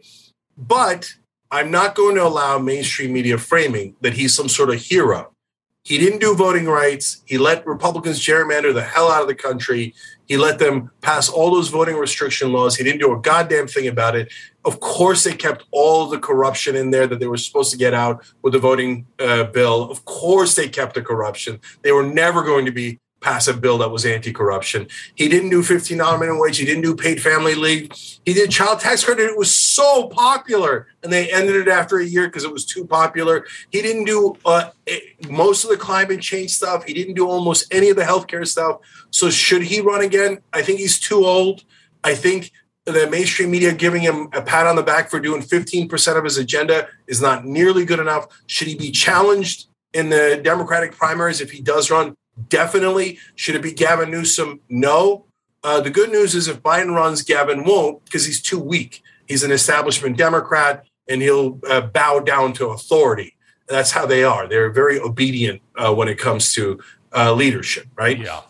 but 0.58 1.14
I'm 1.52 1.70
not 1.70 1.96
going 1.96 2.16
to 2.16 2.24
allow 2.24 2.58
mainstream 2.58 3.14
media 3.14 3.38
framing 3.38 3.96
that 4.02 4.14
he's 4.14 4.34
some 4.34 4.50
sort 4.50 4.70
of 4.70 4.76
hero. 4.76 5.34
He 5.84 5.98
didn't 5.98 6.20
do 6.20 6.34
voting 6.34 6.66
rights. 6.66 7.22
He 7.26 7.38
let 7.38 7.68
Republicans 7.68 8.20
gerrymander 8.20 8.74
the 8.74 8.84
hell 8.84 9.12
out 9.12 9.22
of 9.22 9.28
the 9.28 9.36
country. 9.36 9.94
He 10.28 10.38
let 10.38 10.60
them 10.60 10.92
pass 11.02 11.30
all 11.30 11.52
those 11.52 11.70
voting 11.70 11.98
restriction 11.98 12.54
laws. 12.54 12.76
He 12.76 12.84
didn't 12.84 13.02
do 13.02 13.14
a 13.14 13.20
goddamn 13.20 13.68
thing 13.68 13.88
about 13.88 14.16
it. 14.16 14.32
Of 14.66 14.80
course, 14.80 15.24
they 15.24 15.34
kept 15.34 15.66
all 15.72 16.08
the 16.08 16.20
corruption 16.20 16.76
in 16.76 16.92
there 16.92 17.08
that 17.08 17.20
they 17.20 17.28
were 17.28 17.38
supposed 17.38 17.72
to 17.72 17.78
get 17.78 17.94
out 17.94 18.26
with 18.42 18.54
the 18.54 18.60
voting 18.60 19.06
uh, 19.20 19.44
bill. 19.46 19.92
Of 19.92 20.06
course, 20.06 20.56
they 20.56 20.70
kept 20.70 20.96
the 20.96 21.02
corruption. 21.02 21.60
They 21.82 21.92
were 21.92 22.04
never 22.04 22.44
going 22.44 22.66
to 22.66 22.72
be 22.72 23.00
pass 23.24 23.48
a 23.48 23.54
bill 23.54 23.78
that 23.80 23.90
was 23.90 24.06
anti-corruption. 24.06 24.88
He 25.16 25.28
didn't 25.30 25.50
do 25.50 25.64
$15 25.64 26.20
minimum 26.20 26.40
wage. 26.40 26.58
He 26.58 26.66
didn't 26.66 26.84
do 26.84 26.96
paid 26.96 27.22
family 27.22 27.56
leave. 27.56 27.92
He 28.26 28.34
did 28.34 28.52
child 28.52 28.80
tax 28.80 29.04
credit. 29.04 29.24
It 29.24 29.38
was 29.38 29.54
so 29.54 30.08
popular, 30.10 30.88
and 31.02 31.12
they 31.12 31.32
ended 31.32 31.56
it 31.56 31.68
after 31.68 31.98
a 31.98 32.06
year 32.06 32.28
because 32.28 32.44
it 32.44 32.52
was 32.52 32.66
too 32.66 32.86
popular. 32.86 33.46
He 33.72 33.82
didn't 33.82 34.06
do 34.06 34.36
uh, 34.46 34.70
most 35.30 35.64
of 35.64 35.70
the 35.70 35.78
climate 35.78 36.22
change 36.22 36.52
stuff. 36.52 36.84
He 36.86 36.94
didn't 36.94 37.16
do 37.16 37.28
almost 37.28 37.74
any 37.74 37.90
of 37.90 37.96
the 37.96 38.04
healthcare 38.04 38.46
stuff. 38.46 38.82
So 39.10 39.30
should 39.30 39.64
he 39.64 39.80
run 39.80 40.02
again? 40.02 40.40
I 40.52 40.62
think 40.62 40.80
he's 40.80 41.00
too 41.00 41.26
old. 41.26 41.64
I 42.04 42.16
think 42.16 42.52
the 42.86 43.10
mainstream 43.10 43.50
media 43.50 43.74
giving 43.74 44.02
him 44.02 44.28
a 44.34 44.42
pat 44.42 44.68
on 44.68 44.76
the 44.76 44.84
back 44.84 45.10
for 45.10 45.20
doing 45.20 45.42
15% 45.42 46.18
of 46.18 46.24
his 46.24 46.38
agenda 46.38 46.90
is 47.08 47.22
not 47.22 47.46
nearly 47.46 47.86
good 47.86 48.00
enough. 48.00 48.28
Should 48.48 48.68
he 48.68 48.76
be 48.76 48.92
challenged 48.92 49.68
in 49.94 50.10
the 50.10 50.42
Democratic 50.44 50.92
primaries 50.92 51.40
if 51.40 51.52
he 51.52 51.62
does 51.62 51.90
run? 51.90 52.16
Definitely. 52.50 53.20
Should 53.36 53.56
it 53.56 53.62
be 53.62 53.74
Gavin 53.74 54.12
Newsom? 54.12 54.60
No. 54.70 55.26
Uh, 55.64 55.80
the 55.80 55.90
good 55.90 56.12
news 56.12 56.36
is 56.36 56.48
if 56.48 56.62
Biden 56.62 56.96
runs, 56.96 57.22
Gavin 57.22 57.64
won't 57.64 58.04
because 58.06 58.26
he's 58.26 58.42
too 58.42 58.60
weak. 58.60 59.02
He's 59.28 59.44
an 59.44 59.52
establishment 59.52 60.18
Democrat 60.18 60.86
and 61.08 61.22
he'll 61.22 61.60
uh, 61.70 61.82
bow 61.82 62.20
down 62.20 62.54
to 62.54 62.70
authority. 62.70 63.36
That's 63.68 63.92
how 63.92 64.06
they 64.06 64.24
are. 64.24 64.48
They're 64.48 64.72
very 64.72 65.00
obedient 65.00 65.62
uh, 65.76 65.94
when 65.94 66.08
it 66.08 66.18
comes 66.18 66.54
to 66.54 66.80
uh, 67.16 67.34
leadership, 67.34 67.88
right? 67.96 68.20
Yeah. 68.20 68.42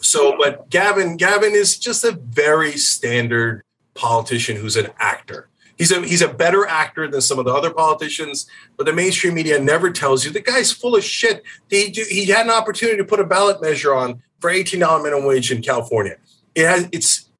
So, 0.00 0.36
but 0.38 0.70
Gavin, 0.70 1.16
Gavin 1.16 1.52
is 1.52 1.78
just 1.78 2.04
a 2.04 2.12
very 2.12 2.72
standard 2.72 3.62
politician 3.94 4.56
who's 4.56 4.76
an 4.76 4.88
actor. 4.98 5.48
He's 5.78 5.92
a 5.92 6.00
he's 6.04 6.22
a 6.22 6.28
better 6.28 6.66
actor 6.66 7.08
than 7.08 7.20
some 7.20 7.38
of 7.38 7.44
the 7.44 7.54
other 7.54 7.70
politicians, 7.70 8.46
but 8.76 8.84
the 8.84 8.92
mainstream 8.92 9.34
media 9.34 9.60
never 9.60 9.90
tells 9.90 10.24
you 10.24 10.32
the 10.32 10.40
guy's 10.40 10.72
full 10.72 10.96
of 10.96 11.04
shit. 11.04 11.44
He 11.70 11.90
he 11.90 12.26
had 12.26 12.46
an 12.46 12.52
opportunity 12.52 12.98
to 12.98 13.04
put 13.04 13.20
a 13.20 13.24
ballot 13.24 13.62
measure 13.62 13.94
on 13.94 14.20
for 14.40 14.50
eighteen 14.50 14.80
dollar 14.80 15.02
minimum 15.02 15.24
wage 15.24 15.52
in 15.52 15.62
California. 15.62 16.16
It 16.54 16.66
has 16.66 16.88
it's 16.90 17.30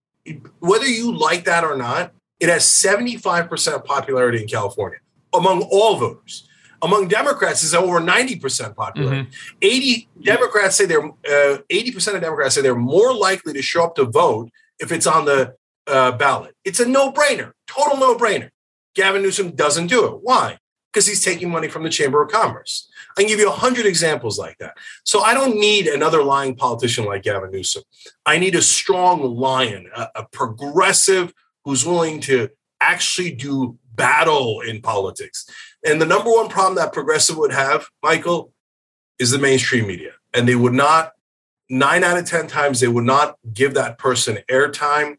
whether 0.60 0.86
you 0.86 1.12
like 1.12 1.44
that 1.44 1.64
or 1.64 1.76
not. 1.76 2.12
It 2.38 2.48
has 2.48 2.64
seventy 2.64 3.16
five 3.16 3.48
percent 3.48 3.84
popularity 3.84 4.40
in 4.40 4.48
California 4.48 5.00
among 5.34 5.62
all 5.62 5.96
voters. 5.96 6.44
Among 6.80 7.08
Democrats, 7.08 7.64
is 7.64 7.74
over 7.74 7.98
ninety 7.98 8.36
percent 8.36 8.76
popularity. 8.76 9.28
80 9.60 10.08
Democrats 10.22 10.76
say 10.76 10.86
they're 10.86 11.04
uh, 11.04 11.58
80% 11.68 12.14
of 12.14 12.20
Democrats 12.20 12.54
say 12.54 12.60
they're 12.60 12.76
more 12.76 13.12
likely 13.12 13.52
to 13.52 13.62
show 13.62 13.82
up 13.82 13.96
to 13.96 14.04
vote 14.04 14.50
if 14.78 14.92
it's 14.92 15.06
on 15.06 15.24
the 15.24 15.56
uh, 15.88 16.12
ballot. 16.12 16.54
It's 16.64 16.78
a 16.78 16.86
no-brainer, 16.86 17.50
total 17.78 17.98
no-brainer. 17.98 18.50
Gavin 18.94 19.22
Newsom 19.22 19.52
doesn't 19.52 19.86
do 19.86 20.06
it. 20.06 20.20
Why? 20.22 20.58
Because 20.92 21.06
he's 21.06 21.24
taking 21.24 21.50
money 21.50 21.68
from 21.68 21.82
the 21.82 21.90
Chamber 21.90 22.22
of 22.22 22.30
Commerce. 22.30 22.88
I 23.16 23.22
can 23.22 23.28
give 23.28 23.38
you 23.38 23.48
a 23.48 23.52
hundred 23.52 23.86
examples 23.86 24.38
like 24.38 24.58
that. 24.58 24.76
So 25.04 25.20
I 25.20 25.34
don't 25.34 25.58
need 25.58 25.86
another 25.86 26.22
lying 26.22 26.56
politician 26.56 27.04
like 27.04 27.22
Gavin 27.22 27.50
Newsom. 27.50 27.82
I 28.26 28.38
need 28.38 28.54
a 28.54 28.62
strong 28.62 29.22
lion, 29.36 29.88
a, 29.94 30.08
a 30.16 30.26
progressive 30.32 31.32
who's 31.64 31.84
willing 31.84 32.20
to 32.22 32.48
actually 32.80 33.32
do 33.32 33.76
battle 33.94 34.60
in 34.60 34.80
politics. 34.80 35.46
And 35.86 36.00
the 36.00 36.06
number 36.06 36.30
one 36.30 36.48
problem 36.48 36.76
that 36.76 36.92
progressive 36.92 37.36
would 37.36 37.52
have, 37.52 37.88
Michael, 38.02 38.52
is 39.18 39.30
the 39.30 39.38
mainstream 39.38 39.86
media. 39.86 40.12
And 40.32 40.48
they 40.48 40.54
would 40.54 40.72
not, 40.72 41.12
nine 41.68 42.04
out 42.04 42.18
of 42.18 42.24
10 42.24 42.46
times, 42.46 42.80
they 42.80 42.88
would 42.88 43.04
not 43.04 43.36
give 43.52 43.74
that 43.74 43.98
person 43.98 44.38
airtime. 44.50 45.16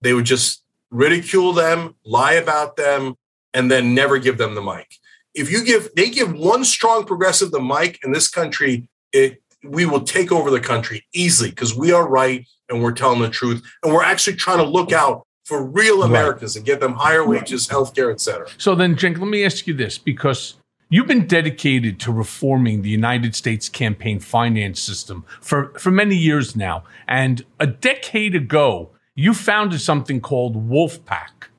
They 0.00 0.14
would 0.14 0.24
just 0.24 0.61
ridicule 0.92 1.52
them, 1.52 1.96
lie 2.04 2.34
about 2.34 2.76
them, 2.76 3.16
and 3.52 3.70
then 3.70 3.94
never 3.94 4.18
give 4.18 4.38
them 4.38 4.54
the 4.54 4.62
mic. 4.62 4.86
If 5.34 5.50
you 5.50 5.64
give, 5.64 5.88
they 5.96 6.10
give 6.10 6.32
one 6.32 6.64
strong 6.64 7.04
progressive 7.04 7.50
the 7.50 7.60
mic 7.60 7.98
in 8.04 8.12
this 8.12 8.28
country, 8.28 8.88
it, 9.12 9.42
we 9.64 9.86
will 9.86 10.02
take 10.02 10.30
over 10.30 10.50
the 10.50 10.60
country 10.60 11.04
easily 11.12 11.50
because 11.50 11.74
we 11.74 11.92
are 11.92 12.08
right 12.08 12.46
and 12.68 12.82
we're 12.82 12.92
telling 12.92 13.20
the 13.20 13.30
truth. 13.30 13.62
And 13.82 13.92
we're 13.92 14.04
actually 14.04 14.36
trying 14.36 14.58
to 14.58 14.64
look 14.64 14.92
out 14.92 15.26
for 15.44 15.64
real 15.64 16.02
Americans 16.04 16.54
and 16.56 16.64
get 16.64 16.80
them 16.80 16.92
higher 16.92 17.26
wages, 17.26 17.66
healthcare, 17.66 18.12
et 18.12 18.20
cetera. 18.20 18.46
So 18.58 18.74
then, 18.74 18.94
Cenk, 18.94 19.18
let 19.18 19.28
me 19.28 19.44
ask 19.44 19.66
you 19.66 19.74
this 19.74 19.98
because 19.98 20.54
you've 20.88 21.08
been 21.08 21.26
dedicated 21.26 21.98
to 22.00 22.12
reforming 22.12 22.82
the 22.82 22.90
United 22.90 23.34
States 23.34 23.68
campaign 23.68 24.20
finance 24.20 24.80
system 24.80 25.24
for, 25.40 25.72
for 25.78 25.90
many 25.90 26.16
years 26.16 26.54
now. 26.54 26.84
And 27.08 27.44
a 27.58 27.66
decade 27.66 28.34
ago, 28.34 28.90
you 29.14 29.34
founded 29.34 29.80
something 29.80 30.20
called 30.20 30.56
Wolf 30.56 31.04
PAC. 31.04 31.50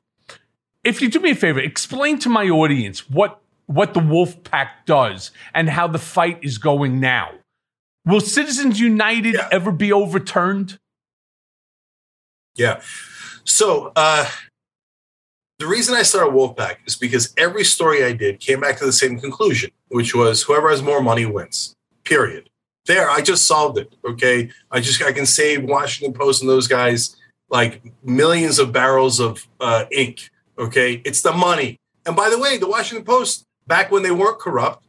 If 0.82 1.00
you 1.00 1.08
do 1.08 1.20
me 1.20 1.30
a 1.30 1.34
favor, 1.34 1.60
explain 1.60 2.18
to 2.20 2.28
my 2.28 2.48
audience 2.48 3.08
what, 3.08 3.40
what 3.66 3.94
the 3.94 4.00
Wolf 4.00 4.42
PAC 4.44 4.86
does 4.86 5.30
and 5.54 5.70
how 5.70 5.86
the 5.86 5.98
fight 5.98 6.38
is 6.42 6.58
going 6.58 7.00
now. 7.00 7.30
Will 8.04 8.20
Citizens 8.20 8.80
United 8.80 9.36
ever 9.50 9.72
be 9.72 9.92
overturned? 9.92 10.78
Yeah. 12.54 12.82
So 13.44 13.92
uh, 13.96 14.28
the 15.58 15.66
reason 15.66 15.94
I 15.94 16.02
started 16.02 16.34
Wolf 16.34 16.56
PAC 16.56 16.80
is 16.86 16.96
because 16.96 17.32
every 17.36 17.64
story 17.64 18.04
I 18.04 18.12
did 18.12 18.40
came 18.40 18.60
back 18.60 18.76
to 18.78 18.84
the 18.84 18.92
same 18.92 19.18
conclusion, 19.18 19.70
which 19.88 20.14
was 20.14 20.42
whoever 20.42 20.68
has 20.68 20.82
more 20.82 21.02
money 21.02 21.24
wins. 21.24 21.74
Period. 22.04 22.50
There, 22.86 23.08
I 23.08 23.22
just 23.22 23.46
solved 23.46 23.78
it. 23.78 23.94
Okay, 24.06 24.50
I 24.70 24.80
just 24.80 25.02
I 25.02 25.12
can 25.12 25.24
save 25.24 25.64
Washington 25.64 26.12
Post 26.12 26.42
and 26.42 26.50
those 26.50 26.68
guys 26.68 27.16
like 27.54 27.80
millions 28.02 28.58
of 28.58 28.72
barrels 28.72 29.20
of 29.20 29.46
uh, 29.60 29.84
ink. 29.92 30.28
Okay, 30.58 31.00
it's 31.04 31.22
the 31.22 31.32
money. 31.32 31.78
And 32.04 32.16
by 32.16 32.28
the 32.28 32.38
way, 32.38 32.58
the 32.58 32.68
Washington 32.68 33.04
Post 33.06 33.44
back 33.66 33.90
when 33.92 34.02
they 34.02 34.10
weren't 34.10 34.40
corrupt, 34.40 34.84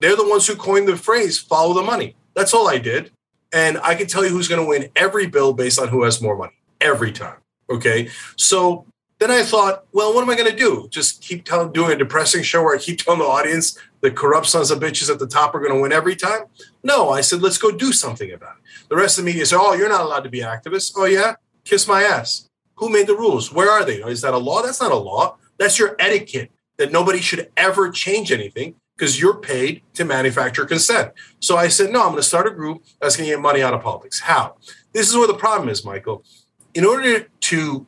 they're 0.00 0.16
the 0.16 0.28
ones 0.28 0.46
who 0.46 0.54
coined 0.54 0.86
the 0.88 0.96
phrase 0.96 1.38
"follow 1.38 1.74
the 1.74 1.82
money." 1.82 2.14
That's 2.36 2.54
all 2.54 2.68
I 2.68 2.78
did, 2.78 3.10
and 3.52 3.78
I 3.82 3.96
can 3.96 4.06
tell 4.06 4.24
you 4.24 4.30
who's 4.30 4.48
going 4.48 4.62
to 4.62 4.66
win 4.66 4.90
every 4.94 5.26
bill 5.26 5.52
based 5.52 5.78
on 5.78 5.88
who 5.88 6.04
has 6.04 6.22
more 6.22 6.36
money 6.36 6.54
every 6.80 7.10
time. 7.10 7.38
Okay. 7.68 8.08
So 8.36 8.86
then 9.20 9.30
I 9.30 9.42
thought, 9.42 9.84
well, 9.92 10.14
what 10.14 10.22
am 10.22 10.30
I 10.30 10.34
going 10.34 10.50
to 10.50 10.56
do? 10.56 10.88
Just 10.90 11.22
keep 11.22 11.44
telling, 11.44 11.72
doing 11.72 11.92
a 11.92 11.96
depressing 11.96 12.42
show 12.42 12.62
where 12.62 12.74
I 12.74 12.78
keep 12.78 12.98
telling 12.98 13.20
the 13.20 13.26
audience 13.26 13.78
the 14.00 14.10
corrupt 14.10 14.46
sons 14.46 14.70
of 14.70 14.80
bitches 14.80 15.10
at 15.10 15.18
the 15.18 15.26
top 15.26 15.54
are 15.54 15.60
going 15.60 15.74
to 15.74 15.80
win 15.80 15.92
every 15.92 16.16
time? 16.16 16.44
No, 16.82 17.10
I 17.10 17.20
said, 17.20 17.42
let's 17.42 17.58
go 17.58 17.70
do 17.70 17.92
something 17.92 18.32
about 18.32 18.56
it. 18.56 18.88
The 18.88 18.96
rest 18.96 19.18
of 19.18 19.24
the 19.24 19.30
media 19.30 19.44
said, 19.44 19.58
oh, 19.60 19.74
you're 19.74 19.88
not 19.90 20.00
allowed 20.00 20.24
to 20.24 20.30
be 20.30 20.40
activists. 20.40 20.92
Oh, 20.96 21.04
yeah? 21.04 21.34
Kiss 21.64 21.86
my 21.86 22.02
ass. 22.02 22.48
Who 22.76 22.88
made 22.88 23.06
the 23.06 23.14
rules? 23.14 23.52
Where 23.52 23.70
are 23.70 23.84
they? 23.84 24.02
Is 24.02 24.22
that 24.22 24.34
a 24.34 24.38
law? 24.38 24.62
That's 24.62 24.80
not 24.80 24.90
a 24.90 24.96
law. 24.96 25.36
That's 25.58 25.78
your 25.78 25.96
etiquette 25.98 26.50
that 26.78 26.90
nobody 26.90 27.20
should 27.20 27.50
ever 27.58 27.90
change 27.90 28.32
anything 28.32 28.74
because 28.96 29.20
you're 29.20 29.36
paid 29.36 29.82
to 29.94 30.04
manufacture 30.04 30.64
consent. 30.64 31.12
So 31.40 31.58
I 31.58 31.68
said, 31.68 31.92
no, 31.92 32.00
I'm 32.00 32.08
going 32.08 32.16
to 32.16 32.22
start 32.22 32.46
a 32.46 32.50
group 32.50 32.84
that's 33.00 33.16
going 33.16 33.28
to 33.28 33.36
get 33.36 33.42
money 33.42 33.62
out 33.62 33.74
of 33.74 33.82
politics. 33.82 34.20
How? 34.20 34.56
This 34.94 35.10
is 35.10 35.16
where 35.16 35.26
the 35.26 35.34
problem 35.34 35.68
is, 35.68 35.84
Michael 35.84 36.24
in 36.74 36.84
order 36.84 37.26
to 37.40 37.86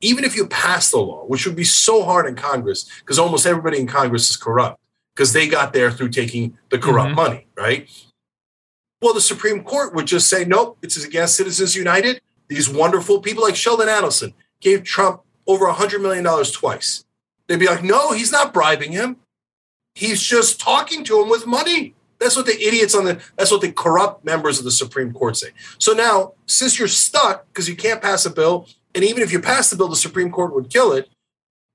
even 0.00 0.24
if 0.24 0.36
you 0.36 0.46
pass 0.46 0.90
the 0.90 0.98
law 0.98 1.24
which 1.26 1.46
would 1.46 1.56
be 1.56 1.64
so 1.64 2.04
hard 2.04 2.26
in 2.26 2.34
congress 2.34 2.88
because 3.00 3.18
almost 3.18 3.46
everybody 3.46 3.78
in 3.78 3.86
congress 3.86 4.30
is 4.30 4.36
corrupt 4.36 4.80
because 5.14 5.32
they 5.32 5.48
got 5.48 5.72
there 5.72 5.90
through 5.90 6.08
taking 6.08 6.56
the 6.70 6.78
corrupt 6.78 7.10
Mhm. 7.12 7.16
money 7.16 7.46
right 7.56 7.88
well 9.02 9.14
the 9.14 9.20
supreme 9.20 9.62
court 9.64 9.94
would 9.94 10.06
just 10.06 10.28
say 10.28 10.44
nope 10.44 10.78
it's 10.82 11.02
against 11.02 11.36
citizens 11.36 11.74
united 11.76 12.20
these 12.48 12.68
wonderful 12.68 13.20
people 13.20 13.42
like 13.42 13.54
Sheldon 13.54 13.88
Adelson 13.88 14.32
gave 14.62 14.82
Trump 14.82 15.20
over 15.46 15.66
$100 15.66 16.00
million 16.00 16.24
twice. 16.50 17.04
They'd 17.46 17.58
be 17.58 17.66
like, 17.66 17.84
no, 17.84 18.12
he's 18.12 18.32
not 18.32 18.54
bribing 18.54 18.92
him. 18.92 19.18
He's 19.94 20.22
just 20.22 20.58
talking 20.58 21.04
to 21.04 21.20
him 21.22 21.28
with 21.28 21.46
money. 21.46 21.94
That's 22.18 22.36
what 22.36 22.46
the 22.46 22.58
idiots 22.58 22.94
on 22.94 23.04
the, 23.04 23.20
that's 23.36 23.50
what 23.50 23.60
the 23.60 23.70
corrupt 23.70 24.24
members 24.24 24.58
of 24.58 24.64
the 24.64 24.70
Supreme 24.70 25.12
Court 25.12 25.36
say. 25.36 25.48
So 25.78 25.92
now, 25.92 26.32
since 26.46 26.78
you're 26.78 26.88
stuck 26.88 27.46
because 27.48 27.68
you 27.68 27.76
can't 27.76 28.00
pass 28.00 28.24
a 28.24 28.30
bill, 28.30 28.66
and 28.98 29.06
even 29.06 29.22
if 29.22 29.30
you 29.30 29.38
pass 29.38 29.70
the 29.70 29.76
bill, 29.76 29.86
the 29.86 29.94
Supreme 29.94 30.28
Court 30.32 30.52
would 30.56 30.70
kill 30.70 30.90
it, 30.92 31.08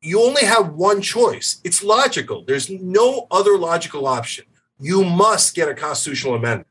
you 0.02 0.22
only 0.22 0.44
have 0.44 0.74
one 0.74 1.02
choice. 1.02 1.62
It's 1.64 1.82
logical. 1.82 2.44
There's 2.46 2.70
no 2.70 3.28
other 3.32 3.58
logical 3.58 4.06
option. 4.08 4.44
You 4.78 5.06
must 5.06 5.56
get 5.56 5.70
a 5.70 5.74
constitutional 5.74 6.36
amendment 6.36 6.68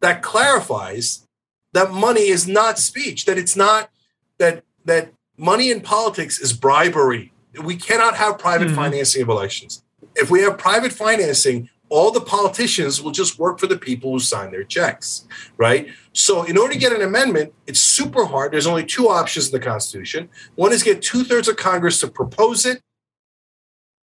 that 0.00 0.22
clarifies 0.22 1.26
that 1.74 1.90
money 1.92 2.28
is 2.28 2.48
not 2.48 2.78
speech, 2.78 3.26
that 3.26 3.36
it's 3.36 3.56
not 3.56 3.90
that 4.38 4.64
that 4.86 5.12
money 5.36 5.70
in 5.70 5.82
politics 5.82 6.38
is 6.40 6.54
bribery. 6.54 7.34
We 7.62 7.76
cannot 7.76 8.14
have 8.16 8.38
private 8.38 8.68
Mm-hmm. 8.68 8.76
financing 8.76 9.20
of 9.20 9.28
elections. 9.28 9.82
If 10.16 10.30
we 10.30 10.40
have 10.40 10.56
private 10.56 10.92
financing, 10.92 11.68
all 11.90 12.10
the 12.10 12.20
politicians 12.20 13.02
will 13.02 13.10
just 13.10 13.38
work 13.38 13.58
for 13.58 13.66
the 13.66 13.76
people 13.76 14.12
who 14.12 14.20
sign 14.20 14.50
their 14.50 14.64
checks, 14.64 15.26
right? 15.58 15.88
So, 16.12 16.44
in 16.44 16.56
order 16.56 16.72
to 16.72 16.78
get 16.78 16.92
an 16.92 17.02
amendment, 17.02 17.52
it's 17.66 17.80
super 17.80 18.24
hard. 18.24 18.52
There's 18.52 18.66
only 18.66 18.86
two 18.86 19.08
options 19.08 19.46
in 19.46 19.52
the 19.52 19.64
Constitution. 19.64 20.30
One 20.54 20.72
is 20.72 20.82
get 20.82 21.02
two 21.02 21.24
thirds 21.24 21.48
of 21.48 21.56
Congress 21.56 22.00
to 22.00 22.08
propose 22.08 22.64
it, 22.64 22.80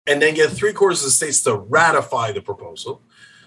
and 0.06 0.22
then 0.22 0.34
get 0.34 0.50
three 0.50 0.72
quarters 0.72 1.00
of 1.00 1.06
the 1.06 1.10
states 1.10 1.42
to 1.42 1.56
ratify 1.56 2.32
the 2.32 2.42
proposal. 2.42 3.02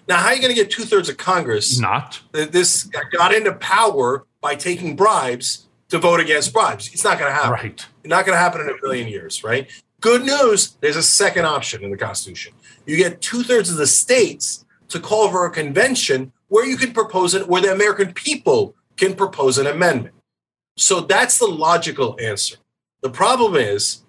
Now, 0.08 0.18
how 0.18 0.28
are 0.28 0.34
you 0.34 0.42
going 0.42 0.54
to 0.54 0.60
get 0.62 0.72
two 0.72 0.84
thirds 0.84 1.10
of 1.10 1.18
Congress? 1.18 1.80
Not. 1.80 2.22
This 2.32 2.84
got 2.84 3.34
into 3.34 3.54
power 3.54 4.26
by 4.42 4.56
taking 4.56 4.96
bribes 4.96 5.68
to 5.90 6.00
vote 6.00 6.20
against 6.20 6.54
bribes. 6.54 6.90
It's 6.94 7.04
not 7.04 7.20
going 7.20 7.30
to 7.32 7.36
happen. 7.36 7.52
Right. 7.52 7.86
It's 8.04 8.10
not 8.10 8.26
going 8.26 8.36
to 8.36 8.40
happen 8.40 8.62
in 8.62 8.70
a 8.70 8.82
billion 8.82 9.08
years, 9.08 9.44
right? 9.44 9.70
Good 10.02 10.26
news, 10.26 10.78
there's 10.82 10.96
a 10.96 11.04
second 11.04 11.46
option 11.46 11.84
in 11.84 11.92
the 11.92 11.98
Constitution. 11.98 12.54
You 12.88 12.98
get 12.98 13.22
two 13.22 13.44
thirds 13.44 13.70
of 13.70 13.78
the 13.78 13.86
states 13.86 14.66
to 14.90 15.00
call 15.00 15.30
for 15.30 15.46
a 15.46 15.52
convention 15.52 16.32
where 16.48 16.66
you 16.66 16.76
can 16.76 16.92
propose 16.92 17.36
it, 17.36 17.48
where 17.48 17.62
the 17.62 17.72
American 17.72 18.12
people 18.12 18.76
can 18.98 19.14
propose 19.14 19.60
an 19.60 19.68
amendment. 19.68 20.16
So 20.76 21.02
that's 21.02 21.38
the 21.38 21.46
logical 21.46 22.18
answer. 22.20 22.58
The 23.04 23.12
problem 23.12 23.56
is, 23.56 24.04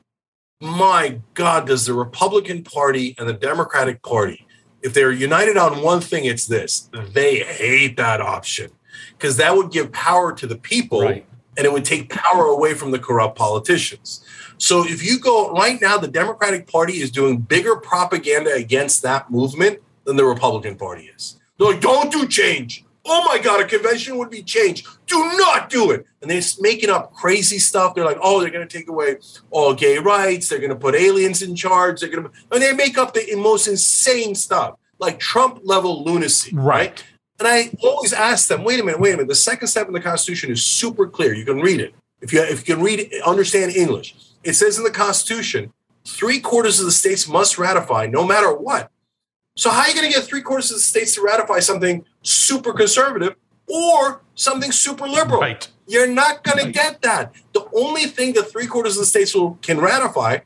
my 0.62 1.20
God, 1.34 1.66
does 1.66 1.84
the 1.84 1.92
Republican 1.92 2.64
Party 2.64 3.14
and 3.18 3.28
the 3.28 3.34
Democratic 3.34 4.02
Party, 4.02 4.46
if 4.80 4.94
they're 4.94 5.12
united 5.12 5.58
on 5.58 5.82
one 5.82 6.00
thing, 6.00 6.24
it's 6.24 6.46
this 6.46 6.88
they 7.12 7.40
hate 7.40 7.96
that 7.98 8.20
option 8.20 8.70
because 9.12 9.36
that 9.36 9.54
would 9.54 9.70
give 9.70 9.92
power 9.92 10.32
to 10.32 10.46
the 10.46 10.56
people 10.56 11.22
and 11.56 11.66
it 11.66 11.72
would 11.72 11.84
take 11.84 12.10
power 12.10 12.46
away 12.46 12.74
from 12.74 12.90
the 12.90 12.98
corrupt 12.98 13.36
politicians. 13.36 14.24
So 14.58 14.84
if 14.84 15.04
you 15.04 15.18
go 15.18 15.52
right 15.52 15.80
now, 15.80 15.98
the 15.98 16.08
Democratic 16.08 16.70
Party 16.70 16.94
is 16.94 17.10
doing 17.10 17.38
bigger 17.38 17.76
propaganda 17.76 18.54
against 18.54 19.02
that 19.02 19.30
movement 19.30 19.80
than 20.04 20.16
the 20.16 20.24
Republican 20.24 20.76
Party 20.76 21.10
is. 21.14 21.38
They're 21.58 21.72
like, 21.72 21.80
don't 21.80 22.10
do 22.12 22.26
change. 22.26 22.84
Oh 23.04 23.24
my 23.24 23.38
God, 23.38 23.60
a 23.60 23.64
convention 23.66 24.16
would 24.18 24.30
be 24.30 24.42
change. 24.42 24.84
Do 25.06 25.18
not 25.36 25.68
do 25.68 25.90
it. 25.90 26.06
And 26.20 26.30
they're 26.30 26.42
making 26.60 26.90
up 26.90 27.12
crazy 27.12 27.58
stuff. 27.58 27.94
They're 27.94 28.04
like, 28.04 28.18
oh, 28.22 28.40
they're 28.40 28.50
going 28.50 28.66
to 28.66 28.78
take 28.78 28.88
away 28.88 29.16
all 29.50 29.74
gay 29.74 29.98
rights. 29.98 30.48
They're 30.48 30.60
going 30.60 30.70
to 30.70 30.76
put 30.76 30.94
aliens 30.94 31.42
in 31.42 31.56
charge. 31.56 32.00
They're 32.00 32.10
going 32.10 32.24
to, 32.24 32.30
and 32.52 32.62
they 32.62 32.72
make 32.72 32.96
up 32.96 33.14
the 33.14 33.34
most 33.34 33.66
insane 33.66 34.36
stuff, 34.36 34.76
like 35.00 35.18
Trump 35.18 35.60
level 35.64 36.04
lunacy. 36.04 36.54
Right. 36.54 37.04
And 37.42 37.48
I 37.48 37.72
always 37.82 38.12
ask 38.12 38.46
them, 38.46 38.62
wait 38.62 38.78
a 38.78 38.84
minute, 38.84 39.00
wait 39.00 39.14
a 39.14 39.16
minute. 39.16 39.26
The 39.26 39.34
second 39.34 39.66
step 39.66 39.88
in 39.88 39.92
the 39.92 40.00
Constitution 40.00 40.52
is 40.52 40.64
super 40.64 41.08
clear. 41.08 41.34
You 41.34 41.44
can 41.44 41.58
read 41.58 41.80
it. 41.80 41.92
If 42.20 42.32
you, 42.32 42.40
if 42.40 42.68
you 42.68 42.76
can 42.76 42.84
read 42.84 43.00
it, 43.00 43.20
understand 43.24 43.72
English, 43.72 44.14
it 44.44 44.52
says 44.52 44.78
in 44.78 44.84
the 44.84 44.92
Constitution, 44.92 45.72
three 46.04 46.38
quarters 46.38 46.78
of 46.78 46.86
the 46.86 46.92
states 46.92 47.26
must 47.26 47.58
ratify 47.58 48.06
no 48.06 48.24
matter 48.24 48.54
what. 48.54 48.92
So 49.56 49.70
how 49.70 49.80
are 49.80 49.88
you 49.88 49.94
going 49.96 50.06
to 50.06 50.16
get 50.16 50.22
three 50.22 50.40
quarters 50.40 50.70
of 50.70 50.76
the 50.76 50.82
states 50.82 51.16
to 51.16 51.22
ratify 51.22 51.58
something 51.58 52.04
super 52.22 52.72
conservative 52.72 53.34
or 53.68 54.20
something 54.36 54.70
super 54.70 55.08
liberal? 55.08 55.40
Right. 55.40 55.68
You're 55.88 56.06
not 56.06 56.44
going 56.44 56.64
to 56.64 56.70
get 56.70 57.02
that. 57.02 57.34
The 57.54 57.66
only 57.74 58.04
thing 58.04 58.34
that 58.34 58.52
three 58.52 58.68
quarters 58.68 58.94
of 58.94 59.00
the 59.00 59.06
states 59.06 59.34
will, 59.34 59.58
can 59.62 59.80
ratify 59.80 60.38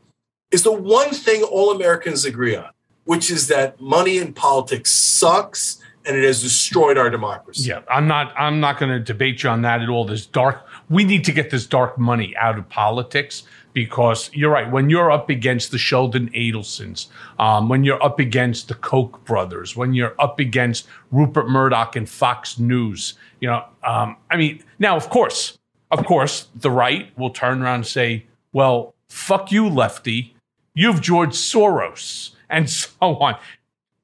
is 0.50 0.62
the 0.62 0.72
one 0.72 1.10
thing 1.10 1.42
all 1.42 1.72
Americans 1.72 2.24
agree 2.24 2.56
on, 2.56 2.70
which 3.04 3.30
is 3.30 3.48
that 3.48 3.78
money 3.82 4.16
in 4.16 4.32
politics 4.32 4.92
sucks 4.92 5.82
and 6.06 6.16
it 6.16 6.24
has 6.24 6.42
destroyed 6.42 6.96
our 6.96 7.10
democracy. 7.10 7.68
Yeah, 7.68 7.82
I'm 7.90 8.06
not. 8.06 8.32
I'm 8.38 8.60
not 8.60 8.78
going 8.78 8.92
to 8.92 9.00
debate 9.00 9.42
you 9.42 9.50
on 9.50 9.62
that 9.62 9.82
at 9.82 9.88
all. 9.88 10.04
This 10.04 10.26
dark. 10.26 10.64
We 10.88 11.04
need 11.04 11.24
to 11.24 11.32
get 11.32 11.50
this 11.50 11.66
dark 11.66 11.98
money 11.98 12.34
out 12.36 12.58
of 12.58 12.68
politics 12.68 13.42
because 13.72 14.30
you're 14.32 14.50
right. 14.50 14.70
When 14.70 14.88
you're 14.88 15.10
up 15.10 15.28
against 15.28 15.70
the 15.70 15.78
Sheldon 15.78 16.30
Adelsons, 16.30 17.08
um, 17.38 17.68
when 17.68 17.84
you're 17.84 18.02
up 18.02 18.20
against 18.20 18.68
the 18.68 18.74
Koch 18.74 19.22
brothers, 19.24 19.76
when 19.76 19.92
you're 19.92 20.14
up 20.18 20.38
against 20.38 20.86
Rupert 21.10 21.48
Murdoch 21.48 21.96
and 21.96 22.08
Fox 22.08 22.58
News, 22.58 23.14
you 23.40 23.48
know, 23.48 23.64
um, 23.84 24.16
I 24.30 24.36
mean, 24.36 24.62
now 24.78 24.96
of 24.96 25.10
course, 25.10 25.58
of 25.90 26.06
course, 26.06 26.48
the 26.54 26.70
right 26.70 27.10
will 27.18 27.30
turn 27.30 27.62
around 27.62 27.74
and 27.74 27.86
say, 27.86 28.26
"Well, 28.52 28.94
fuck 29.08 29.50
you, 29.52 29.68
lefty. 29.68 30.34
You've 30.74 31.00
George 31.00 31.32
Soros." 31.32 32.30
And 32.48 32.70
so 32.80 32.94
on. 33.00 33.36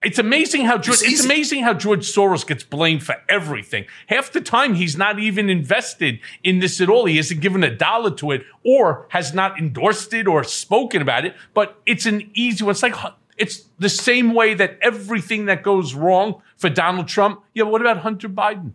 It's 0.03 0.19
amazing 0.19 0.65
how 0.65 0.79
George, 0.79 0.99
it's 1.03 1.25
amazing 1.25 1.63
how 1.63 1.75
George 1.75 2.01
Soros 2.01 2.45
gets 2.45 2.65
blamed 2.65 3.05
for 3.05 3.17
everything. 3.29 3.87
Half 4.09 4.33
the 4.33 4.41
time 4.41 4.75
he's 4.75 4.97
not 4.97 5.21
even 5.21 5.49
invested 5.49 6.19
in 6.43 6.59
this 6.59 6.81
at 6.81 6.89
all. 6.89 7.07
He 7.07 7.19
hasn't 7.19 7.41
given 7.41 7.63
a 7.63 7.75
dollar 7.75 8.11
to 8.17 8.33
it 8.33 8.43
or 8.65 9.07
has 9.11 9.33
not 9.33 9.59
endorsed 9.59 10.13
it 10.13 10.27
or 10.27 10.43
spoken 10.43 11.03
about 11.03 11.25
it. 11.25 11.37
But 11.55 11.81
it's 11.87 12.07
an 12.07 12.31
easy 12.35 12.65
one. 12.65 12.73
It's 12.73 12.83
like 12.83 12.97
it's 13.39 13.65
the 13.79 13.89
same 13.89 14.35
way 14.35 14.55
that 14.55 14.79
everything 14.83 15.47
that 15.47 15.63
goes 15.63 15.95
wrong 15.95 16.43
for 16.57 16.69
Donald 16.69 17.07
Trump. 17.07 17.43
Yeah, 17.55 17.65
what 17.65 17.81
about 17.81 17.99
Hunter 17.99 18.29
Biden? 18.29 18.73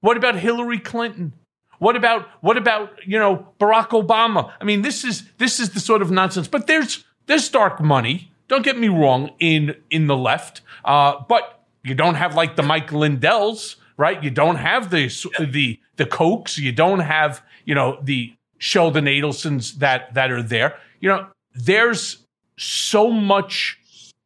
What 0.00 0.16
about 0.16 0.36
Hillary 0.36 0.78
Clinton? 0.78 1.32
What 1.78 1.96
about 1.96 2.28
what 2.40 2.56
about 2.56 2.90
you 3.04 3.18
know 3.18 3.48
Barack 3.60 3.88
Obama? 3.88 4.52
I 4.60 4.64
mean, 4.64 4.82
this 4.82 5.04
is 5.04 5.24
this 5.38 5.58
is 5.58 5.70
the 5.70 5.80
sort 5.80 6.02
of 6.02 6.10
nonsense. 6.10 6.48
But 6.48 6.66
there's 6.66 7.04
there's 7.26 7.48
dark 7.48 7.80
money. 7.80 8.32
Don't 8.48 8.64
get 8.64 8.78
me 8.78 8.88
wrong 8.88 9.30
in 9.38 9.76
in 9.90 10.06
the 10.06 10.16
left, 10.16 10.62
uh, 10.84 11.20
but 11.28 11.62
you 11.84 11.94
don't 11.94 12.16
have 12.16 12.34
like 12.34 12.56
the 12.56 12.62
Mike 12.62 12.90
Lindells, 12.90 13.76
right? 13.96 14.22
You 14.22 14.30
don't 14.30 14.56
have 14.56 14.90
the 14.90 15.08
the 15.38 15.78
the 15.96 16.06
Kochs. 16.06 16.58
You 16.58 16.72
don't 16.72 17.00
have 17.00 17.42
you 17.64 17.74
know 17.74 17.98
the 18.02 18.34
Sheldon 18.58 19.04
Adelsons 19.04 19.74
that 19.74 20.14
that 20.14 20.30
are 20.30 20.42
there. 20.42 20.78
You 21.00 21.08
know, 21.10 21.28
there's 21.54 22.24
so 22.56 23.10
much 23.10 23.78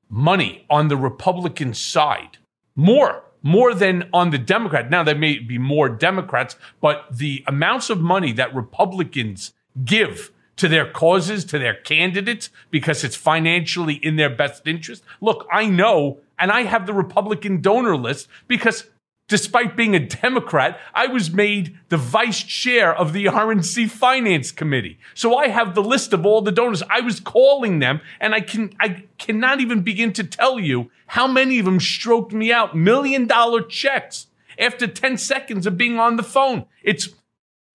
money 0.09 0.65
on 0.71 0.89
the 0.89 0.97
Republican 0.97 1.75
side, 1.75 2.39
more 2.75 3.25
more 3.43 3.75
than 3.75 4.09
on 4.13 4.31
the 4.31 4.39
Democrat. 4.39 4.89
Now 4.91 5.03
there 5.03 5.17
may 5.17 5.39
be 5.39 5.59
more 5.59 5.89
Democrats, 5.89 6.57
but 6.81 7.07
the 7.11 7.45
amounts 7.47 7.91
of 7.91 8.01
money 8.01 8.33
that 8.33 8.55
Republicans 8.55 9.53
give 9.85 10.31
to 10.57 10.69
their 10.69 10.91
causes, 10.91 11.45
to 11.47 11.59
their 11.59 11.75
candidates, 11.75 12.51
because 12.71 13.05
it's 13.05 13.17
financially 13.17 13.95
in 13.95 14.17
their 14.17 14.31
best 14.31 14.67
interest. 14.67 15.03
Look, 15.21 15.47
I 15.51 15.67
know, 15.67 16.21
and 16.39 16.51
I 16.51 16.63
have 16.63 16.87
the 16.87 16.95
Republican 16.95 17.61
donor 17.61 17.97
list 17.97 18.29
because 18.49 18.85
despite 19.29 19.77
being 19.77 19.95
a 19.95 19.99
Democrat, 19.99 20.79
I 20.95 21.07
was 21.07 21.33
made 21.33 21.79
the 21.89 21.97
vice 21.97 22.43
chair 22.43 22.95
of 22.95 23.15
the 23.15 23.25
RNC 23.25 23.91
Finance 23.91 24.53
Committee. 24.53 24.99
So 25.15 25.37
I 25.37 25.49
have 25.49 25.75
the 25.75 25.83
list 25.83 26.13
of 26.13 26.27
all 26.27 26.43
the 26.43 26.53
donors. 26.53 26.83
I 26.91 27.01
was 27.01 27.19
calling 27.19 27.79
them, 27.79 28.03
and 28.21 28.35
I 28.35 28.41
can 28.41 28.75
I 28.79 29.05
cannot 29.19 29.61
even 29.61 29.81
begin 29.81 30.13
to 30.15 30.25
tell 30.25 30.61
you 30.61 30.91
how 31.07 31.27
many 31.27 31.59
of 31.59 31.65
them 31.65 31.81
stroked 31.81 32.33
me 32.33 32.53
out 32.53 32.77
million 32.77 33.27
dollar 33.27 33.63
checks 33.63 34.27
after 34.59 34.87
10 34.87 35.17
seconds 35.17 35.67
of 35.67 35.79
being 35.79 35.99
on 35.99 36.17
the 36.17 36.23
phone. 36.23 36.67
It's 36.83 37.09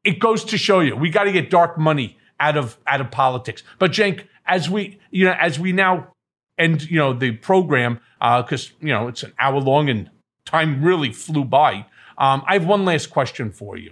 it 0.04 0.20
goes 0.20 0.44
to 0.46 0.58
show 0.58 0.80
you 0.82 0.96
we 0.96 1.10
got 1.10 1.24
to 1.24 1.32
get 1.32 1.50
dark 1.50 1.78
money 1.78 2.17
out 2.40 2.58
of 2.58 2.78
out 2.88 3.02
of 3.02 3.12
politics. 3.12 3.64
But 3.80 3.92
Cenk, 3.92 4.26
as 4.46 4.70
we 4.70 5.00
you 5.12 5.26
know 5.26 5.36
as 5.40 5.60
we 5.60 5.72
now 5.72 6.14
end 6.58 6.90
you 6.90 6.98
know 6.98 7.14
the 7.14 7.32
program 7.32 8.00
because 8.20 8.72
you 8.80 8.90
know 8.90 9.08
it's 9.08 9.24
an 9.24 9.34
hour 9.40 9.60
long 9.60 9.90
and 9.90 10.10
time 10.46 10.84
really 10.84 11.12
flew 11.12 11.46
by. 11.46 11.86
Um, 12.18 12.44
I 12.48 12.54
have 12.54 12.66
one 12.66 12.86
last 12.86 13.08
question 13.08 13.52
for 13.52 13.78
you. 13.78 13.92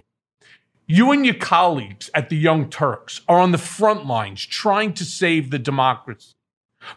You 0.88 1.12
and 1.12 1.26
your 1.26 1.36
colleagues 1.36 2.10
at 2.14 2.30
the 2.30 2.38
Young 2.38 2.70
Turks 2.70 3.22
are 3.28 3.40
on 3.40 3.52
the 3.52 3.58
front 3.58 4.06
lines 4.06 4.46
trying 4.46 4.94
to 4.94 5.06
save 5.06 5.50
the 5.50 5.60
democracy. 5.60 6.34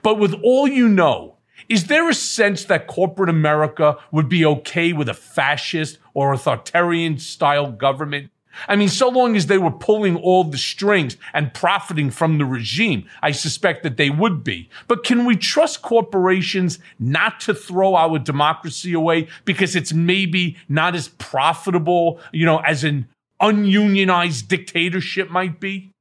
But 0.03 0.19
with 0.19 0.35
all 0.43 0.69
you 0.69 0.89
know, 0.89 1.39
is 1.69 1.87
there 1.87 2.09
a 2.09 2.15
sense 2.15 2.65
that 2.65 2.87
corporate 2.87 3.31
America 3.31 3.97
would 4.13 4.29
be 4.29 4.45
okay 4.45 4.93
with 4.93 5.09
a 5.09 5.15
fascist 5.15 5.99
or 6.15 6.33
authoritarian 6.33 7.19
style 7.19 7.73
government? 7.73 8.31
I 8.67 8.77
mean, 8.77 8.89
so 8.89 9.09
long 9.09 9.37
as 9.37 9.47
they 9.47 9.59
were 9.59 9.71
pulling 9.71 10.17
all 10.17 10.45
the 10.45 10.59
strings 10.59 11.17
and 11.33 11.55
profiting 11.55 12.11
from 12.11 12.39
the 12.39 12.45
regime, 12.45 13.09
I 13.23 13.31
suspect 13.31 13.83
that 13.83 13.97
they 13.97 14.11
would 14.11 14.43
be. 14.43 14.69
But 14.89 15.05
can 15.05 15.25
we 15.25 15.37
trust 15.37 15.83
corporations 15.83 16.79
not 16.99 17.41
to 17.41 17.55
throw 17.55 17.95
our 17.95 18.19
democracy 18.19 18.93
away 18.93 19.29
because 19.45 19.77
it's 19.77 19.93
maybe 19.93 20.57
not 20.69 20.95
as 20.95 21.09
profitable, 21.09 22.21
you 22.33 22.45
know, 22.45 22.59
as 22.59 22.85
an 22.85 23.07
ununionized 23.41 24.49
dictatorship 24.49 25.31
might 25.31 25.61
be? 25.61 25.93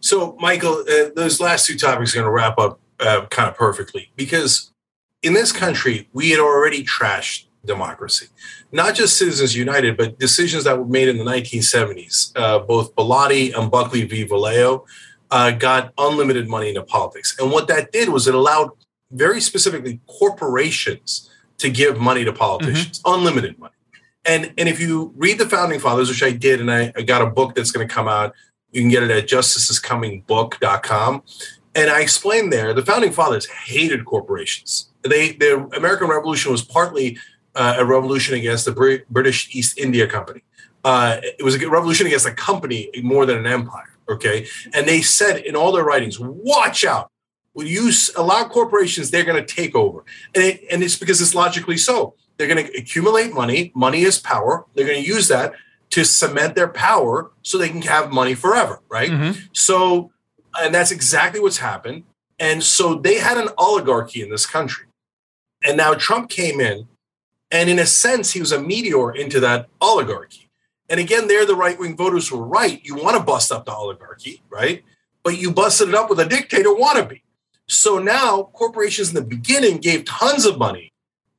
So, 0.00 0.36
Michael, 0.40 0.84
uh, 0.88 1.10
those 1.14 1.40
last 1.40 1.66
two 1.66 1.76
topics 1.76 2.14
are 2.14 2.18
going 2.18 2.26
to 2.26 2.30
wrap 2.30 2.58
up 2.58 2.80
uh, 3.00 3.26
kind 3.26 3.48
of 3.48 3.56
perfectly 3.56 4.10
because 4.16 4.70
in 5.22 5.34
this 5.34 5.52
country, 5.52 6.08
we 6.12 6.30
had 6.30 6.40
already 6.40 6.84
trashed 6.84 7.44
democracy. 7.64 8.26
Not 8.72 8.94
just 8.94 9.18
Citizens 9.18 9.54
United, 9.54 9.96
but 9.96 10.18
decisions 10.18 10.64
that 10.64 10.78
were 10.78 10.86
made 10.86 11.08
in 11.08 11.18
the 11.18 11.24
1970s. 11.24 12.32
Uh, 12.36 12.60
both 12.60 12.94
Bellotti 12.94 13.56
and 13.56 13.70
Buckley 13.70 14.04
v. 14.04 14.26
Valeo 14.26 14.84
uh, 15.30 15.50
got 15.52 15.92
unlimited 15.98 16.48
money 16.48 16.68
into 16.68 16.82
politics. 16.82 17.36
And 17.38 17.50
what 17.50 17.68
that 17.68 17.92
did 17.92 18.08
was 18.08 18.26
it 18.26 18.34
allowed 18.34 18.70
very 19.10 19.40
specifically 19.40 20.00
corporations 20.06 21.30
to 21.58 21.70
give 21.70 21.98
money 21.98 22.24
to 22.24 22.32
politicians, 22.32 23.00
unlimited 23.04 23.58
money. 23.58 23.74
And, 24.24 24.52
and 24.58 24.68
if 24.68 24.80
you 24.80 25.12
read 25.16 25.38
the 25.38 25.48
founding 25.48 25.80
fathers, 25.80 26.08
which 26.08 26.22
I 26.22 26.32
did, 26.32 26.60
and 26.60 26.70
I, 26.70 26.92
I 26.96 27.02
got 27.02 27.22
a 27.22 27.26
book 27.26 27.54
that's 27.54 27.70
going 27.70 27.86
to 27.86 27.92
come 27.92 28.08
out, 28.08 28.34
you 28.70 28.80
can 28.80 28.90
get 28.90 29.02
it 29.02 29.10
at 29.10 29.26
justicescomingbook.com. 29.26 31.22
And 31.74 31.90
I 31.90 32.00
explained 32.00 32.52
there 32.52 32.74
the 32.74 32.84
founding 32.84 33.12
fathers 33.12 33.46
hated 33.46 34.04
corporations. 34.04 34.90
They 35.02 35.32
the 35.32 35.68
American 35.76 36.08
Revolution 36.08 36.52
was 36.52 36.62
partly 36.62 37.16
uh, 37.54 37.76
a 37.78 37.84
revolution 37.84 38.34
against 38.34 38.64
the 38.64 38.72
Br- 38.72 39.04
British 39.08 39.54
East 39.54 39.78
India 39.78 40.06
Company. 40.06 40.42
Uh, 40.84 41.18
it 41.22 41.42
was 41.42 41.60
a 41.60 41.68
revolution 41.68 42.06
against 42.06 42.26
a 42.26 42.32
company 42.32 42.90
more 43.02 43.26
than 43.26 43.38
an 43.38 43.46
empire. 43.46 43.86
Okay, 44.08 44.46
and 44.72 44.88
they 44.88 45.02
said 45.02 45.38
in 45.44 45.54
all 45.54 45.70
their 45.72 45.84
writings, 45.84 46.18
"Watch 46.18 46.84
out! 46.84 47.10
When 47.52 47.66
you 47.66 47.90
allow 48.16 48.44
corporations, 48.48 49.10
they're 49.10 49.24
going 49.24 49.44
to 49.44 49.54
take 49.54 49.74
over." 49.74 50.04
And 50.34 50.42
it, 50.42 50.64
and 50.70 50.82
it's 50.82 50.96
because 50.96 51.20
it's 51.20 51.34
logically 51.34 51.76
so. 51.76 52.14
They're 52.36 52.48
going 52.48 52.66
to 52.66 52.72
accumulate 52.76 53.32
money. 53.34 53.70
Money 53.74 54.02
is 54.02 54.18
power. 54.18 54.64
They're 54.74 54.86
going 54.86 55.02
to 55.02 55.08
use 55.08 55.28
that 55.28 55.52
to 55.90 56.04
cement 56.04 56.54
their 56.54 56.68
power 56.68 57.30
so 57.42 57.58
they 57.58 57.68
can 57.68 57.82
have 57.82 58.10
money 58.10 58.34
forever. 58.34 58.80
Right. 58.88 59.10
So, 59.52 60.10
and 60.58 60.74
that's 60.74 60.90
exactly 60.90 61.40
what's 61.40 61.58
happened. 61.58 62.04
And 62.38 62.64
so 62.64 62.94
they 62.94 63.18
had 63.18 63.36
an 63.36 63.48
oligarchy 63.58 64.22
in 64.22 64.30
this 64.30 64.46
country. 64.46 64.86
And 65.62 65.76
now 65.76 65.92
Trump 65.94 66.30
came 66.30 66.60
in, 66.60 66.88
and 67.50 67.68
in 67.68 67.78
a 67.78 67.86
sense, 67.86 68.32
he 68.32 68.40
was 68.40 68.52
a 68.52 68.60
meteor 68.60 69.12
into 69.12 69.40
that 69.40 69.68
oligarchy. 69.80 70.50
And 70.88 71.00
again, 71.00 71.28
they're 71.28 71.46
the 71.46 71.56
right 71.56 71.78
wing 71.78 71.96
voters 71.96 72.28
who 72.28 72.40
are 72.40 72.46
right. 72.46 72.80
You 72.84 72.96
want 72.96 73.16
to 73.16 73.22
bust 73.22 73.52
up 73.52 73.64
the 73.64 73.74
oligarchy, 73.74 74.42
right? 74.50 74.82
But 75.22 75.38
you 75.38 75.52
busted 75.52 75.88
it 75.88 75.94
up 75.94 76.10
with 76.10 76.20
a 76.20 76.26
dictator 76.26 76.70
wannabe. 76.70 77.22
So 77.66 77.98
now 77.98 78.50
corporations 78.52 79.10
in 79.10 79.14
the 79.14 79.22
beginning 79.22 79.78
gave 79.78 80.04
tons 80.04 80.44
of 80.44 80.58
money 80.58 80.92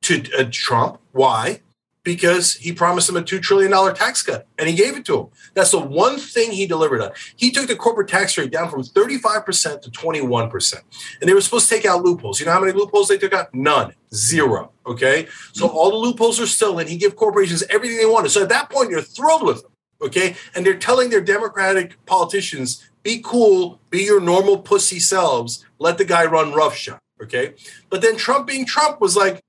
to 0.04 0.24
uh, 0.38 0.46
Trump. 0.52 1.00
Why? 1.12 1.62
Because 2.04 2.56
he 2.56 2.74
promised 2.74 3.08
them 3.08 3.18
a 3.18 3.22
$2 3.22 3.42
trillion 3.42 3.72
tax 3.94 4.24
cut 4.24 4.48
and 4.58 4.68
he 4.68 4.76
gave 4.76 4.98
it 4.98 5.06
to 5.06 5.18
them. 5.18 5.28
That's 5.54 5.70
the 5.70 5.80
one 5.80 6.18
thing 6.18 6.52
he 6.52 6.66
delivered 6.66 7.00
on. 7.02 7.12
He 7.36 7.52
took 7.52 7.68
the 7.68 7.76
corporate 7.76 8.08
tax 8.08 8.38
rate 8.38 8.52
down 8.52 8.70
from 8.70 8.82
35% 8.82 9.82
to 9.84 9.92
21%. 9.92 10.74
And 11.20 11.30
they 11.30 11.34
were 11.36 11.42
supposed 11.42 11.70
to 11.70 11.76
take 11.76 11.86
out 11.86 12.04
loopholes. 12.04 12.40
You 12.40 12.48
know 12.48 12.54
how 12.54 12.60
many 12.60 12.72
loopholes 12.72 13.08
they 13.08 13.20
took 13.20 13.34
out? 13.34 13.54
None. 13.54 13.94
Zero. 14.14 14.72
Okay. 14.88 15.28
So 15.54 15.68
all 15.68 15.92
the 15.92 15.98
loopholes 15.98 16.40
are 16.40 16.48
still 16.48 16.80
in. 16.80 16.88
He 16.88 16.98
gave 16.98 17.16
corporations 17.16 17.64
everything 17.70 17.98
they 17.98 18.06
wanted. 18.08 18.30
So 18.30 18.42
at 18.42 18.50
that 18.50 18.72
point, 18.72 18.90
you're 18.90 19.02
thrilled 19.02 19.44
with 19.44 19.62
them. 19.62 19.72
Okay. 20.02 20.36
And 20.56 20.66
they're 20.66 20.78
telling 20.78 21.12
their 21.12 21.22
Democratic 21.22 22.04
politicians, 22.08 22.90
be 23.04 23.22
cool, 23.24 23.80
be 23.92 24.04
your 24.04 24.20
normal 24.20 24.60
pussy 24.60 25.00
selves, 25.00 25.64
let 25.78 25.98
the 25.98 26.06
guy 26.06 26.26
run 26.26 26.54
roughshod. 26.54 27.00
Okay. 27.22 27.54
But 27.90 28.02
then 28.02 28.18
Trump 28.18 28.48
being 28.48 28.66
Trump 28.66 29.00
was 29.00 29.16
like, 29.16 29.42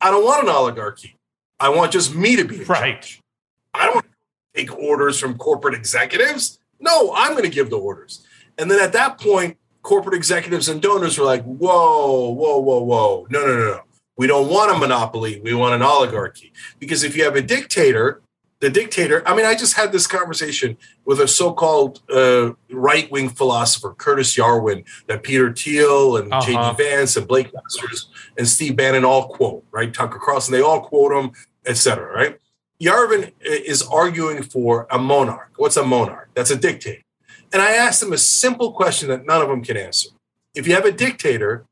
I 0.00 0.10
don't 0.10 0.24
want 0.24 0.42
an 0.42 0.48
oligarchy. 0.48 1.16
I 1.60 1.68
want 1.68 1.92
just 1.92 2.14
me 2.14 2.36
to 2.36 2.44
be 2.44 2.64
right. 2.64 3.06
I 3.74 3.84
don't 3.86 3.96
want 3.96 4.06
to 4.06 4.60
take 4.60 4.76
orders 4.76 5.20
from 5.20 5.36
corporate 5.36 5.74
executives. 5.74 6.58
No, 6.80 7.12
I'm 7.14 7.32
going 7.32 7.44
to 7.44 7.50
give 7.50 7.70
the 7.70 7.78
orders. 7.78 8.24
And 8.58 8.70
then 8.70 8.80
at 8.80 8.92
that 8.94 9.20
point, 9.20 9.58
corporate 9.82 10.14
executives 10.14 10.68
and 10.68 10.80
donors 10.82 11.18
were 11.18 11.24
like, 11.26 11.44
whoa, 11.44 12.30
whoa, 12.30 12.58
whoa, 12.58 12.82
whoa. 12.82 13.26
No, 13.30 13.40
no, 13.46 13.56
no, 13.58 13.64
no. 13.64 13.80
We 14.16 14.26
don't 14.26 14.48
want 14.50 14.74
a 14.74 14.78
monopoly. 14.78 15.40
We 15.40 15.54
want 15.54 15.74
an 15.74 15.82
oligarchy. 15.82 16.52
Because 16.78 17.02
if 17.04 17.16
you 17.16 17.24
have 17.24 17.36
a 17.36 17.42
dictator, 17.42 18.20
the 18.60 18.68
dictator, 18.68 19.22
I 19.26 19.34
mean, 19.34 19.46
I 19.46 19.54
just 19.54 19.74
had 19.74 19.92
this 19.92 20.06
conversation 20.06 20.76
with 21.06 21.20
a 21.20 21.28
so 21.28 21.52
called 21.54 22.02
uh, 22.10 22.52
right 22.70 23.10
wing 23.10 23.30
philosopher, 23.30 23.94
Curtis 23.94 24.36
Yarvin, 24.36 24.84
that 25.06 25.22
Peter 25.22 25.50
Thiel 25.52 26.18
and 26.18 26.30
Uh-huh. 26.32 26.74
J.D. 26.74 26.82
Vance 26.82 27.16
and 27.16 27.26
Blake 27.26 27.50
Masters 27.54 28.08
and 28.36 28.46
Steve 28.46 28.76
Bannon 28.76 29.04
all 29.06 29.28
quote, 29.28 29.64
right? 29.70 29.92
Tucker 29.92 30.18
Carlson, 30.22 30.52
they 30.52 30.60
all 30.60 30.82
quote 30.82 31.12
him, 31.12 31.32
et 31.66 31.76
cetera, 31.76 32.12
right? 32.14 32.38
Yarvin 32.80 33.32
is 33.40 33.82
arguing 33.82 34.42
for 34.42 34.86
a 34.90 34.98
monarch. 34.98 35.52
What's 35.56 35.76
a 35.76 35.84
monarch? 35.84 36.30
That's 36.34 36.50
a 36.50 36.56
dictator. 36.56 37.02
And 37.52 37.60
I 37.60 37.72
asked 37.72 38.02
him 38.02 38.12
a 38.12 38.18
simple 38.18 38.72
question 38.72 39.08
that 39.08 39.26
none 39.26 39.42
of 39.42 39.48
them 39.48 39.62
can 39.62 39.76
answer. 39.76 40.10
If 40.54 40.66
you 40.66 40.74
have 40.74 40.84
a 40.84 40.92
dictator, 40.92 41.66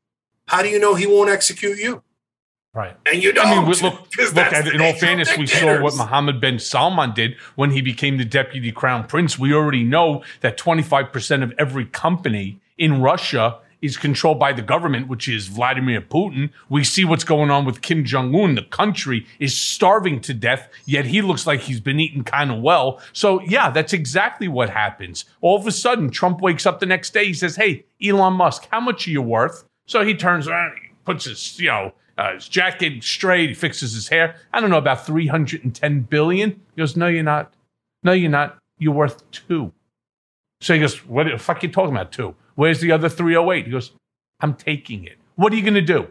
how 0.47 0.61
do 0.61 0.69
you 0.69 0.79
know 0.79 0.95
he 0.95 1.07
won't 1.07 1.29
execute 1.29 1.79
you? 1.79 2.03
Right. 2.73 2.95
And 3.11 3.23
you 3.23 3.33
don't. 3.33 3.47
I 3.47 3.55
mean, 3.55 3.65
look, 3.65 3.81
look 4.17 4.37
at, 4.37 4.67
in 4.67 4.79
all 4.79 4.93
fairness, 4.93 5.35
we 5.35 5.47
saw 5.47 5.81
what. 5.81 5.95
Mohammed 5.95 6.39
bin 6.39 6.59
Salman 6.59 7.13
did 7.13 7.35
when 7.55 7.71
he 7.71 7.81
became 7.81 8.17
the 8.17 8.25
deputy 8.25 8.71
crown 8.71 9.07
prince. 9.07 9.39
We 9.39 9.53
already 9.53 9.83
know 9.83 10.23
that 10.41 10.57
25% 10.57 11.43
of 11.43 11.53
every 11.57 11.85
company 11.85 12.61
in 12.77 13.01
Russia 13.01 13.59
is 13.81 13.97
controlled 13.97 14.39
by 14.39 14.53
the 14.53 14.61
government, 14.61 15.07
which 15.07 15.27
is 15.27 15.47
Vladimir 15.47 16.01
Putin. 16.01 16.49
We 16.67 16.83
see 16.83 17.05
what's 17.05 17.23
going 17.23 17.49
on 17.49 17.65
with 17.65 17.81
Kim 17.81 18.03
Jong 18.03 18.35
un. 18.35 18.55
The 18.55 18.63
country 18.63 19.25
is 19.39 19.55
starving 19.55 20.19
to 20.21 20.33
death, 20.33 20.69
yet 20.85 21.05
he 21.05 21.21
looks 21.21 21.47
like 21.47 21.61
he's 21.61 21.79
been 21.79 21.99
eating 21.99 22.23
kind 22.23 22.51
of 22.51 22.61
well. 22.61 23.01
So, 23.13 23.41
yeah, 23.41 23.69
that's 23.69 23.93
exactly 23.93 24.47
what 24.47 24.69
happens. 24.69 25.25
All 25.41 25.57
of 25.57 25.65
a 25.65 25.71
sudden, 25.71 26.09
Trump 26.09 26.41
wakes 26.41 26.65
up 26.65 26.79
the 26.79 26.85
next 26.85 27.13
day. 27.13 27.25
He 27.25 27.33
says, 27.33 27.55
Hey, 27.55 27.85
Elon 28.03 28.33
Musk, 28.33 28.67
how 28.71 28.79
much 28.79 29.07
are 29.07 29.11
you 29.11 29.21
worth? 29.21 29.63
So 29.87 30.03
he 30.05 30.13
turns 30.13 30.47
around, 30.47 30.73
he 30.81 30.89
puts 31.05 31.25
his, 31.25 31.59
you 31.59 31.67
know, 31.67 31.93
uh, 32.19 32.33
his 32.33 32.49
jacket 32.49 33.01
straight. 33.01 33.49
He 33.49 33.55
fixes 33.55 33.93
his 33.93 34.09
hair. 34.09 34.35
I 34.51 34.59
don't 34.59 34.69
know 34.69 34.77
about 34.77 35.05
three 35.05 35.27
hundred 35.27 35.63
and 35.63 35.73
ten 35.73 36.01
billion. 36.01 36.49
He 36.51 36.77
goes, 36.77 36.97
"No, 36.97 37.07
you're 37.07 37.23
not. 37.23 37.53
No, 38.03 38.11
you're 38.11 38.29
not. 38.29 38.57
You're 38.77 38.93
worth 38.93 39.29
two. 39.31 39.71
So 40.59 40.73
he 40.73 40.81
goes, 40.81 41.05
"What 41.07 41.27
the 41.27 41.37
fuck 41.37 41.63
are 41.63 41.67
you 41.67 41.71
talking 41.71 41.95
about? 41.95 42.11
Two? 42.11 42.35
Where's 42.59 42.81
the 42.81 42.91
other 42.91 43.07
three 43.07 43.35
hundred 43.35 43.53
eight? 43.53 43.65
He 43.67 43.71
goes, 43.71 43.93
"I'm 44.41 44.53
taking 44.53 45.05
it. 45.05 45.17
What 45.37 45.53
are 45.53 45.55
you 45.55 45.61
going 45.61 45.75
to 45.75 45.81
do? 45.81 46.07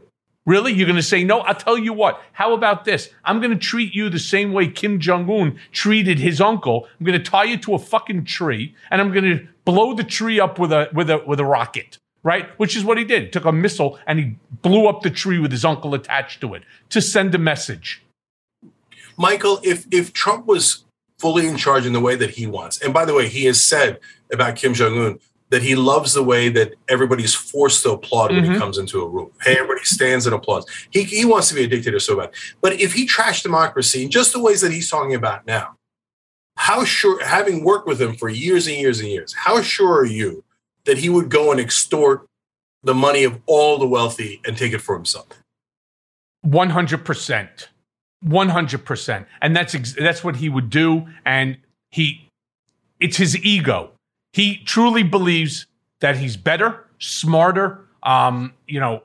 Really? 0.46 0.72
You're 0.72 0.86
going 0.86 0.96
to 0.96 1.02
say 1.02 1.22
no? 1.22 1.40
I'll 1.40 1.54
tell 1.54 1.76
you 1.76 1.92
what. 1.92 2.22
How 2.32 2.54
about 2.54 2.86
this? 2.86 3.10
I'm 3.22 3.38
going 3.38 3.50
to 3.50 3.58
treat 3.58 3.94
you 3.94 4.08
the 4.08 4.18
same 4.18 4.54
way 4.54 4.66
Kim 4.66 4.98
Jong 4.98 5.28
Un 5.28 5.58
treated 5.72 6.18
his 6.18 6.40
uncle. 6.40 6.88
I'm 6.98 7.04
going 7.04 7.22
to 7.22 7.30
tie 7.30 7.44
you 7.44 7.58
to 7.58 7.74
a 7.74 7.78
fucking 7.78 8.24
tree, 8.24 8.74
and 8.90 8.98
I'm 8.98 9.12
going 9.12 9.24
to 9.24 9.46
blow 9.66 9.92
the 9.92 10.04
tree 10.04 10.40
up 10.40 10.58
with 10.58 10.72
a 10.72 10.88
with 10.94 11.10
a 11.10 11.18
with 11.26 11.38
a 11.38 11.44
rocket." 11.44 11.98
Right, 12.22 12.48
which 12.58 12.74
is 12.76 12.82
what 12.82 12.96
he 12.96 13.04
did. 13.04 13.24
He 13.24 13.28
took 13.28 13.44
a 13.44 13.52
missile 13.52 13.98
and 14.06 14.18
he 14.18 14.36
blew 14.62 14.88
up 14.88 15.02
the 15.02 15.10
tree 15.10 15.38
with 15.38 15.52
his 15.52 15.66
uncle 15.66 15.94
attached 15.94 16.40
to 16.40 16.54
it 16.54 16.62
to 16.88 17.02
send 17.02 17.34
a 17.34 17.38
message. 17.38 18.02
Michael, 19.18 19.60
if 19.62 19.86
if 19.90 20.14
Trump 20.14 20.46
was 20.46 20.84
fully 21.18 21.46
in 21.46 21.58
charge 21.58 21.84
in 21.84 21.92
the 21.92 22.00
way 22.00 22.16
that 22.16 22.30
he 22.30 22.46
wants, 22.46 22.80
and 22.80 22.94
by 22.94 23.04
the 23.04 23.12
way, 23.12 23.28
he 23.28 23.44
has 23.44 23.62
said 23.62 24.00
about 24.32 24.56
Kim 24.56 24.72
Jong 24.72 24.98
Un 24.98 25.18
that 25.50 25.62
he 25.62 25.74
loves 25.74 26.12
the 26.12 26.22
way 26.22 26.48
that 26.50 26.74
everybody's 26.88 27.34
forced 27.34 27.82
to 27.82 27.92
applaud 27.92 28.30
when 28.32 28.44
he 28.44 28.50
Mhm. 28.50 28.58
comes 28.58 28.76
into 28.78 29.00
a 29.02 29.08
room. 29.08 29.30
Hey, 29.42 29.54
everybody 29.54 29.84
stands 29.84 30.26
and 30.26 30.34
applauds. 30.34 30.66
He 30.90 31.04
he 31.04 31.24
wants 31.24 31.48
to 31.48 31.54
be 31.54 31.64
a 31.64 31.66
dictator 31.68 31.98
so 32.00 32.16
bad. 32.16 32.30
But 32.60 32.80
if 32.80 32.92
he 32.92 33.06
trashed 33.06 33.42
democracy 33.44 34.02
in 34.04 34.10
just 34.10 34.32
the 34.32 34.40
ways 34.40 34.60
that 34.60 34.72
he's 34.72 34.90
talking 34.90 35.14
about 35.14 35.46
now, 35.46 35.76
how 36.56 36.84
sure, 36.84 37.24
having 37.24 37.64
worked 37.64 37.86
with 37.86 38.00
him 38.02 38.14
for 38.14 38.28
years 38.28 38.66
and 38.66 38.76
years 38.76 39.00
and 39.00 39.08
years, 39.08 39.32
how 39.32 39.62
sure 39.62 39.94
are 40.00 40.04
you 40.04 40.44
that 40.84 40.98
he 40.98 41.08
would 41.08 41.28
go 41.30 41.50
and 41.52 41.60
extort 41.60 42.26
the 42.82 42.94
money 42.94 43.24
of 43.24 43.40
all 43.46 43.78
the 43.78 43.86
wealthy 43.86 44.40
and 44.46 44.56
take 44.56 44.72
it 44.72 44.80
for 44.80 44.94
himself? 44.94 45.26
One 46.42 46.70
hundred 46.70 47.04
percent, 47.04 47.68
one 48.22 48.48
hundred 48.50 48.84
percent, 48.84 49.26
and 49.40 49.56
that's 49.56 49.74
ex- 49.74 49.94
that's 49.98 50.22
what 50.22 50.36
he 50.36 50.48
would 50.48 50.68
do. 50.70 51.06
And 51.24 51.56
he, 51.90 52.28
it's 53.00 53.16
his 53.16 53.36
ego. 53.44 53.92
He 54.32 54.58
truly 54.64 55.02
believes 55.02 55.66
that 56.00 56.16
he's 56.16 56.36
better, 56.36 56.84
smarter, 56.98 57.80
um, 58.02 58.54
you 58.66 58.80
know, 58.80 59.02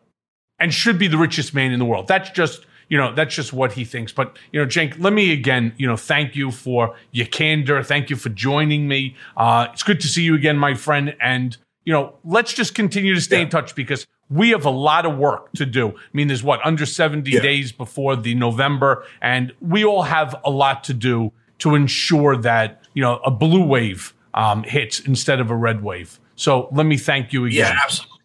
and 0.59 0.73
should 0.73 0.99
be 0.99 1.07
the 1.07 1.17
richest 1.17 1.53
man 1.53 1.71
in 1.71 1.79
the 1.79 1.85
world. 1.85 2.07
That's 2.07 2.29
just 2.29 2.65
you 2.89 2.97
know 2.97 3.13
that's 3.13 3.35
just 3.35 3.53
what 3.53 3.73
he 3.73 3.85
thinks. 3.85 4.11
But 4.11 4.37
you 4.51 4.59
know, 4.59 4.67
Cenk, 4.67 4.99
let 4.99 5.13
me 5.13 5.31
again, 5.31 5.73
you 5.77 5.87
know, 5.87 5.97
thank 5.97 6.35
you 6.35 6.51
for 6.51 6.95
your 7.11 7.27
candor. 7.27 7.83
Thank 7.83 8.09
you 8.09 8.15
for 8.15 8.29
joining 8.29 8.87
me. 8.87 9.15
Uh, 9.35 9.67
it's 9.73 9.83
good 9.83 9.99
to 10.01 10.07
see 10.07 10.23
you 10.23 10.35
again, 10.35 10.57
my 10.57 10.73
friend. 10.73 11.15
And 11.19 11.57
you 11.85 11.93
know, 11.93 12.15
let's 12.23 12.53
just 12.53 12.75
continue 12.75 13.13
to 13.15 13.21
stay 13.21 13.41
in 13.41 13.49
touch 13.49 13.75
because 13.75 14.07
we 14.29 14.51
have 14.51 14.65
a 14.65 14.69
lot 14.69 15.05
of 15.05 15.17
work 15.17 15.51
to 15.53 15.65
do. 15.65 15.89
I 15.89 15.93
mean, 16.13 16.27
there's 16.27 16.43
what 16.43 16.65
under 16.65 16.85
70 16.85 17.31
days 17.39 17.71
before 17.71 18.15
the 18.15 18.35
November, 18.35 19.05
and 19.21 19.53
we 19.59 19.83
all 19.83 20.03
have 20.03 20.35
a 20.45 20.49
lot 20.49 20.83
to 20.85 20.93
do 20.93 21.33
to 21.59 21.75
ensure 21.75 22.37
that 22.37 22.81
you 22.93 23.01
know 23.01 23.19
a 23.25 23.31
blue 23.31 23.63
wave 23.63 24.13
um, 24.33 24.63
hits 24.63 24.99
instead 25.01 25.39
of 25.39 25.51
a 25.51 25.55
red 25.55 25.83
wave. 25.83 26.19
So 26.35 26.69
let 26.71 26.85
me 26.85 26.97
thank 26.97 27.33
you 27.33 27.45
again. 27.45 27.73
Yeah, 27.73 27.79
absolutely. 27.83 28.19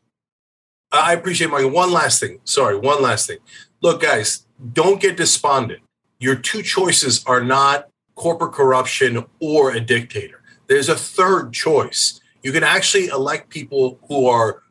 I 0.91 1.13
appreciate 1.13 1.51
my 1.51 1.65
one 1.65 1.93
last 1.93 2.21
thing. 2.21 2.41
Sorry, 2.45 2.77
one 2.79 3.03
last 3.03 3.27
thing. 3.27 3.39
Look, 3.83 4.03
guys, 4.03 4.47
don't 4.73 5.01
get 5.01 5.17
despondent. 5.17 5.81
Your 6.19 6.35
two 6.35 6.63
choices 6.63 7.25
are 7.27 7.43
not 7.43 7.89
corporate 8.15 8.53
corruption 8.53 9.25
or 9.41 9.73
a 9.73 9.81
dictator. 9.81 10.43
There's 10.67 10.89
a 10.89 10.97
third 10.97 11.53
choice. 11.53 12.21
You 12.43 12.53
can 12.53 12.65
actually 12.65 13.07
elect 13.07 13.51
people 13.51 13.99
who 14.09 14.27
are 14.27 14.63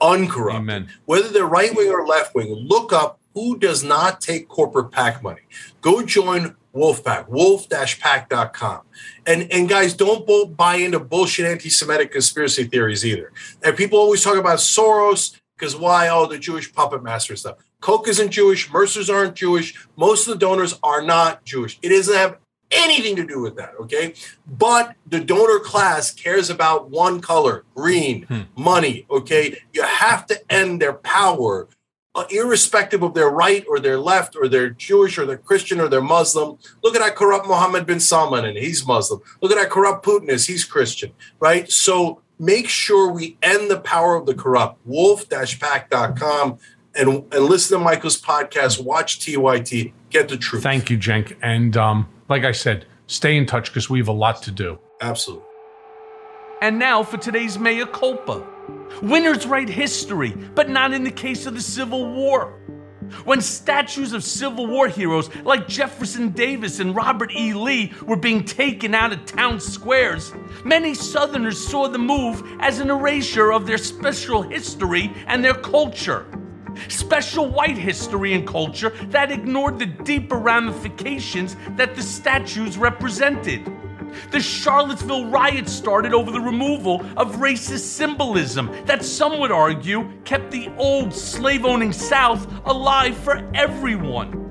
uncorrupted, 0.00 0.88
whether 1.04 1.28
they're 1.28 1.46
right 1.46 1.74
wing 1.74 1.90
or 1.90 2.06
left 2.06 2.34
wing. 2.34 2.52
Look 2.52 2.92
up 2.92 3.20
who 3.34 3.58
does 3.58 3.84
not 3.84 4.20
take 4.20 4.48
corporate 4.48 4.90
PAC 4.90 5.22
money. 5.22 5.42
Go 5.80 6.02
join 6.02 6.56
Wolfpack, 6.74 7.28
wolf-pac.com. 7.28 8.80
And 9.26 9.52
and 9.52 9.68
guys, 9.68 9.94
don't 9.94 10.56
buy 10.56 10.76
into 10.76 11.00
bullshit 11.00 11.46
anti-Semitic 11.46 12.12
conspiracy 12.12 12.64
theories 12.64 13.04
either. 13.04 13.32
And 13.62 13.76
people 13.76 13.98
always 13.98 14.22
talk 14.22 14.36
about 14.36 14.58
Soros 14.58 15.36
because 15.56 15.76
why? 15.76 16.08
Oh, 16.08 16.26
the 16.26 16.38
Jewish 16.38 16.72
puppet 16.72 17.02
master 17.02 17.36
stuff. 17.36 17.56
Koch 17.80 18.08
isn't 18.08 18.30
Jewish. 18.30 18.70
Mercers 18.72 19.10
aren't 19.10 19.34
Jewish. 19.34 19.86
Most 19.96 20.26
of 20.26 20.34
the 20.34 20.38
donors 20.38 20.78
are 20.82 21.02
not 21.02 21.44
Jewish. 21.44 21.78
It 21.82 21.90
doesn't 21.90 22.14
have 22.14 22.38
anything 22.70 23.16
to 23.16 23.26
do 23.26 23.40
with 23.40 23.56
that. 23.56 23.72
Okay, 23.80 24.14
but 24.46 24.94
the 25.06 25.20
donor 25.20 25.58
class 25.58 26.12
cares 26.12 26.50
about 26.50 26.90
one 26.90 27.20
color, 27.20 27.64
green, 27.74 28.22
hmm. 28.24 28.40
money. 28.56 29.06
Okay, 29.10 29.58
you 29.72 29.82
have 29.82 30.26
to 30.26 30.52
end 30.52 30.80
their 30.80 30.94
power 30.94 31.68
irrespective 32.30 33.02
of 33.02 33.14
their 33.14 33.30
right 33.30 33.64
or 33.68 33.78
their 33.78 33.98
left 33.98 34.36
or 34.36 34.48
they're 34.48 34.70
Jewish 34.70 35.18
or 35.18 35.26
they're 35.26 35.38
Christian 35.38 35.80
or 35.80 35.88
they're 35.88 36.00
Muslim. 36.00 36.58
Look 36.82 36.94
at 36.94 37.00
that 37.00 37.16
corrupt 37.16 37.46
Mohammed 37.46 37.86
bin 37.86 38.00
Salman 38.00 38.44
and 38.44 38.58
he's 38.58 38.86
Muslim. 38.86 39.20
Look 39.40 39.52
at 39.52 39.58
that 39.58 39.70
corrupt 39.70 40.04
Putin 40.04 40.28
is 40.28 40.46
he's 40.46 40.64
Christian, 40.64 41.12
right? 41.38 41.70
So 41.70 42.20
make 42.38 42.68
sure 42.68 43.12
we 43.12 43.36
end 43.42 43.70
the 43.70 43.80
power 43.80 44.16
of 44.16 44.26
the 44.26 44.34
corrupt. 44.34 44.80
Wolf-pac.com 44.86 46.58
and 46.96 47.08
and 47.32 47.44
listen 47.44 47.78
to 47.78 47.84
Michael's 47.84 48.20
podcast. 48.20 48.82
Watch 48.82 49.20
TYT. 49.20 49.92
Get 50.10 50.28
the 50.28 50.36
truth. 50.36 50.62
Thank 50.62 50.90
you, 50.90 50.98
Cenk. 50.98 51.36
And 51.42 51.76
um, 51.76 52.08
like 52.28 52.44
I 52.44 52.52
said, 52.52 52.86
stay 53.06 53.36
in 53.36 53.46
touch 53.46 53.70
because 53.70 53.88
we 53.88 53.98
have 53.98 54.08
a 54.08 54.12
lot 54.12 54.42
to 54.42 54.50
do. 54.50 54.78
Absolutely. 55.00 55.46
And 56.60 56.78
now 56.78 57.02
for 57.02 57.16
today's 57.16 57.58
mea 57.58 57.86
culpa. 57.86 58.44
Winners 59.02 59.46
write 59.46 59.68
history, 59.68 60.30
but 60.54 60.68
not 60.68 60.92
in 60.92 61.04
the 61.04 61.10
case 61.10 61.46
of 61.46 61.54
the 61.54 61.62
Civil 61.62 62.12
War. 62.12 62.60
When 63.24 63.40
statues 63.40 64.12
of 64.12 64.22
Civil 64.22 64.66
War 64.66 64.86
heroes 64.86 65.34
like 65.42 65.66
Jefferson 65.66 66.30
Davis 66.30 66.80
and 66.80 66.94
Robert 66.94 67.32
E. 67.32 67.52
Lee 67.52 67.92
were 68.02 68.16
being 68.16 68.44
taken 68.44 68.94
out 68.94 69.12
of 69.12 69.24
town 69.26 69.58
squares, 69.58 70.32
many 70.64 70.94
Southerners 70.94 71.66
saw 71.66 71.88
the 71.88 71.98
move 71.98 72.42
as 72.60 72.78
an 72.78 72.90
erasure 72.90 73.52
of 73.52 73.66
their 73.66 73.78
special 73.78 74.42
history 74.42 75.12
and 75.26 75.44
their 75.44 75.54
culture. 75.54 76.26
Special 76.88 77.48
white 77.48 77.76
history 77.76 78.34
and 78.34 78.46
culture 78.46 78.90
that 79.06 79.32
ignored 79.32 79.78
the 79.78 79.86
deeper 79.86 80.38
ramifications 80.38 81.56
that 81.76 81.96
the 81.96 82.02
statues 82.02 82.78
represented. 82.78 83.66
The 84.30 84.40
Charlottesville 84.40 85.26
riot 85.26 85.68
started 85.68 86.14
over 86.14 86.30
the 86.30 86.40
removal 86.40 87.00
of 87.16 87.36
racist 87.36 87.80
symbolism 87.80 88.70
that 88.86 89.04
some 89.04 89.38
would 89.38 89.50
argue 89.50 90.10
kept 90.24 90.50
the 90.50 90.70
old 90.76 91.14
slave 91.14 91.64
owning 91.64 91.92
South 91.92 92.46
alive 92.64 93.16
for 93.16 93.48
everyone. 93.54 94.46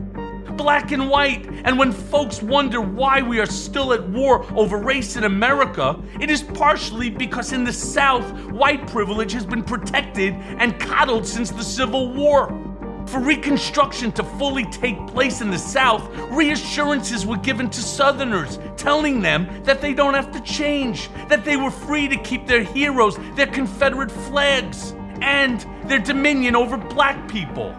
Black 0.57 0.91
and 0.91 1.09
white, 1.09 1.47
and 1.63 1.79
when 1.79 1.93
folks 1.93 2.41
wonder 2.43 2.81
why 2.81 3.21
we 3.21 3.39
are 3.39 3.45
still 3.45 3.93
at 3.93 4.09
war 4.09 4.45
over 4.53 4.77
race 4.77 5.15
in 5.15 5.23
America, 5.23 5.97
it 6.19 6.29
is 6.29 6.43
partially 6.43 7.09
because 7.09 7.53
in 7.53 7.63
the 7.63 7.71
South, 7.71 8.29
white 8.51 8.85
privilege 8.87 9.31
has 9.31 9.45
been 9.45 9.63
protected 9.63 10.33
and 10.33 10.77
coddled 10.77 11.25
since 11.25 11.49
the 11.49 11.63
Civil 11.63 12.13
War. 12.13 12.68
For 13.09 13.19
Reconstruction 13.19 14.11
to 14.13 14.23
fully 14.23 14.65
take 14.65 15.07
place 15.07 15.41
in 15.41 15.49
the 15.49 15.57
South, 15.57 16.07
reassurances 16.29 17.25
were 17.25 17.37
given 17.37 17.67
to 17.71 17.81
Southerners, 17.81 18.59
telling 18.77 19.21
them 19.21 19.47
that 19.63 19.81
they 19.81 19.95
don't 19.95 20.13
have 20.13 20.31
to 20.31 20.39
change, 20.41 21.09
that 21.27 21.43
they 21.43 21.57
were 21.57 21.71
free 21.71 22.07
to 22.07 22.17
keep 22.17 22.45
their 22.45 22.61
heroes, 22.61 23.17
their 23.33 23.47
Confederate 23.47 24.11
flags, 24.11 24.93
and 25.21 25.65
their 25.85 25.97
dominion 25.97 26.55
over 26.55 26.77
black 26.77 27.27
people. 27.27 27.75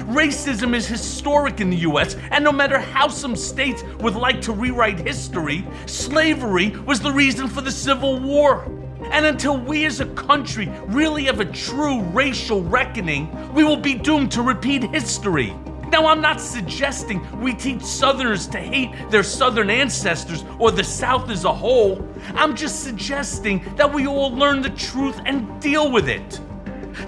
Racism 0.00 0.74
is 0.74 0.86
historic 0.86 1.62
in 1.62 1.70
the 1.70 1.78
US, 1.78 2.16
and 2.30 2.44
no 2.44 2.52
matter 2.52 2.78
how 2.78 3.08
some 3.08 3.36
states 3.36 3.82
would 4.00 4.14
like 4.14 4.42
to 4.42 4.52
rewrite 4.52 4.98
history, 4.98 5.66
slavery 5.86 6.68
was 6.84 7.00
the 7.00 7.12
reason 7.12 7.48
for 7.48 7.62
the 7.62 7.72
Civil 7.72 8.20
War. 8.20 8.70
And 9.10 9.26
until 9.26 9.58
we 9.58 9.86
as 9.86 10.00
a 10.00 10.06
country 10.06 10.68
really 10.86 11.24
have 11.24 11.40
a 11.40 11.44
true 11.44 12.02
racial 12.02 12.62
reckoning, 12.62 13.52
we 13.54 13.64
will 13.64 13.76
be 13.76 13.94
doomed 13.94 14.32
to 14.32 14.42
repeat 14.42 14.82
history. 14.84 15.54
Now, 15.90 16.06
I'm 16.06 16.20
not 16.20 16.40
suggesting 16.40 17.20
we 17.40 17.52
teach 17.52 17.82
Southerners 17.82 18.46
to 18.48 18.58
hate 18.58 18.92
their 19.10 19.24
Southern 19.24 19.70
ancestors 19.70 20.44
or 20.58 20.70
the 20.70 20.84
South 20.84 21.28
as 21.30 21.44
a 21.44 21.52
whole. 21.52 22.08
I'm 22.34 22.54
just 22.54 22.84
suggesting 22.84 23.64
that 23.74 23.92
we 23.92 24.06
all 24.06 24.30
learn 24.30 24.62
the 24.62 24.70
truth 24.70 25.20
and 25.26 25.60
deal 25.60 25.90
with 25.90 26.08
it. 26.08 26.40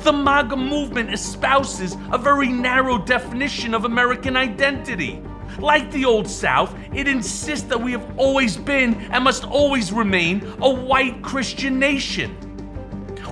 The 0.01 0.13
MAGA 0.13 0.57
movement 0.57 1.15
espouses 1.15 1.97
a 2.11 2.19
very 2.19 2.49
narrow 2.49 2.99
definition 2.99 3.73
of 3.73 3.85
American 3.85 4.37
identity. 4.37 5.23
Like 5.63 5.93
the 5.93 6.05
Old 6.05 6.29
South, 6.29 6.75
it 6.93 7.07
insists 7.07 7.69
that 7.69 7.81
we 7.81 7.93
have 7.93 8.19
always 8.19 8.57
been 8.57 8.95
and 9.13 9.23
must 9.23 9.45
always 9.45 9.93
remain 9.93 10.43
a 10.61 10.69
white 10.69 11.23
Christian 11.23 11.79
nation. 11.79 12.35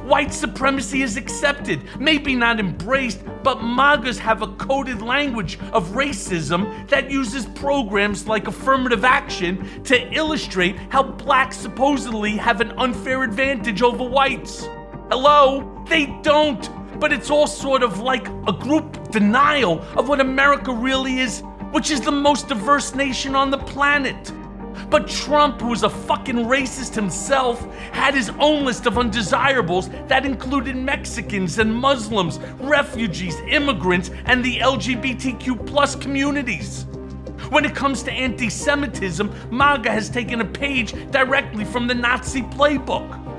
White 0.04 0.32
supremacy 0.32 1.02
is 1.02 1.16
accepted, 1.16 1.82
maybe 1.98 2.36
not 2.36 2.60
embraced, 2.60 3.20
but 3.42 3.64
MAGAs 3.64 4.18
have 4.20 4.42
a 4.42 4.46
coded 4.46 5.02
language 5.02 5.58
of 5.72 5.88
racism 5.88 6.88
that 6.88 7.10
uses 7.10 7.46
programs 7.46 8.28
like 8.28 8.46
affirmative 8.46 9.04
action 9.04 9.82
to 9.82 10.12
illustrate 10.14 10.76
how 10.88 11.02
blacks 11.02 11.56
supposedly 11.56 12.36
have 12.36 12.60
an 12.60 12.70
unfair 12.78 13.24
advantage 13.24 13.82
over 13.82 14.04
whites. 14.04 14.68
Hello? 15.10 15.84
They 15.88 16.06
don't. 16.22 16.70
But 17.00 17.12
it's 17.12 17.30
all 17.30 17.48
sort 17.48 17.82
of 17.82 17.98
like 17.98 18.28
a 18.46 18.52
group 18.52 19.10
denial 19.10 19.80
of 19.96 20.08
what 20.08 20.20
America 20.20 20.72
really 20.72 21.18
is, 21.18 21.42
which 21.72 21.90
is 21.90 22.00
the 22.00 22.12
most 22.12 22.48
diverse 22.48 22.94
nation 22.94 23.34
on 23.34 23.50
the 23.50 23.58
planet. 23.58 24.32
But 24.88 25.06
Trump, 25.06 25.60
who 25.60 25.72
is 25.72 25.84
a 25.84 25.90
fucking 25.90 26.36
racist 26.36 26.94
himself, 26.94 27.64
had 27.92 28.14
his 28.14 28.30
own 28.40 28.64
list 28.64 28.86
of 28.86 28.98
undesirables 28.98 29.88
that 30.08 30.26
included 30.26 30.74
Mexicans 30.76 31.58
and 31.58 31.72
Muslims, 31.72 32.38
refugees, 32.60 33.36
immigrants, 33.48 34.10
and 34.24 34.44
the 34.44 34.58
LGBTQ 34.58 35.66
plus 35.66 35.94
communities. 35.94 36.86
When 37.50 37.64
it 37.64 37.74
comes 37.74 38.02
to 38.04 38.12
anti 38.12 38.48
Semitism, 38.48 39.32
MAGA 39.50 39.90
has 39.90 40.10
taken 40.10 40.40
a 40.40 40.44
page 40.44 40.92
directly 41.10 41.64
from 41.64 41.86
the 41.86 41.94
Nazi 41.94 42.42
playbook. 42.42 43.29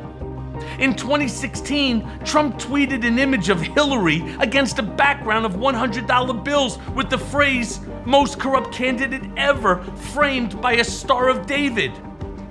In 0.80 0.96
2016, 0.96 2.22
Trump 2.24 2.58
tweeted 2.58 3.06
an 3.06 3.20
image 3.20 3.50
of 3.50 3.62
Hillary 3.62 4.24
against 4.40 4.80
a 4.80 4.84
background 4.84 5.46
of 5.46 5.54
$100 5.54 6.44
bills 6.44 6.78
with 6.96 7.10
the 7.10 7.18
phrase, 7.18 7.80
most 8.06 8.40
corrupt 8.40 8.72
candidate 8.72 9.30
ever, 9.38 9.84
framed 10.14 10.60
by 10.62 10.74
a 10.74 10.84
Star 10.84 11.30
of 11.30 11.46
David. 11.46 11.92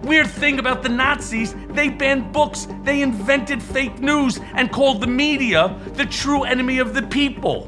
Weird 0.03 0.28
thing 0.28 0.59
about 0.59 0.82
the 0.82 0.89
Nazis, 0.89 1.55
they 1.69 1.91
banned 1.91 2.32
books, 2.32 2.66
they 2.85 3.03
invented 3.03 3.62
fake 3.62 4.01
news, 4.01 4.41
and 4.55 4.73
called 4.73 5.01
the 5.01 5.07
media 5.07 5.78
the 5.95 6.07
true 6.07 6.45
enemy 6.45 6.78
of 6.78 6.95
the 6.95 7.03
people. 7.03 7.66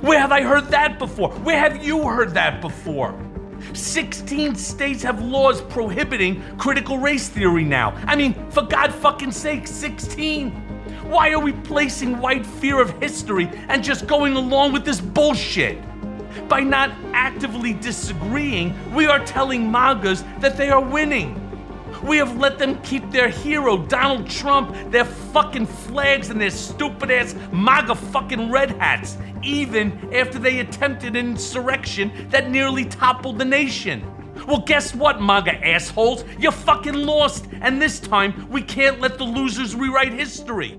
Where 0.00 0.20
have 0.20 0.30
I 0.30 0.42
heard 0.42 0.68
that 0.68 0.98
before? 0.98 1.30
Where 1.30 1.58
have 1.58 1.84
you 1.84 2.06
heard 2.06 2.34
that 2.34 2.60
before? 2.60 3.18
16 3.72 4.54
states 4.54 5.02
have 5.02 5.22
laws 5.22 5.60
prohibiting 5.62 6.42
critical 6.58 6.98
race 6.98 7.28
theory 7.28 7.64
now. 7.64 7.92
I 8.06 8.16
mean, 8.16 8.34
for 8.50 8.62
God 8.62 8.92
fucking 8.94 9.32
sake, 9.32 9.66
16. 9.66 10.50
Why 11.08 11.30
are 11.30 11.38
we 11.38 11.52
placing 11.52 12.18
white 12.18 12.44
fear 12.44 12.80
of 12.80 12.90
history 13.00 13.48
and 13.68 13.82
just 13.82 14.06
going 14.06 14.34
along 14.34 14.72
with 14.72 14.84
this 14.84 15.00
bullshit? 15.00 15.78
By 16.48 16.60
not 16.60 16.90
actively 17.12 17.74
disagreeing, 17.74 18.74
we 18.92 19.06
are 19.06 19.24
telling 19.24 19.70
MAGAs 19.70 20.24
that 20.40 20.56
they 20.56 20.68
are 20.68 20.82
winning. 20.82 21.45
We 22.02 22.18
have 22.18 22.36
let 22.36 22.58
them 22.58 22.80
keep 22.82 23.10
their 23.10 23.28
hero, 23.28 23.78
Donald 23.78 24.28
Trump, 24.28 24.74
their 24.90 25.04
fucking 25.04 25.66
flags, 25.66 26.30
and 26.30 26.40
their 26.40 26.50
stupid 26.50 27.10
ass 27.10 27.34
MAGA 27.52 27.94
fucking 27.94 28.50
red 28.50 28.70
hats, 28.72 29.16
even 29.42 30.12
after 30.14 30.38
they 30.38 30.60
attempted 30.60 31.16
an 31.16 31.30
insurrection 31.30 32.28
that 32.30 32.50
nearly 32.50 32.84
toppled 32.84 33.38
the 33.38 33.44
nation. 33.44 34.04
Well, 34.46 34.60
guess 34.60 34.94
what, 34.94 35.20
MAGA 35.20 35.66
assholes? 35.66 36.24
You 36.38 36.50
fucking 36.50 36.94
lost, 36.94 37.46
and 37.60 37.80
this 37.80 37.98
time 37.98 38.48
we 38.50 38.62
can't 38.62 39.00
let 39.00 39.18
the 39.18 39.24
losers 39.24 39.74
rewrite 39.74 40.12
history. 40.12 40.78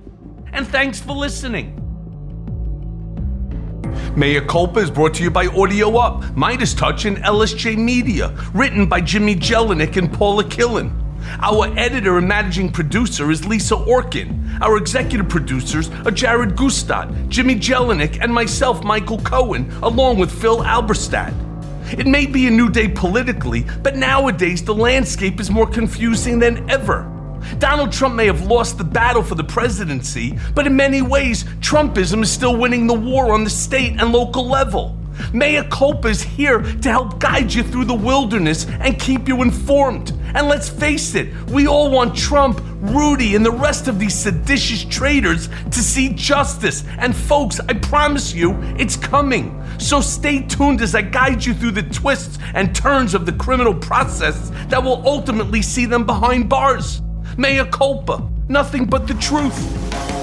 And 0.53 0.67
thanks 0.67 0.99
for 0.99 1.13
listening. 1.13 1.83
Mea 4.15 4.41
Culpa 4.41 4.79
is 4.79 4.89
brought 4.89 5.13
to 5.15 5.23
you 5.23 5.29
by 5.29 5.47
Audio 5.47 5.95
Up, 5.97 6.35
Midas 6.35 6.73
Touch, 6.73 7.05
and 7.05 7.17
LSJ 7.17 7.77
Media. 7.77 8.35
Written 8.53 8.87
by 8.87 9.01
Jimmy 9.01 9.35
Jelinek 9.35 9.97
and 9.97 10.11
Paula 10.11 10.43
Killen. 10.43 11.06
Our 11.41 11.67
editor 11.77 12.17
and 12.17 12.27
managing 12.27 12.71
producer 12.71 13.31
is 13.31 13.45
Lisa 13.45 13.75
Orkin. 13.75 14.59
Our 14.61 14.77
executive 14.77 15.29
producers 15.29 15.89
are 16.05 16.11
Jared 16.11 16.55
Gustad, 16.55 17.29
Jimmy 17.29 17.55
Jelinek, 17.55 18.21
and 18.21 18.33
myself, 18.33 18.83
Michael 18.83 19.19
Cohen, 19.19 19.71
along 19.83 20.17
with 20.17 20.31
Phil 20.31 20.63
Alberstadt. 20.63 21.33
It 21.97 22.07
may 22.07 22.25
be 22.25 22.47
a 22.47 22.51
new 22.51 22.69
day 22.69 22.87
politically, 22.87 23.65
but 23.83 23.95
nowadays 23.95 24.63
the 24.63 24.75
landscape 24.75 25.39
is 25.39 25.49
more 25.49 25.67
confusing 25.67 26.39
than 26.39 26.69
ever. 26.69 27.11
Donald 27.59 27.93
Trump 27.93 28.15
may 28.15 28.25
have 28.25 28.45
lost 28.45 28.77
the 28.77 28.83
battle 28.83 29.23
for 29.23 29.35
the 29.35 29.43
presidency, 29.43 30.37
but 30.53 30.67
in 30.67 30.75
many 30.75 31.01
ways, 31.01 31.43
Trumpism 31.61 32.21
is 32.21 32.31
still 32.31 32.57
winning 32.57 32.87
the 32.87 32.93
war 32.93 33.31
on 33.33 33.43
the 33.43 33.49
state 33.49 33.99
and 34.01 34.11
local 34.11 34.47
level. 34.47 34.97
Mea 35.33 35.63
culpa 35.69 36.07
is 36.07 36.21
here 36.21 36.61
to 36.61 36.89
help 36.89 37.19
guide 37.19 37.53
you 37.53 37.63
through 37.63 37.85
the 37.85 37.93
wilderness 37.93 38.65
and 38.65 38.99
keep 38.99 39.27
you 39.27 39.41
informed. 39.41 40.11
And 40.33 40.47
let's 40.47 40.69
face 40.69 41.15
it, 41.15 41.33
we 41.49 41.67
all 41.67 41.89
want 41.89 42.15
Trump, 42.15 42.61
Rudy, 42.79 43.35
and 43.35 43.45
the 43.45 43.51
rest 43.51 43.87
of 43.87 43.99
these 43.99 44.13
seditious 44.13 44.83
traitors 44.83 45.47
to 45.47 45.79
see 45.79 46.09
justice. 46.09 46.83
And 46.99 47.15
folks, 47.15 47.59
I 47.59 47.73
promise 47.73 48.33
you, 48.33 48.55
it's 48.77 48.95
coming. 48.95 49.63
So 49.79 50.01
stay 50.01 50.41
tuned 50.43 50.81
as 50.81 50.95
I 50.95 51.01
guide 51.01 51.45
you 51.45 51.53
through 51.53 51.71
the 51.71 51.83
twists 51.83 52.39
and 52.53 52.75
turns 52.75 53.13
of 53.13 53.25
the 53.25 53.33
criminal 53.33 53.73
process 53.73 54.51
that 54.67 54.83
will 54.83 55.01
ultimately 55.07 55.61
see 55.61 55.85
them 55.85 56.05
behind 56.05 56.49
bars. 56.49 57.01
Mea 57.37 57.65
culpa, 57.71 58.27
nothing 58.49 58.85
but 58.85 59.07
the 59.07 59.13
truth. 59.15 60.16